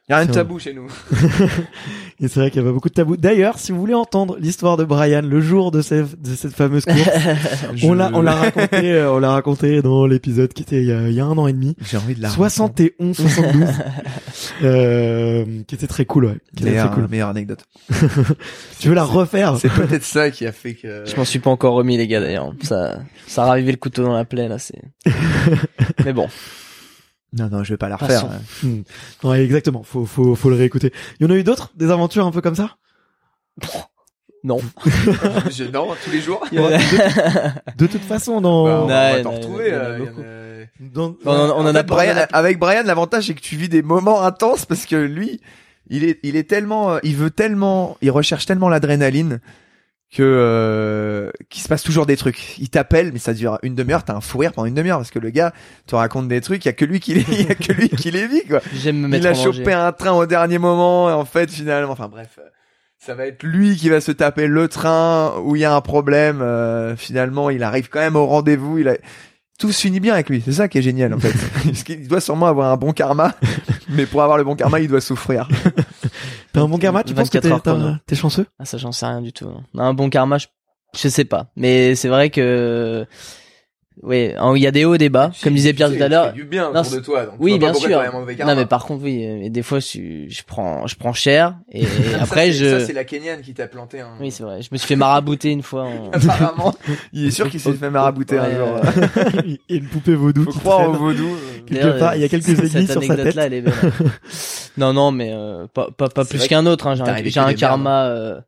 Il 0.08 0.12
y 0.12 0.14
a 0.14 0.18
rien 0.18 0.26
de 0.26 0.32
tabou 0.32 0.60
chez 0.60 0.72
nous. 0.72 0.86
Et 2.20 2.28
c'est 2.28 2.38
vrai 2.38 2.50
qu'il 2.52 2.62
y 2.62 2.64
a 2.64 2.68
pas 2.68 2.72
beaucoup 2.72 2.88
de 2.88 2.94
tabou. 2.94 3.16
D'ailleurs, 3.16 3.58
si 3.58 3.72
vous 3.72 3.80
voulez 3.80 3.92
entendre 3.94 4.36
l'histoire 4.38 4.76
de 4.76 4.84
Brian 4.84 5.22
le 5.22 5.40
jour 5.40 5.72
de, 5.72 5.82
cette- 5.82 6.22
de 6.22 6.34
cette 6.36 6.54
fameuse 6.54 6.84
course, 6.84 6.96
on 7.82 7.92
l'a, 7.92 8.10
on 8.14 8.22
l'a 8.22 8.34
raconté, 8.36 8.92
euh, 8.92 9.12
on 9.12 9.18
l'a 9.18 9.32
raconté 9.32 9.82
dans 9.82 10.06
l'épisode 10.06 10.52
qui 10.52 10.62
était 10.62 10.76
il 10.80 10.86
y 10.86 10.92
a, 10.92 11.08
il 11.08 11.14
y 11.14 11.20
a 11.20 11.24
un 11.24 11.36
an 11.36 11.48
et 11.48 11.52
demi. 11.52 11.74
J'ai 11.80 11.96
envie 11.96 12.14
de 12.14 12.22
la 12.22 12.30
71, 12.30 13.16
72, 13.16 13.64
euh, 14.62 15.44
qui 15.66 15.74
était 15.74 15.88
très 15.88 16.04
cool, 16.04 16.26
ouais. 16.26 16.38
Qui 16.56 16.62
était 16.62 16.70
meilleure, 16.70 16.86
très 16.86 16.94
cool. 17.00 17.08
meilleure 17.10 17.28
anecdote. 17.30 17.64
Tu 18.78 18.88
veux 18.88 18.94
la 18.94 19.04
refaire 19.04 19.56
C'est 19.56 19.72
peut-être 19.72 20.04
ça 20.04 20.30
qui 20.30 20.46
a 20.46 20.52
fait 20.52 20.74
que. 20.74 21.02
Je 21.04 21.16
m'en 21.16 21.24
suis 21.24 21.40
pas 21.40 21.50
encore 21.50 21.74
remis 21.74 21.96
les 21.96 22.06
gars 22.06 22.20
d'ailleurs. 22.20 22.52
Ça, 22.62 23.00
ça 23.26 23.42
a 23.42 23.46
ravivé 23.46 23.72
le 23.72 23.78
couteau 23.78 24.04
dans 24.04 24.14
la 24.14 24.24
plaie 24.24 24.46
là. 24.48 24.58
C'est. 24.58 24.80
Mais 26.04 26.12
bon. 26.12 26.28
Non, 27.38 27.48
non, 27.50 27.64
je 27.64 27.72
vais 27.74 27.76
pas 27.76 27.88
la 27.88 27.96
refaire. 27.96 28.26
Hmm. 28.62 28.80
Ouais, 29.24 29.42
exactement. 29.44 29.82
Faut, 29.82 30.06
faut, 30.06 30.34
faut 30.34 30.50
le 30.50 30.56
réécouter. 30.56 30.92
Il 31.20 31.26
y 31.26 31.30
en 31.30 31.32
a 31.34 31.36
eu 31.38 31.44
d'autres, 31.44 31.70
des 31.76 31.90
aventures 31.90 32.26
un 32.26 32.30
peu 32.30 32.40
comme 32.40 32.54
ça? 32.54 32.76
Non. 34.44 34.58
Je- 35.50 35.64
non, 35.64 35.88
tous 36.04 36.10
les 36.10 36.20
jours. 36.20 36.44
De 36.52 37.86
toute 37.86 38.02
façon, 38.02 38.40
dans, 38.40 38.64
Bah, 38.64 38.80
on 38.82 38.86
va 38.86 39.22
t'en 39.22 39.30
non, 39.32 39.36
retrouver. 39.38 39.68
euh, 39.72 39.98
On 41.24 41.30
en, 41.30 41.74
a. 41.74 41.82
Brian- 41.82 42.16
a- 42.16 42.36
avec 42.36 42.58
Brian, 42.58 42.82
l'avantage 42.84 43.26
c'est 43.26 43.34
que 43.34 43.40
tu 43.40 43.56
vis 43.56 43.68
des 43.68 43.82
moments 43.82 44.22
intenses 44.22 44.64
parce 44.66 44.86
que 44.86 44.96
lui, 44.96 45.40
il 45.88 46.04
est, 46.04 46.18
il 46.22 46.36
est 46.36 46.48
tellement, 46.48 46.94
euh, 46.94 46.98
il 47.02 47.16
veut 47.16 47.30
tellement, 47.30 47.96
il 48.02 48.10
recherche 48.10 48.46
tellement 48.46 48.68
l'adrénaline 48.68 49.40
que 50.12 50.22
euh, 50.22 51.30
qu'il 51.50 51.62
se 51.62 51.68
passe 51.68 51.82
toujours 51.82 52.06
des 52.06 52.16
trucs. 52.16 52.58
Il 52.58 52.70
t'appelle, 52.70 53.12
mais 53.12 53.18
ça 53.18 53.34
dure 53.34 53.58
une 53.62 53.74
demi-heure. 53.74 54.04
T'as 54.04 54.14
un 54.14 54.20
fou 54.20 54.38
rire 54.38 54.52
pendant 54.52 54.66
une 54.66 54.74
demi-heure 54.74 54.98
parce 54.98 55.10
que 55.10 55.18
le 55.18 55.30
gars 55.30 55.52
te 55.86 55.96
raconte 55.96 56.28
des 56.28 56.40
trucs. 56.40 56.64
Il 56.64 56.68
y 56.68 56.70
a 56.70 56.74
que 56.74 56.84
lui 56.84 57.00
qui 57.00 57.14
les, 57.14 57.22
il 57.32 57.46
y 57.46 57.50
a 57.50 57.54
que 57.54 57.72
lui 57.72 57.88
qui 57.88 58.10
les 58.10 58.26
vit 58.26 58.44
quoi. 58.44 58.60
J'aime 58.74 58.98
me 59.00 59.08
mettre 59.08 59.24
Il 59.24 59.26
a 59.26 59.30
en 59.32 59.34
danger. 59.34 59.58
chopé 59.58 59.72
un 59.72 59.92
train 59.92 60.12
au 60.12 60.26
dernier 60.26 60.58
moment 60.58 61.10
et 61.10 61.12
en 61.12 61.24
fait 61.24 61.50
finalement, 61.50 61.90
enfin 61.92 62.08
bref, 62.08 62.38
euh, 62.38 62.48
ça 62.98 63.14
va 63.14 63.26
être 63.26 63.42
lui 63.42 63.76
qui 63.76 63.88
va 63.88 64.00
se 64.00 64.12
taper 64.12 64.46
le 64.46 64.68
train 64.68 65.34
où 65.44 65.56
il 65.56 65.60
y 65.60 65.64
a 65.64 65.74
un 65.74 65.80
problème. 65.80 66.40
euh, 66.40 66.96
finalement, 66.96 67.50
il 67.50 67.62
arrive 67.62 67.88
quand 67.88 68.00
même 68.00 68.16
au 68.16 68.26
rendez-vous. 68.26 68.78
Il 68.78 68.88
a 68.88 68.96
tout 69.58 69.72
se 69.72 69.80
finit 69.80 70.00
bien 70.00 70.14
avec 70.14 70.28
lui. 70.28 70.42
C'est 70.44 70.52
ça 70.52 70.68
qui 70.68 70.78
est 70.78 70.82
génial 70.82 71.14
en 71.14 71.18
fait. 71.18 71.32
Qu'il 71.84 72.06
doit 72.08 72.20
sûrement 72.20 72.46
avoir 72.46 72.72
un 72.72 72.76
bon 72.76 72.92
karma, 72.92 73.34
mais 73.88 74.06
pour 74.06 74.22
avoir 74.22 74.38
le 74.38 74.44
bon 74.44 74.54
karma, 74.56 74.80
il 74.80 74.88
doit 74.88 75.00
souffrir. 75.00 75.48
T'as 76.52 76.60
un 76.60 76.68
bon 76.68 76.78
karma, 76.78 77.02
tu 77.04 77.14
penses 77.14 77.30
que 77.30 77.38
24 77.38 78.00
t'es, 78.06 78.16
chanceux? 78.16 78.46
Ah 78.58 78.64
ça 78.64 78.78
j'en 78.78 78.92
sais 78.92 79.06
rien 79.06 79.22
du 79.22 79.32
tout. 79.32 79.46
non. 79.46 79.82
Un 79.82 79.94
bon 79.94 80.10
karma, 80.10 80.38
je, 80.38 80.46
je 80.96 81.08
sais 81.08 81.24
pas. 81.24 81.48
Mais 81.56 81.94
c'est 81.94 82.08
vrai 82.08 82.30
que 82.30 83.06
oui, 84.02 84.32
hein, 84.36 84.52
il 84.54 84.62
y 84.62 84.66
a 84.66 84.70
des 84.70 84.84
hauts, 84.84 84.98
des 84.98 85.08
bas. 85.08 85.32
Comme 85.42 85.54
disait 85.54 85.72
Pierre 85.72 85.90
tout 85.90 86.02
à 86.02 86.08
l'heure. 86.08 86.32
du 86.34 86.44
bien 86.44 86.70
Non, 86.70 86.82
de 86.82 87.00
toi. 87.00 87.24
Donc 87.26 87.36
Oui, 87.38 87.58
bien 87.58 87.72
sûr. 87.72 88.02
Non 88.46 88.54
mais 88.54 88.66
par 88.66 88.84
contre 88.84 89.04
oui, 89.04 89.24
euh, 89.24 89.48
des 89.48 89.62
fois 89.62 89.78
je, 89.80 90.26
je 90.28 90.42
prends 90.46 90.86
je 90.86 90.96
prends 90.96 91.14
cher 91.14 91.56
et 91.72 91.84
après 92.20 92.52
je 92.52 92.78
Ça 92.80 92.86
c'est 92.86 92.92
la 92.92 93.04
Kenyane 93.04 93.40
qui 93.40 93.54
t'a 93.54 93.66
planté 93.66 94.00
un. 94.00 94.10
oui 94.20 94.30
c'est 94.30 94.42
vrai, 94.42 94.60
je 94.60 94.68
me 94.70 94.76
suis 94.76 94.86
fait 94.86 94.96
marabouter 94.96 95.50
une 95.50 95.62
fois. 95.62 95.84
en- 95.84 96.10
Apparemment, 96.12 96.74
il 97.12 97.26
est 97.26 97.30
sûr 97.30 97.48
qu'il 97.48 97.58
s'est 97.60 97.72
fait 97.72 97.90
marabouter 97.90 98.38
un 98.38 98.50
jour. 98.50 98.74
ouais. 98.74 99.42
Il 99.68 99.74
y 99.74 99.78
a 99.78 99.80
une 99.80 99.88
poupée 99.88 100.14
vaudou 100.14 100.44
Faut 100.44 100.58
croire 100.60 100.90
au 100.90 100.92
vaudou. 100.92 101.28
Quelque 101.66 101.98
part, 101.98 102.14
il 102.16 102.22
y 102.22 102.24
a 102.24 102.28
quelques 102.28 102.48
aiguilles 102.48 102.86
sur 102.86 103.02
sa 103.02 103.16
tête. 103.16 103.34
là, 103.34 103.46
elle 103.46 103.54
est 103.54 103.60
belle. 103.62 103.74
non 104.76 104.92
non 104.92 105.10
mais 105.10 105.30
euh, 105.32 105.66
pas 105.72 105.88
pas, 105.96 106.08
pas 106.08 106.24
plus 106.24 106.46
qu'un 106.46 106.66
autre. 106.66 106.86
Hein. 106.86 106.94
J'ai 107.24 107.40
un, 107.40 107.54
karma 107.54 108.06
euh, 108.08 108.40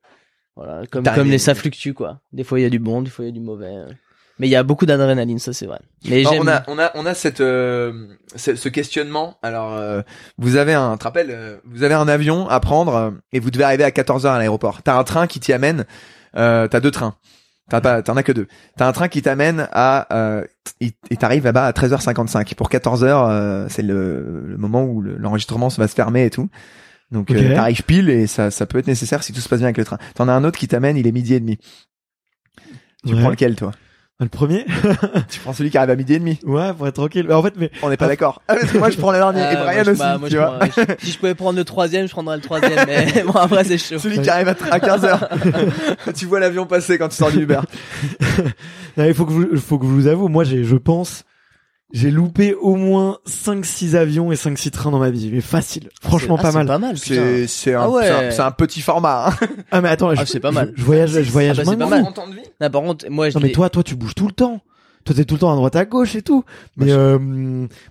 voilà 0.57 0.83
comme 0.91 1.05
comme 1.05 1.31
les 1.31 1.39
ça 1.39 1.55
fluctue 1.55 1.93
quoi. 1.93 2.21
Des 2.33 2.45
fois 2.45 2.61
il 2.61 2.63
y 2.63 2.67
a 2.67 2.71
du 2.71 2.79
bon, 2.79 3.01
des 3.03 3.11
fois 3.11 3.25
il 3.25 3.29
y 3.29 3.31
a 3.31 3.35
du 3.35 3.41
mauvais. 3.41 3.73
Mais 4.39 4.47
il 4.47 4.51
y 4.51 4.57
a 4.57 4.63
beaucoup 4.63 4.87
d'adrénaline, 4.87 5.39
ça 5.39 5.53
c'est 5.53 5.67
vrai. 5.67 5.81
Mais 6.09 6.21
Alors, 6.27 6.35
on 6.41 6.47
a 6.49 6.63
on 6.69 6.79
a 6.79 6.91
on 6.95 7.07
a 7.07 7.15
cette 7.15 7.41
euh, 7.41 8.07
ce, 8.37 8.55
ce 8.55 8.69
questionnement. 8.69 9.37
Alors 9.43 9.75
euh, 9.75 10.03
vous 10.39 10.57
avez 10.57 10.75
un 10.75 10.93
tu 10.93 10.99
te 11.01 11.05
rappelles, 11.05 11.31
euh, 11.31 11.57
vous 11.65 11.83
avez 11.83 11.95
un 11.95 12.07
avion 12.09 12.49
à 12.49 12.61
prendre 12.61 12.95
euh, 12.95 13.11
et 13.33 13.41
vous 13.41 13.51
devez 13.51 13.65
arriver 13.65 13.85
à 13.85 13.91
14 13.91 14.27
heures 14.27 14.35
à 14.35 14.39
l'aéroport. 14.39 14.83
T'as 14.83 14.97
un 14.97 15.05
train 15.05 15.27
qui 15.27 15.41
t'y 15.41 15.53
amène. 15.53 15.87
Euh, 16.37 16.69
t'as 16.69 16.81
deux 16.81 16.91
trains. 16.93 17.17
T'as 17.69 17.81
pas 17.81 18.01
t'en 18.03 18.17
as 18.17 18.23
que 18.23 18.33
deux. 18.33 18.47
T'as 18.77 18.87
un 18.87 18.93
train 18.93 19.09
qui 19.09 19.21
t'amène 19.23 19.69
à 19.73 20.07
euh, 20.17 20.45
et 20.81 21.17
t'arrives 21.17 21.45
là-bas 21.45 21.67
à 21.67 21.73
13h55. 21.73 22.55
Pour 22.55 22.69
14 22.71 23.03
heures, 23.05 23.25
euh, 23.29 23.67
c'est 23.69 23.83
le, 23.83 24.45
le 24.47 24.57
moment 24.57 24.85
où 24.85 25.01
le- 25.03 25.17
l'enregistrement 25.17 25.69
va 25.69 25.89
se 25.89 25.95
fermer 25.95 26.25
et 26.27 26.31
tout. 26.31 26.49
Donc 27.11 27.31
euh, 27.31 27.55
t'arrives 27.55 27.83
pile 27.83 28.09
et 28.11 28.27
ça 28.27 28.51
ça 28.51 28.67
peut 28.67 28.79
être 28.79 28.87
nécessaire 28.87 29.23
si 29.23 29.33
tout 29.33 29.41
se 29.41 29.49
passe 29.49 29.59
bien 29.59 29.67
avec 29.67 29.79
le 29.79 29.85
train. 29.85 29.99
T'en 30.15 30.29
as 30.29 30.33
un 30.33 30.45
autre 30.45 30.59
qui 30.59 30.69
t'amène, 30.69 30.97
il 30.97 31.07
est 31.07 31.13
midi 31.13 31.35
et 31.35 31.41
demi. 31.41 31.59
Tu 33.07 33.15
Ouais. 33.15 33.21
prends 33.21 33.31
lequel 33.31 33.55
toi? 33.57 33.73
Le 34.21 34.29
premier 34.29 34.67
Tu 35.29 35.39
prends 35.39 35.53
celui 35.53 35.71
qui 35.71 35.79
arrive 35.79 35.91
à 35.91 35.95
midi 35.97 36.15
et 36.15 36.19
demi. 36.19 36.41
Ouais, 36.45 36.73
pour 36.75 36.89
être 36.89 36.97
tranquille. 36.97 37.25
Mais 37.29 37.35
En 37.35 37.43
fait, 37.43 37.55
mais 37.57 37.71
On 37.83 37.89
n'est 37.89 37.97
pas 37.97 38.09
d'accord. 38.09 38.43
Ah, 38.49 38.57
parce 38.57 38.73
que 38.73 38.79
moi 38.79 38.91
je 38.91 38.97
prends 38.97 39.13
le 39.13 39.19
dernier 39.19 39.43
Ah, 39.43 39.53
et 39.53 39.55
moi, 39.57 39.65
Brian 39.67 39.85
je- 39.85 39.91
aussi. 39.93 39.99
bah, 40.01 40.19
moi, 40.19 40.29
tu 40.29 40.35
je 40.35 40.41
vois. 40.41 40.59
prends- 40.59 40.83
je- 41.01 41.07
si 41.07 41.13
je 41.13 41.19
pouvais 41.19 41.35
prendre 41.37 41.57
le 41.57 41.65
troisième, 41.65 42.07
je 42.09 42.13
prendrais 42.13 42.35
le 42.37 42.43
troisième. 42.43 42.85
Mais 42.89 43.23
bon, 43.27 43.33
après, 43.33 43.63
c'est 43.63 43.79
chaud. 43.79 43.99
Celui 44.01 44.21
qui 44.21 44.29
arrive 44.29 44.49
à, 44.49 44.55
à 44.73 44.81
15 44.81 45.05
heures. 45.05 45.29
tu 46.17 46.27
vois 46.27 46.41
l'avion 46.41 46.67
passer 46.67 46.99
quand 46.99 47.09
tu 47.09 47.17
sors 47.17 47.31
du 47.31 47.43
Uber. 47.43 47.61
Il 48.97 49.15
faut 49.15 49.25
que 49.25 49.33
je, 49.53 49.57
faut 49.57 49.79
que 49.79 49.87
je 49.87 49.91
vous 49.93 50.07
avoue, 50.09 50.27
moi, 50.27 50.43
j'ai, 50.43 50.65
je 50.65 50.75
pense, 50.77 51.23
j'ai 51.93 52.11
loupé 52.11 52.55
au 52.55 52.75
moins 52.77 53.19
5-6 53.27 53.95
avions 53.97 54.31
et 54.31 54.35
5-6 54.35 54.71
trains 54.71 54.91
dans 54.91 54.99
ma 54.99 55.11
vie. 55.11 55.31
Mais 55.33 55.41
facile. 55.41 55.89
Franchement, 56.03 56.37
Ah, 56.39 56.43
pas 56.43 56.51
c'est 56.51 56.59
mal. 56.59 56.67
pas 56.67 56.79
mal. 56.79 56.99
C'est 56.99 57.47
c'est 57.47 57.75
un, 57.75 57.83
Ah 57.83 57.91
ouais. 57.91 58.31
c'est 58.31 58.41
un, 58.41 58.47
un 58.47 58.51
petit 58.51 58.81
format. 58.81 59.29
Hein. 59.29 59.47
Ah, 59.71 59.81
mais 59.81 59.89
attends, 59.89 60.11
Ah, 60.11 60.15
je, 60.17 60.25
c'est 60.25 60.41
pas 60.41 60.51
mal. 60.51 60.73
Je, 60.77 60.81
je 60.81 60.85
voyage, 60.87 61.11
je 61.23 61.31
voyage 61.31 61.59
Ah, 61.61 61.65
bah, 61.65 61.77
pas 61.77 61.87
mal. 61.87 62.03
Non, 62.61 62.71
par 62.71 62.83
contre, 62.83 63.07
moi, 63.11 63.31
je 63.31 63.39
Non, 63.39 63.41
mais 63.43 63.53
toi, 63.53 63.71
toi, 63.71 63.83
tu 63.83 63.95
bouges 63.95 64.15
tout 64.15 64.27
le 64.27 64.33
temps. 64.33 64.61
Toi, 65.09 65.17
t'es 65.17 65.25
tout 65.25 65.37
le 65.37 65.41
temps 65.41 65.51
à 65.51 65.57
droite 65.57 65.75
à 65.75 65.87
gauche 65.87 66.15
et 66.17 66.21
tout. 66.21 66.45
Bah, 66.77 66.85
Mais, 66.85 66.93
je- 66.93 66.95
euh, 66.99 67.19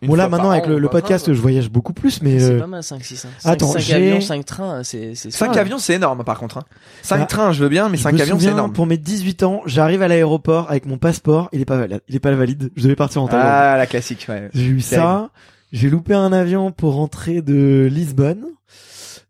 bon, 0.03 0.13
là, 0.13 0.30
maintenant, 0.30 0.51
avec 0.51 0.65
an, 0.65 0.70
le, 0.70 0.78
le 0.78 0.88
quoi. 0.88 1.01
podcast, 1.01 1.34
je 1.34 1.41
voyage 1.41 1.72
beaucoup 1.72 1.93
plus, 1.93 2.22
mais, 2.22 2.39
c'est 2.39 2.51
euh, 2.51 2.59
pas 2.59 2.68
mal 2.68 2.84
5 2.84 3.03
6 3.03 3.26
hein. 3.26 3.30
Attends, 3.43 3.72
5 3.72 3.80
j'ai- 3.80 3.93
avions, 3.95 4.22
5 4.22 4.45
trains, 4.45 4.84
c'est 4.84 5.15
c'est 5.15 5.32
5 5.32 5.55
ça. 5.55 5.61
avions, 5.61 5.80
c'est 5.80 5.95
énorme 5.95 6.24
par 6.24 6.38
contre. 6.38 6.59
Hein. 6.59 6.63
5 7.01 7.18
Bah, 7.18 7.26
trains, 7.26 7.51
je 7.53 7.63
veux 7.63 7.70
bien, 7.70 7.89
mais 7.89 7.97
je 7.97 8.03
5 8.03 8.13
me 8.13 8.22
avions, 8.22 8.38
c'est 8.39 8.49
énorme. 8.49 8.72
pour 8.72 8.86
mes 8.86 8.97
18 8.97 9.41
ans, 9.41 9.63
j'arrive 9.65 10.03
à 10.03 10.07
l'aéroport 10.07 10.70
avec 10.70 10.86
mon 10.86 10.99
passeport, 10.99 11.49
il 11.53 11.61
est 11.61 11.65
pas 11.65 11.78
valide, 11.78 12.01
il 12.07 12.15
est 12.15 12.20
pas 12.20 12.32
valide. 12.36 12.70
Je 12.76 12.84
devais 12.84 12.95
partir 12.95 13.24
en 13.24 13.28
Thaïlande. 13.28 13.49
Ah, 13.51 13.78
la 13.80 13.88
classique, 13.88 14.28
ouais. 14.30 14.49
J'ai 14.53 14.65
eu 14.68 14.80
ça. 14.82 15.32
J'ai 15.72 15.89
loupé 15.89 16.13
un 16.13 16.32
avion 16.34 16.72
pour 16.72 16.93
rentrer 16.93 17.41
de 17.41 17.89
Lisbonne. 17.91 18.45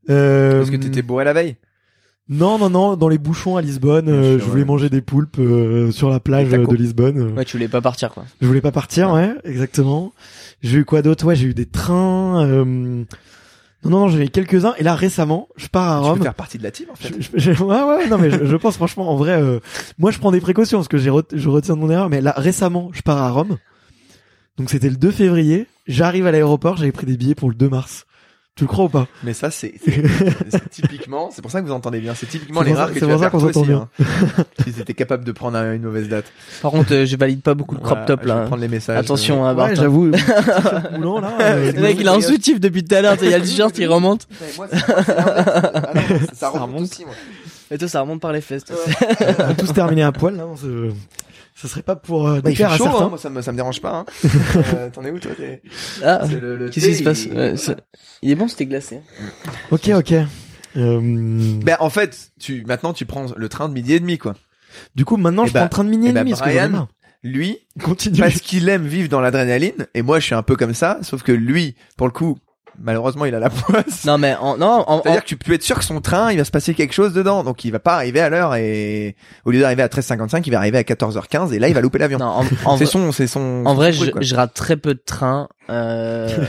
Euh, 0.10 0.58
Parce 0.60 0.72
que 0.72 0.76
t'étais 0.76 1.02
bourré 1.02 1.24
la 1.26 1.34
veille. 1.34 1.56
Non, 2.30 2.58
non, 2.58 2.70
non, 2.70 2.98
dans 2.98 3.08
les 3.08 3.18
bouchons 3.18 3.56
à 3.56 3.62
Lisbonne, 3.62 4.10
euh, 4.10 4.38
sûr, 4.38 4.46
je 4.46 4.50
voulais 4.50 4.62
ouais. 4.64 4.68
manger 4.68 4.90
des 4.90 5.00
poulpes 5.02 5.38
euh, 5.40 5.92
sur 5.92 6.10
la 6.10 6.20
plage 6.20 6.50
de 6.50 6.76
Lisbonne. 6.76 7.34
Ouais, 7.38 7.46
tu 7.46 7.56
voulais 7.56 7.70
pas 7.70 7.80
partir, 7.82 8.12
quoi. 8.14 8.26
Je 8.42 8.48
voulais 8.48 8.60
pas 8.62 8.72
partir, 8.74 9.12
ouais, 9.12 9.32
exactement. 9.46 10.12
J'ai 10.62 10.80
eu 10.80 10.86
quoi 10.86 11.02
d'autre? 11.02 11.26
Ouais, 11.26 11.36
j'ai 11.38 11.48
eu 11.48 11.54
des 11.54 11.66
trains. 11.66 12.44
euh, 12.46 12.66
Non, 12.66 13.06
non, 13.92 14.00
non, 14.02 14.08
j'ai 14.10 14.26
eu 14.26 14.30
quelques-uns. 14.30 14.74
Et 14.78 14.84
là, 14.84 14.94
récemment, 14.96 15.48
je 15.56 15.68
pars 15.68 15.90
à 15.90 15.96
Tu 16.00 16.04
peux 16.04 16.10
Rome. 16.10 16.22
faire 16.24 16.34
partie 16.34 16.58
de 16.58 16.64
la 16.64 16.72
team 16.72 16.88
en 16.92 16.96
fait. 16.96 17.14
Je- 17.18 17.30
je- 17.40 17.52
je- 17.54 17.64
ouais, 17.64 17.82
ouais, 17.84 18.08
non, 18.10 18.18
mais 18.18 18.30
je, 18.32 18.44
je 18.44 18.56
pense 18.58 18.76
franchement, 18.76 19.10
en 19.10 19.16
vrai, 19.16 19.40
euh, 19.42 19.60
moi, 19.98 20.12
je 20.12 20.20
prends 20.20 20.32
des 20.32 20.42
précautions 20.42 20.80
parce 20.80 20.88
que 20.90 20.98
j'ai 20.98 21.10
re- 21.12 21.24
je 21.32 21.48
retiens 21.48 21.76
de 21.76 21.80
mon 21.80 21.90
erreur. 21.90 22.10
Mais 22.10 22.20
là, 22.20 22.34
récemment, 22.36 22.90
je 22.92 23.02
pars 23.04 23.20
à 23.20 23.30
Rome. 23.30 23.58
Donc, 24.58 24.70
c'était 24.72 24.90
le 24.90 24.98
2 24.98 25.12
février. 25.12 25.68
J'arrive 25.86 26.26
à 26.28 26.32
l'aéroport. 26.32 26.76
J'avais 26.76 26.92
pris 26.92 27.06
des 27.06 27.16
billets 27.16 27.36
pour 27.36 27.48
le 27.50 27.56
2 27.56 27.70
mars. 27.70 28.07
Tu 28.58 28.64
le 28.64 28.68
crois 28.68 28.86
ou 28.86 28.90
pas 28.90 29.08
Mais 29.24 29.34
ça, 29.34 29.52
c'est 29.52 29.74
typiquement, 30.72 31.30
c'est 31.32 31.42
pour 31.42 31.52
ça 31.52 31.62
que 31.62 31.68
vous 31.68 31.72
entendez 31.72 32.00
bien. 32.00 32.14
C'est 32.16 32.26
typiquement 32.26 32.62
les 32.64 32.74
rares 32.74 32.90
que 32.90 32.94
tu 32.96 33.00
pour 33.02 33.10
vas 33.10 33.16
ça 33.16 33.22
faire 33.22 33.32
qu'on 33.32 33.40
toi 33.52 33.62
aussi. 33.62 33.72
Hein. 33.72 33.88
Ils 34.66 34.80
étaient 34.82 34.94
capables 34.96 35.24
de 35.24 35.32
prendre 35.32 35.58
un- 35.58 35.74
une 35.74 35.84
mauvaise 35.84 36.10
date. 36.10 36.26
Par 36.62 36.72
contre, 36.72 36.92
euh, 36.94 37.06
je 37.06 37.16
valide 37.16 37.42
pas 37.42 37.54
beaucoup 37.54 37.76
le 37.76 37.82
crop 37.82 37.92
Voilà, 37.92 38.06
top, 38.06 38.20
je 38.24 38.28
vais 38.28 38.34
là. 38.34 38.46
prendre 38.48 38.62
les 38.62 38.68
messages. 38.68 38.98
Attention, 38.98 39.46
hein, 39.46 39.56
Ouais, 39.56 39.76
j'avoue. 39.76 40.12
moulant, 40.98 41.20
là. 41.22 41.38
euh, 41.40 41.72
Le 41.72 41.82
mec, 41.82 41.98
il 42.00 42.08
a 42.08 42.14
un 42.14 42.22
soutif 42.22 42.60
depuis 42.60 42.84
tout 42.84 42.96
à 42.96 43.02
l'heure, 43.02 43.16
il 43.22 43.30
y 43.30 43.34
a 43.34 43.38
le 43.38 43.44
t-shirt 43.46 43.74
qui 43.74 43.86
remonte. 43.86 44.28
Ouais, 44.42 44.48
moi. 44.58 44.68
Ah 44.72 45.94
ça, 46.34 46.36
ça 46.36 46.50
remonte 46.50 46.68
remonte. 46.70 46.82
aussi, 46.92 47.06
moi. 47.06 47.14
Et 47.72 47.78
toi, 47.78 47.88
ça 47.88 48.02
remonte 48.02 48.22
par 48.22 48.32
les 48.32 48.42
fesses, 48.42 48.66
toi. 48.66 48.76
on 49.40 49.44
va 49.44 49.54
tous 49.54 49.74
terminer 49.74 50.04
à 50.04 50.12
poil, 50.12 50.36
là. 50.38 50.46
on 50.48 50.56
se- 50.56 50.92
Ça 51.56 51.68
serait 51.68 51.82
pas 51.82 51.96
pour 51.96 52.28
euh, 52.28 52.40
Bah, 52.42 52.50
il 52.52 52.56
fait 52.56 52.64
chaud, 52.78 52.84
certains. 52.86 53.06
hein, 53.06 53.10
moi 53.10 53.18
ça 53.18 53.30
me, 53.30 53.42
ça 53.42 53.52
me 53.52 53.58
dérange 53.58 53.82
pas. 53.82 53.96
Hein. 53.96 54.06
euh, 54.76 54.90
T'en 54.92 55.04
es 55.04 55.12
où 55.12 55.20
toi 55.20 55.32
t'es- 55.36 55.62
Ah, 56.04 56.22
c'est 56.30 56.40
le- 56.40 56.56
le 56.56 56.70
qu'est-ce 56.70 56.86
qui 56.88 56.96
se 56.96 57.04
passe 57.04 57.26
il- 57.26 57.34
Ouais, 57.34 57.58
c'est- 57.58 57.76
Il 58.22 58.30
est 58.32 58.36
bon, 58.36 58.48
c'était 58.48 58.68
glacé. 58.68 59.00
Ok, 59.72 59.90
ok. 59.90 60.14
Euh, 60.76 61.00
Ben 61.64 61.76
en 61.80 61.90
fait, 61.90 62.30
tu 62.40 62.64
maintenant 62.68 62.94
tu 62.94 63.06
prends 63.06 63.26
le 63.36 63.50
train 63.50 63.68
de 63.70 63.74
midi 63.74 63.94
et 63.94 64.00
demi 64.00 64.18
quoi. 64.20 64.36
du 64.96 65.04
coup, 65.06 65.18
maintenant, 65.18 65.44
Eh 65.46 65.48
je 65.50 65.54
bah- 65.54 65.62
prends 65.62 65.66
le 65.66 65.70
train 65.72 65.84
de 65.86 65.90
mini 65.90 66.08
eh 66.08 66.10
et 66.10 66.14
bah, 66.14 66.20
demi. 66.20 66.32
parce 66.32 66.42
que 66.44 66.56
Brian. 66.56 66.88
Lui, 67.24 67.58
Continue. 67.84 68.20
parce 68.20 68.40
qu'il 68.42 68.70
aime 68.70 68.86
vivre 68.86 69.10
dans 69.10 69.20
l'adrénaline, 69.20 69.88
et 69.96 70.04
moi 70.04 70.20
je 70.20 70.26
suis 70.26 70.36
un 70.36 70.44
peu 70.44 70.56
comme 70.56 70.76
ça, 70.76 71.00
sauf 71.02 71.24
que 71.24 71.32
lui, 71.32 71.76
pour 71.98 72.06
le 72.06 72.14
coup, 72.14 72.38
malheureusement 72.82 73.26
il 73.26 73.36
a 73.36 73.40
la 73.40 73.50
poisse. 73.52 74.06
Non 74.06 74.18
mais 74.18 74.36
en, 74.36 74.58
non, 74.58 74.84
en, 74.88 75.02
C'est-à-dire 75.02 75.24
que 75.24 75.28
tu 75.28 75.38
peux 75.38 75.54
être 75.54 75.64
sûr 75.64 75.78
que 75.78 75.86
son 75.86 76.00
train, 76.02 76.32
il 76.32 76.38
va 76.38 76.44
se 76.44 76.52
passer 76.52 76.74
quelque 76.74 76.94
chose 76.94 77.14
dedans, 77.14 77.44
donc 77.44 77.66
il 77.66 77.72
va 77.72 77.80
pas 77.80 77.96
arriver 77.96 78.20
à 78.20 78.30
l'heure 78.30 78.56
et 78.56 79.16
au 79.46 79.52
lieu 79.52 79.60
d'arriver 79.60 79.84
à 79.84 79.88
13h55, 79.88 80.44
il 80.46 80.52
va 80.52 80.60
arriver 80.60 80.78
à 80.78 80.84
14h15 80.84 81.54
et 81.54 81.60
là 81.60 81.68
il 81.68 81.74
va 81.74 81.82
louper 81.82 82.00
l'avion. 82.00 82.20
non, 82.20 82.26
en, 82.26 82.46
en, 82.66 82.78
C'est 82.78 82.86
son, 82.86 83.12
c'est 83.12 83.28
son. 83.28 83.64
en 83.66 83.70
son 83.72 83.76
vrai, 83.76 83.92
truc, 83.92 84.14
je, 84.22 84.28
je 84.28 84.36
rate 84.36 84.54
très 84.54 84.78
peu 84.78 84.94
de 84.94 85.02
trains. 85.06 85.50
Euh... 85.70 86.30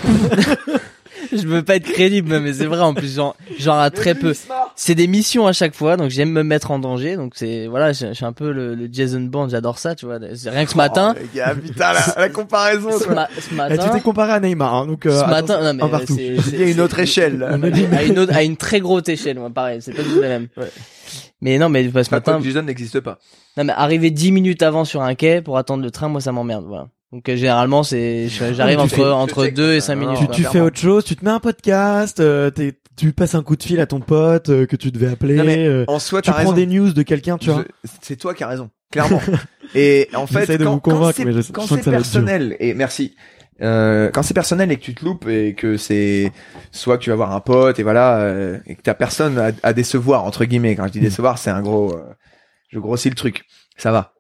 je 1.33 1.47
veux 1.47 1.63
pas 1.63 1.77
être 1.77 1.91
crédible, 1.91 2.39
mais 2.41 2.53
c'est 2.53 2.67
vrai 2.67 2.81
en 2.81 2.95
plus, 2.95 3.15
j'en 3.15 3.35
j'en 3.59 3.75
rate 3.75 3.95
très 3.95 4.15
peu. 4.15 4.35
C'est 4.77 4.95
des 4.95 5.07
missions 5.07 5.47
à 5.47 5.53
chaque 5.53 5.75
fois, 5.75 5.97
donc 5.97 6.11
j'aime 6.11 6.31
me 6.31 6.43
mettre 6.43 6.71
en 6.71 6.79
danger. 6.79 7.17
Donc 7.17 7.33
c'est 7.37 7.67
voilà, 7.67 7.93
je, 7.93 8.07
je 8.09 8.13
suis 8.13 8.25
un 8.25 8.33
peu 8.33 8.51
le, 8.53 8.75
le 8.75 8.89
Jason 8.93 9.21
Bourne, 9.21 9.51
j'adore 9.51 9.79
ça, 9.79 9.95
tu 9.95 10.07
vois. 10.07 10.19
Rien 10.19 10.65
que 10.65 10.71
ce 10.71 10.77
matin, 10.77 11.15
Oh, 11.17 11.21
les 11.21 11.39
gars, 11.39 11.55
putain, 11.55 11.93
la, 11.93 12.15
la 12.17 12.29
comparaison. 12.29 12.91
ce, 12.99 13.09
ma- 13.09 13.29
ce 13.39 13.49
Eh, 13.51 13.55
matin, 13.55 13.85
tu 13.87 13.91
t'es 13.91 14.01
comparé 14.01 14.33
à 14.33 14.41
Neymar, 14.41 14.75
hein, 14.75 14.87
donc 14.87 15.07
euh, 15.07 15.21
ce 15.21 15.27
matin, 15.29 15.61
non 15.63 15.75
mais 15.75 15.83
un 15.83 15.89
partout. 15.89 16.15
c'est- 16.17 16.37
Il 16.53 16.61
y 16.61 16.63
a 16.65 16.69
une 16.71 16.81
autre 16.81 16.99
échelle. 16.99 17.39
là. 17.39 17.51
À 17.93 18.03
une 18.05 18.19
autre, 18.19 18.35
à 18.35 18.43
une 18.43 18.57
très 18.57 18.81
grosse 18.81 19.09
échelle, 19.09 19.39
moi, 19.39 19.51
pareil, 19.51 19.81
c'est 19.83 19.93
pas 19.93 20.03
du 20.03 20.09
tout 20.11 20.21
la 20.21 20.29
même. 20.29 20.49
Mais 21.41 21.57
non, 21.59 21.69
mais 21.69 21.85
ce 21.89 22.11
matin, 22.11 22.41
Jason 22.43 22.63
n'existe 22.63 23.01
pas. 23.01 23.19
non 23.57 23.65
mais 23.65 23.73
arriver 23.77 24.11
10 24.11 24.33
minutes 24.33 24.63
avant 24.63 24.85
sur 24.85 25.03
un 25.03 25.15
quai 25.15 25.41
pour 25.41 25.57
attendre 25.57 25.83
le 25.85 25.91
train, 25.91 26.09
moi 26.09 26.21
ça 26.21 26.33
m'emmerde, 26.33 26.65
voilà. 26.67 26.89
Donc 27.13 27.27
euh, 27.29 27.37
généralement 27.37 27.83
c'est, 27.83 28.29
j'arrive 28.29 28.77
tu 28.77 28.83
entre 28.83 28.95
fais- 28.97 29.03
entre 29.05 29.47
tu 29.47 29.53
2 29.53 29.73
et 29.73 29.81
sais, 29.81 29.87
5 29.89 29.95
non, 29.97 30.13
minutes. 30.13 30.31
tu, 30.31 30.43
tu 30.43 30.49
fais 30.49 30.61
autre 30.61 30.79
chose, 30.79 31.05
tu 31.05 31.17
te 31.17 31.25
mets 31.25 31.31
un 31.31 31.41
podcast, 31.41 32.21
euh, 32.21 32.51
t'es- 32.51 32.75
tu 32.97 33.13
passes 33.13 33.35
un 33.35 33.43
coup 33.43 33.57
de 33.57 33.63
fil 33.63 33.81
à 33.81 33.87
ton 33.87 34.01
pote 34.01 34.49
euh, 34.51 34.67
que 34.67 34.77
tu 34.77 34.91
devais 34.91 35.07
appeler, 35.09 35.37
Non, 35.37 35.45
mais 35.45 35.67
euh, 35.67 35.85
En 35.89 35.99
soi, 36.01 36.21
tu 36.21 36.31
prends 36.31 36.41
raison. 36.41 36.53
des 36.53 36.67
news 36.67 36.93
de 36.93 37.03
quelqu'un, 37.03 37.39
tu 37.39 37.51
vois. 37.51 37.65
C'est 38.03 38.17
toi 38.17 38.35
qui 38.35 38.43
as 38.45 38.49
raison, 38.49 38.69
clairement. 38.91 39.21
et 39.75 40.09
en 40.15 40.27
fait, 40.27 40.41
J'essaie 40.41 40.59
de 40.59 40.65
quand, 40.65 40.73
vous 40.75 40.81
quand 40.81 40.91
convaincre, 40.93 41.17
c'est 41.83 41.91
personnel, 41.91 42.57
et 42.61 42.75
merci, 42.75 43.15
euh, 43.63 44.11
quand 44.13 44.23
c'est 44.23 44.35
personnel 44.35 44.71
et 44.71 44.77
que 44.77 44.83
tu 44.83 44.95
te 44.95 45.05
loupes 45.05 45.27
et 45.29 45.55
que 45.55 45.77
c'est 45.79 46.31
soit 46.73 46.99
que 46.99 47.05
tu 47.05 47.11
vas 47.11 47.17
voir 47.17 47.33
un 47.33 47.41
pote 47.41 47.79
et 47.79 47.83
voilà 47.83 48.19
euh, 48.21 48.59
et 48.67 48.75
que 48.77 48.83
t'as 48.83 48.95
personne 48.95 49.39
à, 49.39 49.51
à 49.63 49.73
décevoir 49.73 50.25
entre 50.25 50.45
guillemets. 50.45 50.77
Quand 50.77 50.87
je 50.89 50.93
dis 50.93 51.01
Mm. 51.01 51.05
décevoir, 51.05 51.39
c'est 51.39 51.51
un 51.51 51.63
gros, 51.63 51.93
euh, 51.95 52.03
je 52.71 52.79
grossis 52.79 53.09
le 53.09 53.17
truc, 53.17 53.45
ça 53.77 53.91
va. 53.93 54.13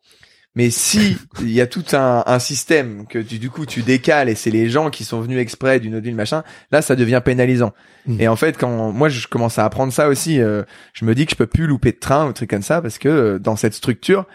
Mais 0.58 0.70
si 0.70 1.16
il 1.40 1.50
y 1.52 1.60
a 1.60 1.66
tout 1.68 1.84
un, 1.92 2.24
un 2.26 2.38
système 2.40 3.06
que 3.06 3.18
tu, 3.20 3.38
du 3.38 3.48
coup 3.48 3.64
tu 3.64 3.82
décales 3.82 4.28
et 4.28 4.34
c'est 4.34 4.50
les 4.50 4.68
gens 4.68 4.90
qui 4.90 5.04
sont 5.04 5.20
venus 5.20 5.38
exprès 5.38 5.78
d'une 5.78 5.94
autre 5.94 6.04
ville 6.04 6.16
machin, 6.16 6.42
là 6.72 6.82
ça 6.82 6.96
devient 6.96 7.22
pénalisant. 7.24 7.72
Mm. 8.06 8.20
Et 8.20 8.26
en 8.26 8.34
fait 8.36 8.58
quand 8.58 8.90
moi 8.90 9.08
je 9.08 9.28
commence 9.28 9.58
à 9.60 9.64
apprendre 9.64 9.92
ça 9.92 10.08
aussi, 10.08 10.40
euh, 10.40 10.64
je 10.94 11.04
me 11.04 11.14
dis 11.14 11.26
que 11.26 11.30
je 11.30 11.36
peux 11.36 11.46
plus 11.46 11.66
louper 11.68 11.92
de 11.92 11.98
train 11.98 12.26
ou 12.26 12.32
truc 12.32 12.50
comme 12.50 12.62
ça 12.62 12.82
parce 12.82 12.98
que 12.98 13.08
euh, 13.08 13.38
dans 13.38 13.54
cette 13.54 13.74
structure 13.74 14.26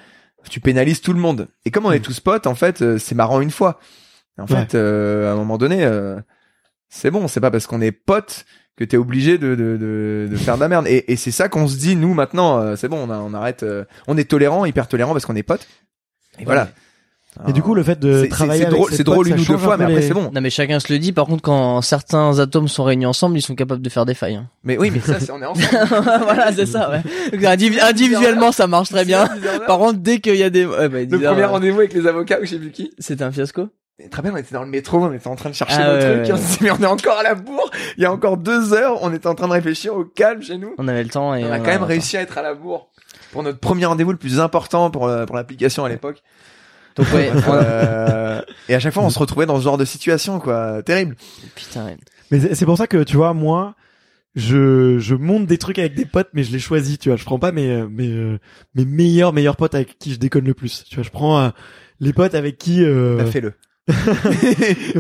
tu 0.50 0.60
pénalises 0.62 1.02
tout 1.02 1.14
le 1.14 1.20
monde. 1.20 1.50
Et 1.66 1.72
comme 1.72 1.86
on 1.86 1.92
est 1.92 2.00
tous 2.00 2.20
potes 2.22 2.48
en 2.48 2.56
fait 2.56 2.82
euh, 2.82 2.98
c'est 2.98 3.16
marrant 3.16 3.42
une 3.42 3.52
fois. 3.52 3.80
En 4.40 4.44
Ouais. 4.46 4.48
fait 4.48 4.76
euh, 4.76 5.30
à 5.30 5.34
un 5.34 5.36
moment 5.36 5.58
donné 5.58 5.84
euh, 5.84 6.20
c'est 6.90 7.12
bon, 7.12 7.28
c'est 7.28 7.42
pas 7.42 7.52
parce 7.52 7.68
qu'on 7.68 7.82
est 7.82 7.92
potes 7.92 8.46
que 8.76 8.84
t'es 8.84 8.98
obligé 8.98 9.38
de, 9.38 9.50
de, 9.56 9.78
de, 9.78 10.28
de 10.32 10.36
faire 10.38 10.56
de 10.56 10.62
la 10.62 10.68
merde. 10.68 10.88
Et, 10.88 11.12
et 11.12 11.16
c'est 11.16 11.30
ça 11.32 11.48
qu'on 11.50 11.68
se 11.68 11.78
dit 11.78 11.96
nous 11.96 12.14
maintenant. 12.16 12.60
euh, 12.60 12.76
c'est 12.76 12.88
bon, 12.88 12.98
on, 13.08 13.12
a- 13.12 13.20
on 13.20 13.34
arrête. 13.36 13.62
euh, 13.62 13.84
on 14.08 14.18
est 14.18 14.28
tolérant, 14.28 14.66
hyper 14.66 14.88
tolérant 14.88 15.12
parce 15.12 15.26
qu'on 15.28 15.36
est 15.36 15.44
potes. 15.44 15.68
Et 16.40 16.46
voilà. 16.46 16.70
Et 17.48 17.52
du 17.52 17.64
coup, 17.64 17.74
le 17.74 17.82
fait 17.82 18.00
de 18.00 18.28
travailler 18.28 18.62
c'est 18.62 18.68
avec 18.68 18.78
drôle, 18.78 18.92
c'est 18.94 19.04
drôle 19.04 19.28
une 19.28 19.40
ou 19.40 19.44
deux 19.44 19.58
fois, 19.58 19.76
mais 19.76 19.86
après 19.86 20.04
c'est 20.04 20.14
bon. 20.14 20.30
Non 20.32 20.40
mais 20.40 20.52
chacun 20.52 20.80
se 20.80 20.94
le 20.94 21.00
dit. 21.00 21.14
Par 21.14 21.26
contre, 21.26 21.42
quand 21.42 21.82
certains 21.82 22.38
atomes 22.38 22.68
sont 22.68 22.84
réunis 22.84 23.08
ensemble, 23.08 23.36
ils 23.38 23.42
sont 23.42 23.56
capables 23.56 23.82
de 23.82 23.90
faire 23.90 24.06
des 24.06 24.14
failles. 24.14 24.36
hein. 24.36 24.48
Mais 24.64 24.78
oui, 24.78 24.92
mais 24.94 25.00
ça, 25.00 25.20
c'est 25.20 25.32
on 25.32 25.42
est 25.42 25.46
ensemble. 25.46 25.88
voilà, 26.22 26.52
c'est 26.54 26.68
ça. 26.68 26.92
Ouais. 26.92 27.48
Individuellement, 27.82 28.52
ça 28.52 28.68
marche 28.68 28.90
très 28.90 29.04
bien. 29.04 29.28
Par 29.66 29.80
contre, 29.80 29.98
dès 29.98 30.20
qu'il 30.20 30.36
y 30.36 30.44
a 30.44 30.52
des, 30.52 30.64
ouais, 30.66 30.90
bah, 30.90 31.00
le 31.00 31.06
10 31.08 31.16
heures, 31.24 31.32
premier 31.34 31.46
rendez-vous 31.46 31.80
avec 31.80 31.94
les 31.94 32.06
avocats 32.06 32.38
ou 32.40 32.46
je 32.46 32.52
sais 32.52 32.60
plus 32.60 32.72
qui. 32.72 32.92
c'est 33.00 33.22
un 33.24 33.32
fiasco. 33.32 33.68
Et 34.00 34.10
Très 34.10 34.22
bien, 34.24 34.32
on 34.34 34.38
était 34.38 34.54
dans 34.54 34.64
le 34.64 34.70
métro, 34.70 35.00
on 35.04 35.14
était 35.14 35.28
en 35.28 35.36
train 35.36 35.50
de 35.50 35.56
chercher 35.56 35.78
Ah 35.80 35.88
nos 35.88 35.94
ouais, 35.94 36.00
trucs, 36.24 36.26
ouais. 36.28 36.34
on 36.34 36.38
se 36.38 36.58
dit, 36.58 36.64
mais 36.64 36.72
on 36.72 36.78
est 36.82 36.86
encore 36.86 37.18
à 37.20 37.24
la 37.24 37.36
bourre. 37.36 37.70
Il 37.98 38.04
y 38.04 38.06
a 38.08 38.12
encore 38.12 38.38
deux 38.38 38.74
heures, 38.74 39.00
on 39.04 39.14
était 39.14 39.28
en 39.28 39.36
train 39.36 39.48
de 39.48 39.54
réfléchir 39.54 39.96
au 39.96 40.04
calme 40.04 40.42
chez 40.42 40.58
nous. 40.58 40.74
On 40.80 40.88
avait 40.88 41.04
le 41.04 41.10
temps 41.10 41.36
et 41.36 41.44
on 41.46 41.52
a 41.52 41.60
quand 41.60 41.68
même 41.68 41.84
réussi 41.84 42.18
à 42.18 42.22
être 42.22 42.38
à 42.38 42.42
la 42.42 42.54
bourre 42.56 42.90
pour 43.34 43.44
notre 43.44 43.60
premier 43.60 43.86
rendez-vous 43.86 44.12
le 44.12 44.18
plus 44.18 44.40
important 44.40 44.90
pour 44.90 45.08
euh, 45.08 45.26
pour 45.26 45.36
l'application 45.36 45.84
à 45.84 45.90
l'époque. 45.90 46.24
Donc 46.96 47.12
ouais, 47.14 47.32
Euh, 47.50 48.42
et 48.70 48.76
à 48.76 48.80
chaque 48.80 48.94
fois, 48.94 49.04
on 49.04 49.10
se 49.10 49.20
retrouvait 49.20 49.48
dans 49.48 49.58
ce 49.58 49.64
genre 49.64 49.78
de 49.78 49.86
situation, 49.86 50.40
quoi. 50.40 50.84
Terrible. 50.84 51.16
putain. 51.56 51.96
Mais 52.32 52.54
c'est 52.56 52.66
pour 52.66 52.78
ça 52.78 52.88
que 52.88 53.04
tu 53.04 53.18
vois, 53.18 53.34
moi, 53.34 53.76
je 54.36 54.98
je 55.00 55.16
monte 55.16 55.46
des 55.48 55.58
trucs 55.58 55.80
avec 55.80 55.96
des 55.96 56.06
potes, 56.06 56.30
mais 56.34 56.44
je 56.44 56.52
les 56.52 56.60
choisis. 56.60 56.98
Tu 57.00 57.10
vois, 57.10 57.18
je 57.18 57.26
prends 57.26 57.40
pas 57.40 57.52
mes 57.52 57.70
euh, 57.70 57.88
mes 57.90 58.10
euh, 58.10 58.40
mes 58.76 58.86
meilleurs 58.86 59.34
meilleurs 59.34 59.56
potes 59.56 59.76
avec 59.76 59.98
qui 59.98 60.14
je 60.14 60.20
déconne 60.20 60.46
le 60.46 60.54
plus. 60.54 60.84
Tu 60.88 60.96
vois, 60.96 61.04
je 61.04 61.10
prends 61.10 61.40
euh, 61.40 61.50
les 62.00 62.14
potes 62.14 62.36
avec 62.36 62.58
qui. 62.58 62.84
Euh... 62.84 63.18
Bah, 63.18 63.26
fais-le. 63.26 63.54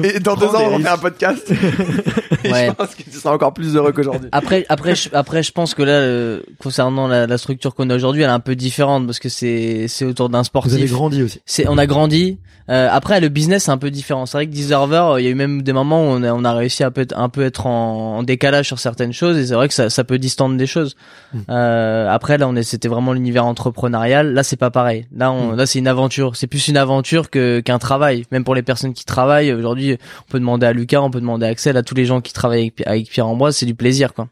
Et 0.03 0.19
dans 0.19 0.35
deux 0.35 0.47
ans, 0.47 0.61
on 0.71 0.75
refait 0.77 0.87
un 0.89 0.97
podcast. 0.97 1.51
et 2.43 2.51
Ouais. 2.51 2.67
je 2.67 2.73
pense 2.73 2.95
que 2.95 3.03
tu 3.03 3.11
seras 3.11 3.33
encore 3.33 3.53
plus 3.53 3.75
heureux 3.75 3.93
qu'aujourd'hui. 3.93 4.27
Après, 4.33 4.65
après, 4.67 4.95
je, 4.95 5.09
après, 5.13 5.43
je 5.43 5.51
pense 5.53 5.73
que 5.73 5.83
là, 5.83 5.93
euh, 5.93 6.41
concernant 6.61 7.07
la, 7.07 7.25
la 7.25 7.37
structure 7.37 7.73
qu'on 7.73 7.89
a 7.89 7.95
aujourd'hui, 7.95 8.21
elle 8.23 8.29
est 8.29 8.33
un 8.33 8.39
peu 8.41 8.55
différente 8.55 9.05
parce 9.05 9.19
que 9.19 9.29
c'est, 9.29 9.87
c'est 9.87 10.03
autour 10.05 10.27
d'un 10.29 10.41
Vous 10.41 10.59
avez 10.59 10.65
sportif. 10.65 10.91
grandi 10.91 11.23
aussi. 11.23 11.39
C'est, 11.45 11.67
on 11.69 11.77
a 11.77 11.85
grandi. 11.85 12.39
Euh, 12.69 12.87
après, 12.89 13.19
le 13.19 13.27
business 13.29 13.65
c'est 13.65 13.71
un 13.71 13.77
peu 13.77 13.91
différent. 13.91 14.25
C'est 14.25 14.37
vrai 14.37 14.47
que 14.47 14.51
Deserver, 14.53 14.95
euh, 15.13 15.19
il 15.21 15.25
y 15.25 15.27
a 15.27 15.31
eu 15.31 15.35
même 15.35 15.63
des 15.63 15.73
moments 15.73 16.01
où 16.03 16.07
on 16.07 16.23
a, 16.23 16.31
on 16.33 16.45
a 16.45 16.53
réussi 16.53 16.83
à 16.85 16.91
peut 16.91 17.05
un 17.13 17.27
peu 17.27 17.43
être 17.43 17.65
en, 17.65 18.19
en 18.19 18.23
décalage 18.23 18.67
sur 18.67 18.79
certaines 18.79 19.11
choses 19.11 19.37
et 19.37 19.45
c'est 19.47 19.53
vrai 19.53 19.67
que 19.67 19.73
ça, 19.73 19.89
ça 19.89 20.05
peut 20.05 20.17
distendre 20.17 20.55
des 20.55 20.65
choses. 20.67 20.95
Mm. 21.33 21.39
Euh, 21.49 22.07
après, 22.09 22.37
là, 22.37 22.47
on 22.47 22.55
est, 22.55 22.63
c'était 22.63 22.87
vraiment 22.87 23.11
l'univers 23.11 23.45
entrepreneurial. 23.45 24.33
Là, 24.33 24.43
c'est 24.43 24.55
pas 24.55 24.71
pareil. 24.71 25.05
Là, 25.15 25.31
on, 25.31 25.51
Mm. 25.53 25.55
là, 25.57 25.65
c'est 25.65 25.79
une 25.79 25.87
aventure. 25.89 26.35
C'est 26.37 26.47
plus 26.47 26.67
une 26.69 26.77
aventure 26.77 27.29
que 27.29 27.59
qu'un 27.59 27.79
travail. 27.79 28.23
Même 28.31 28.43
pour 28.45 28.55
les 28.55 28.61
personnes 28.61 28.72
qui 28.93 29.05
travaillent 29.05 29.51
aujourd'hui, 29.53 29.97
on 30.27 30.31
peut 30.31 30.39
demander 30.39 30.65
à 30.65 30.73
Lucas, 30.73 31.01
on 31.01 31.11
peut 31.11 31.21
demander 31.21 31.45
à 31.45 31.49
Axel, 31.49 31.77
à 31.77 31.83
tous 31.83 31.95
les 31.95 32.05
gens 32.05 32.21
qui 32.21 32.33
travaillent 32.33 32.73
avec, 32.75 32.87
avec 32.87 33.09
Pierre 33.09 33.27
Ambroise, 33.27 33.55
c'est 33.57 33.65
du 33.65 33.75
plaisir, 33.75 34.13
quoi. 34.13 34.27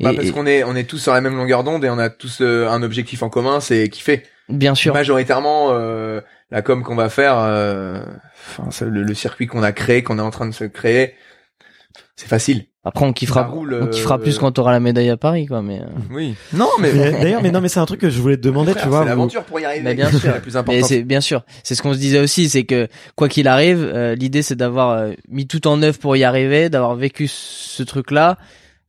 Et- 0.00 0.04
Bah, 0.04 0.12
parce 0.14 0.28
et- 0.28 0.32
qu'on 0.32 0.46
est, 0.46 0.64
on 0.64 0.74
est 0.76 0.84
tous 0.84 0.98
sur 0.98 1.12
la 1.12 1.20
même 1.20 1.36
longueur 1.36 1.64
d'onde 1.64 1.84
et 1.84 1.90
on 1.90 1.98
a 1.98 2.10
tous 2.10 2.38
euh, 2.40 2.68
un 2.68 2.82
objectif 2.82 3.22
en 3.22 3.28
commun, 3.28 3.60
c'est 3.60 3.88
kiffer. 3.88 4.22
bien 4.48 4.74
sûr. 4.74 4.94
Majoritairement, 4.94 5.68
euh, 5.72 6.20
la 6.50 6.62
com 6.62 6.82
qu'on 6.82 6.96
va 6.96 7.08
faire, 7.08 7.36
euh, 7.38 8.00
enfin, 8.60 8.86
le, 8.86 9.02
le 9.02 9.14
circuit 9.14 9.46
qu'on 9.46 9.62
a 9.62 9.72
créé, 9.72 10.02
qu'on 10.02 10.18
est 10.18 10.22
en 10.22 10.30
train 10.30 10.46
de 10.46 10.54
se 10.54 10.64
créer, 10.64 11.14
c'est 12.16 12.28
facile. 12.28 12.66
Après, 12.84 13.04
on 13.04 13.12
kiffera, 13.12 13.42
roule, 13.44 13.80
on 13.82 13.86
kiffera 13.88 14.14
euh, 14.14 14.18
plus 14.18 14.38
quand 14.38 14.52
t'auras 14.52 14.70
la 14.70 14.80
médaille 14.80 15.10
à 15.10 15.16
Paris, 15.16 15.46
quoi. 15.46 15.60
Mais, 15.62 15.80
euh, 15.80 15.84
Oui. 16.10 16.34
Non, 16.54 16.68
mais, 16.80 16.92
Mais 16.94 17.10
D'ailleurs, 17.10 17.42
mais 17.42 17.50
non, 17.50 17.60
mais 17.60 17.68
c'est 17.68 17.80
un 17.80 17.86
truc 17.86 18.00
que 18.00 18.08
je 18.08 18.20
voulais 18.20 18.36
te 18.36 18.42
demander. 18.42 18.70
Frère, 18.72 18.84
tu 18.84 18.88
vois, 18.88 18.98
c'est 18.98 19.02
vous- 19.04 19.08
l'aventure 19.10 19.42
pour 19.44 19.60
y 19.60 19.64
arriver. 19.64 19.82
Bah, 19.84 19.94
bien 19.94 20.10
C'est 20.10 20.18
sûr. 20.18 20.30
la 20.32 20.40
plus 20.40 20.52
mais 20.54 20.58
importante. 20.60 20.84
c'est 20.84 21.02
bien 21.02 21.20
sûr. 21.20 21.42
C'est 21.64 21.74
ce 21.74 21.82
qu'on 21.82 21.92
se 21.92 21.98
disait 21.98 22.20
aussi, 22.20 22.48
c'est 22.48 22.64
que 22.64 22.88
quoi 23.16 23.28
qu'il 23.28 23.48
arrive, 23.48 23.82
euh, 23.82 24.14
l'idée 24.14 24.42
c'est 24.42 24.54
d'avoir 24.56 24.90
euh, 24.90 25.10
mis 25.28 25.46
tout 25.46 25.66
en 25.66 25.82
œuvre 25.82 25.98
pour 25.98 26.16
y 26.16 26.24
arriver, 26.24 26.70
d'avoir 26.70 26.94
vécu 26.94 27.26
ce 27.28 27.82
truc-là. 27.82 28.38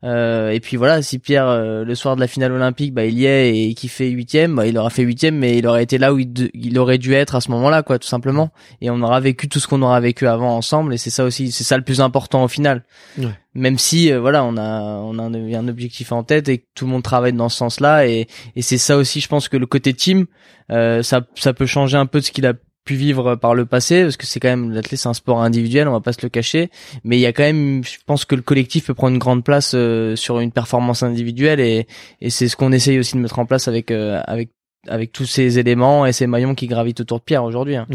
Euh, 0.05 0.51
et 0.51 0.61
puis 0.61 0.77
voilà, 0.77 1.01
si 1.01 1.19
Pierre 1.19 1.47
euh, 1.49 1.83
le 1.83 1.93
soir 1.93 2.15
de 2.15 2.21
la 2.21 2.27
finale 2.27 2.53
olympique, 2.53 2.93
bah 2.93 3.03
il 3.05 3.19
y 3.19 3.25
est 3.25 3.53
et 3.69 3.73
qu'il 3.73 3.89
fait 3.89 4.07
huitième, 4.07 4.55
bah 4.55 4.65
il 4.65 4.77
aura 4.77 4.89
fait 4.89 5.03
huitième, 5.03 5.35
mais 5.37 5.57
il 5.57 5.67
aurait 5.67 5.83
été 5.83 5.97
là 5.97 6.13
où 6.13 6.19
il, 6.19 6.31
de- 6.31 6.49
il 6.53 6.79
aurait 6.79 6.97
dû 6.97 7.13
être 7.13 7.35
à 7.35 7.41
ce 7.41 7.51
moment-là, 7.51 7.83
quoi, 7.83 7.99
tout 7.99 8.07
simplement. 8.07 8.51
Et 8.79 8.89
on 8.89 9.01
aura 9.01 9.19
vécu 9.19 9.49
tout 9.49 9.59
ce 9.59 9.67
qu'on 9.67 9.81
aura 9.81 9.99
vécu 9.99 10.25
avant 10.25 10.55
ensemble, 10.55 10.93
et 10.93 10.97
c'est 10.97 11.09
ça 11.09 11.25
aussi, 11.25 11.51
c'est 11.51 11.65
ça 11.65 11.75
le 11.75 11.83
plus 11.83 11.99
important 11.99 12.45
au 12.45 12.47
final. 12.47 12.85
Ouais. 13.17 13.25
Même 13.55 13.77
si 13.77 14.09
euh, 14.11 14.21
voilà, 14.21 14.45
on 14.45 14.55
a 14.55 14.81
on 15.03 15.19
a 15.19 15.23
un, 15.23 15.33
un 15.33 15.67
objectif 15.67 16.13
en 16.13 16.23
tête 16.23 16.47
et 16.47 16.59
que 16.59 16.65
tout 16.75 16.85
le 16.85 16.91
monde 16.91 17.03
travaille 17.03 17.33
dans 17.33 17.49
ce 17.49 17.57
sens-là, 17.57 18.07
et 18.07 18.27
et 18.55 18.61
c'est 18.61 18.77
ça 18.77 18.95
aussi, 18.95 19.19
je 19.19 19.27
pense 19.27 19.49
que 19.49 19.57
le 19.57 19.65
côté 19.65 19.93
team, 19.93 20.27
euh, 20.71 21.03
ça 21.03 21.27
ça 21.35 21.51
peut 21.53 21.65
changer 21.65 21.97
un 21.97 22.05
peu 22.05 22.19
de 22.21 22.25
ce 22.25 22.31
qu'il 22.31 22.45
a 22.45 22.53
pu 22.89 22.95
vivre 22.95 23.35
par 23.35 23.53
le 23.53 23.65
passé 23.67 24.01
parce 24.03 24.17
que 24.17 24.25
c'est 24.25 24.39
quand 24.39 24.49
même 24.49 24.71
l'athlète 24.71 24.99
c'est 24.99 25.09
un 25.09 25.13
sport 25.13 25.41
individuel 25.43 25.87
on 25.87 25.91
va 25.91 25.99
pas 25.99 26.13
se 26.13 26.21
le 26.23 26.29
cacher 26.29 26.71
mais 27.03 27.17
il 27.17 27.19
y 27.19 27.27
a 27.27 27.33
quand 27.33 27.43
même 27.43 27.83
je 27.83 27.97
pense 28.07 28.25
que 28.25 28.33
le 28.35 28.41
collectif 28.41 28.87
peut 28.87 28.95
prendre 28.95 29.13
une 29.13 29.19
grande 29.19 29.43
place 29.43 29.73
euh, 29.75 30.15
sur 30.15 30.39
une 30.39 30.51
performance 30.51 31.03
individuelle 31.03 31.59
et 31.59 31.85
et 32.19 32.29
c'est 32.31 32.47
ce 32.47 32.55
qu'on 32.55 32.71
essaye 32.71 32.97
aussi 32.97 33.15
de 33.15 33.21
mettre 33.21 33.37
en 33.37 33.45
place 33.45 33.67
avec 33.67 33.91
euh, 33.91 34.19
avec 34.25 34.49
avec 34.87 35.11
tous 35.11 35.25
ces 35.25 35.59
éléments 35.59 36.05
et 36.07 36.13
ces 36.13 36.25
maillons 36.25 36.55
qui 36.55 36.65
gravitent 36.67 37.01
autour 37.01 37.19
de 37.19 37.23
Pierre 37.23 37.43
aujourd'hui 37.43 37.75
hein. 37.75 37.85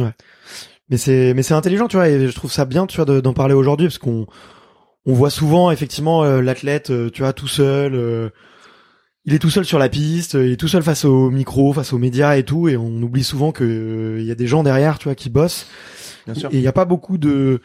Mais 0.91 0.97
c'est 0.99 1.35
mais 1.35 1.43
c'est 1.43 1.55
intelligent, 1.55 1.89
tu 1.89 1.97
vois, 1.97 2.09
et 2.09 2.29
je 2.29 2.35
trouve 2.35 2.53
ça 2.53 2.65
bien, 2.67 2.87
tu 2.87 2.97
vois, 2.97 3.07
de- 3.07 3.21
d'en 3.21 3.33
parler 3.33 3.55
aujourd'hui 3.55 3.87
parce 3.89 3.99
qu'on 3.99 4.27
on 5.07 5.13
voit 5.15 5.31
souvent 5.31 5.71
effectivement 5.71 6.23
euh, 6.25 6.41
l'athlète, 6.41 6.91
euh, 6.91 7.11
tu 7.11 7.23
vois, 7.23 7.33
tout 7.33 7.49
seul. 7.49 7.95
Il 9.27 9.35
est 9.35 9.39
tout 9.39 9.51
seul 9.51 9.65
sur 9.65 9.79
la 9.79 9.89
piste, 9.89 10.35
il 10.35 10.53
est 10.53 10.57
tout 10.57 10.69
seul 10.69 10.83
face 10.83 11.05
au 11.05 11.31
micro, 11.31 11.73
face 11.73 11.93
aux 11.93 11.99
médias 11.99 12.37
et 12.37 12.43
tout, 12.43 12.69
et 12.69 12.77
on 12.77 13.03
oublie 13.03 13.25
souvent 13.25 13.53
que 13.53 13.65
euh, 13.65 14.21
il 14.21 14.27
y 14.27 14.31
a 14.31 14.35
des 14.35 14.47
gens 14.47 14.63
derrière, 14.63 14.99
tu 14.99 15.05
vois, 15.05 15.15
qui 15.15 15.31
bossent. 15.31 15.67
Bien 16.27 16.35
sûr. 16.35 16.51
Et 16.53 16.57
il 16.57 16.63
y 16.63 16.69
a 16.69 16.73
pas 16.73 16.85
beaucoup 16.85 17.19
de, 17.19 17.61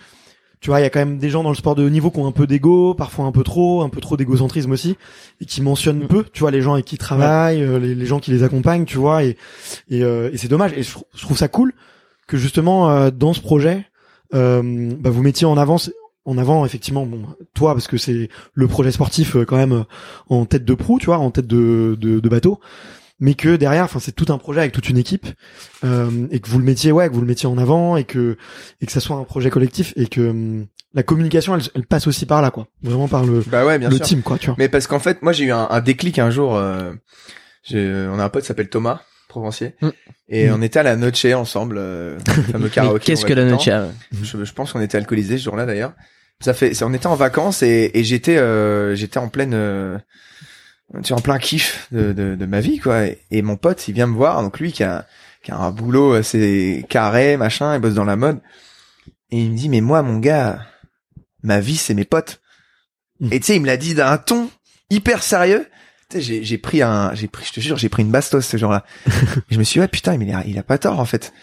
tu 0.62 0.70
vois, 0.70 0.80
il 0.80 0.84
y 0.84 0.86
a 0.86 0.90
quand 0.90 1.00
même 1.00 1.18
des 1.18 1.30
gens 1.30 1.44
dans 1.44 1.50
le 1.50 1.56
sport 1.56 1.76
de 1.76 1.84
haut 1.84 1.90
niveau 1.90 2.12
qui 2.12 2.20
ont 2.20 2.28
un 2.28 2.32
peu 2.32 2.48
d'ego, 2.48 2.94
parfois 2.94 3.26
un 3.26 3.32
peu 3.32 3.44
trop, 3.44 3.82
un 3.82 3.90
peu 3.90 4.02
trop 4.02 4.18
d'égocentrisme 4.18 4.72
aussi, 4.72 4.98
et 5.40 5.46
qui 5.46 5.62
mentionnent 5.62 6.08
peu, 6.08 6.26
tu 6.32 6.42
vois, 6.42 6.52
les 6.52 6.62
gens 6.62 6.74
avec 6.74 6.86
qui 6.86 6.96
ils 6.96 7.00
travaillent, 7.00 7.62
euh, 7.62 7.80
les, 7.80 7.96
les 7.96 8.06
gens 8.06 8.20
qui 8.20 8.32
les 8.32 8.44
accompagnent, 8.44 8.86
tu 8.86 8.98
vois, 8.98 9.24
et 9.24 9.38
et, 9.90 10.04
euh, 10.04 10.30
et 10.34 10.38
c'est 10.38 10.50
dommage. 10.50 10.74
Et 10.76 10.84
je 10.84 11.22
trouve 11.22 11.38
ça 11.38 11.48
cool 11.48 11.74
que 12.28 12.38
justement 12.38 12.90
euh, 12.90 13.10
dans 13.10 13.34
ce 13.34 13.42
projet, 13.42 13.86
euh, 14.34 14.94
bah, 15.00 15.10
vous 15.10 15.24
mettiez 15.24 15.48
en 15.48 15.58
avance 15.58 15.92
en 16.30 16.38
avant 16.38 16.66
effectivement 16.66 17.06
bon 17.06 17.24
toi 17.54 17.74
parce 17.74 17.88
que 17.88 17.98
c'est 17.98 18.30
le 18.54 18.68
projet 18.68 18.92
sportif 18.92 19.36
euh, 19.36 19.46
quand 19.46 19.58
même 19.58 19.72
euh, 19.74 19.84
en 20.30 20.46
tête 20.46 20.66
de 20.66 20.74
proue 20.74 21.00
tu 21.00 21.08
vois 21.08 21.18
en 21.18 21.32
tête 21.32 21.48
de, 21.48 21.98
de, 22.00 22.20
de 22.20 22.30
bateau 22.30 22.60
mais 23.20 23.34
que 23.34 23.56
derrière 23.58 23.84
enfin 23.84 24.00
c'est 24.00 24.14
tout 24.16 24.32
un 24.32 24.38
projet 24.38 24.60
avec 24.62 24.72
toute 24.72 24.88
une 24.90 24.98
équipe 24.98 25.28
euh, 25.84 26.28
et 26.32 26.40
que 26.40 26.50
vous 26.50 26.60
le 26.60 26.64
mettiez 26.66 26.92
ouais 26.92 27.10
que 27.10 27.14
vous 27.14 27.22
le 27.22 27.28
mettiez 27.28 27.50
en 27.50 27.58
avant 27.58 27.98
et 27.98 28.04
que 28.06 28.38
et 28.82 28.86
que 28.86 28.92
ça 28.92 29.00
soit 29.00 29.18
un 29.18 29.24
projet 29.26 29.50
collectif 29.50 29.94
et 29.98 30.08
que 30.08 30.22
hum, 30.30 30.68
la 30.96 31.04
communication, 31.04 31.54
elle, 31.56 31.62
elle 31.76 31.86
passe 31.86 32.08
aussi 32.08 32.26
par 32.26 32.42
là, 32.42 32.50
quoi. 32.50 32.66
Vraiment 32.82 33.08
par 33.08 33.24
le, 33.24 33.44
Bah 33.46 33.64
ouais, 33.64 33.78
bien 33.78 33.90
le 33.90 33.98
sûr. 33.98 34.06
team, 34.08 34.22
quoi, 34.24 34.40
tu 34.40 34.48
vois. 34.48 34.56
Mais 34.58 34.70
parce 34.70 34.88
qu'en 34.88 34.98
fait, 34.98 35.22
moi 35.22 35.34
j'ai 35.34 35.44
eu 35.44 35.52
un, 35.52 35.68
un 35.70 35.82
déclic 35.82 36.18
un 36.18 36.32
jour. 36.32 36.56
Euh, 36.56 36.94
j'ai- 37.62 38.08
on 38.12 38.18
a 38.18 38.24
un 38.24 38.30
pote 38.30 38.42
qui 38.42 38.48
s'appelle 38.48 38.70
Thomas 38.70 39.02
Provencier 39.28 39.76
Mm. 39.84 39.90
et 40.30 40.50
Mm. 40.50 40.54
on 40.56 40.62
était 40.64 40.80
à 40.80 40.84
la 40.84 40.96
Noche 40.96 41.26
ensemble, 41.26 41.76
euh, 41.78 42.18
le 42.36 42.42
fameux 42.42 42.64
Mais 42.64 42.70
karaoké. 42.72 43.06
Qu'est-ce 43.06 43.24
que 43.24 43.34
la 43.34 43.46
noche 43.46 43.66
temps. 43.66 43.92
je, 44.20 44.44
je 44.44 44.54
pense 44.54 44.74
qu'on 44.74 44.82
était 44.82 44.98
alcoolisés 44.98 45.38
ce 45.38 45.44
jour-là 45.44 45.68
d'ailleurs. 45.68 45.94
Ça 46.42 46.54
fait, 46.54 46.82
on 46.84 46.94
était 46.94 47.08
en 47.08 47.16
vacances 47.16 47.64
et, 47.64 47.92
et 47.94 48.04
j'étais, 48.04 48.38
euh, 48.38 48.96
j'étais 48.96 49.18
en 49.18 49.28
pleine, 49.28 49.54
euh, 49.54 49.98
tu 50.96 51.04
sais, 51.04 51.14
en 51.14 51.20
plein 51.20 51.38
kiff 51.38 51.88
de, 51.92 52.14
de, 52.14 52.36
de 52.36 52.46
ma 52.46 52.62
vie 52.62 52.80
quoi. 52.80 53.08
Et, 53.08 53.20
et 53.32 53.42
mon 53.42 53.58
pote, 53.58 53.88
il 53.88 53.94
vient 53.94 54.08
me 54.08 54.16
voir, 54.16 54.42
donc 54.42 54.60
lui 54.60 54.72
qui 54.72 54.84
a, 54.84 55.06
qui 55.44 55.52
a 55.52 55.58
un 55.58 55.72
boulot 55.72 56.14
assez 56.14 56.86
carré, 56.90 57.36
machin, 57.36 57.76
il 57.76 57.82
bosse 57.82 57.94
dans 57.94 58.06
la 58.06 58.16
mode, 58.16 58.40
et 59.32 59.42
il 59.42 59.52
me 59.52 59.58
dit 59.58 59.68
mais 59.68 59.82
moi 59.82 60.02
mon 60.02 60.20
gars, 60.20 60.66
ma 61.44 61.60
vie 61.60 61.78
c'est 61.78 61.94
mes 61.94 62.06
potes. 62.06 62.40
Mm. 63.20 63.34
Et 63.34 63.40
tu 63.40 63.46
sais, 63.48 63.56
il 63.58 63.62
me 63.62 63.68
l'a 63.68 63.78
dit 63.78 63.94
d'un 63.94 64.18
ton 64.18 64.50
hyper 64.90 65.24
sérieux. 65.24 65.68
J'ai, 66.16 66.44
j'ai 66.44 66.58
pris 66.58 66.82
un, 66.82 67.14
j'ai 67.14 67.28
pris, 67.28 67.46
je 67.46 67.54
te 67.54 67.60
jure, 67.60 67.78
j'ai 67.78 67.90
pris 67.90 68.02
une 68.02 68.12
bastos 68.12 68.42
ce 68.42 68.58
jour-là. 68.58 68.84
Et 69.06 69.54
je 69.54 69.60
me 69.60 69.64
suis 69.64 69.74
dit, 69.74 69.80
ouais, 69.82 69.88
putain, 69.88 70.18
mais 70.18 70.26
il 70.26 70.34
a, 70.34 70.44
il 70.48 70.58
a 70.58 70.64
pas 70.64 70.80
tort, 70.80 71.00
en 71.00 71.06
fait. 71.06 71.34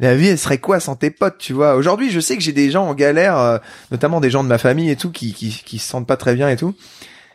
La 0.00 0.16
vie, 0.16 0.28
elle 0.28 0.38
serait 0.38 0.58
quoi 0.58 0.80
sans 0.80 0.96
tes 0.96 1.10
potes, 1.10 1.38
tu 1.38 1.52
vois? 1.52 1.76
Aujourd'hui, 1.76 2.10
je 2.10 2.20
sais 2.20 2.36
que 2.36 2.42
j'ai 2.42 2.52
des 2.52 2.70
gens 2.70 2.86
en 2.86 2.94
galère, 2.94 3.36
euh, 3.36 3.58
notamment 3.90 4.20
des 4.20 4.30
gens 4.30 4.42
de 4.42 4.48
ma 4.48 4.58
famille 4.58 4.90
et 4.90 4.96
tout, 4.96 5.10
qui, 5.10 5.34
qui, 5.34 5.50
qui 5.64 5.78
se 5.78 5.86
sentent 5.86 6.06
pas 6.06 6.16
très 6.16 6.34
bien 6.34 6.48
et 6.48 6.56
tout. 6.56 6.74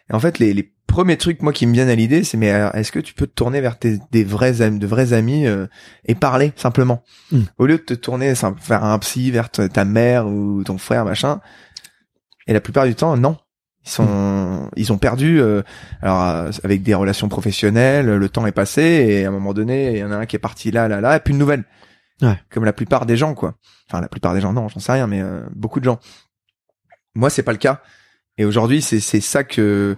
Et 0.09 0.13
en 0.15 0.19
fait, 0.19 0.39
les, 0.39 0.53
les 0.53 0.73
premiers 0.87 1.17
trucs, 1.17 1.43
moi, 1.43 1.53
qui 1.53 1.67
me 1.67 1.73
viennent 1.73 1.89
à 1.89 1.95
l'idée, 1.95 2.23
c'est, 2.23 2.37
mais 2.37 2.47
est-ce 2.47 2.91
que 2.91 2.99
tu 2.99 3.13
peux 3.13 3.27
te 3.27 3.33
tourner 3.33 3.61
vers 3.61 3.77
tes, 3.77 3.99
des 4.11 4.23
vrais 4.23 4.63
amis, 4.63 4.79
de 4.79 4.87
vrais 4.87 5.13
amis, 5.13 5.45
euh, 5.45 5.67
et 6.05 6.15
parler, 6.15 6.53
simplement? 6.55 7.03
Mm. 7.31 7.41
Au 7.59 7.67
lieu 7.67 7.77
de 7.77 7.83
te 7.83 7.93
tourner 7.93 8.33
vers 8.67 8.83
un 8.83 8.97
psy, 8.99 9.29
vers 9.29 9.51
ta 9.51 9.85
mère 9.85 10.27
ou 10.27 10.63
ton 10.63 10.79
frère, 10.79 11.05
machin. 11.05 11.41
Et 12.47 12.53
la 12.53 12.61
plupart 12.61 12.85
du 12.85 12.95
temps, 12.95 13.15
non. 13.15 13.37
Ils 13.85 13.91
sont, 13.91 14.71
ils 14.75 14.91
ont 14.91 14.97
perdu, 14.97 15.39
euh, 15.39 15.61
alors 16.01 16.23
euh, 16.23 16.51
avec 16.63 16.81
des 16.81 16.95
relations 16.95 17.29
professionnelles, 17.29 18.07
le 18.07 18.29
temps 18.29 18.47
est 18.47 18.51
passé 18.51 18.81
et 18.81 19.25
à 19.25 19.27
un 19.27 19.31
moment 19.31 19.53
donné, 19.53 19.91
il 19.91 19.97
y 19.99 20.03
en 20.03 20.11
a 20.11 20.15
un 20.15 20.25
qui 20.25 20.35
est 20.35 20.39
parti 20.39 20.71
là, 20.71 20.87
là, 20.87 21.01
là, 21.01 21.17
et 21.17 21.19
plus 21.19 21.33
de 21.33 21.37
nouvelles. 21.37 21.65
Ouais. 22.21 22.39
Comme 22.49 22.65
la 22.65 22.73
plupart 22.73 23.05
des 23.05 23.17
gens, 23.17 23.33
quoi. 23.33 23.55
Enfin, 23.89 24.01
la 24.01 24.07
plupart 24.07 24.33
des 24.33 24.41
gens, 24.41 24.53
non, 24.53 24.67
j'en 24.67 24.79
sais 24.79 24.91
rien, 24.91 25.07
mais 25.07 25.21
euh, 25.21 25.41
beaucoup 25.53 25.79
de 25.79 25.85
gens. 25.85 25.99
Moi, 27.13 27.29
c'est 27.29 27.43
pas 27.43 27.51
le 27.51 27.57
cas. 27.57 27.81
Et 28.37 28.45
aujourd'hui, 28.45 28.81
c'est 28.81 28.99
c'est 28.99 29.21
ça 29.21 29.43
que 29.43 29.97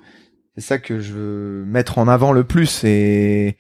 c'est 0.56 0.62
ça 0.62 0.80
que 0.80 1.00
je 1.00 1.14
veux 1.14 1.66
mettre 1.66 1.98
en 1.98 2.08
avant 2.08 2.32
le 2.32 2.44
plus. 2.44 2.84
Et 2.84 3.58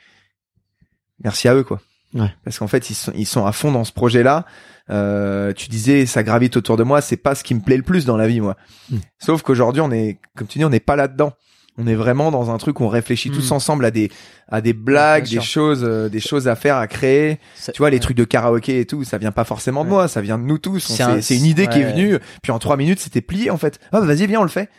merci 1.23 1.47
à 1.47 1.55
eux, 1.55 1.63
quoi. 1.63 1.81
Ouais. 2.13 2.33
Parce 2.43 2.59
qu'en 2.59 2.67
fait, 2.67 2.89
ils 2.89 2.95
sont 2.95 3.11
ils 3.15 3.25
sont 3.25 3.45
à 3.45 3.51
fond 3.51 3.71
dans 3.71 3.83
ce 3.83 3.91
projet-là. 3.91 4.45
Euh, 4.89 5.53
tu 5.53 5.69
disais, 5.69 6.05
ça 6.05 6.23
gravite 6.23 6.57
autour 6.57 6.77
de 6.77 6.83
moi. 6.83 7.01
C'est 7.01 7.17
pas 7.17 7.35
ce 7.35 7.43
qui 7.43 7.53
me 7.55 7.61
plaît 7.61 7.77
le 7.77 7.83
plus 7.83 8.05
dans 8.05 8.17
la 8.17 8.27
vie, 8.27 8.39
moi. 8.39 8.55
Mm. 8.89 8.97
Sauf 9.19 9.41
qu'aujourd'hui, 9.41 9.81
on 9.81 9.91
est, 9.91 10.19
comme 10.35 10.47
tu 10.47 10.59
dis, 10.59 10.65
on 10.65 10.69
n'est 10.69 10.79
pas 10.79 10.95
là-dedans. 10.95 11.33
On 11.77 11.85
est 11.87 11.95
vraiment 11.95 12.31
dans 12.31 12.49
un 12.49 12.57
truc 12.57 12.79
où 12.79 12.85
on 12.85 12.89
réfléchit 12.89 13.29
tous 13.29 13.51
ensemble 13.51 13.85
à 13.85 13.91
des 13.91 14.09
à 14.49 14.61
des 14.61 14.71
blagues, 14.71 15.27
des 15.27 15.41
choses, 15.41 15.83
euh, 15.83 16.07
des 16.07 16.21
choses 16.21 16.47
à 16.47 16.55
faire, 16.55 16.77
à 16.77 16.87
créer. 16.87 17.37
Ça- 17.57 17.73
Tu 17.73 17.79
vois, 17.79 17.89
les 17.89 17.99
trucs 17.99 18.15
de 18.15 18.23
karaoké 18.23 18.79
et 18.79 18.85
tout, 18.85 19.03
ça 19.03 19.17
vient 19.17 19.33
pas 19.33 19.43
forcément 19.43 19.83
de 19.83 19.89
Ouais. 19.89 19.95
moi, 19.95 20.07
ça 20.07 20.21
vient 20.21 20.37
de 20.37 20.43
nous 20.45 20.57
tous. 20.57 20.79
C'est 20.79 21.03
un- 21.03 21.19
une 21.19 21.43
idée 21.45 21.67
qui 21.67 21.79
est 21.79 21.91
venue, 21.91 22.17
puis 22.41 22.53
en 22.53 22.57
trois 22.59 22.77
minutes, 22.77 23.01
c'était 23.01 23.19
plié 23.19 23.49
en 23.51 23.57
fait. 23.57 23.77
Ah 23.91 23.99
bah 23.99 24.05
vas-y, 24.07 24.25
viens, 24.25 24.39
on 24.39 24.43
le 24.43 24.49
fait. 24.49 24.69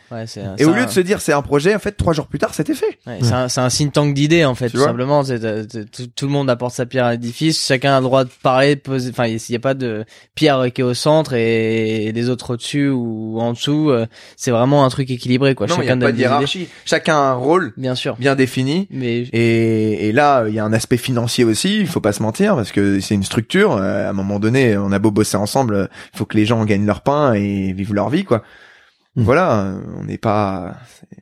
Et 0.57 0.65
au 0.65 0.71
un- 0.71 0.75
lieu 0.75 0.85
de 0.87 0.89
se 0.89 0.99
dire 0.99 1.21
c'est 1.21 1.33
un 1.33 1.43
projet, 1.43 1.75
en 1.75 1.79
fait, 1.79 1.91
trois 1.91 2.13
jours 2.13 2.25
plus 2.25 2.39
tard, 2.39 2.55
c'était 2.55 2.73
fait. 2.73 2.97
Ouais, 3.05 3.19
c'est 3.21 3.31
un, 3.33 3.47
c'est 3.47 3.61
un 3.61 3.67
think 3.67 3.93
tank 3.93 4.15
d'idées 4.15 4.43
en 4.43 4.55
fait, 4.55 4.71
tout 4.71 4.77
simplement. 4.79 5.21
Euh, 5.29 5.65
tout, 5.91 6.07
tout 6.15 6.25
le 6.25 6.31
monde 6.31 6.49
apporte 6.49 6.73
sa 6.73 6.87
pierre 6.87 7.05
à 7.05 7.11
l'édifice. 7.11 7.63
Chacun 7.63 7.93
a 7.93 7.99
le 7.99 8.05
droit 8.05 8.23
de 8.23 8.31
parler, 8.41 8.75
de 8.75 8.81
poser. 8.81 9.11
Enfin, 9.11 9.27
il 9.27 9.39
n'y 9.51 9.55
a 9.55 9.59
pas 9.59 9.75
de 9.75 10.03
pierre 10.33 10.65
qui 10.73 10.81
est 10.81 10.83
au 10.83 10.95
centre 10.95 11.33
et 11.33 12.11
les 12.11 12.29
autres 12.29 12.55
au-dessus 12.55 12.89
ou 12.89 13.39
en 13.39 13.53
dessous. 13.53 13.91
euh, 13.91 14.07
C'est 14.35 14.49
vraiment 14.49 14.83
un 14.83 14.89
truc 14.89 15.11
équilibré 15.11 15.53
quoi. 15.53 15.67
non, 15.67 15.75
il 15.75 15.77
y 15.77 15.81
a 15.81 15.83
Chacun 15.89 15.99
pas 15.99 16.11
de 16.11 16.17
hiérarchie. 16.17 16.67
Chacun 16.89 17.15
a 17.15 17.19
un 17.19 17.33
rôle 17.33 17.71
Bien 17.77 17.93
sûr. 17.93 18.15
bien 18.17 18.35
défini. 18.35 18.87
Mais 18.89 19.19
Et, 19.31 20.07
et 20.07 20.11
là, 20.11 20.45
il 20.47 20.55
y 20.55 20.59
a 20.59 20.65
un 20.65 20.73
aspect 20.73 20.97
financier 20.97 21.43
aussi, 21.43 21.79
il 21.81 21.87
faut 21.87 22.01
pas 22.01 22.13
se 22.13 22.23
mentir, 22.23 22.55
parce 22.55 22.71
que 22.71 22.99
c'est 22.99 23.13
une 23.13 23.23
structure. 23.23 23.73
euh, 23.73 24.07
À 24.07 24.09
un 24.09 24.13
moment 24.13 24.39
donné, 24.39 24.75
on 24.75 24.91
a 24.91 24.97
beau 24.97 25.11
bosser 25.11 25.37
ensemble, 25.37 25.89
il 26.13 26.17
faut 26.17 26.25
que 26.25 26.35
les 26.35 26.45
gens 26.45 26.65
gagnent 26.65 26.87
leur 26.87 27.01
pain 27.01 27.33
et 27.33 27.73
vivent 27.73 27.93
leur 27.93 28.09
vie, 28.09 28.23
quoi. 28.23 28.41
Mm. 29.15 29.21
Voilà, 29.23 29.75
on 29.97 30.03
n'est 30.05 30.17
pas, 30.17 30.77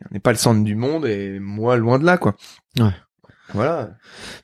on 0.09 0.13
n'est 0.13 0.19
pas 0.21 0.31
le 0.31 0.37
centre 0.37 0.63
du 0.63 0.75
monde 0.75 1.05
et 1.05 1.37
moi 1.39 1.75
loin 1.75 1.99
de 1.99 2.05
là, 2.05 2.17
quoi. 2.17 2.35
Ouais. 2.79 2.91
Voilà. 3.53 3.91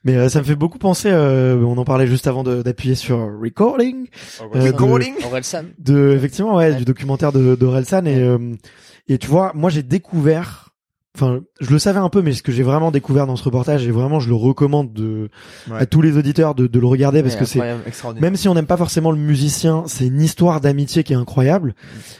Mais 0.05 0.15
euh, 0.15 0.29
ça 0.29 0.39
me 0.39 0.45
fait 0.45 0.55
beaucoup 0.55 0.77
penser, 0.79 1.09
euh, 1.11 1.57
on 1.57 1.77
en 1.77 1.83
parlait 1.85 2.07
juste 2.07 2.25
avant 2.27 2.43
de- 2.43 2.61
d'appuyer 2.61 2.95
sur 2.95 3.17
recording, 3.41 4.07
Euh, 4.55 4.61
Recording. 4.71 5.13
Orelsan. 5.25 5.63
de 5.77 6.11
effectivement 6.15 6.55
ouais, 6.55 6.69
Ouais. 6.71 6.75
du 6.75 6.85
documentaire 6.85 7.31
de 7.33 7.55
d'Orelsan 7.55 8.05
et 8.05 8.17
euh, 8.21 8.37
et 9.09 9.17
tu 9.17 9.27
vois, 9.27 9.51
moi 9.55 9.69
j'ai 9.69 9.83
découvert 9.83 10.69
enfin 11.15 11.41
je 11.61 11.69
le 11.69 11.77
savais 11.79 11.99
un 11.99 12.09
peu 12.09 12.21
mais 12.23 12.33
ce 12.33 12.41
que 12.41 12.51
j'ai 12.51 12.63
vraiment 12.63 12.89
découvert 12.89 13.27
dans 13.27 13.35
ce 13.35 13.43
reportage 13.43 13.85
et 13.87 13.91
vraiment 13.91 14.19
je 14.19 14.29
le 14.29 14.35
recommande 14.35 14.93
de 14.93 15.29
Ouais. 15.69 15.77
à 15.79 15.85
tous 15.85 16.01
les 16.01 16.17
auditeurs 16.17 16.55
de, 16.55 16.65
de 16.67 16.79
le 16.79 16.87
regarder 16.87 17.21
parce 17.21 17.35
Ouais, 17.35 17.39
que 17.41 17.45
c'est 17.45 17.59
même 18.19 18.35
si 18.35 18.47
on 18.49 18.55
n'aime 18.55 18.65
pas 18.65 18.77
forcément 18.77 19.11
le 19.11 19.17
musicien, 19.19 19.83
c'est 19.85 20.07
une 20.07 20.21
histoire 20.21 20.59
d'amitié 20.59 21.03
qui 21.03 21.13
est 21.13 21.17
incroyable. 21.17 21.75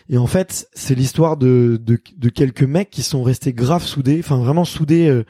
Et 0.10 0.18
en 0.18 0.28
fait, 0.28 0.68
c'est 0.74 0.96
l'histoire 0.96 1.38
de, 1.38 1.80
de, 1.84 2.00
de 2.18 2.30
quelques 2.30 2.64
mecs 2.64 2.90
qui 2.92 3.02
sont 3.02 3.24
restés 3.24 3.52
grave 3.54 3.84
soudés, 3.84 4.20
enfin 4.20 4.38
vraiment 4.38 4.64
soudés 4.66 5.08
euh, 5.10 5.24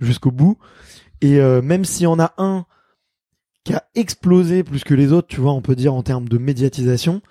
jusqu'au 0.00 0.30
bout. 0.32 0.58
Et 1.20 1.40
euh, 1.40 1.62
même 1.62 1.84
s'il 1.84 2.02
y 2.04 2.06
en 2.08 2.18
a 2.18 2.34
un 2.38 2.66
qui 3.64 3.72
a 3.74 3.84
explosé 3.94 4.62
plus 4.64 4.84
que 4.84 4.92
les 4.92 5.12
autres, 5.12 5.28
tu 5.28 5.40
vois, 5.40 5.52
on 5.52 5.62
peut 5.62 5.76
dire 5.76 5.94
en 5.94 6.02
termes 6.02 6.28
de 6.28 6.36
médiatisation, 6.36 7.22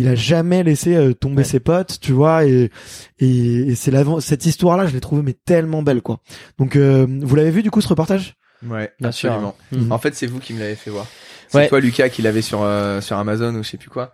il 0.00 0.08
a 0.08 0.14
jamais 0.14 0.62
laissé 0.62 0.94
euh, 0.96 1.12
tomber 1.12 1.38
Ouais. 1.38 1.44
ses 1.44 1.60
potes, 1.60 1.98
tu 2.00 2.12
vois, 2.12 2.44
et 2.44 2.70
et, 3.18 3.26
et 3.70 3.74
c'est 3.74 3.90
l'avant 3.90 4.20
cette 4.20 4.46
histoire-là, 4.46 4.86
je 4.86 4.92
l'ai 4.94 5.00
trouvée 5.00 5.22
mais 5.22 5.34
tellement 5.44 5.82
belle, 5.82 6.02
quoi. 6.02 6.20
Donc, 6.58 6.76
euh, 6.76 7.06
vous 7.22 7.34
l'avez 7.36 7.50
vu 7.50 7.62
du 7.62 7.70
coup 7.70 7.80
ce 7.80 7.88
reportage? 7.88 8.36
Ouais, 8.66 8.92
Bien 9.00 9.12
sûr. 9.12 9.30
absolument. 9.30 9.54
Mhm. 9.72 9.92
En 9.92 9.98
fait, 9.98 10.14
c'est 10.14 10.26
vous 10.26 10.40
qui 10.40 10.52
me 10.54 10.60
l'avez 10.60 10.74
fait 10.74 10.90
voir. 10.90 11.06
C'est 11.48 11.58
Ouais. 11.58 11.68
toi, 11.68 11.80
Lucas, 11.80 12.08
qui 12.08 12.22
l'avait 12.22 12.42
sur 12.42 12.60
euh, 12.62 13.00
sur 13.00 13.16
Amazon 13.16 13.54
ou 13.54 13.62
je 13.62 13.68
sais 13.68 13.76
plus 13.76 13.88
quoi. 13.90 14.12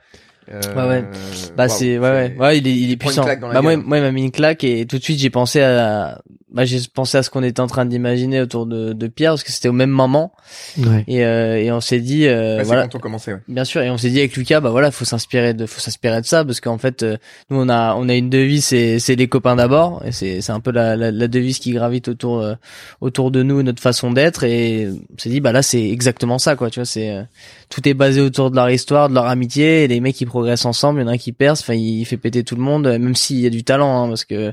Euh, 0.52 0.60
Ouais, 0.76 0.88
ouais. 0.88 1.04
Bah 1.56 1.66
waouh, 1.66 1.74
c'est 1.78 1.98
ouais 1.98 2.10
ouais 2.10 2.36
ouais 2.38 2.58
il 2.58 2.66
est 2.68 2.76
il 2.76 2.90
est 2.92 2.96
puissant. 2.96 3.24
Bah 3.24 3.62
moi 3.62 3.72
il 3.72 3.78
m'a 4.02 4.10
mis 4.12 4.24
une 4.24 4.30
claque 4.30 4.62
et 4.64 4.84
tout 4.84 4.98
de 4.98 5.02
suite 5.02 5.18
j'ai 5.18 5.30
pensé 5.30 5.62
à 5.62 6.20
bah 6.54 6.64
j'ai 6.64 6.78
pensé 6.92 7.18
à 7.18 7.22
ce 7.22 7.28
qu'on 7.30 7.42
était 7.42 7.60
en 7.60 7.66
train 7.66 7.84
d'imaginer 7.84 8.40
autour 8.40 8.64
de 8.66 8.92
de 8.94 9.06
Pierre 9.08 9.32
parce 9.32 9.42
que 9.42 9.52
c'était 9.52 9.68
au 9.68 9.72
même 9.72 9.90
moment 9.90 10.32
Ouais. 10.78 11.04
et 11.08 11.24
euh, 11.24 11.56
et 11.56 11.70
on 11.72 11.80
s'est 11.80 12.00
dit 12.00 12.26
euh, 12.26 12.62
voilà 12.64 12.82
quand 12.84 12.96
on 12.96 13.00
commençait, 13.00 13.32
ouais. 13.32 13.40
Bien 13.48 13.64
sûr, 13.64 13.82
et 13.82 13.90
on 13.90 13.98
s'est 13.98 14.10
dit 14.10 14.18
avec 14.20 14.36
Lucas, 14.36 14.60
bah 14.60 14.70
voilà, 14.70 14.90
faut 14.90 15.04
s'inspirer 15.04 15.52
de, 15.54 15.66
faut 15.66 15.80
s'inspirer 15.80 16.20
de 16.20 16.26
ça, 16.26 16.44
parce 16.44 16.60
qu'en 16.60 16.78
fait, 16.78 17.02
euh, 17.02 17.16
nous 17.50 17.58
on 17.60 17.68
a, 17.68 17.94
on 17.96 18.08
a 18.08 18.14
une 18.14 18.30
devise, 18.30 18.64
c'est, 18.64 18.98
c'est 18.98 19.16
les 19.16 19.28
copains 19.28 19.56
d'abord, 19.56 20.02
et 20.04 20.12
c'est, 20.12 20.40
c'est 20.40 20.52
un 20.52 20.60
peu 20.60 20.70
la, 20.70 20.96
la, 20.96 21.10
la 21.10 21.28
devise 21.28 21.58
qui 21.58 21.72
gravite 21.72 22.08
autour, 22.08 22.40
euh, 22.40 22.54
autour 23.00 23.30
de 23.30 23.42
nous, 23.42 23.62
notre 23.62 23.82
façon 23.82 24.12
d'être, 24.12 24.44
et 24.44 24.88
on 24.88 25.18
s'est 25.18 25.30
dit, 25.30 25.40
bah 25.40 25.52
là, 25.52 25.62
c'est 25.62 25.82
exactement 25.90 26.38
ça, 26.38 26.56
quoi, 26.56 26.70
tu 26.70 26.80
vois, 26.80 26.86
c'est, 26.86 27.10
euh, 27.10 27.22
tout 27.68 27.86
est 27.88 27.94
basé 27.94 28.20
autour 28.20 28.50
de 28.50 28.56
leur 28.56 28.70
histoire, 28.70 29.08
de 29.08 29.14
leur 29.14 29.26
amitié, 29.26 29.84
et 29.84 29.88
les 29.88 30.00
mecs 30.00 30.14
qui 30.16 30.26
progressent 30.26 30.66
ensemble, 30.66 31.00
il 31.00 31.02
y 31.02 31.06
en 31.06 31.08
a 31.08 31.12
un 31.14 31.18
qui 31.18 31.32
perce, 31.32 31.60
enfin, 31.62 31.74
il 31.74 32.04
fait 32.04 32.16
péter 32.18 32.44
tout 32.44 32.56
le 32.56 32.62
monde, 32.62 32.86
même 32.86 33.14
s'il 33.16 33.40
y 33.40 33.46
a 33.46 33.50
du 33.50 33.64
talent, 33.64 34.04
hein, 34.04 34.08
parce 34.08 34.24
que, 34.24 34.52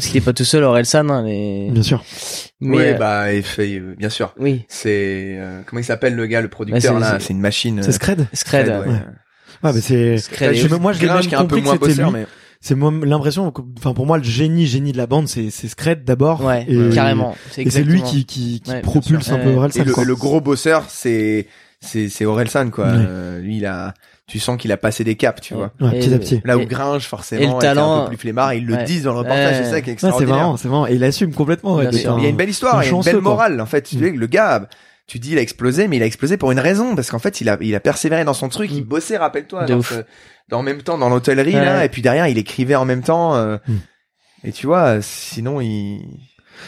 parce 0.00 0.08
qu'il 0.08 0.16
est 0.16 0.24
pas 0.24 0.32
tout 0.32 0.44
seul, 0.44 0.64
Orelsan, 0.64 1.08
hein, 1.10 1.22
les... 1.24 1.68
Bien 1.70 1.82
sûr. 1.82 2.02
mais, 2.60 2.76
ouais, 2.76 2.94
euh, 2.94 2.98
bah, 2.98 3.32
et 3.32 3.42
fait, 3.42 3.78
euh, 3.78 3.94
bien 3.98 4.08
sûr. 4.10 4.34
oui, 4.38 4.64
C'est 4.68 5.36
euh, 5.38 5.62
comment 5.66 5.80
il 5.80 5.84
s'appelle 5.84 6.14
le 6.16 6.26
gars, 6.26 6.40
le 6.40 6.48
producteur 6.48 6.94
c'est- 6.94 7.00
là? 7.00 7.18
c'est- 7.20 7.32
une 7.32 7.40
machine. 7.40 7.80
C'est 7.82 7.88
euh, 7.88 7.92
Scred 7.92 8.26
Scred, 8.32 8.66
Scred, 8.66 8.68
ouais. 8.68 8.86
ouais. 8.92 8.98
Ouais, 9.62 9.72
mais 9.74 9.80
c'est 9.80 10.18
Scred, 10.18 10.54
je- 10.54 10.66
et- 10.74 10.78
moi, 10.78 10.92
je 10.92 11.00
l'ai 11.00 11.06
même 11.06 11.16
compris 11.26 11.60
que 11.60 11.64
moins 11.66 11.78
c'était 11.82 12.02
lui. 12.02 12.10
mais 12.12 12.26
C'est 12.62 12.74
moi 12.74 12.92
l'impression, 13.04 13.52
enfin 13.78 13.94
pour 13.94 14.04
moi 14.06 14.18
le 14.18 14.24
génie, 14.24 14.66
génie 14.66 14.92
de 14.92 14.98
la 14.98 15.06
bande, 15.06 15.28
c'est 15.28 15.48
c'est 15.50 15.68
Scred 15.68 16.04
d'abord. 16.04 16.44
ouais, 16.44 16.66
et, 16.68 16.90
carrément, 16.94 17.34
c'est 17.50 17.62
Et 17.62 17.70
c'est 17.70 17.82
lui 17.82 18.02
qui 18.02 18.26
qui, 18.26 18.60
qui 18.60 18.70
Ouais, 18.70 18.80
propulse 18.82 19.30
un 19.32 19.38
peu. 19.38 19.54
Orelsan. 19.54 19.80
et 19.82 19.84
le, 19.84 20.14
gros 20.14 20.40
bosseur, 20.42 20.84
c'est 20.88 21.46
c'est 21.80 22.10
c'est 22.10 22.26
Orelsan 22.26 22.68
quoi. 22.70 22.86
Euh, 22.88 23.40
lui, 23.40 23.56
il 23.58 23.64
a, 23.66 23.94
tu 24.30 24.38
sens 24.38 24.56
qu'il 24.56 24.70
a 24.72 24.76
passé 24.76 25.02
des 25.04 25.16
caps, 25.16 25.40
tu 25.42 25.54
vois. 25.54 25.72
Ouais, 25.80 25.88
Et- 25.96 25.98
petit 25.98 26.14
à 26.14 26.18
petit. 26.18 26.40
Là 26.44 26.56
où 26.56 26.60
et- 26.60 26.66
Gringe 26.66 27.04
forcément 27.06 27.42
et 27.42 27.46
le 27.46 27.50
était 27.56 27.66
un 27.66 27.74
talent- 27.74 28.02
peu 28.04 28.08
plus 28.10 28.16
flemmard, 28.16 28.54
ils 28.54 28.64
le 28.64 28.74
Ouais. 28.74 28.84
disent 28.84 29.02
dans 29.02 29.12
le 29.12 29.18
reportage, 29.18 29.56
c'est 29.56 29.64
ça 29.64 29.80
qui 29.80 29.90
est 29.90 29.92
Ouais, 29.94 29.98
c'est 29.98 30.06
extraordinaire. 30.06 30.36
marrant, 30.36 30.56
c'est 30.56 30.68
marrant. 30.68 30.86
Et 30.86 30.94
il 30.94 31.04
assume 31.04 31.32
complètement. 31.34 31.78
un- 31.78 31.90
Il 31.90 32.22
y 32.22 32.26
a 32.26 32.28
une 32.28 32.36
belle 32.36 32.48
histoire, 32.48 32.76
un 32.78 32.82
il 32.82 32.86
y 32.86 32.88
a 32.88 32.96
une 32.96 33.02
belle 33.02 33.14
quoi. 33.14 33.22
morale 33.22 33.60
en 33.60 33.66
fait. 33.66 33.82
Tu 33.82 33.96
Mm. 33.96 34.00
sais, 34.00 34.10
le 34.12 34.26
gars, 34.26 34.68
tu 35.06 35.18
dis 35.18 35.32
il 35.32 35.38
a 35.38 35.42
explosé, 35.42 35.88
mais 35.88 35.96
il 35.96 36.02
a 36.02 36.06
explosé 36.06 36.36
pour 36.36 36.52
une 36.52 36.60
raison 36.60 36.94
parce 36.94 37.10
qu'en 37.10 37.18
fait 37.18 37.40
il 37.40 37.48
a 37.48 37.58
il 37.60 37.74
a 37.74 37.80
persévéré 37.80 38.24
dans 38.24 38.34
son 38.34 38.48
truc, 38.48 38.70
il 38.72 38.82
Mm. 38.82 38.86
bossait, 38.86 39.16
rappelle-toi, 39.16 39.64
dans, 39.66 39.82
ce- 39.82 39.94
dans- 40.48 40.58
en 40.60 40.62
même 40.62 40.82
temps 40.82 40.96
dans 40.98 41.08
l'hôtellerie 41.08 41.54
Ouais. 41.54 41.64
là, 41.64 41.84
et 41.84 41.88
puis 41.88 42.00
derrière 42.00 42.28
il 42.28 42.38
écrivait 42.38 42.76
en 42.76 42.84
même 42.84 43.02
temps. 43.02 43.34
euh, 43.34 43.56
Mm. 43.66 43.74
Et 44.44 44.52
tu 44.52 44.66
vois, 44.66 45.02
sinon 45.02 45.60
il 45.60 46.00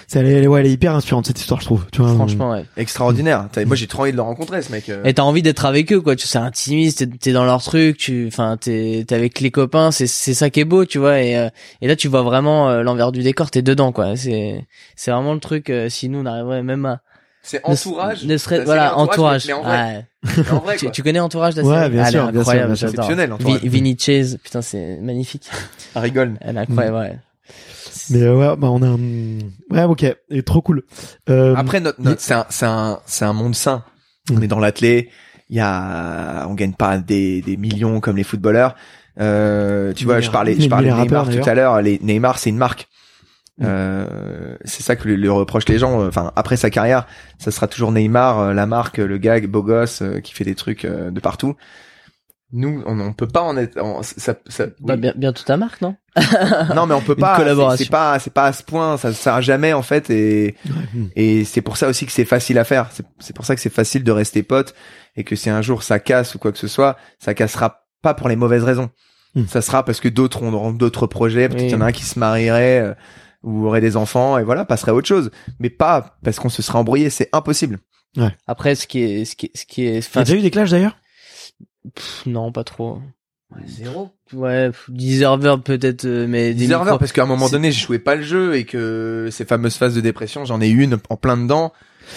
C'est 0.07 0.19
elle, 0.21 0.27
est- 0.27 0.47
ouais, 0.47 0.61
elle 0.61 0.67
est 0.67 0.73
hyper 0.73 0.95
inspirante 0.95 1.27
cette 1.27 1.41
histoire, 1.41 1.61
je 1.61 1.67
trouve. 1.67 1.87
Tu 1.93 2.01
vois. 2.03 2.15
Franchement, 2.15 2.51
ouais. 2.53 2.65
extraordinaire. 2.77 3.49
T'as- 3.53 3.65
Moi 3.65 3.77
j'ai 3.77 3.87
trop 3.87 4.03
envie 4.03 4.13
de 4.13 4.17
le 4.17 4.23
rencontrer 4.23 4.63
ce 4.63 4.71
mec. 4.73 4.89
euh. 4.89 5.03
Et 5.05 5.15
t'as 5.15 5.23
envie 5.23 5.43
d'être 5.43 5.65
avec 5.65 5.93
eux, 5.93 6.01
quoi. 6.01 6.17
Tu 6.17 6.27
sais, 6.27 6.33
c'est 6.33 6.39
intimiste, 6.39 6.99
t'es, 6.99 7.07
t'es 7.07 7.33
dans 7.33 7.45
leur 7.45 7.63
truc, 7.63 7.97
tu, 7.97 8.27
enfin, 8.29 8.57
t'es, 8.61 9.05
t'es 9.07 9.15
avec 9.15 9.41
les 9.41 9.51
copains, 9.51 9.91
c'est, 9.91 10.07
c'est 10.07 10.35
ça 10.35 10.51
qui 10.51 10.61
est 10.61 10.65
beau, 10.65 10.85
tu 10.85 10.99
vois. 10.99 11.21
Et, 11.21 11.37
euh, 11.37 11.49
et 11.81 11.89
là, 11.89 11.97
tu 11.97 12.09
vois 12.09 12.23
vraiment 12.23 12.69
euh, 12.71 12.83
l'envers 12.83 13.13
du 13.13 13.23
décor, 13.23 13.51
t'es 13.51 13.63
dedans, 13.63 13.93
quoi. 13.93 14.17
C'est, 14.17 14.65
c'est 14.97 15.11
vraiment 15.11 15.35
le 15.35 15.41
truc. 15.41 15.71
euh, 15.71 15.89
si 15.89 16.09
nous 16.09 16.21
on 16.21 16.27
arriverait 16.27 16.63
même 16.63 16.85
à, 16.87 17.01
C'est 17.43 17.61
entourage. 17.65 18.25
ne 18.25 18.37
serait, 18.37 18.65
voilà, 18.65 18.97
entourage. 18.99 19.47
Mais 19.47 19.53
en 19.53 19.63
vrai, 19.63 20.07
Ouais. 20.25 20.45
en 20.53 20.59
vrai, 20.59 20.77
tu, 20.93 21.03
connais 21.03 21.19
Entourage 21.21 21.57
la 21.57 21.63
Ouais, 21.65 21.89
bien 21.91 22.03
Elle 22.03 22.09
est 22.09 22.11
sûr, 22.13 22.23
bien 22.23 22.31
sûr, 22.33 22.41
incroyable, 22.41 22.67
bien 22.69 22.75
sûr. 22.77 22.89
j'adore. 22.89 23.05
Exceptionnel, 23.05 23.33
Entourage. 23.33 23.61
Vi- 23.63 23.69
Vinny 23.69 23.97
Chase, 23.99 24.39
putain, 24.43 24.63
c'est 24.63 24.99
magnifique. 25.03 25.49
Ah, 25.95 26.01
rigole. 26.01 26.35
Elle 26.41 26.57
est 26.57 26.61
incroyable, 26.61 26.97
ouais. 26.97 27.19
Mais 28.13 28.23
euh, 28.23 28.37
ouais, 28.37 28.57
bah 28.57 28.69
on 28.71 28.83
a 28.83 28.87
un... 28.89 28.99
ouais, 29.71 29.85
ok, 29.85 30.05
et 30.31 30.43
trop 30.43 30.61
cool. 30.63 30.85
Euh, 31.29 31.55
Après, 31.57 31.81
notre, 31.81 32.01
notre- 32.01 32.21
c'est 32.21 32.35
un, 32.35 32.47
c'est 32.51 32.67
un, 32.67 33.01
c'est 33.07 33.25
un 33.25 33.33
monde 33.33 33.55
sain. 33.55 33.85
On 34.33 34.41
est 34.43 34.47
dans 34.49 34.59
l'athlé. 34.61 35.09
Il 35.49 35.57
y 35.57 35.61
a, 35.61 36.47
on 36.49 36.55
gagne 36.55 36.73
pas 36.75 36.99
des, 36.99 37.43
des 37.43 37.57
millions 37.57 38.01
comme 38.01 38.17
les 38.17 38.25
footballeurs. 38.25 38.75
Euh, 39.21 39.93
tu 39.93 40.05
vois, 40.05 40.21
je 40.21 40.31
parlais, 40.31 40.55
je 40.59 40.69
parlais 40.69 40.89
de 40.91 40.95
Neymar 40.95 41.29
tout 41.43 41.49
à 41.51 41.55
l'heure. 41.55 41.83
Les 41.83 41.99
Neymar, 42.03 42.39
c'est 42.39 42.51
une 42.51 42.57
marque. 42.57 42.89
Euh, 43.63 44.57
c'est 44.65 44.83
ça 44.83 44.97
que 44.97 45.07
le, 45.09 45.17
le 45.17 45.31
reprochent 45.31 45.69
les 45.69 45.79
gens. 45.79 46.07
Enfin, 46.07 46.33
après 46.37 46.57
sa 46.57 46.71
carrière, 46.71 47.07
ça 47.39 47.51
sera 47.51 47.67
toujours 47.69 47.93
Neymar, 47.93 48.39
euh, 48.39 48.55
la 48.55 48.67
marque, 48.67 48.99
le 48.99 49.19
gars 49.19 49.39
beau 49.41 49.63
gosse 49.63 50.01
euh, 50.03 50.21
qui 50.21 50.33
fait 50.33 50.45
des 50.45 50.55
trucs 50.55 50.85
euh, 50.85 51.11
de 51.11 51.21
partout. 51.21 51.55
Nous, 52.53 52.83
on, 52.87 53.01
on 53.01 53.13
peut 53.15 53.27
pas 53.27 53.41
en 53.43 53.57
être. 53.57 53.81
en- 53.81 54.03
ça, 54.03 54.35
ça, 54.49 54.67
Bah, 54.81 54.97
bien, 54.97 55.15
bientôt 55.17 55.43
ta 55.45 55.57
marque, 55.57 55.81
non 55.81 55.97
non, 56.75 56.85
mais 56.87 56.95
on 56.95 57.01
peut 57.01 57.17
pas. 57.17 57.39
c'est- 57.77 57.89
pas, 57.91 58.19
c'est 58.19 58.33
pas 58.33 58.45
à 58.47 58.53
ce 58.53 58.63
point. 58.63 58.99
Ça 58.99 59.13
sert 59.15 59.35
à 59.35 59.41
jamais 59.41 59.73
en 59.73 59.81
fait. 59.83 60.11
Et 60.11 60.55
et 61.17 61.45
c'est 61.45 61.63
pour 61.63 61.79
ça 61.79 61.89
aussi 61.89 62.05
que 62.05 62.13
c'est 62.13 62.27
facile 62.27 62.59
à 62.59 62.65
faire. 62.65 62.89
C'est- 62.93 63.07
C'est 63.21 63.35
pour 63.35 63.47
ça 63.47 63.55
que 63.55 63.61
c'est 63.63 63.73
facile 63.73 64.05
de 64.05 64.13
rester 64.13 64.43
pote 64.43 64.75
et 65.17 65.25
que 65.25 65.35
si 65.37 65.49
un 65.49 65.63
jour 65.63 65.83
ça 65.83 65.99
casse 65.99 66.35
ou 66.35 66.39
quoi 66.39 66.53
que 66.53 66.59
ce 66.59 66.69
soit, 66.69 66.97
ça 67.19 67.33
cassera 67.35 67.85
pas 68.03 68.13
pour 68.15 68.29
les 68.29 68.37
mauvaises 68.37 68.65
raisons. 68.65 68.91
Hmm. 69.35 69.47
Ça 69.47 69.63
sera 69.63 69.83
parce 69.85 70.01
que 70.01 70.09
d'autres 70.11 70.43
auront 70.43 70.73
d'autres 70.73 71.07
projets, 71.07 71.49
peut-être 71.49 71.61
Oui. 71.63 71.69
qu'il 71.69 71.77
y 71.79 71.81
en 71.81 71.85
a 71.85 71.87
un 71.87 71.93
qui 71.93 72.05
se 72.05 72.19
marierait 72.19 72.81
euh, 72.81 72.95
ou 73.43 73.67
aurait 73.67 73.81
des 73.81 73.97
enfants 73.97 74.37
et 74.37 74.43
voilà, 74.45 74.67
passerait 74.67 74.91
à 74.91 74.95
autre 74.95 75.09
chose. 75.09 75.31
Mais 75.59 75.71
pas 75.71 76.19
parce 76.23 76.39
qu'on 76.39 76.51
se 76.51 76.61
serait 76.61 76.79
embrouillé, 76.79 77.09
c'est 77.09 77.31
impossible. 77.33 77.79
Après, 78.47 78.75
ce 78.75 78.87
qui 78.87 79.03
est, 79.03 79.25
ce 79.25 79.35
qui 79.35 79.47
est, 79.47 79.57
ce 79.57 79.65
qui 79.65 79.87
est, 79.87 80.13
T'as 80.13 80.25
déjà 80.25 80.37
eu 80.37 80.43
des 80.43 80.51
clashs 80.51 80.71
d'ailleurs? 80.71 80.99
Pff, 81.95 82.27
non, 82.27 82.53
pas 82.53 82.65
trop. 82.65 83.01
Zéro. 83.67 84.11
Ouais, 84.33 84.71
Deserver 84.89 85.57
peut-être, 85.63 86.07
euh, 86.07 86.27
mais 86.27 86.55
des 86.55 86.65
Deserver 86.65 86.85
micros- 86.93 86.99
parce 86.99 87.13
qu'à 87.13 87.23
un 87.25 87.27
moment 87.27 87.51
donné, 87.51 87.71
je 87.71 87.85
jouais 87.85 87.99
pas 87.99 88.15
le 88.15 88.23
jeu 88.23 88.57
et 88.57 88.65
que 88.65 89.29
ces 89.31 89.45
fameuses 89.45 89.77
phases 89.77 89.95
de 89.95 90.01
dépression, 90.01 90.45
j'en 90.47 90.61
ai 90.63 90.71
eu 90.71 90.83
une 90.83 90.99
en 91.11 91.17
plein 91.17 91.37
dedans. 91.37 91.73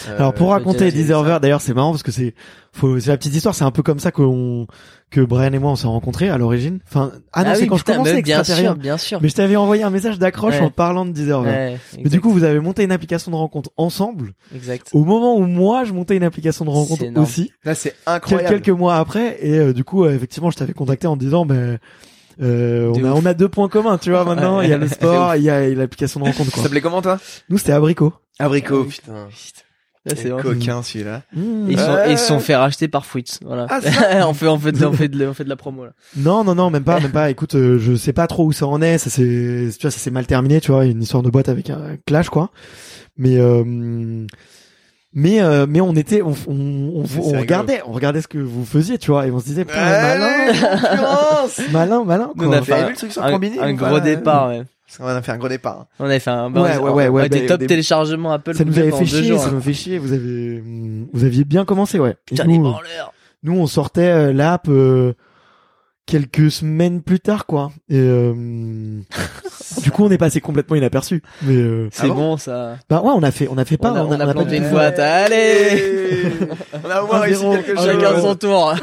Euh, 0.09 0.17
Alors 0.17 0.33
pour 0.33 0.49
raconter 0.51 0.91
Deserver, 0.91 1.39
d'ailleurs 1.41 1.61
c'est 1.61 1.73
marrant 1.73 1.91
parce 1.91 2.03
que 2.03 2.11
c'est 2.11 2.33
faut 2.73 2.99
c'est 2.99 3.09
la 3.09 3.17
petite 3.17 3.33
histoire, 3.35 3.55
c'est 3.55 3.63
un 3.63 3.71
peu 3.71 3.83
comme 3.83 3.99
ça 3.99 4.11
qu'on 4.11 4.67
que 5.11 5.21
Brian 5.21 5.53
et 5.53 5.59
moi 5.59 5.71
on 5.71 5.75
s'est 5.75 5.87
rencontrés 5.87 6.29
à 6.29 6.37
l'origine. 6.37 6.79
Enfin 6.87 7.11
ah 7.33 7.43
non 7.43 7.51
c'est 7.55 7.61
oui, 7.61 7.67
quand 7.67 7.77
putain, 7.77 7.93
je 7.93 7.97
commençais 7.99 8.21
bien 8.21 8.43
sûr, 8.43 8.75
bien 8.75 8.97
sûr. 8.97 9.19
Mais 9.21 9.29
je 9.29 9.35
t'avais 9.35 9.55
envoyé 9.55 9.83
un 9.83 9.89
message 9.89 10.19
d'accroche 10.19 10.55
Ouais. 10.55 10.61
en 10.61 10.69
parlant 10.71 11.05
de 11.05 11.11
Deserver. 11.11 11.49
Ouais, 11.49 11.77
Mais 12.03 12.09
du 12.09 12.19
coup 12.21 12.31
vous 12.31 12.43
avez 12.43 12.59
monté 12.59 12.83
une 12.83 12.91
application 12.91 13.31
de 13.31 13.35
rencontre 13.37 13.69
ensemble 13.77 14.33
exact. 14.53 14.89
au 14.93 15.03
moment 15.05 15.37
où 15.37 15.45
moi 15.45 15.83
je 15.85 15.93
montais 15.93 16.15
une 16.17 16.23
application 16.23 16.65
de 16.65 16.69
rencontre 16.71 17.03
aussi 17.17 17.51
Là, 17.63 17.75
c'est 17.75 17.95
incroyable. 18.05 18.49
quelques 18.49 18.69
mois 18.77 18.95
après 18.97 19.37
et 19.41 19.57
euh, 19.57 19.73
du 19.73 19.83
coup 19.83 20.03
euh, 20.03 20.13
effectivement 20.13 20.49
je 20.51 20.57
t'avais 20.57 20.73
contacté 20.73 21.07
en 21.07 21.15
te 21.15 21.21
disant 21.21 21.45
ben 21.45 21.77
euh, 22.41 22.91
on 22.93 23.03
a 23.05 23.11
on 23.13 23.25
a 23.25 23.33
deux 23.33 23.47
points 23.47 23.69
communs 23.69 23.97
tu 23.97 24.09
vois 24.11 24.25
maintenant 24.25 24.59
il 24.59 24.69
y 24.69 24.73
a 24.73 24.77
le 24.77 24.87
sport 24.89 25.35
il 25.37 25.43
y 25.43 25.49
a 25.49 25.69
l'application 25.69 26.19
de 26.19 26.25
rencontre 26.25 26.49
Ça 26.49 26.55
quoi. 26.55 26.63
s'appelait 26.63 26.81
comment 26.81 27.01
toi? 27.01 27.17
Nous 27.49 27.57
c'était 27.57 27.71
Abricot. 27.71 28.11
Abricot. 28.39 28.79
Ah 28.81 28.83
oui. 28.85 28.89
putain. 28.89 29.27
C'est 30.15 30.29
coquin 30.29 30.83
celui-là. 30.83 31.23
Mmh. 31.35 31.69
Ils, 31.69 31.79
sont, 31.79 31.91
Ouais. 31.93 32.11
ils 32.11 32.17
se 32.19 32.27
sont 32.27 32.39
fait 32.39 32.55
racheter 32.55 32.87
par 32.87 33.05
Fruits, 33.05 33.25
voilà. 33.43 33.65
Ah, 33.69 33.81
ça 33.81 33.89
on 34.27 34.33
fait, 34.33 34.47
on 34.47 34.59
fait, 34.59 34.71
de, 34.71 34.85
on 34.85 34.93
fait 34.93 35.07
de, 35.07 35.25
on 35.27 35.33
fait 35.33 35.43
de 35.43 35.49
la 35.49 35.55
promo 35.55 35.85
là. 35.85 35.91
Non, 36.15 36.43
non, 36.43 36.53
non, 36.53 36.69
même 36.69 36.83
pas, 36.83 36.99
même 36.99 37.11
pas. 37.11 37.29
Écoute, 37.31 37.55
euh, 37.55 37.79
je 37.79 37.95
sais 37.95 38.13
pas 38.13 38.27
trop 38.27 38.45
où 38.45 38.51
ça 38.51 38.67
en 38.67 38.81
est. 38.81 38.97
Ça 38.99 39.09
c'est, 39.09 39.69
tu 39.77 39.81
vois, 39.81 39.91
ça 39.91 39.97
s'est 39.99 40.11
mal 40.11 40.27
terminé, 40.27 40.61
tu 40.61 40.71
vois, 40.71 40.85
une 40.85 41.01
histoire 41.01 41.23
de 41.23 41.29
boîte 41.29 41.49
avec 41.49 41.69
un 41.71 41.97
clash, 42.05 42.29
quoi. 42.29 42.51
Mais, 43.17 43.37
euh, 43.39 43.63
mais, 45.13 45.41
euh, 45.41 45.65
mais 45.67 45.79
on 45.81 45.95
était, 45.95 46.21
on, 46.21 46.35
on, 46.47 47.03
on, 47.17 47.39
regardait, 47.39 47.81
on 47.87 47.93
regardait 47.93 48.21
ce 48.21 48.27
que 48.27 48.37
vous 48.37 48.65
faisiez, 48.65 48.97
tu 48.97 49.11
vois, 49.11 49.25
et 49.25 49.31
on 49.31 49.39
se 49.39 49.45
disait, 49.45 49.65
malin, 49.73 50.43
malin, 51.71 52.03
malin. 52.03 52.31
On 52.37 52.51
a 52.51 52.61
fait 52.61 52.73
avez 52.73 52.81
un, 52.81 52.85
vu 52.87 52.91
le 52.91 52.97
truc 52.97 53.11
sur 53.13 53.23
un- 53.23 53.73
gros 53.73 53.99
départ, 54.01 54.49
ouais. 54.49 54.63
On 54.99 55.05
a 55.07 55.21
fait 55.21 55.31
un 55.31 55.37
gros 55.37 55.49
départ. 55.49 55.79
hein. 55.81 55.87
On 55.99 56.05
avait 56.05 56.19
fait 56.19 56.29
un, 56.29 56.49
bah, 56.49 56.61
Ouais, 56.61 56.77
on- 56.77 56.83
ouais, 56.83 56.91
ouais, 56.91 57.07
on 57.09 57.13
ouais, 57.13 57.29
des- 57.29 57.45
top 57.47 57.59
des- 57.59 57.67
téléchargement 57.67 58.31
Apple. 58.31 58.53
Ça 58.53 58.63
nous 58.65 58.77
avait 58.77 58.91
fait 58.91 59.05
chier, 59.05 59.23
jours, 59.23 59.39
ça 59.39 59.47
hein. 59.47 59.51
nous 59.53 59.61
fait 59.61 59.73
chier. 59.73 59.97
Vous 59.97 60.13
avez, 60.13 60.63
vous 61.11 61.23
aviez 61.23 61.43
bien 61.43 61.65
commencé, 61.65 61.99
ouais. 61.99 62.11
Et 62.11 62.15
Putain, 62.35 62.45
nous, 62.45 62.61
branleurs. 62.61 63.11
nous, 63.43 63.57
on 63.57 63.67
sortait 63.67 64.07
euh, 64.09 64.31
l'app 64.33 64.67
euh, 64.69 65.13
quelques 66.05 66.51
semaines 66.51 67.01
plus 67.01 67.19
tard, 67.19 67.45
quoi. 67.47 67.71
Et 67.89 67.97
euh, 67.99 68.33
du 69.81 69.91
coup, 69.91 70.05
on 70.05 70.11
est 70.11 70.19
passé 70.19 70.39
complètement 70.39 70.75
inaperçu. 70.75 71.23
Mais 71.41 71.55
euh, 71.55 71.89
C'est 71.91 72.07
bon 72.07 72.13
bon, 72.13 72.37
ça. 72.37 72.77
bah 72.87 73.01
ouais, 73.01 73.11
on 73.15 73.23
a 73.23 73.31
fait, 73.31 73.47
on 73.51 73.57
a 73.57 73.65
fait 73.65 73.77
pas, 73.77 73.91
on 73.91 73.95
a, 73.95 74.03
on 74.03 74.11
a 74.11 74.25
pas 74.25 74.33
planté 74.33 74.51
du 74.51 74.57
une 74.57 74.63
tout 74.65 74.69
boîte. 74.69 74.99
Allez! 74.99 76.31
On 76.85 76.89
a 76.89 77.01
au 77.01 77.07
moins 77.07 77.19
réussi 77.21 77.41
quelque 77.43 77.75
chose. 77.75 77.85
Chacun 77.85 78.21
son 78.21 78.35
tour. 78.35 78.75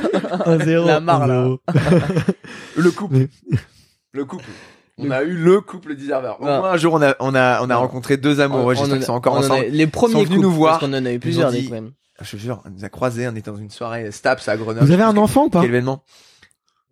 Un 0.46 0.58
zéro, 0.64 0.86
La 0.86 0.98
marre, 1.00 1.26
là. 1.28 1.48
Le 2.76 2.90
couple. 2.90 3.14
Mais- 3.16 3.28
Le 4.12 4.24
couple. 4.24 4.44
On 5.06 5.10
a 5.10 5.22
eu 5.22 5.34
le 5.34 5.60
couple 5.60 5.94
Deserver. 5.96 6.34
Au 6.40 6.46
Ah. 6.46 6.58
moins 6.60 6.70
un 6.72 6.76
jour, 6.76 6.94
on 6.94 7.02
a, 7.02 7.14
on 7.20 7.34
a, 7.34 7.62
on 7.62 7.70
a 7.70 7.76
rencontré 7.76 8.16
deux 8.16 8.40
amoureux. 8.40 8.74
J'espère 8.74 8.96
qu'ils 8.96 9.04
sont 9.06 9.12
encore 9.12 9.34
on 9.34 9.38
en 9.38 9.42
a- 9.42 9.44
ensemble. 9.46 9.64
Les 9.70 9.86
premiers 9.86 10.12
sont 10.12 10.18
venus 10.20 10.30
couples, 10.36 10.42
nous 10.42 10.52
voir. 10.52 10.78
Parce 10.80 10.90
qu'on 10.90 10.96
en 10.98 11.04
a 11.06 11.12
eu 11.12 11.18
plusieurs, 11.18 11.50
des 11.50 11.60
dit- 11.62 11.68
quand 11.68 11.74
même. 11.74 11.92
Je 12.20 12.30
te 12.30 12.36
jure, 12.36 12.62
on 12.64 12.70
nous 12.70 12.84
a 12.84 12.88
croisés. 12.88 13.26
On 13.28 13.32
était 13.34 13.50
dans 13.50 13.56
une 13.56 13.70
soirée 13.70 14.10
Staps 14.12 14.46
à 14.48 14.56
Grenoble. 14.56 14.86
Vous 14.86 14.92
avez 14.92 15.02
un 15.02 15.16
enfant 15.16 15.44
ou 15.46 15.50
pas 15.50 15.60
Quel 15.60 15.70
événement 15.70 16.04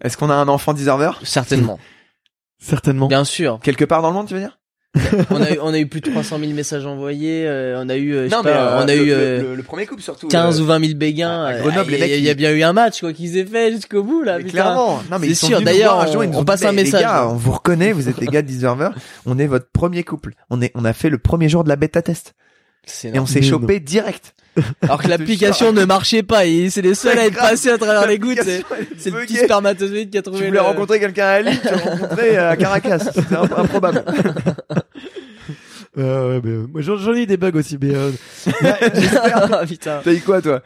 Est-ce 0.02 0.16
qu'on 0.16 0.30
a 0.30 0.34
un 0.34 0.48
enfant 0.48 0.72
Deserver 0.74 1.12
Certainement. 1.22 1.78
Certainement. 2.58 3.06
Bien 3.08 3.24
sûr. 3.24 3.58
Quelque 3.62 3.84
part 3.84 4.02
dans 4.02 4.08
le 4.08 4.14
monde, 4.14 4.26
tu 4.26 4.34
veux 4.34 4.40
dire 4.40 4.58
on 5.30 5.40
a 5.40 5.50
eu, 5.52 5.58
on 5.62 5.72
a 5.72 5.78
eu 5.78 5.86
plus 5.86 6.00
de 6.00 6.10
300 6.10 6.38
000 6.40 6.52
messages 6.52 6.84
envoyés, 6.84 7.46
euh, 7.46 7.80
on 7.80 7.88
a 7.88 7.96
eu, 7.96 8.12
euh, 8.12 8.28
Non, 8.28 8.38
mais 8.44 8.50
pas, 8.50 8.78
euh, 8.80 8.84
on 8.84 8.88
a 8.88 8.94
le, 8.96 9.02
eu, 9.02 9.06
le- 9.06 9.12
euh, 9.14 9.54
le- 9.56 9.62
premier 9.62 9.86
couple 9.86 10.02
surtout. 10.02 10.26
15 10.26 10.58
euh, 10.58 10.62
ou 10.64 10.66
20 10.66 10.84
000 10.84 10.98
béguins. 10.98 11.44
à 11.44 11.52
euh, 11.52 11.60
Grenoble, 11.60 11.92
il 11.92 11.98
y 12.00 12.28
a- 12.28 12.32
y 12.32 12.34
bien 12.34 12.50
eu 12.52 12.62
un 12.62 12.72
match, 12.72 13.00
quoi, 13.00 13.12
qui 13.12 13.28
s'est 13.28 13.44
fait 13.44 13.70
jusqu'au 13.70 14.02
bout, 14.02 14.22
là, 14.24 14.38
mais 14.38 14.44
clairement. 14.44 15.00
Non, 15.10 15.18
mais 15.20 15.28
C'est 15.28 15.46
ils 15.46 15.48
sûr. 15.48 15.62
D'ailleurs, 15.62 16.04
nous 16.12 16.20
on 16.34 16.38
ont 16.40 16.44
passe 16.44 16.60
dit, 16.60 16.66
un 16.66 16.72
message. 16.72 17.00
Les 17.00 17.06
gars, 17.06 17.28
on 17.28 17.34
vous 17.36 17.52
reconnaît, 17.52 17.92
vous 17.92 18.08
êtes 18.08 18.18
les 18.18 18.26
gars 18.26 18.42
de 18.42 18.48
Deserver. 18.48 18.90
On 19.26 19.38
est 19.38 19.46
votre 19.46 19.66
premier 19.72 20.02
couple. 20.02 20.34
On 20.50 20.60
est, 20.60 20.72
on 20.74 20.84
a 20.84 20.92
fait 20.92 21.08
le 21.08 21.18
premier 21.18 21.48
jour 21.48 21.62
de 21.62 21.68
la 21.68 21.76
bêta 21.76 22.02
test. 22.02 22.34
C'est 22.84 23.14
Et 23.14 23.18
on 23.18 23.26
s'est 23.26 23.42
chopé 23.42 23.78
direct. 23.80 24.34
Alors 24.82 25.00
que 25.00 25.06
l'application 25.08 25.72
ne 25.72 25.84
marchait 25.84 26.24
pas, 26.24 26.44
et 26.46 26.70
c'est 26.70 26.82
les 26.82 26.94
seuls 26.96 27.18
à 27.18 27.26
être 27.26 27.34
Grave. 27.34 27.50
passés 27.50 27.70
à 27.70 27.78
travers 27.78 28.06
les 28.08 28.18
gouttes, 28.18 28.40
c'est, 28.42 29.10
le 29.10 29.20
petit 29.24 29.36
spermatozoïde 29.36 30.10
qui 30.10 30.18
a 30.18 30.22
Tu 30.22 30.28
trouvé 30.30 30.46
voulais 30.46 30.58
le... 30.58 30.64
rencontrer 30.64 30.98
quelqu'un 30.98 31.26
à 31.26 31.40
Lille, 31.40 31.60
tu 31.62 31.68
le 31.68 31.76
rencontrais 31.76 32.36
à 32.36 32.56
Caracas. 32.56 32.98
C'était 33.14 33.36
imp- 33.36 33.56
improbable. 33.58 34.04
Euh, 35.98 36.36
ouais, 36.36 36.40
mais, 36.44 36.50
euh, 36.50 36.66
moi, 36.72 36.80
j'en 36.82 37.14
ai 37.14 37.22
eu 37.22 37.26
des 37.26 37.36
bugs 37.36 37.50
aussi, 37.54 37.76
mais 37.80 37.92
euh, 37.92 38.12
Ah, 39.50 39.66
putain. 39.66 40.00
T'as 40.04 40.12
eu 40.12 40.20
quoi, 40.20 40.40
toi? 40.40 40.62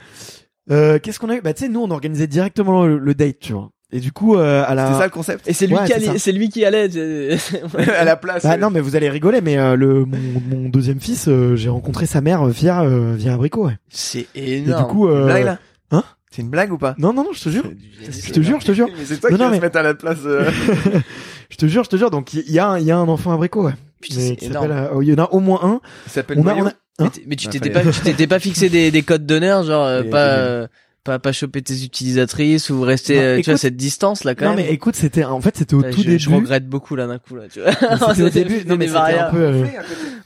Euh, 0.71 0.99
qu'est-ce 0.99 1.19
qu'on 1.19 1.31
a 1.31 1.37
eu? 1.37 1.41
Bah 1.41 1.55
tu 1.55 1.63
sais, 1.65 1.69
nous 1.71 1.81
on 1.81 1.91
organisait 1.91 2.27
directement 2.27 2.85
le, 2.85 2.99
le 2.99 3.15
date, 3.15 3.39
tu 3.41 3.53
vois. 3.55 3.71
Et 3.97 4.01
du 4.01 4.11
coup, 4.11 4.35
euh, 4.37 4.65
à 4.67 4.75
la. 4.75 4.87
C'était 4.89 4.99
ça 4.99 5.05
le 5.05 5.11
concept 5.11 5.47
Et 5.49 5.53
c'est 5.53 5.69
lui 5.69 5.75
Ouais, 5.77 5.85
qui 5.87 5.93
c'est 6.05 6.19
c'est 6.19 6.33
lui 6.33 6.49
qui 6.49 6.65
allait. 6.65 6.91
c'est- 6.91 7.63
À 7.97 8.05
la 8.05 8.17
place. 8.17 8.45
Ah 8.45 8.55
euh, 8.55 8.57
non, 8.57 8.69
mais 8.71 8.81
vous 8.81 8.97
allez 8.97 9.09
rigoler, 9.09 9.41
mais 9.41 9.57
euh, 9.57 9.77
le 9.77 10.05
mon, 10.05 10.17
mon 10.51 10.69
deuxième 10.69 10.99
fils, 10.99 11.29
euh, 11.29 11.55
j'ai 11.55 11.69
rencontré 11.69 12.05
sa 12.07 12.21
mère 12.21 12.45
via 12.47 12.83
euh, 12.83 13.15
via 13.17 13.35
Abricot. 13.35 13.67
Ouais. 13.67 13.79
C'est 13.89 14.27
Et 14.35 14.57
énorme. 14.59 14.83
du 14.85 14.91
coup, 14.93 15.09
Une 15.09 15.17
euh, 15.17 15.25
blague, 15.27 15.45
là 15.45 15.59
hein 15.93 16.03
C'est 16.33 16.43
une 16.43 16.49
blague 16.51 16.73
ou 16.73 16.77
pas 16.79 16.97
non, 16.99 17.13
non, 17.13 17.23
non, 17.23 17.31
je 17.33 17.45
te 17.45 17.49
jure, 17.51 17.63
Je 18.03 18.33
te 18.33 18.41
jure, 18.41 18.61
je 18.61 18.67
te 18.67 18.73
jure. 18.73 18.89
Mais 18.99 19.05
c'est 19.05 19.21
toi 19.21 19.31
Non, 19.31 19.37
qui 19.37 19.43
non, 19.43 19.47
vas 19.47 19.51
mais- 19.53 19.57
se 19.59 19.63
mettre 19.63 19.79
à 19.79 19.83
la 19.85 19.95
place. 19.95 20.19
euh, 20.27 20.51
je 21.51 21.57
te 21.57 21.67
jure, 21.67 21.85
je 21.85 21.91
te 21.91 21.97
jure. 21.97 22.11
Donc 22.11 22.35
il 22.35 22.51
y, 22.51 22.59
a 22.59 22.69
un, 22.71 22.79
il 22.79 22.85
y 22.87 22.91
a 22.91 22.99
un 22.99 23.09
enfant 23.09 23.33
Abricot, 23.33 23.65
ouais. 23.65 23.75
C'est 24.11 24.33
euh, 24.43 25.01
il 25.03 25.09
y 25.09 25.15
en 25.15 25.25
a 25.25 25.31
au 25.31 25.41
moins 25.41 25.61
un. 25.63 25.81
Il 26.07 26.11
s'appelle 26.13 26.39
On 26.41 26.47
a, 26.47 26.55
Noyau. 26.55 26.65
on 26.65 26.67
a, 26.69 26.73
Mais 27.01 27.07
Hein 27.07 27.11
Mais 27.27 27.37
tu 27.37 27.47
Ah, 27.49 27.51
t'étais 27.51 27.71
pas, 27.71 27.81
tu 27.83 28.01
t'étais 28.03 28.27
pas 28.27 28.39
fixé 28.39 28.69
des, 28.69 28.91
des 28.91 29.03
codes 29.03 29.25
d'honneur, 29.27 29.65
genre 29.65 29.85
euh, 29.87 30.03
Et- 30.03 30.11
pas, 30.11 30.27
et- 30.27 30.39
euh, 30.39 30.67
pas 31.05 31.19
pas 31.19 31.33
choper 31.33 31.61
tes 31.63 31.85
utilisatrices 31.85 32.71
ou 32.71 32.81
rester, 32.81 33.17
Non, 33.17 33.23
euh, 33.23 33.41
tu 33.43 33.51
vois 33.51 33.59
cette 33.59 33.77
distance 33.77 34.25
là 34.25 34.35
quand 34.35 34.47
non 34.47 34.55
même. 34.57 34.67
mais 34.67 34.73
écoute, 34.73 34.97
c'était 34.97 35.23
en 35.25 35.41
fait 35.41 35.57
c'était 35.59 35.75
au 35.75 35.83
tout 35.83 35.99
je, 36.03 36.07
début. 36.07 36.19
je 36.19 36.31
regrette 36.31 36.67
beaucoup 36.69 36.97
là 36.97 37.07
d'un 37.07 37.19
coup 37.19 37.37
là, 37.37 37.43
tu 37.53 37.61
vois. 37.61 37.73
C'était 38.15 38.23
au 38.23 38.31
début. 38.31 38.65
Non 38.67 38.77
mais 38.77 38.87
c'était 38.89 38.99
un 39.19 39.31
peu. 39.31 39.37
euh, 39.43 39.65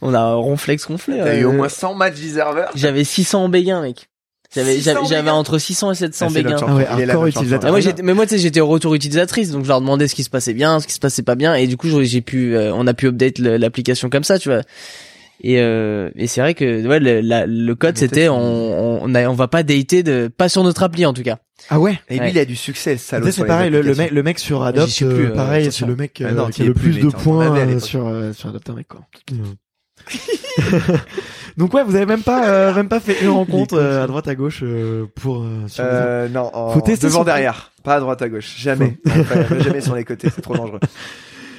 On 0.01 0.15
a 0.15 0.21
un 0.21 0.35
ronflex 0.35 0.87
gonflé. 0.87 1.19
T'as 1.19 1.37
eu 1.37 1.45
au 1.45 1.53
moins 1.53 1.69
100 1.69 1.95
matchs 1.95 2.21
Deserver. 2.21 2.67
J'avais 2.77 3.05
600 3.05 3.49
béguins, 3.49 3.83
mec. 3.83 4.09
J'avais 4.55 4.77
600 4.79 5.05
j'avais 5.05 5.29
entre 5.31 5.59
600 5.59 5.93
et 5.93 5.95
700 5.97 6.27
Ah, 6.31 6.33
béguins. 6.33 6.57
Ah 6.89 7.19
ouais, 7.19 7.29
utilisateur. 7.29 7.69
Ah, 7.69 7.71
moi, 7.71 7.81
j'étais, 7.81 8.03
mais 8.03 8.15
moi, 8.15 8.25
tu 8.25 8.31
sais, 8.31 8.39
j'étais 8.39 8.61
au 8.61 8.67
retour 8.67 8.95
utilisatrice, 8.95 9.51
donc 9.51 9.65
je 9.65 9.69
leur 9.69 9.81
demandais 9.83 10.09
ce 10.09 10.15
qui 10.15 10.25
se 10.25 10.31
passait 10.31 10.55
bien, 10.55 10.81
ce 10.81 10.87
qui 10.87 10.95
se 10.95 11.01
passait 11.01 11.23
pas 11.23 11.35
bien, 11.35 11.55
et 11.55 11.67
du 11.67 11.77
coup, 11.77 11.89
j'ai 12.03 12.21
pu, 12.23 12.57
euh, 12.57 12.73
on 12.75 12.87
a 12.87 12.95
pu 12.95 13.09
update 13.09 13.39
l'application 13.41 14.09
comme 14.09 14.25
ça, 14.25 14.39
tu 14.39 14.49
vois. 14.49 14.63
Et, 15.43 15.61
euh, 15.61 16.11
et 16.17 16.27
c'est 16.27 16.41
vrai 16.41 16.55
que 16.55 16.87
ouais, 16.87 16.99
le, 16.99 17.21
la- 17.21 17.47
le 17.47 17.75
code 17.77 17.97
c'était 17.97 18.29
on, 18.29 19.03
on, 19.05 19.15
a- 19.15 19.29
on 19.29 19.35
va 19.35 19.47
pas 19.49 19.63
dater 19.63 20.03
de 20.03 20.29
pas 20.37 20.49
sur 20.49 20.65
notre 20.65 20.83
appli 20.83 21.07
en 21.07 21.13
tout 21.13 21.23
cas. 21.23 21.39
Ah 21.71 21.79
ouais? 21.79 21.99
Et 22.09 22.15
lui, 22.15 22.21
Ouais. 22.21 22.31
il 22.33 22.39
a 22.39 22.45
du 22.45 22.57
succès, 22.57 22.97
sur 22.97 23.19
c'est 23.33 23.45
pareil, 23.45 23.71
le, 23.71 23.83
le 23.83 23.95
mec, 23.95 24.11
le 24.11 24.23
mec 24.23 24.39
sur 24.39 24.63
Adopt, 24.65 24.87
J'y 24.89 24.93
suis 24.93 25.05
plus, 25.05 25.27
euh, 25.27 25.31
euh, 25.31 25.35
pareil, 25.35 25.71
c'est 25.73 25.87
le 25.87 25.95
mec 25.97 26.21
Ah 26.25 26.29
euh, 26.29 26.33
non, 26.33 26.49
qui 26.49 26.63
a 26.63 26.65
le 26.67 26.75
plus, 26.75 26.99
de 26.99 27.09
points 27.09 27.57
euh, 27.57 27.79
sur 27.81 28.07
euh, 28.09 28.33
sur 28.33 28.49
Adopt 28.49 28.71
un 28.71 28.75
mec 28.75 28.89
quoi. 28.89 29.01
Donc 31.57 31.75
ouais, 31.75 31.83
vous 31.85 31.95
avez 31.97 32.07
même 32.07 32.23
pas 32.23 32.49
euh, 32.49 32.75
même 32.75 32.89
pas 32.89 33.01
fait 33.01 33.21
une 33.23 33.31
rencontre 33.31 33.75
euh, 33.75 34.05
à 34.05 34.07
droite 34.07 34.29
à 34.29 34.35
gauche 34.35 34.61
euh, 34.63 35.07
pour 35.17 35.43
euh, 35.43 35.67
sur 35.67 35.83
les. 35.85 35.91
Euh, 35.93 36.29
non, 36.29 36.51
en- 36.55 36.71
Faut 36.71 36.81
tester 36.81 37.07
devant 37.09 37.19
son- 37.21 37.25
derrière, 37.25 37.73
pas 37.83 37.97
à 37.97 38.01
droite 38.01 38.23
à 38.23 38.29
gauche, 38.29 38.55
jamais. 38.59 38.97
Enfin, 39.09 39.45
jamais 39.61 39.81
sur 39.81 39.95
les 39.97 40.05
côtés, 40.05 40.29
c'est 40.35 40.41
trop 40.43 40.57
dangereux. 40.57 40.81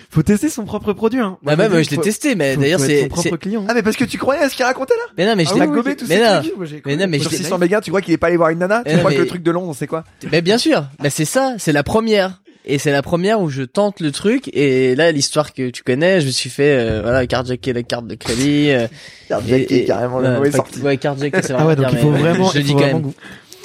faut 0.09 0.23
tester 0.23 0.49
son 0.49 0.65
propre 0.65 0.93
produit. 0.93 1.19
Hein. 1.19 1.37
Bah 1.43 1.55
Moi, 1.55 1.69
même, 1.69 1.77
dis, 1.81 1.83
je 1.85 1.91
l'ai 1.91 1.97
testé, 2.01 2.35
mais 2.35 2.57
d'ailleurs 2.57 2.79
c'est, 2.79 3.01
son 3.03 3.07
propre 3.09 3.37
client. 3.37 3.63
Ah 3.67 3.73
mais 3.73 3.83
parce 3.83 3.95
que 3.95 4.05
tu 4.05 4.17
croyais 4.17 4.41
à 4.41 4.49
ce 4.49 4.55
qu'il 4.55 4.65
racontait 4.65 4.95
là 4.95 5.11
mais 5.17 5.25
non, 5.27 5.35
mais 5.35 5.45
je 5.45 5.51
Ah 5.51 5.55
l'ai 5.55 5.61
oui, 5.61 5.67
gobé 5.75 5.91
oui, 5.91 5.95
tous 5.97 6.07
mais 6.09 6.17
ces 6.17 6.23
non. 6.23 6.41
trucs. 6.41 6.57
Moi, 6.57 6.65
Mais 6.85 6.95
non, 6.95 7.05
mais 7.07 7.17
je 7.19 7.23
Sur 7.23 7.31
l'ai- 7.31 7.37
600 7.37 7.57
mégas, 7.59 7.81
tu 7.81 7.91
crois 7.91 8.01
qu'il 8.01 8.13
est 8.13 8.17
pas 8.17 8.27
allé 8.27 8.37
voir 8.37 8.49
une 8.49 8.59
nana 8.59 8.83
Tu 8.85 8.97
crois 8.97 9.11
que 9.13 9.17
le 9.19 9.27
truc 9.27 9.43
de 9.43 9.51
Londres, 9.51 9.75
c'est 9.77 9.87
quoi 9.87 10.03
Mais 10.31 10.41
bien 10.41 10.57
sûr, 10.57 10.85
bah 10.99 11.09
c'est 11.09 11.25
ça, 11.25 11.55
c'est 11.57 11.71
la 11.73 11.83
première. 11.83 12.41
Et 12.65 12.77
c'est 12.77 12.91
la 12.91 13.01
première 13.01 13.39
où 13.41 13.49
je 13.49 13.63
tente 13.63 13.99
le 13.99 14.11
truc 14.11 14.49
et 14.53 14.93
là 14.93 15.11
l'histoire 15.11 15.53
que 15.53 15.69
tu 15.69 15.81
connais, 15.81 16.21
je 16.21 16.27
me 16.27 16.31
suis 16.31 16.49
fait 16.51 16.77
euh, 16.77 17.01
voilà 17.01 17.25
carjacker 17.25 17.73
la 17.73 17.83
carte 17.83 18.05
de 18.05 18.15
crédit. 18.15 18.69
euh, 18.69 18.87
Carjacker, 19.29 19.85
carrément, 19.85 20.19
le 20.19 20.27
ouais, 20.27 20.37
mot 20.37 20.43
est 20.45 20.51
pas- 20.51 20.57
sorti. 20.57 20.79
Ouais, 20.81 20.97
carjacker, 20.97 21.39
c'est 21.41 21.53
Ah 21.53 21.65
ouais, 21.65 21.75
donc 21.75 21.87
il 21.91 21.97
faut 21.97 22.11
vraiment, 22.11 22.51
je 22.51 22.59
dis 22.59 22.73
quand 22.73 22.79
même. 22.81 23.11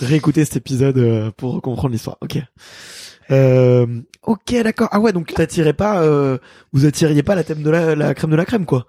réécouter 0.00 0.44
cet 0.44 0.56
épisode 0.56 0.96
euh, 0.98 1.30
pour 1.36 1.60
comprendre 1.60 1.90
l'histoire. 1.92 2.16
Ok. 2.22 2.38
Euh, 3.30 3.86
ok, 4.22 4.54
d'accord. 4.62 4.88
Ah 4.92 5.00
ouais, 5.00 5.12
donc 5.12 5.32
t'attirais 5.32 5.72
pas, 5.72 6.02
euh, 6.02 6.38
vous 6.72 6.84
attiriez 6.86 7.22
pas 7.22 7.34
la 7.34 7.44
thème 7.44 7.62
de 7.62 7.70
la, 7.70 7.94
la 7.94 8.14
crème 8.14 8.30
de 8.30 8.36
la 8.36 8.44
crème, 8.44 8.66
quoi. 8.66 8.86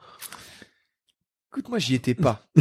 Écoute, 1.51 1.69
moi 1.69 1.79
j'y 1.79 1.95
étais 1.95 2.15
pas. 2.15 2.41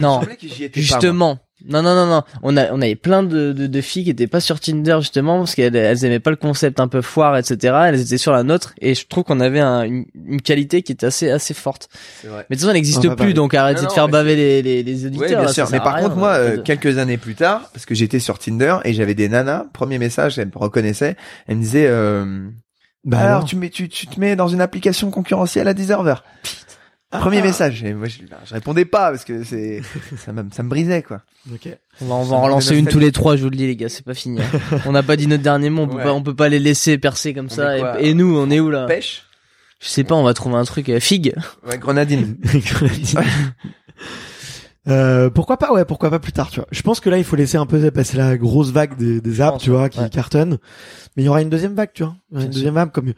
Non, 0.00 0.20
Il 0.20 0.20
semblait 0.20 0.36
que 0.36 0.48
j'y 0.48 0.64
étais 0.64 0.80
pas, 0.82 0.86
moi. 0.86 1.00
justement. 1.00 1.38
Non, 1.66 1.82
non, 1.82 1.94
non, 1.94 2.06
non. 2.06 2.22
On 2.42 2.56
a, 2.56 2.72
on 2.72 2.82
avait 2.82 2.96
plein 2.96 3.22
de, 3.22 3.52
de, 3.52 3.66
de 3.66 3.80
filles 3.80 4.04
qui 4.04 4.10
étaient 4.10 4.26
pas 4.26 4.40
sur 4.40 4.60
Tinder 4.60 4.96
justement 5.00 5.38
parce 5.38 5.54
qu'elles 5.54 5.74
elles 5.76 6.04
aimaient 6.04 6.20
pas 6.20 6.30
le 6.30 6.36
concept 6.36 6.78
un 6.80 6.88
peu 6.88 7.00
foire, 7.00 7.36
etc. 7.38 7.74
Elles 7.86 8.00
étaient 8.00 8.18
sur 8.18 8.32
la 8.32 8.42
nôtre 8.42 8.74
et 8.80 8.94
je 8.94 9.06
trouve 9.06 9.24
qu'on 9.24 9.40
avait 9.40 9.60
un- 9.60 9.84
une, 9.84 10.04
une 10.26 10.42
qualité 10.42 10.82
qui 10.82 10.92
était 10.92 11.06
assez, 11.06 11.30
assez 11.30 11.54
forte. 11.54 11.88
C'est 12.20 12.26
vrai. 12.28 12.44
Mais 12.50 12.56
de 12.56 12.60
toute 12.60 12.60
façon, 12.62 12.70
elle 12.70 12.74
n'existe 12.74 13.08
plus, 13.16 13.32
donc 13.34 13.54
arrêtez 13.54 13.76
Non, 13.80 13.84
de 13.86 13.88
non, 13.88 13.94
faire 13.94 14.08
baver 14.08 14.36
les, 14.36 14.62
les, 14.62 14.82
les 14.82 15.06
auditeurs. 15.06 15.28
Oui, 15.28 15.34
bien 15.34 15.42
là, 15.42 15.48
sûr. 15.52 15.68
Mais 15.70 15.80
par 15.80 15.98
contre, 16.00 16.16
moi, 16.16 16.32
euh, 16.32 16.60
quelques 16.60 16.98
années 16.98 17.16
plus 17.18 17.34
tard, 17.36 17.70
parce 17.72 17.86
que 17.86 17.94
j'étais 17.94 18.18
sur 18.18 18.38
Tinder 18.38 18.76
et 18.84 18.92
j'avais 18.92 19.14
des 19.14 19.28
nanas, 19.28 19.64
premier 19.72 19.98
message, 19.98 20.38
elles 20.38 20.48
me 20.54 20.58
reconnaissaient, 20.58 21.16
elles 21.46 21.56
me 21.56 21.62
disaient, 21.62 21.86
euh, 21.88 22.46
Bah 23.04 23.18
alors, 23.20 23.30
alors. 23.36 23.44
tu, 23.44 23.56
mets, 23.56 23.70
tu, 23.70 23.88
tu 23.88 24.06
te 24.06 24.18
mets 24.20 24.36
dans 24.36 24.48
une 24.48 24.60
application 24.60 25.10
concurrentielle 25.10 25.68
à 25.68 25.72
10 25.72 25.86
serveur. 25.86 26.24
Premier 27.20 27.42
message. 27.42 27.82
Et 27.84 27.92
moi, 27.94 28.06
je, 28.08 28.18
je 28.46 28.54
répondais 28.54 28.84
pas 28.84 29.10
parce 29.10 29.24
que 29.24 29.44
c'est, 29.44 29.82
ça 30.16 30.32
me, 30.32 30.44
ça 30.52 30.62
me 30.62 30.68
brisait, 30.68 31.02
quoi. 31.02 31.22
Ok. 31.52 31.68
On 32.00 32.06
va, 32.06 32.14
on 32.14 32.22
va 32.22 32.28
Ça 32.28 32.34
en 32.34 32.42
relancer 32.42 32.70
une 32.70 32.84
nostalgie. 32.84 32.92
tous 32.94 32.98
les 33.00 33.12
trois, 33.12 33.36
je 33.36 33.42
vous 33.44 33.50
le 33.50 33.56
dis 33.56 33.66
les 33.66 33.76
gars, 33.76 33.88
c'est 33.88 34.04
pas 34.04 34.14
fini. 34.14 34.40
hein. 34.40 34.78
on 34.86 34.92
n'a 34.92 35.02
pas 35.02 35.16
dit 35.16 35.26
notre 35.26 35.42
dernier 35.42 35.70
mot, 35.70 35.82
on 35.82 35.88
peut 35.88 35.96
Ouais. 35.96 36.02
pas, 36.04 36.12
on 36.12 36.22
peut 36.22 36.34
pas 36.34 36.48
les 36.48 36.58
laisser 36.58 36.98
percer 36.98 37.34
comme 37.34 37.46
On 37.46 37.54
ça. 37.54 37.68
met 37.68 37.76
Et, 37.76 37.80
quoi, 37.80 38.00
et 38.00 38.14
nous, 38.14 38.36
on 38.38 38.50
est 38.50 38.60
où 38.60 38.70
là 38.70 38.86
Pêche. 38.86 39.22
Je 39.80 39.88
sais 39.88 40.04
pas, 40.04 40.14
on 40.14 40.22
va 40.22 40.32
trouver 40.34 40.56
un 40.56 40.64
truc 40.64 40.88
euh, 40.88 40.98
figue. 41.00 41.34
Ouais, 41.68 41.76
grenadine. 41.78 42.36
Euh, 44.86 45.30
pourquoi 45.30 45.56
pas 45.56 45.72
ouais 45.72 45.86
pourquoi 45.86 46.10
pas 46.10 46.18
plus 46.18 46.32
tard 46.32 46.50
tu 46.50 46.60
vois 46.60 46.68
je 46.70 46.82
pense 46.82 47.00
que 47.00 47.08
là 47.08 47.16
il 47.16 47.24
faut 47.24 47.36
laisser 47.36 47.56
un 47.56 47.64
peu 47.64 47.90
passer 47.90 48.18
la 48.18 48.36
grosse 48.36 48.70
vague 48.70 48.98
des, 48.98 49.22
des 49.22 49.40
apps 49.40 49.52
pense, 49.52 49.62
tu 49.62 49.70
vois 49.70 49.88
qui 49.88 49.98
ouais. 49.98 50.10
cartonnent 50.10 50.58
mais 51.16 51.22
il 51.22 51.24
y 51.24 51.28
aura 51.30 51.40
une 51.40 51.48
deuxième 51.48 51.72
vague 51.74 51.88
tu 51.94 52.02
vois 52.02 52.14
il 52.30 52.34
y 52.34 52.36
aura 52.36 52.44
une 52.44 52.50
Bien 52.50 52.54
deuxième 52.58 52.74
vague 52.74 52.92
comme 52.92 53.06
il 53.08 53.14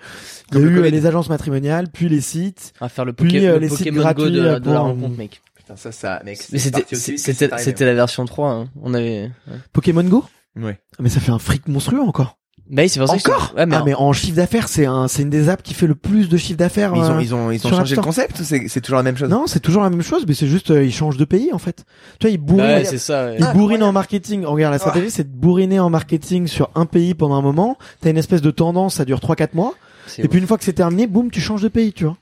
y 0.55 0.57
a 0.57 0.61
le 0.61 0.71
eu 0.71 0.73
euh, 0.75 0.77
Covid. 0.83 0.91
les 0.93 1.07
agences 1.07 1.29
matrimoniales 1.29 1.89
puis 1.93 2.09
les 2.09 2.21
sites 2.21 2.73
À 2.81 2.89
faire 2.89 3.05
le, 3.05 3.13
Puis, 3.15 3.45
euh, 3.45 3.55
le 3.55 3.59
les 3.59 3.69
sites 3.69 3.79
Pokémon 3.79 3.97
Go 3.97 4.03
gratuits, 4.03 4.31
de 4.31 4.41
la, 4.43 4.53
euh, 4.53 4.61
de 4.61 4.71
la 4.71 4.77
pour, 4.77 4.87
rencontre, 4.87 5.19
mec. 5.19 5.43
Putain, 5.57 5.75
ça, 5.75 5.91
ça, 5.91 6.23
mec. 6.25 6.41
C'était, 6.41 7.85
la 7.85 7.95
version 7.95 8.25
3. 8.25 8.49
hein. 8.49 8.69
On 8.81 8.95
avait. 8.95 9.33
ouais. 9.49 9.57
Pokémon 9.73 10.05
Go? 10.05 10.25
Ouais. 10.55 10.79
Ah, 10.93 11.03
mais 11.03 11.09
ça 11.09 11.19
fait 11.19 11.33
un 11.33 11.41
fric 11.41 11.67
monstrueux 11.67 12.01
encore 12.01 12.39
Bah 12.69 12.83
oui, 12.83 12.89
c'est 12.89 12.99
pour 12.99 13.09
ça 13.09 13.15
encore 13.15 13.55
Ouais, 13.57 13.65
mais, 13.65 13.77
ah 13.77 13.83
mais 13.87 13.95
en 13.95 14.13
chiffre 14.13 14.35
d'affaires 14.37 14.67
c'est 14.69 14.87
un 14.87 15.07
c'est 15.07 15.23
une 15.23 15.31
des 15.31 15.49
apps 15.49 15.63
qui 15.63 15.73
fait 15.73 15.87
le 15.87 15.95
plus 15.95 16.29
de 16.29 16.37
chiffre 16.37 16.59
d'affaires 16.59 16.93
Mais 16.93 16.99
ils 16.99 17.05
ont, 17.05 17.17
euh, 17.19 17.23
ils 17.23 17.35
ont, 17.35 17.51
ils 17.53 17.65
ont 17.67 17.71
changé 17.71 17.95
le 17.95 18.03
concept 18.03 18.41
ou 18.41 18.45
c'est, 18.45 18.67
c'est 18.69 18.81
toujours 18.81 18.97
la 18.97 19.05
même 19.05 19.17
chose? 19.17 19.29
non 19.29 19.47
c'est 19.47 19.61
toujours 19.61 19.83
la 19.85 19.91
même 19.91 20.03
chose 20.03 20.25
mais 20.27 20.35
c'est 20.35 20.49
juste 20.49 20.73
euh, 20.73 20.83
ils 20.85 20.93
changent 20.93 21.17
de 21.17 21.25
pays 21.25 21.53
en 21.53 21.59
fait 21.59 21.85
tu 22.19 22.27
vois 22.27 22.31
ils 22.35 22.39
Bah 22.39 22.45
bourrinent 22.53 22.67
ouais, 22.79 22.85
c'est 22.85 22.99
ça. 22.99 23.27
ouais. 23.27 23.37
Ils 23.39 23.45
Ah, 23.45 23.53
bourrinent 23.53 23.85
en 23.85 23.93
marketing. 23.93 24.45
Regarde, 24.45 24.73
la 24.73 24.79
stratégie, 24.81 25.11
c'est 25.11 25.31
de 25.31 25.37
bourriner 25.37 25.79
en 25.79 25.91
marketing 25.91 26.47
sur 26.49 26.71
un 26.75 26.87
pays 26.87 27.15
pendant 27.15 27.37
un 27.37 27.43
moment. 27.43 27.77
T'as 28.01 28.11
une 28.11 28.17
espèce 28.17 28.43
de 28.43 28.51
tendance, 28.51 28.95
ça 28.95 29.05
dure 29.05 29.21
3-4 29.21 29.51
mois. 29.55 29.75
Et 30.19 30.27
puis 30.29 30.39
une 30.41 30.47
fois 30.47 30.59
que 30.59 30.65
c'est 30.65 30.73
terminé, 30.73 31.07
boum, 31.07 31.31
tu 31.31 31.41
changes 31.41 31.63
de 31.63 31.69
pays, 31.69 31.93
tu 31.93 32.05
vois. 32.05 32.17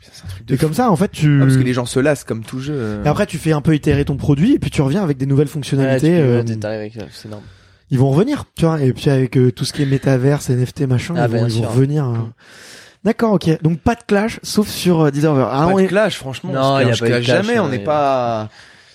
C'est 0.00 0.24
un 0.24 0.28
truc 0.28 0.46
de 0.46 0.54
Et 0.54 0.56
fou. 0.56 0.64
comme 0.66 0.74
ça, 0.74 0.90
en 0.90 0.96
fait, 0.96 1.10
tu... 1.10 1.40
Ah, 1.40 1.44
parce 1.46 1.56
que 1.56 1.62
les 1.62 1.72
gens 1.72 1.86
se 1.86 1.98
lassent 1.98 2.24
comme 2.24 2.42
tout 2.44 2.60
jeu. 2.60 2.74
euh. 2.76 3.04
Et 3.04 3.08
après, 3.08 3.26
tu 3.26 3.38
fais 3.38 3.52
un 3.52 3.60
peu 3.62 3.74
itérer 3.74 4.04
ton 4.04 4.16
produit 4.16 4.54
et 4.54 4.58
puis 4.58 4.70
tu 4.70 4.80
reviens 4.82 5.02
avec 5.02 5.16
des 5.16 5.26
nouvelles 5.26 5.48
fonctionnalités. 5.48 6.18
euh, 6.18 6.42
ouais, 6.42 6.56
t'arrives 6.56 6.80
avec- 6.80 6.98
c'est 7.12 7.28
énorme. 7.28 7.42
Ils 7.90 7.98
vont 7.98 8.10
revenir, 8.10 8.44
tu 8.56 8.64
vois. 8.64 8.80
Et 8.80 8.92
puis 8.92 9.10
avec 9.10 9.36
euh, 9.36 9.52
tout 9.52 9.64
ce 9.64 9.72
qui 9.72 9.82
est 9.82 9.86
métaverse, 9.86 10.48
NFT, 10.50 10.82
machin, 10.82 11.14
Ah, 11.16 11.26
ils, 11.30 11.36
vont, 11.36 11.46
ils 11.48 11.64
revenir. 11.66 12.04
euh. 12.08 12.14
D'accord, 13.04 13.34
ok. 13.34 13.62
Donc 13.62 13.78
pas 13.80 13.94
de 13.94 14.02
clash, 14.06 14.40
sauf 14.42 14.68
sur 14.68 15.02
euh, 15.02 15.10
Deezer. 15.10 15.36
Ah, 15.38 15.66
pas 15.66 15.72
on 15.72 15.76
de 15.76 15.82
est- 15.82 15.86
clash, 15.86 16.16
franchement. 16.16 16.52
Non, 16.52 16.60
on 16.60 16.78
se 16.78 16.82
y 16.82 16.84
a 16.84 16.88
pas 16.96 17.04
de 17.04 17.24
clash, 17.24 17.24
jamais. 17.24 17.58
On 17.58 17.68
n'est 17.68 17.78
pas. 17.78 18.48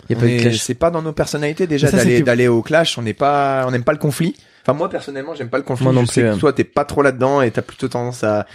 Y 0.09 0.13
a 0.13 0.17
pas 0.17 0.25
de 0.25 0.39
clash. 0.39 0.57
C'est 0.57 0.73
pas 0.73 0.91
dans 0.91 1.01
nos 1.01 1.13
personnalités 1.13 1.67
déjà 1.67 1.89
d'aller 1.91 2.21
d'aller 2.21 2.47
au 2.49 2.61
clash. 2.61 2.97
On 2.97 3.01
n'est 3.03 3.13
pas, 3.13 3.63
on 3.67 3.71
n'aime 3.71 3.83
pas 3.83 3.93
le 3.93 3.97
conflit. 3.99 4.35
Enfin 4.63 4.73
moi 4.77 4.89
personnellement, 4.89 5.33
j'aime 5.33 5.49
pas 5.49 5.57
le 5.57 5.63
conflit. 5.63 5.85
Moi 5.85 5.93
non 5.93 6.01
Je 6.01 6.11
sais 6.11 6.21
que 6.21 6.27
hein. 6.27 6.37
toi 6.37 6.51
t'es 6.53 6.63
pas 6.65 6.85
trop 6.85 7.01
là-dedans 7.01 7.41
et 7.41 7.49
t'as 7.51 7.61
plutôt 7.63 7.87
tendance 7.87 8.23
à 8.23 8.45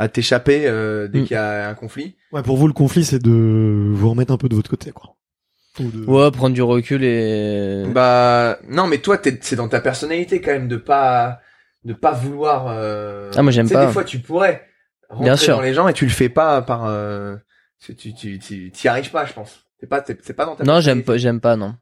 à 0.00 0.08
t'échapper 0.08 0.62
euh, 0.66 1.06
dès 1.06 1.20
Mm. 1.20 1.24
qu'il 1.26 1.34
y 1.34 1.38
a 1.38 1.68
un 1.68 1.74
conflit. 1.74 2.16
Ouais, 2.32 2.42
pour 2.42 2.56
vous, 2.56 2.66
le 2.66 2.72
conflit, 2.72 3.04
c'est 3.04 3.20
de 3.22 3.92
vous 3.92 4.10
remettre 4.10 4.32
un 4.32 4.36
peu 4.36 4.48
de 4.48 4.56
votre 4.56 4.68
côté, 4.68 4.90
quoi. 4.90 5.13
Ou 5.80 5.90
de- 5.90 6.04
Ouais, 6.06 6.30
prendre 6.30 6.54
du 6.54 6.62
recul 6.62 7.02
et. 7.04 7.84
Bah 7.88 8.58
non, 8.68 8.86
mais 8.86 8.98
toi 8.98 9.18
t'es- 9.18 9.38
c'est 9.42 9.56
dans 9.56 9.68
ta 9.68 9.80
personnalité 9.80 10.40
quand 10.40 10.52
même 10.52 10.68
de 10.68 10.76
pas 10.76 11.40
de 11.84 11.92
pas 11.92 12.12
vouloir. 12.12 12.66
euh, 12.68 13.30
Ah, 13.36 13.42
moi, 13.42 13.50
j'aime 13.52 13.66
tu 13.66 13.74
pas. 13.74 13.86
Des 13.86 13.92
fois 13.92 14.04
tu 14.04 14.20
pourrais 14.20 14.62
rentrer 15.10 15.24
Bien 15.24 15.36
sûr. 15.36 15.56
dans 15.56 15.62
les 15.62 15.74
gens 15.74 15.88
et 15.88 15.92
tu 15.92 16.04
le 16.04 16.10
fais 16.12 16.28
pas 16.28 16.62
par. 16.62 16.84
Euh, 16.86 17.36
tu 17.80 17.94
tu 17.96 18.14
tu 18.14 18.38
tu- 18.38 18.70
t'y 18.70 18.88
arrives 18.88 19.10
pas, 19.10 19.26
je 19.26 19.32
pense. 19.32 19.60
C'est 19.80 19.86
pas 19.88 20.02
c'est 20.06 20.32
pas 20.34 20.46
dans 20.46 20.54
ta. 20.56 20.64
Non, 20.64 20.80
j'aime 20.80 21.02
pas, 21.02 21.16
j'aime 21.18 21.40
pas, 21.40 21.56
non. 21.56 21.74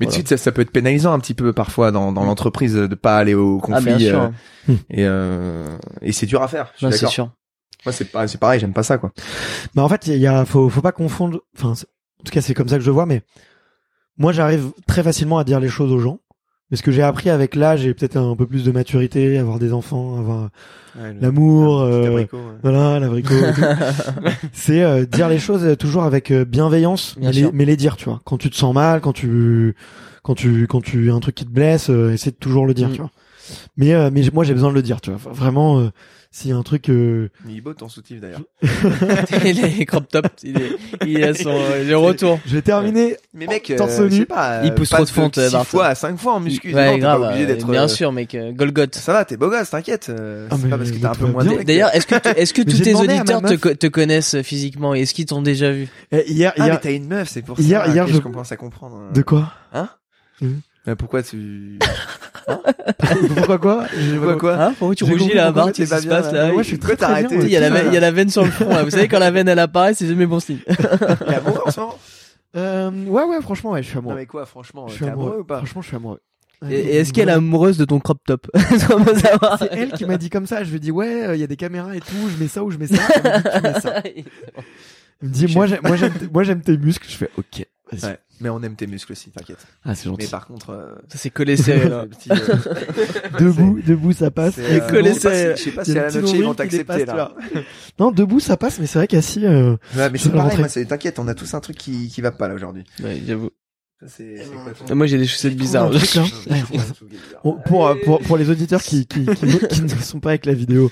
Mais 0.00 0.06
tout 0.06 0.06
de 0.06 0.10
suite, 0.10 0.28
ça, 0.28 0.36
ça 0.36 0.50
peut 0.50 0.62
être 0.62 0.72
pénalisant 0.72 1.12
un 1.12 1.20
petit 1.20 1.34
peu 1.34 1.52
parfois 1.52 1.92
dans, 1.92 2.10
dans 2.10 2.24
l'entreprise 2.24 2.74
de 2.74 2.94
pas 2.96 3.16
aller 3.16 3.34
au 3.34 3.60
Ah, 3.70 3.80
bien 3.80 3.92
conflit. 3.92 4.06
sûr. 4.08 4.20
euh, 4.68 4.72
et 4.90 5.04
euh, 5.06 5.76
et 6.02 6.10
c'est 6.12 6.26
dur 6.26 6.42
à 6.42 6.48
faire. 6.48 6.70
Je 6.72 6.78
suis 6.78 6.86
Non, 6.86 6.92
c'est 6.92 7.06
sûr. 7.06 7.30
Moi, 7.84 7.92
c'est 7.92 8.04
pas, 8.10 8.26
c'est 8.28 8.38
pareil. 8.38 8.60
J'aime 8.60 8.72
pas 8.72 8.82
ça, 8.82 8.98
quoi. 8.98 9.12
Bah 9.74 9.82
en 9.82 9.88
fait, 9.88 10.06
il 10.06 10.18
y 10.18 10.26
a, 10.26 10.44
faut, 10.44 10.68
faut 10.68 10.80
pas 10.80 10.92
confondre. 10.92 11.40
Enfin, 11.56 11.74
c'est- 11.74 11.86
en 12.20 12.24
tout 12.24 12.32
cas, 12.32 12.40
c'est 12.40 12.54
comme 12.54 12.68
ça 12.68 12.76
que 12.76 12.82
je 12.82 12.86
le 12.88 12.92
vois. 12.94 13.06
Mais 13.06 13.22
moi, 14.18 14.32
j'arrive 14.32 14.70
très 14.86 15.02
facilement 15.02 15.38
à 15.38 15.44
dire 15.44 15.60
les 15.60 15.68
choses 15.68 15.92
aux 15.92 15.98
gens. 15.98 16.20
Mais 16.70 16.78
ce 16.78 16.82
que 16.82 16.90
j'ai 16.92 17.02
appris 17.02 17.28
avec 17.28 17.54
l'âge 17.56 17.84
et 17.84 17.92
peut-être 17.92 18.16
un 18.16 18.34
peu 18.34 18.46
plus 18.46 18.64
de 18.64 18.72
maturité, 18.72 19.36
avoir 19.38 19.58
des 19.58 19.74
enfants, 19.74 20.18
avoir 20.18 20.48
l'amour, 21.20 21.80
euh, 21.82 22.24
voilà, 22.62 22.98
l'abricot, 23.00 23.34
et 23.34 23.52
tout, 23.52 23.60
c'est 24.54 24.82
euh, 24.82 25.04
dire 25.04 25.28
les 25.28 25.38
choses 25.38 25.62
euh, 25.64 25.76
toujours 25.76 26.04
avec 26.04 26.30
euh, 26.30 26.44
bienveillance, 26.46 27.16
Bien 27.18 27.28
mais, 27.30 27.34
les, 27.34 27.52
mais 27.52 27.64
les 27.66 27.76
dire, 27.76 27.96
tu 27.96 28.06
vois. 28.06 28.20
Quand 28.24 28.38
tu 28.38 28.48
te 28.48 28.56
sens 28.56 28.74
mal, 28.74 29.02
quand 29.02 29.12
tu, 29.12 29.74
quand 30.22 30.34
tu, 30.34 30.66
quand 30.66 30.80
tu 30.80 31.10
un 31.10 31.20
truc 31.20 31.34
qui 31.34 31.44
te 31.44 31.50
blesse, 31.50 31.90
euh, 31.90 32.12
essaie 32.12 32.30
de 32.30 32.36
toujours 32.36 32.64
le 32.66 32.72
dire, 32.72 32.88
Mm. 32.88 32.92
tu 32.92 33.00
vois. 33.02 33.10
Mais, 33.76 33.92
euh, 33.92 34.08
mais 34.10 34.22
moi, 34.32 34.42
j'ai 34.44 34.54
besoin 34.54 34.70
de 34.70 34.74
le 34.74 34.82
dire, 34.82 35.02
tu 35.02 35.10
vois. 35.10 35.32
Vraiment, 35.34 35.80
euh, 35.80 35.90
s'il 36.36 36.50
y 36.50 36.52
a 36.52 36.56
un 36.56 36.62
truc. 36.64 36.88
euh, 36.88 37.28
Il 37.48 37.58
est 37.58 37.60
beau 37.60 37.74
ton 37.74 37.88
soutif 37.88 38.20
d'ailleurs. 38.20 38.40
il 39.44 39.64
est 39.64 39.86
crop 39.86 40.08
top, 40.08 40.26
il 40.42 40.56
est, 40.58 40.76
il 41.06 41.20
est 41.20 41.28
à 41.28 41.34
son, 41.34 41.56
il 41.80 41.88
est 41.90 41.94
retour. 41.94 42.40
Je 42.44 42.54
vais 42.56 42.62
terminer. 42.62 43.16
Mais 43.32 43.46
mec, 43.46 43.72
Torse 43.76 44.00
euh, 44.00 44.08
je 44.08 44.14
nu. 44.14 44.20
sais 44.20 44.26
pas. 44.26 44.62
Il 44.64 44.70
euh, 44.72 44.74
pousse 44.74 44.88
trop 44.90 45.04
de 45.04 45.08
fonte, 45.10 45.38
six 45.38 45.52
Barthes. 45.52 45.68
fois 45.68 45.86
à 45.86 45.94
cinq 45.94 46.18
fois 46.18 46.34
en 46.34 46.40
muscu. 46.40 46.74
Ouais, 46.74 46.92
non, 46.92 46.98
grave. 46.98 47.20
Pas 47.20 47.26
obligé 47.28 47.44
euh, 47.44 47.46
d'être. 47.46 47.66
bien 47.70 47.84
euh, 47.84 47.88
sûr, 47.88 48.10
mec, 48.12 48.34
euh, 48.34 48.50
Golgoth. 48.52 48.94
Ça 48.96 49.12
va, 49.12 49.24
t'es 49.24 49.36
beau 49.36 49.48
gosse, 49.48 49.70
t'inquiète. 49.70 50.08
euh, 50.10 50.48
Ah, 50.50 50.56
c'est 50.56 50.64
mais 50.64 50.70
pas 50.70 50.78
parce 50.78 50.90
que 50.90 50.98
t'as 50.98 51.10
un 51.10 51.14
peu 51.14 51.26
moins. 51.26 51.44
D'ailleurs, 51.44 51.94
est-ce 51.94 52.06
que, 52.06 52.16
est-ce 52.36 52.52
que 52.52 52.62
tous 52.68 52.80
tes 52.82 52.94
auditeurs 52.94 53.40
te, 53.40 53.46
meuf. 53.52 53.60
co- 53.60 53.74
te 53.74 53.86
connaissent 53.86 54.42
physiquement? 54.42 54.94
Et 54.94 55.02
est-ce 55.02 55.14
qu'ils 55.14 55.26
t'ont 55.26 55.42
déjà 55.42 55.70
vu? 55.70 55.88
Eh, 56.10 56.24
hier, 56.30 56.52
Ah, 56.56 56.60
mais 56.62 56.66
hier, 56.66 56.80
t'as 56.80 56.92
une 56.92 57.06
meuf, 57.06 57.28
c'est 57.28 57.42
pour 57.42 57.58
hier- 57.60 57.84
ça. 57.84 57.92
hier, 57.92 58.04
que 58.06 58.10
je- 58.10 58.16
je 58.16 58.20
commence 58.22 58.50
à 58.50 58.56
comprendre. 58.56 59.00
euh. 59.10 59.12
de 59.12 59.22
quoi? 59.22 59.52
Mais 60.86 60.96
pourquoi 60.96 61.22
tu. 61.22 61.78
Pourquoi 63.36 63.58
quoi 63.58 63.86
J'ai 63.98 64.16
Pourquoi 64.16 64.36
quoi 64.38 64.62
Hein 64.62 64.74
Pourquoi 64.78 64.94
tu 64.94 65.04
rougis 65.04 65.32
là, 65.32 65.50
Bart 65.50 65.72
Qu'est-ce 65.72 65.94
qui 65.96 66.02
se 66.02 66.08
passe 66.08 66.30
là 66.30 66.52
Moi, 66.52 66.62
je 66.62 66.68
suis 66.68 66.78
très 66.78 66.94
très 66.96 67.06
arrêté 67.06 67.36
Il 67.40 67.48
y 67.48 67.56
a 67.56 67.60
la 67.60 67.70
veine- 67.70 67.86
il 67.88 67.94
y 67.94 67.96
a 67.96 68.00
la 68.00 68.10
veine 68.10 68.28
sur 68.28 68.44
le 68.44 68.50
front 68.50 68.68
là. 68.68 68.82
Vous 68.84 68.90
savez 68.90 69.08
quand 69.08 69.18
la 69.18 69.30
veine 69.30 69.48
elle 69.48 69.58
apparaît, 69.58 69.94
c'est 69.94 70.06
jamais 70.06 70.26
bon 70.26 70.40
signe. 70.40 70.58
T'es 70.66 71.34
amoureux 71.34 71.60
en 71.64 71.70
ce 71.70 71.80
moment? 71.80 71.98
Euh, 72.56 72.90
ouais, 73.06 73.24
ouais, 73.24 73.40
franchement, 73.42 73.70
ouais, 73.72 73.82
je 73.82 73.88
suis 73.88 73.94
Non, 73.96 74.00
amoureux. 74.02 74.16
mais 74.16 74.26
quoi, 74.26 74.44
franchement, 74.46 74.86
Je 74.88 74.92
t'es 74.92 74.96
suis 74.96 75.04
amoureux. 75.06 75.26
amoureux 75.28 75.40
ou 75.40 75.44
pas? 75.44 75.56
Franchement, 75.58 75.80
je 75.82 75.86
suis 75.88 75.96
amoureux. 75.96 76.20
Et, 76.70 76.96
est-ce 76.98 77.12
qu'elle 77.12 77.28
est 77.28 77.32
amoureuse 77.32 77.78
de 77.78 77.84
ton 77.84 77.98
crop 77.98 78.18
top. 78.26 78.46
C'est 79.58 79.68
elle 79.72 79.92
qui 79.92 80.04
m'a 80.04 80.16
dit 80.18 80.30
comme 80.30 80.46
ça. 80.46 80.64
Je 80.64 80.70
lui 80.70 80.76
ai 80.76 80.80
dit, 80.80 80.90
ouais, 80.90 81.24
euh, 81.28 81.34
il 81.36 81.40
y 81.40 81.44
a 81.44 81.46
des 81.46 81.56
caméras 81.56 81.96
et 81.96 82.00
tout. 82.00 82.14
Je 82.34 82.40
mets 82.42 82.48
ça 82.48 82.62
ou 82.62 82.70
je 82.70 82.78
mets 82.78 82.86
ça. 82.86 82.96
Elle 83.16 83.22
m'a 83.22 83.38
dit, 83.38 83.48
tu 83.56 83.62
mets 83.62 83.80
ça. 83.80 83.94
Elle 84.04 84.24
me 85.22 85.28
dit, 85.32 85.54
moi, 85.54 85.66
j'aime, 85.66 85.80
moi, 85.82 85.96
j'aime, 85.96 86.12
moi, 86.32 86.42
j'aime 86.44 86.60
tes 86.60 86.76
muscles. 86.78 87.08
Je 87.10 87.16
fais, 87.16 87.30
ok. 87.38 87.66
Ouais. 88.02 88.18
Mais 88.40 88.48
on 88.48 88.60
aime 88.62 88.74
tes 88.74 88.86
muscles 88.88 89.12
aussi, 89.12 89.30
t'inquiète. 89.30 89.58
Ah, 89.84 89.94
c'est 89.94 90.06
Mais 90.06 90.12
gentil. 90.16 90.26
par 90.28 90.46
contre, 90.48 90.70
euh, 90.70 90.94
Ça 91.08 91.18
s'est 91.18 91.30
collé 91.30 91.56
là. 91.56 92.04
petit, 92.10 92.30
euh, 92.32 92.36
Debout, 93.38 93.80
debout, 93.86 94.12
ça 94.12 94.30
passe. 94.30 94.54
c'est, 94.56 94.80
euh, 94.82 94.88
collé 94.88 95.12
je 95.14 95.18
sais 95.20 95.28
pas 95.28 95.34
si- 95.56 95.56
Je 95.56 95.62
sais 95.62 95.70
pas 95.70 95.82
Il 95.84 95.88
y 95.88 95.92
si 95.92 95.98
a 95.98 96.02
à 96.02 96.10
la 96.10 96.20
noche 96.20 96.30
ils 96.34 96.42
vont 96.44 96.54
t'accepter 96.54 97.04
là. 97.06 97.32
Non, 98.00 98.10
debout, 98.10 98.40
ça 98.40 98.56
passe, 98.56 98.78
mais 98.80 98.86
c'est 98.86 98.98
vrai 98.98 99.06
qu'assis, 99.06 99.46
euh, 99.46 99.76
Ouais, 99.96 100.10
mais 100.10 100.18
Je 100.18 100.24
c'est 100.24 100.30
pareil, 100.30 100.58
moi, 100.58 100.68
c'est, 100.68 100.84
t'inquiète, 100.84 101.18
on 101.20 101.28
a 101.28 101.34
tous 101.34 101.54
un 101.54 101.60
truc 101.60 101.76
qui, 101.76 102.08
qui 102.08 102.20
va 102.20 102.32
pas 102.32 102.48
là 102.48 102.54
aujourd'hui. 102.54 102.84
Ouais, 103.02 103.22
j'avoue. 103.24 103.50
C'est, 104.06 104.36
quoi 104.62 104.72
ton- 104.86 104.94
Moi 104.94 105.06
j'ai 105.06 105.18
des 105.18 105.26
chaussettes 105.26 105.56
bizarres. 105.56 105.90
truc, 105.90 106.20
on- 107.44 107.52
pour, 107.52 107.86
euh, 107.86 107.94
pour, 108.04 108.20
pour 108.20 108.36
les 108.36 108.50
auditeurs 108.50 108.82
qui, 108.82 109.06
qui, 109.06 109.24
qui, 109.26 109.58
qui 109.68 109.82
ne 109.82 109.88
sont 109.88 110.20
pas 110.20 110.30
avec 110.30 110.46
la 110.46 110.54
vidéo, 110.54 110.90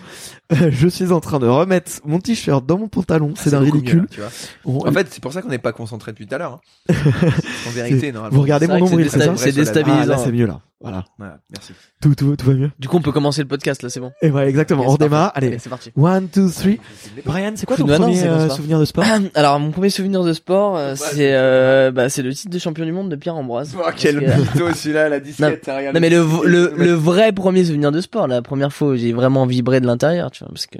euh, 0.53 0.71
je 0.71 0.89
suis 0.89 1.13
en 1.13 1.21
train 1.21 1.39
de 1.39 1.47
remettre 1.47 1.93
mon 2.05 2.19
t-shirt 2.21 2.65
dans 2.65 2.79
mon 2.79 2.89
pantalon. 2.89 3.35
C'est 3.37 3.51
d'un 3.51 3.61
beaucoup 3.63 3.77
ridicule. 3.79 3.97
mieux, 3.97 4.03
là, 4.03 4.09
tu 4.11 4.21
vois. 4.21 4.31
On- 4.85 4.89
En 4.89 4.93
fait, 4.93 5.07
c'est 5.11 5.23
pour 5.23 5.33
ça 5.33 5.43
qu'on 5.43 5.49
n'est 5.49 5.59
pas 5.59 5.73
concentré 5.73 6.13
depuis 6.13 6.27
tout 6.27 6.35
à 6.35 6.39
l'heure. 6.39 6.61
hein. 6.89 6.95
en 7.69 7.71
vérité, 7.71 8.13
normalement. 8.13 8.35
vous 8.37 8.43
regardez 8.43 8.67
mon 8.67 8.79
nombril, 8.79 9.09
c'est 9.11 9.19
ça 9.21 9.37
c'est 9.37 9.53
déstabilisant. 9.53 10.03
Ah, 10.03 10.07
là, 10.07 10.19
c'est 10.19 10.33
mieux 10.33 10.47
là. 10.47 10.61
Voilà. 10.83 11.05
Voilà, 11.19 11.39
merci. 11.51 11.73
Tout, 12.01 12.15
tout, 12.15 12.37
tout 12.37 12.47
va 12.47 12.55
mieux. 12.55 12.71
Du 12.79 12.89
coup, 12.89 12.97
on 12.97 13.03
peut 13.03 13.13
commencer 13.13 13.43
le 13.43 13.49
podcast 13.49 13.83
là, 13.83 13.89
c'est 13.89 14.01
bon. 14.01 14.13
Et 14.21 14.31
ouais, 14.31 14.49
exactement. 14.49 14.83
Ok, 14.83 14.89
on 14.89 14.93
redémarre. 14.93 15.33
parfait. 15.33 15.47
Allez. 15.47 15.59
c'est 15.59 15.71
parti. 15.71 15.93
One, 15.97 16.29
two, 16.29 16.49
three. 16.51 16.81
Brian, 17.25 17.53
c'est 17.55 17.67
quoi 17.67 17.77
ton 17.77 17.87
non, 17.87 17.99
premier 17.99 18.23
euh, 18.25 18.49
souvenir 18.49 18.79
de 18.79 18.85
sport 18.85 19.05
Alors, 19.35 19.59
mon 19.61 19.71
premier 19.71 19.91
souvenir 19.91 20.25
de 20.25 20.33
sport, 20.33 20.77
euh, 20.77 20.95
c'est 20.97 21.35
euh, 21.35 21.91
bah 21.91 22.09
c'est 22.09 22.23
le 22.23 22.33
titre 22.35 22.51
de 22.51 22.59
champion 22.59 22.85
du 22.85 22.93
monde 22.93 23.09
de 23.09 23.17
Pierre 23.17 23.37
Ambroise. 23.37 23.77
Oh, 23.79 23.89
quel 23.97 24.21
mytho 24.21 24.73
celui-là, 24.75 25.09
la 25.09 25.21
disquette. 25.21 25.65
regardé 25.67 25.93
Non 25.93 26.01
mais 26.01 26.11
le, 26.11 26.25
le, 26.47 26.73
le 26.77 26.93
vrai 26.93 27.33
premier 27.33 27.65
souvenir 27.65 27.93
de 27.93 28.01
sport, 28.01 28.27
la 28.27 28.43
première 28.43 28.73
fois 28.73 28.89
où 28.89 28.97
j'ai 28.97 29.13
vraiment 29.13 29.47
vibré 29.47 29.81
de 29.81 29.87
l'intérieur, 29.87 30.31
tu 30.31 30.45
vois, 30.45 30.53
parce 30.53 30.67
que 30.67 30.79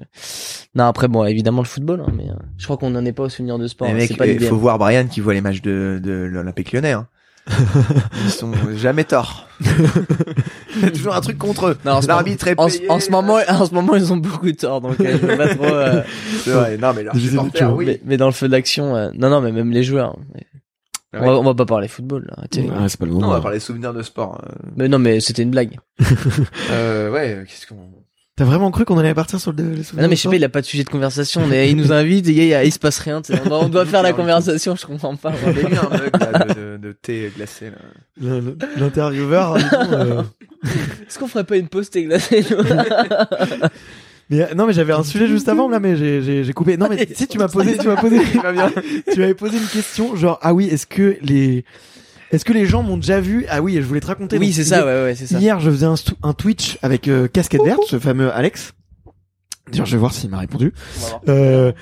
non 0.75 0.85
après 0.85 1.09
bon 1.09 1.25
évidemment 1.25 1.63
le 1.63 1.67
football, 1.67 2.03
hein, 2.07 2.13
mais 2.17 2.31
euh, 2.31 2.35
je 2.57 2.65
crois 2.65 2.77
qu'on 2.77 2.91
n'en 2.91 3.05
est 3.05 3.13
pas 3.13 3.25
au 3.25 3.29
souvenir 3.29 3.59
de 3.59 3.67
sport. 3.67 3.89
Mais 3.89 3.95
hein, 3.95 3.97
mec, 3.97 4.09
c'est 4.09 4.17
pas 4.17 4.27
il 4.27 4.41
faut 4.41 4.57
voir 4.57 4.79
Brian 4.79 5.07
qui 5.07 5.21
voit 5.21 5.35
les 5.35 5.41
matchs 5.41 5.63
de, 5.63 6.01
de 6.03 6.13
l'Olympique 6.13 6.73
lyonnais. 6.73 6.93
Hein. 6.93 7.07
Ils 7.49 8.31
sont 8.31 8.53
jamais 8.77 9.05
torts. 9.05 9.47
Il 10.77 10.83
y 10.83 10.85
a 10.87 10.91
toujours 10.91 11.15
un 11.15 11.21
truc 11.21 11.39
contre 11.39 11.67
eux. 11.69 11.79
Non, 11.85 11.93
en 11.93 12.03
ce 12.03 12.09
L'arbitre 12.09 12.47
est 12.49 12.59
En, 12.59 12.67
payé. 12.69 12.91
en 12.91 13.01
ce 13.01 13.11
moment, 13.11 13.39
en 13.47 13.67
ce 13.67 13.75
moment, 13.75 13.95
ils 13.97 14.13
ont 14.13 14.17
beaucoup 14.17 14.47
de 14.47 14.57
tort, 14.57 14.81
donc 14.81 15.01
euh, 15.01 15.19
je 15.21 15.27
veux 15.27 15.37
pas 15.37 15.55
trop. 15.55 15.65
euh, 15.65 16.03
C'est 16.45 16.51
vrai. 16.51 16.79
Non, 16.79 16.93
mais 16.95 17.05
Je 17.15 17.29
supporters, 17.31 17.69
vois, 17.69 17.77
oui. 17.79 17.87
mais, 17.87 18.01
mais 18.05 18.17
dans 18.17 18.27
le 18.27 18.33
feu 18.33 18.49
d'action, 18.49 18.95
euh, 18.97 19.11
non, 19.15 19.29
non, 19.29 19.41
mais 19.41 19.53
même 19.53 19.71
les 19.71 19.83
joueurs. 19.85 20.17
mais- 20.35 20.47
Ah 21.15 21.19
on, 21.21 21.27
va, 21.27 21.33
on 21.41 21.43
va 21.43 21.55
pas 21.55 21.67
parler 21.67 21.89
football. 21.89 22.25
Là, 22.29 22.35
arrêtez. 22.39 22.71
Ah, 22.75 22.89
c'est 22.89 22.99
pas 22.99 23.05
le 23.05 23.11
Non, 23.13 23.19
moment. 23.21 23.33
on 23.33 23.35
va 23.35 23.41
parler 23.43 23.61
souvenirs 23.61 23.93
de 23.93 24.03
sport. 24.03 24.41
Euh, 24.47 24.53
Mais 24.77 24.89
non, 24.89 24.99
mais 24.99 25.21
c'était 25.21 25.43
une 25.43 25.51
blague. 25.51 25.79
euh, 26.71 27.11
ouais, 27.11 27.45
qu'est-ce 27.47 27.67
qu'on... 27.67 27.77
T'as 28.35 28.45
vraiment 28.45 28.71
cru 28.71 28.87
qu'on 28.87 28.97
allait 28.97 29.13
partir 29.13 29.39
sur 29.39 29.53
le, 29.53 29.63
le 29.63 29.83
Ah 29.99 30.03
non, 30.03 30.09
mais 30.09 30.17
je 30.17 30.23
sais 30.23 30.29
pas, 30.29 30.37
il 30.37 30.45
a 30.45 30.49
pas 30.49 30.63
de 30.63 30.67
sujet 30.67 30.85
de 30.85 30.89
conversation. 30.89 31.43
On 31.45 31.53
est- 31.53 31.69
il 31.71 31.77
nous 31.77 31.93
invite, 31.93 32.27
et 32.29 32.33
il, 32.33 32.45
y 32.45 32.55
a- 32.55 32.65
il 32.65 32.73
se 32.73 32.79
passe 32.79 32.99
rien. 32.99 33.21
tu 33.21 33.35
sais. 33.35 33.41
On 33.45 33.49
doit, 33.49 33.61
on 33.65 33.69
doit 33.69 33.85
faire 33.85 34.03
la 34.03 34.15
conversation. 34.15 34.75
Je 34.75 34.87
comprends 34.87 35.15
pas. 35.17 35.33
J'ai 35.55 35.61
eu 35.61 35.65
un 35.77 35.91
mug 35.91 36.11
là, 36.19 36.45
de, 36.47 36.55
de, 36.55 36.77
de 36.79 36.93
thé 36.93 37.31
glacé. 37.37 37.71
L'intervieweur. 38.79 39.59
du 39.59 39.65
coup, 39.65 39.75
euh, 39.93 40.23
Est-ce 40.65 41.19
qu'on 41.19 41.29
ferait 41.29 41.45
pas 41.45 41.57
une 41.59 41.69
pause 41.69 41.91
thé 41.91 42.05
glacé 42.05 42.43
Mais 44.31 44.49
non, 44.55 44.67
mais 44.67 44.73
j'avais 44.73 44.95
un 44.95 45.03
sujet 45.03 45.27
juste 45.27 45.49
avant 45.49 45.69
là, 45.69 45.79
mais 45.79 45.95
j'ai 45.97 46.23
j'ai 46.23 46.43
j'ai 46.45 46.53
coupé. 46.55 46.79
Non, 46.79 46.87
mais 46.89 47.07
si 47.15 47.27
tu 47.27 47.37
m'as 47.37 47.49
posé, 47.49 47.77
tu 47.77 47.87
m'as 47.87 47.97
posé, 47.97 48.19
tu 49.13 49.19
m'avais 49.19 49.35
posé 49.35 49.59
une 49.59 49.67
question, 49.67 50.17
genre 50.17 50.39
ah 50.41 50.55
oui, 50.55 50.69
est-ce 50.69 50.87
que 50.87 51.17
les, 51.21 51.65
est-ce 52.33 52.47
que 52.47 52.53
les 52.55 52.65
gens 52.65 52.83
m'ont 52.83 52.97
déjà 52.97 53.21
vu? 53.21 53.45
Ah 53.51 53.61
oui, 53.61 53.75
je 53.75 53.83
voulais 53.83 54.01
te 54.01 54.07
raconter. 54.07 54.39
Oui, 54.39 54.53
c'est 54.53 54.65
ça, 54.65 54.87
ouais, 54.87 55.05
ouais, 55.05 55.15
c'est 55.15 55.27
ça. 55.27 55.39
Hier, 55.39 55.61
je 55.61 55.71
faisais 55.71 55.87
un, 56.23 56.33
Twitch 56.33 56.79
avec 56.81 57.07
euh, 57.07 57.29
casquette 57.29 57.63
verte, 57.63 57.83
ce 57.87 57.99
fameux 57.99 58.33
Alex. 58.33 58.73
D'ailleurs, 59.71 59.87
je 59.87 59.93
vais 59.93 59.99
voir 59.99 60.15
s'il 60.15 60.31
m'a 60.31 60.39
répondu. 60.39 60.73
Euh, 61.29 61.73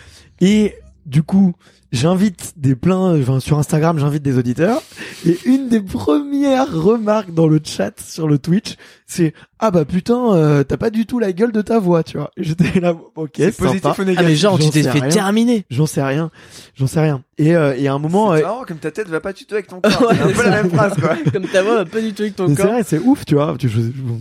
et 0.40 0.74
du 1.06 1.22
coup, 1.22 1.54
j'invite 1.92 2.54
des 2.56 2.74
pleins, 2.76 3.18
enfin, 3.20 3.40
sur 3.40 3.58
Instagram, 3.58 3.98
j'invite 3.98 4.22
des 4.22 4.38
auditeurs. 4.38 4.82
Et 5.26 5.38
une 5.44 5.68
des 5.68 5.80
premières 5.80 6.72
remarques 6.72 7.32
dans 7.34 7.46
le 7.48 7.60
chat 7.62 7.92
sur 8.00 8.28
le 8.28 8.38
Twitch, 8.38 8.76
c'est 9.06 9.34
ah 9.58 9.70
bah 9.70 9.84
putain, 9.84 10.34
euh, 10.34 10.64
t'as 10.64 10.76
pas 10.78 10.88
du 10.90 11.04
tout 11.04 11.18
la 11.18 11.32
gueule 11.32 11.52
de 11.52 11.60
ta 11.62 11.78
voix, 11.78 12.02
tu 12.02 12.16
vois. 12.16 12.30
J'étais 12.38 12.80
là, 12.80 12.94
ok, 13.16 13.30
C'est 13.36 13.56
positif 13.56 13.84
ou 13.90 13.94
Ah, 14.00 14.04
négatif 14.04 14.28
mais 14.28 14.36
genre, 14.36 14.56
tu 14.58 14.64
J'en 14.64 14.70
t'es 14.70 14.82
sais 14.84 14.90
fait 14.92 15.00
rien. 15.00 15.08
terminer. 15.10 15.66
J'en 15.70 15.86
sais 15.86 16.02
rien, 16.02 16.30
j'en 16.76 16.86
sais 16.86 17.00
rien. 17.00 17.22
Et, 17.38 17.54
euh, 17.56 17.74
et 17.76 17.88
à 17.88 17.92
un 17.94 17.98
moment, 17.98 18.34
C'est 18.34 18.40
euh, 18.42 18.46
marrant 18.46 18.64
comme 18.66 18.78
ta 18.78 18.90
tête 18.90 19.08
va 19.08 19.20
pas 19.20 19.32
du 19.32 19.44
tout 19.44 19.54
avec 19.54 19.66
ton 19.66 19.80
corps. 19.80 20.00
Ouais, 20.02 20.08
c'est 20.16 20.22
un 20.22 20.26
peu 20.28 20.34
c'est 20.34 20.44
la 20.50 20.62
même 20.62 20.70
phrase, 20.70 20.94
quoi. 20.98 21.16
Comme 21.32 21.46
ta 21.46 21.62
voix, 21.62 21.74
va 21.76 21.84
pas 21.84 22.00
du 22.00 22.12
tout 22.14 22.22
avec 22.22 22.36
ton 22.36 22.48
mais 22.48 22.54
c'est 22.54 22.62
corps. 22.62 22.72
vrai, 22.72 22.82
c'est 22.86 22.98
ouf, 22.98 23.24
tu 23.26 23.34
vois. 23.34 23.56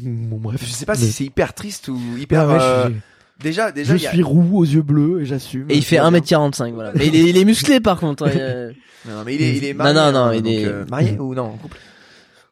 Bon, 0.04 0.38
bref. 0.38 0.62
Je 0.66 0.72
sais 0.72 0.86
pas 0.86 0.94
Mais- 0.94 1.00
si 1.06 1.12
c'est 1.12 1.24
hyper 1.26 1.54
triste 1.54 1.88
ou 1.88 1.98
hyper. 2.20 2.42
Ah 2.42 2.48
ouais, 2.48 2.60
je- 2.60 2.64
euh, 2.64 2.90
je- 2.90 2.94
Déjà, 3.42 3.72
déjà, 3.72 3.94
je 3.94 3.98
il 4.00 4.04
y 4.04 4.08
a- 4.08 4.12
suis 4.12 4.24
roux 4.24 4.58
aux 4.60 4.66
yeux 4.66 4.82
bleus 4.82 5.22
et 5.22 5.26
j'assume. 5.26 5.66
Et 5.70 5.76
il 5.78 5.84
fait 5.86 5.98
1m45, 5.98 6.74
voilà. 6.74 6.92
Mais 6.96 7.08
il 7.08 7.16
est, 7.16 7.30
il 7.30 7.38
est 7.38 7.46
musclé, 7.46 7.80
par 7.80 8.00
contre. 8.00 8.28
euh. 8.28 8.72
Non, 9.08 9.24
mais 9.26 9.36
il 9.36 9.42
est, 9.42 9.56
il 9.58 9.64
est 9.64 9.74
Non, 9.74 9.78
marié. 9.78 9.94
non, 9.96 10.12
non, 10.12 10.20
hein, 10.26 10.34
il 10.36 10.42
donc, 10.44 10.52
est- 10.54 10.66
euh, 10.66 10.86
marié 10.92 11.18
ou 11.20 11.34
non 11.34 11.44
en 11.46 11.58
couple. 11.58 11.78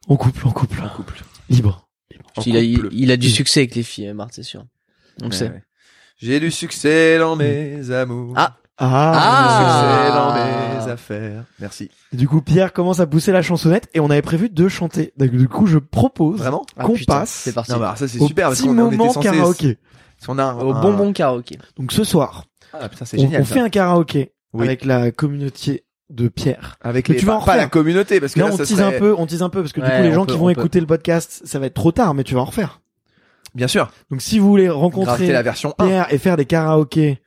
En 0.08 0.16
couple, 0.16 0.46
en 0.46 0.50
couple, 0.50 0.80
En 0.82 0.88
couple. 0.88 1.22
libre. 1.50 1.86
En 2.36 2.42
il, 2.42 2.56
a, 2.56 2.60
il, 2.60 2.88
il 2.92 3.10
a 3.10 3.18
du 3.18 3.28
succès 3.28 3.60
avec 3.60 3.74
les 3.74 3.82
filles, 3.82 4.12
Marthe, 4.14 4.32
c'est 4.32 4.42
sûr. 4.42 4.64
Donc 5.18 5.34
c'est. 5.34 5.50
ouais. 5.50 5.62
J'ai 6.16 6.40
du 6.40 6.50
succès 6.50 7.18
dans 7.18 7.36
mes 7.36 7.90
amours. 7.90 8.32
Ah. 8.36 8.56
Ah, 8.78 9.58
Succès 9.58 10.12
Ah. 10.14 10.76
dans 10.78 10.86
mes 10.86 10.90
affaires. 10.92 11.44
Merci. 11.60 11.90
Du 12.12 12.26
coup, 12.28 12.40
Pierre 12.40 12.72
commence 12.72 13.00
à 13.00 13.06
pousser 13.06 13.30
la 13.32 13.42
chansonnette 13.42 13.88
et 13.92 14.00
on 14.00 14.08
avait 14.08 14.22
prévu 14.22 14.48
de 14.48 14.68
chanter. 14.68 15.12
Donc, 15.18 15.30
du 15.32 15.48
coup, 15.48 15.66
je 15.66 15.78
propose 15.78 16.38
Vraiment? 16.38 16.64
Ah, 16.76 16.84
qu'on 16.84 16.94
putain, 16.94 17.12
passe 17.20 17.30
C'est 17.44 17.52
parti. 17.52 17.72
Non, 17.72 17.78
bah 17.78 17.94
ça 17.98 18.08
c'est 18.08 18.20
au 18.20 18.26
super 18.26 18.48
parce 18.48 18.62
qu'on 18.62 18.90
était 18.90 18.96
censé. 19.12 19.20
karaoké. 19.20 19.78
Qu'on 20.26 20.38
a 20.38 20.44
un, 20.44 20.58
Au 20.58 20.72
un- 20.74 20.80
bonbon 20.80 21.12
karaoké. 21.12 21.58
Donc 21.76 21.92
ce 21.92 22.04
soir, 22.04 22.44
Ah 22.72 22.88
putain, 22.88 23.04
c'est 23.04 23.18
on, 23.18 23.22
génial. 23.22 23.42
on 23.42 23.44
ça. 23.44 23.54
fait 23.54 23.60
un 23.60 23.68
karaoké 23.70 24.32
Oui. 24.52 24.66
avec 24.66 24.84
la 24.84 25.10
communauté 25.12 25.84
de 26.10 26.28
Pierre. 26.28 26.76
Avec 26.80 27.08
Mais 27.08 27.14
les 27.14 27.20
tu 27.20 27.26
vas 27.26 27.32
pas, 27.32 27.36
en 27.36 27.40
pas 27.44 27.52
refaire. 27.52 27.64
la 27.64 27.68
communauté 27.68 28.20
parce 28.20 28.32
que 28.34 28.40
Là, 28.40 28.46
là, 28.48 28.54
on 28.54 28.56
tease 28.56 28.68
serait- 28.76 28.96
un 28.96 28.98
peu, 28.98 29.14
on 29.16 29.26
tease 29.26 29.42
un 29.42 29.48
peu 29.50 29.60
parce 29.60 29.72
que 29.72 29.80
du 29.80 29.86
coup, 29.86 29.92
les 30.02 30.08
on 30.10 30.14
gens 30.14 30.26
peut, 30.26 30.32
qui 30.32 30.38
on 30.38 30.40
vont 30.40 30.46
peut. 30.54 30.60
écouter 30.60 30.80
le 30.80 30.86
podcast, 30.86 31.42
ça 31.44 31.58
va 31.58 31.66
être 31.66 31.74
trop 31.74 31.92
tard, 31.92 32.14
mais 32.14 32.24
tu 32.24 32.34
vas 32.34 32.40
en 32.40 32.44
refaire. 32.46 32.80
Bien 33.54 33.68
sûr. 33.68 33.90
Donc 34.10 34.20
si 34.22 34.38
vous 34.38 34.48
voulez 34.48 34.68
rencontrer 34.68 35.32
la 35.32 35.42
version 35.42 35.74
1. 35.78 35.86
Pierre 35.86 36.12
et 36.12 36.18
faire 36.18 36.36
des 36.36 36.44
karaokés 36.46 37.20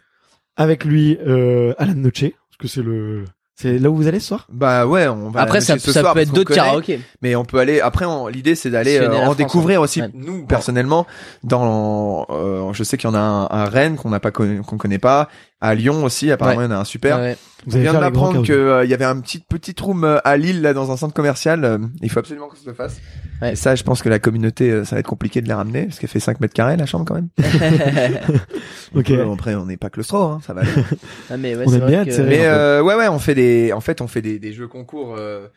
avec 0.55 0.83
lui 0.85 1.17
euh, 1.25 1.73
à 1.77 1.85
la 1.85 1.93
Noche, 1.93 2.21
parce 2.21 2.57
que 2.59 2.67
c'est 2.67 2.81
le, 2.83 3.25
c'est 3.61 3.77
là 3.79 3.89
où 3.89 3.95
vous 3.95 4.07
allez 4.07 4.19
ce 4.19 4.27
soir? 4.29 4.47
Bah 4.51 4.85
ouais, 4.85 5.07
on 5.07 5.29
va. 5.29 5.41
Après, 5.41 5.61
ça, 5.61 5.77
ce 5.79 5.91
ça 5.91 6.01
soir 6.01 6.13
peut 6.13 6.19
être 6.21 6.33
d'autres 6.33 6.53
karaokés. 6.53 6.99
Mais 7.21 7.35
on 7.35 7.45
peut 7.45 7.59
aller. 7.59 7.79
Après, 7.81 8.05
on- 8.05 8.27
l'idée 8.27 8.55
c'est 8.55 8.69
d'aller 8.69 8.97
euh, 8.97 9.11
en 9.13 9.21
France, 9.23 9.37
découvrir 9.37 9.81
aussi. 9.81 10.01
Ouais. 10.01 10.09
Nous 10.13 10.45
personnellement, 10.45 11.05
dans, 11.43 12.25
euh, 12.29 12.73
je 12.73 12.83
sais 12.83 12.97
qu'il 12.97 13.09
y 13.09 13.11
en 13.11 13.15
a 13.15 13.19
un 13.19 13.45
à 13.45 13.65
Rennes 13.65 13.95
qu'on 13.95 14.09
n'a 14.09 14.19
pas 14.19 14.31
connu, 14.31 14.61
qu'on 14.61 14.77
connaît 14.77 14.99
pas. 14.99 15.29
À 15.59 15.75
Lyon 15.75 16.03
aussi, 16.03 16.31
apparemment, 16.31 16.61
il 16.61 16.65
y 16.65 16.67
en 16.67 16.71
a 16.71 16.77
un 16.77 16.83
super. 16.85 17.17
Ouais. 17.17 17.37
Vous 17.67 17.77
On 17.77 17.79
vient 17.81 17.93
que 17.93 17.99
karaokés. 18.11 18.51
euh, 18.53 18.83
il 18.83 18.89
y 18.89 18.93
avait 18.95 19.05
un 19.05 19.19
petit 19.19 19.39
petit 19.39 19.75
room 19.79 20.03
euh, 20.03 20.17
à 20.23 20.35
Lille 20.37 20.61
là 20.63 20.73
dans 20.73 20.91
un 20.91 20.97
centre 20.97 21.13
commercial. 21.13 21.63
euh, 21.63 21.77
il 22.01 22.09
faut 22.09 22.19
absolument 22.19 22.47
qu'on 22.47 22.55
se 22.55 22.65
le 22.67 22.73
fasse. 22.73 22.99
Ouais. 23.41 23.53
Et 23.53 23.55
ça, 23.55 23.75
je 23.75 23.83
pense 23.83 24.01
que 24.01 24.09
la 24.09 24.19
communauté, 24.19 24.69
euh, 24.69 24.85
ça 24.85 24.95
va 24.95 24.99
être 24.99 25.07
compliqué 25.07 25.41
de 25.41 25.47
les 25.47 25.53
ramener 25.53 25.85
parce 25.85 25.99
qu'elle 25.99 26.09
fait 26.09 26.19
5 26.19 26.39
mètres 26.39 26.53
carrés 26.53 26.77
la 26.77 26.85
chambre 26.85 27.05
quand 27.05 27.15
même. 27.15 27.29
Ok. 28.95 29.11
Après, 29.11 29.55
on 29.55 29.65
n'est 29.65 29.77
pas 29.77 29.89
claustro, 29.89 30.23
hein, 30.23 30.39
ça 30.45 30.53
va. 30.53 30.61
aller. 30.61 30.71
Ah, 31.29 31.37
mais 31.37 31.55
ouais, 31.55 31.63
On 31.67 31.71
vrai 31.71 31.87
bien 31.87 32.05
que-. 32.05 32.21
Mais 32.21 32.45
euh, 32.45 32.81
ouais, 32.83 32.95
ouais, 32.95 33.07
on 33.07 33.19
fait 33.19 33.35
des, 33.35 33.71
en 33.73 33.81
fait, 33.81 34.01
on 34.01 34.07
fait 34.07 34.21
des, 34.21 34.37
des 34.39 34.53
jeux 34.53 34.67
concours 34.67 35.15
euh, 35.17 35.47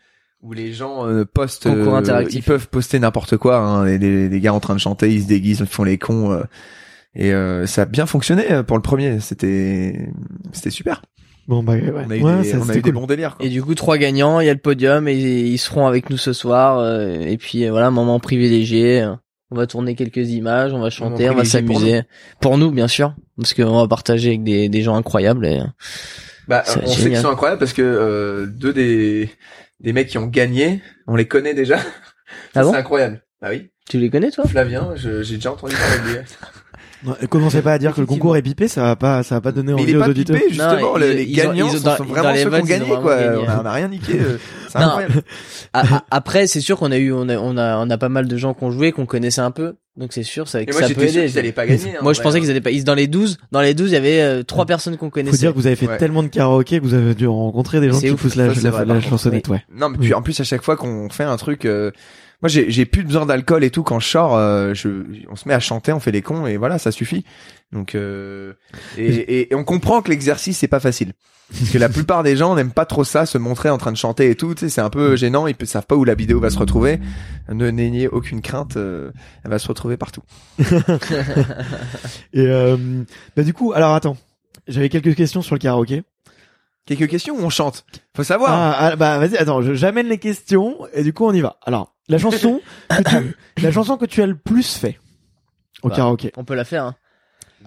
où 0.41 0.53
les 0.53 0.73
gens 0.73 1.07
euh, 1.07 1.25
postent, 1.25 1.63
Concours 1.69 1.95
euh, 2.09 2.23
ils 2.31 2.43
peuvent 2.43 2.67
poster 2.69 2.99
n'importe 2.99 3.37
quoi. 3.37 3.57
Hein, 3.57 3.85
les, 3.85 4.29
les 4.29 4.39
gars 4.39 4.53
en 4.53 4.59
train 4.59 4.73
de 4.75 4.79
chanter, 4.79 5.13
ils 5.13 5.23
se 5.23 5.27
déguisent, 5.27 5.59
ils 5.59 5.65
font 5.67 5.83
les 5.83 5.97
cons. 5.97 6.31
euh, 6.31 6.43
et 7.17 7.33
euh, 7.33 7.65
ça 7.65 7.83
a 7.83 7.85
bien 7.85 8.05
fonctionné 8.05 8.51
euh, 8.51 8.63
pour 8.63 8.75
le 8.77 8.81
premier. 8.81 9.19
C'était, 9.21 10.09
c'était 10.51 10.69
super. 10.69 11.01
Bon 11.47 11.61
bah 11.63 11.73
ouais, 11.73 11.91
On 11.93 12.09
a 12.09 12.15
eu, 12.17 12.23
ouais, 12.23 12.41
des, 12.41 12.43
ça, 12.49 12.57
on 12.59 12.67
a 12.69 12.71
eu 12.73 12.75
des 12.77 12.81
cool. 12.81 12.93
bons 12.93 13.05
délires. 13.07 13.35
Quoi. 13.37 13.45
Et 13.45 13.49
du 13.49 13.61
coup, 13.61 13.75
trois 13.75 13.97
gagnants, 13.97 14.39
il 14.39 14.47
y 14.47 14.49
a 14.49 14.53
le 14.53 14.59
podium 14.59 15.07
et 15.07 15.13
ils 15.15 15.57
seront 15.59 15.85
avec 15.85 16.09
nous 16.09 16.17
ce 16.17 16.33
soir. 16.33 16.79
euh, 16.79 17.19
et 17.19 17.37
puis 17.37 17.65
euh, 17.65 17.71
voilà, 17.71 17.91
moment 17.91 18.19
privilégié. 18.19 19.07
On 19.51 19.55
va 19.55 19.67
tourner 19.67 19.93
quelques 19.95 20.27
images, 20.31 20.73
on 20.73 20.79
va 20.79 20.89
chanter, 20.89 21.29
on 21.29 21.33
va 21.35 21.41
pour 21.43 21.51
s'amuser. 21.51 22.01
Pour 22.41 22.57
nous, 22.57 22.71
bien 22.71 22.87
sûr, 22.87 23.13
parce 23.37 23.53
qu'on 23.53 23.79
va 23.79 23.87
partager 23.87 24.29
avec 24.29 24.43
des, 24.43 24.69
des 24.69 24.81
gens 24.81 24.95
incroyables. 24.95 25.45
Et... 25.45 25.59
Bah, 26.47 26.63
C'est 26.65 26.83
on 26.83 26.87
sait 26.87 27.09
qu'ils 27.09 27.17
sont 27.17 27.29
incroyables 27.29 27.59
parce 27.59 27.73
que 27.73 27.83
euh, 27.83 28.47
deux 28.47 28.73
des 28.73 29.29
des 29.81 29.93
mecs 29.93 30.07
qui 30.07 30.17
ont 30.17 30.25
gagné, 30.25 30.81
on 31.05 31.15
les 31.15 31.27
connaît 31.27 31.53
déjà. 31.53 31.77
Ah 32.55 32.63
bon 32.63 32.71
c'est 32.71 32.77
incroyable. 32.77 33.23
Ah 33.41 33.49
oui. 33.51 33.69
Tu 33.87 33.99
les 33.99 34.09
connais, 34.09 34.31
toi? 34.31 34.45
Flavien, 34.47 34.93
je- 34.95 35.21
j'ai 35.21 35.35
déjà 35.35 35.51
entendu 35.51 35.75
parler 35.75 35.99
de 36.13 36.17
lui. 36.17 36.25
Ouais, 37.05 37.27
Commencez 37.27 37.61
pas 37.61 37.73
à 37.73 37.77
dire 37.77 37.93
que 37.93 38.01
le 38.01 38.07
concours 38.07 38.35
est 38.37 38.41
pipé, 38.41 38.67
ça 38.67 38.81
va 38.83 38.95
pas, 38.95 39.21
ça 39.23 39.35
va 39.35 39.41
pas 39.41 39.51
donner 39.51 39.73
Mais 39.73 39.81
il 39.81 39.83
envie 39.83 39.91
est 39.93 39.95
aux 39.97 39.99
pas 39.99 40.09
auditeurs. 40.09 40.35
pipé, 40.37 40.49
justement. 40.49 40.79
Non, 40.81 40.97
ils- 40.97 41.01
les 41.03 41.23
ils 41.23 41.33
ont- 41.33 41.43
gagnants 41.43 41.53
ils 41.55 41.63
ont- 41.75 41.77
sont, 41.79 41.83
dans- 41.83 41.97
sont 41.97 42.03
dans 42.05 42.09
vraiment 42.13 42.35
ceux 42.35 42.49
qui 42.49 42.55
ont 42.55 42.65
gagné, 42.65 42.89
quoi. 43.01 43.15
gagné. 43.17 43.37
On, 43.37 43.49
a, 43.49 43.61
on 43.61 43.65
a 43.65 43.71
rien 43.73 43.87
niqué. 43.87 44.13
C'est 44.75 44.83
incroyable. 44.83 45.21
Après, 46.11 46.47
c'est 46.47 46.61
sûr 46.61 46.77
qu'on 46.77 46.91
a 46.91 46.97
eu, 46.97 47.11
on 47.13 47.29
a, 47.29 47.37
on 47.37 47.57
a, 47.57 47.77
on 47.77 47.89
a 47.89 47.97
pas 47.97 48.09
mal 48.09 48.27
de 48.27 48.37
gens 48.37 48.53
qu'on 48.53 48.71
jouait, 48.71 48.91
qu'on 48.91 49.05
connaissait 49.05 49.41
un 49.41 49.51
peu. 49.51 49.75
Donc 49.97 50.11
c'est 50.11 50.23
sûr, 50.23 50.49
ça, 50.49 50.65
que 50.65 50.71
moi, 50.73 50.81
ça 50.81 50.87
peut 50.89 50.93
j'étais 50.95 51.07
sûr 51.07 51.21
aider. 51.21 51.29
qu'ils 51.31 51.39
allaient 51.39 51.51
pas 51.53 51.65
gagner. 51.65 51.95
hein, 51.95 51.99
Moi, 52.01 52.11
je 52.11 52.19
en 52.19 52.23
pensais 52.23 52.41
qu'ils 52.41 52.49
allaient 52.49 52.59
pas. 52.59 52.71
Ils, 52.71 52.83
dans 52.83 52.95
les 52.95 53.07
12, 53.07 53.37
dans 53.53 53.61
les 53.61 53.73
12, 53.73 53.91
il 53.91 53.93
y 53.93 53.95
avait 53.95 54.21
euh, 54.21 54.43
trois 54.43 54.65
personnes 54.65 54.97
qu'on 54.97 55.05
Faut 55.05 55.11
connaissait. 55.11 55.37
dire 55.37 55.51
que 55.53 55.55
vous 55.57 55.67
avez 55.67 55.77
fait 55.77 55.87
Ouais. 55.87 55.97
tellement 55.97 56.21
de 56.23 56.27
karaoké 56.27 56.79
que 56.79 56.83
vous 56.83 56.93
avez 56.93 57.15
dû 57.15 57.27
rencontrer 57.27 57.79
des 57.79 57.89
gens 57.89 57.99
qui 57.99 58.09
ouf. 58.09 58.21
poussent 58.21 58.35
la, 58.35 58.53
chansonnette, 59.01 59.47
ouais. 59.47 59.63
Non, 59.73 59.87
mais 59.89 59.97
puis 59.97 60.13
en 60.13 60.21
plus 60.21 60.37
à 60.39 60.43
chaque 60.43 60.63
fois 60.63 60.75
qu'on 60.75 61.07
fait 61.09 61.23
un 61.23 61.37
truc, 61.37 61.63
euh, 61.65 61.91
moi 62.41 62.49
j'ai 62.49 62.69
j'ai 62.69 62.85
plus 62.85 63.03
besoin 63.03 63.25
d'alcool 63.25 63.63
et 63.63 63.69
tout 63.69 63.83
quand 63.83 64.01
je 64.01 64.09
sors, 64.09 64.35
euh, 64.35 64.73
je, 64.73 64.89
on 65.29 65.37
se 65.37 65.47
met 65.47 65.53
à 65.53 65.61
chanter, 65.61 65.93
on 65.93 66.01
fait 66.01 66.11
les 66.11 66.21
cons 66.21 66.45
et 66.45 66.57
voilà, 66.57 66.77
ça 66.77 66.91
suffit. 66.91 67.23
Donc 67.75 67.93
euh, 67.93 68.53
et, 68.97 69.05
et, 69.05 69.51
et 69.51 69.55
on 69.55 69.63
comprend 69.63 70.01
que 70.01 70.09
l'exercice 70.09 70.57
c'est 70.57 70.67
pas 70.67 70.79
facile 70.79 71.13
parce 71.51 71.69
que 71.69 71.77
la 71.77 71.89
plupart 71.89 72.23
des 72.23 72.35
gens 72.35 72.55
n'aiment 72.55 72.71
pas 72.71 72.87
trop 72.87 73.03
ça, 73.03 73.27
se 73.27 73.37
montrer 73.37 73.69
en 73.69 73.77
train 73.77 73.91
de 73.91 73.97
chanter 73.97 74.31
et 74.31 74.35
tout. 74.35 74.55
Tu 74.55 74.61
sais, 74.61 74.69
c'est 74.69 74.81
un 74.81 74.89
peu 74.89 75.15
gênant. 75.15 75.45
Ils 75.45 75.53
pe- 75.53 75.65
savent 75.65 75.85
pas 75.85 75.95
où 75.95 76.03
la 76.03 76.15
vidéo 76.15 76.39
va 76.39 76.49
se 76.49 76.57
retrouver. 76.57 76.99
Ne 77.49 77.69
n'ayez 77.69 78.07
aucune 78.07 78.41
crainte, 78.41 78.77
euh, 78.77 79.11
elle 79.43 79.51
va 79.51 79.59
se 79.59 79.67
retrouver 79.67 79.95
partout. 79.95 80.23
Et 82.33 82.47
euh, 82.47 82.77
bah 83.35 83.43
du 83.43 83.53
coup, 83.53 83.73
alors 83.73 83.93
attends, 83.93 84.17
j'avais 84.67 84.89
quelques 84.89 85.15
questions 85.15 85.41
sur 85.41 85.55
le 85.55 85.59
karaoké. 85.59 86.03
Quelques 86.85 87.07
questions 87.07 87.35
où 87.35 87.41
on 87.43 87.49
chante? 87.49 87.85
Faut 88.15 88.23
savoir. 88.23 88.51
Ah, 88.51 88.77
ah, 88.79 88.95
bah 88.95 89.17
vas-y, 89.19 89.37
attends, 89.37 89.61
j'amène 89.73 90.07
les 90.07 90.19
questions 90.19 90.77
et 90.93 91.03
du 91.03 91.13
coup 91.13 91.25
on 91.25 91.33
y 91.33 91.41
va. 91.41 91.57
Alors, 91.65 91.95
la 92.07 92.17
chanson 92.19 92.61
que 92.89 93.03
tu, 93.03 93.35
la 93.63 93.71
chanson 93.71 93.97
que 93.97 94.05
tu 94.05 94.21
as 94.21 94.27
le 94.27 94.35
plus 94.35 94.75
fait 94.77 94.99
au 95.83 95.89
Bah. 95.89 95.95
karaoké. 95.95 96.31
On 96.37 96.43
peut 96.43 96.53
la 96.55 96.65
faire. 96.65 96.83
Hein. 96.85 96.95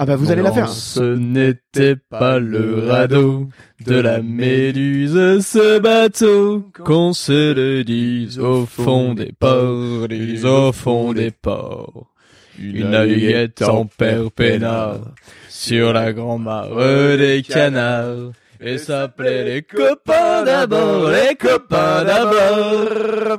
Ah 0.01 0.07
bah 0.07 0.15
vous 0.15 0.31
allez 0.31 0.43
la 0.43 0.53
faire. 0.53 0.69
Ce 0.69 1.01
n'était 1.17 1.97
pas 1.97 2.39
le 2.39 2.87
radeau 2.89 3.49
de 3.85 3.97
la 3.97 4.23
méduse, 4.23 5.45
ce 5.45 5.81
bateau, 5.81 6.71
qu'on 6.85 7.13
se 7.13 7.53
le 7.53 7.83
dise 7.83 8.39
au 8.39 8.65
fond 8.65 9.15
des 9.15 9.33
ports, 9.33 10.07
au 10.45 10.73
fond 10.73 11.13
des 11.13 11.33
ports. 11.33 12.07
Une 12.61 12.95
œillette 12.95 13.63
en 13.63 13.87
père 13.87 14.31
peinard, 14.31 15.01
sur 15.49 15.93
la 15.93 16.13
grand-mare 16.13 16.77
des 17.17 17.43
canards, 17.47 18.33
et 18.61 18.79
s'appelait 18.79 19.45
les 19.45 19.63
copains 19.63 20.45
d'abord, 20.45 21.11
les 21.11 21.35
copains 21.35 22.05
d'abord. 22.05 23.39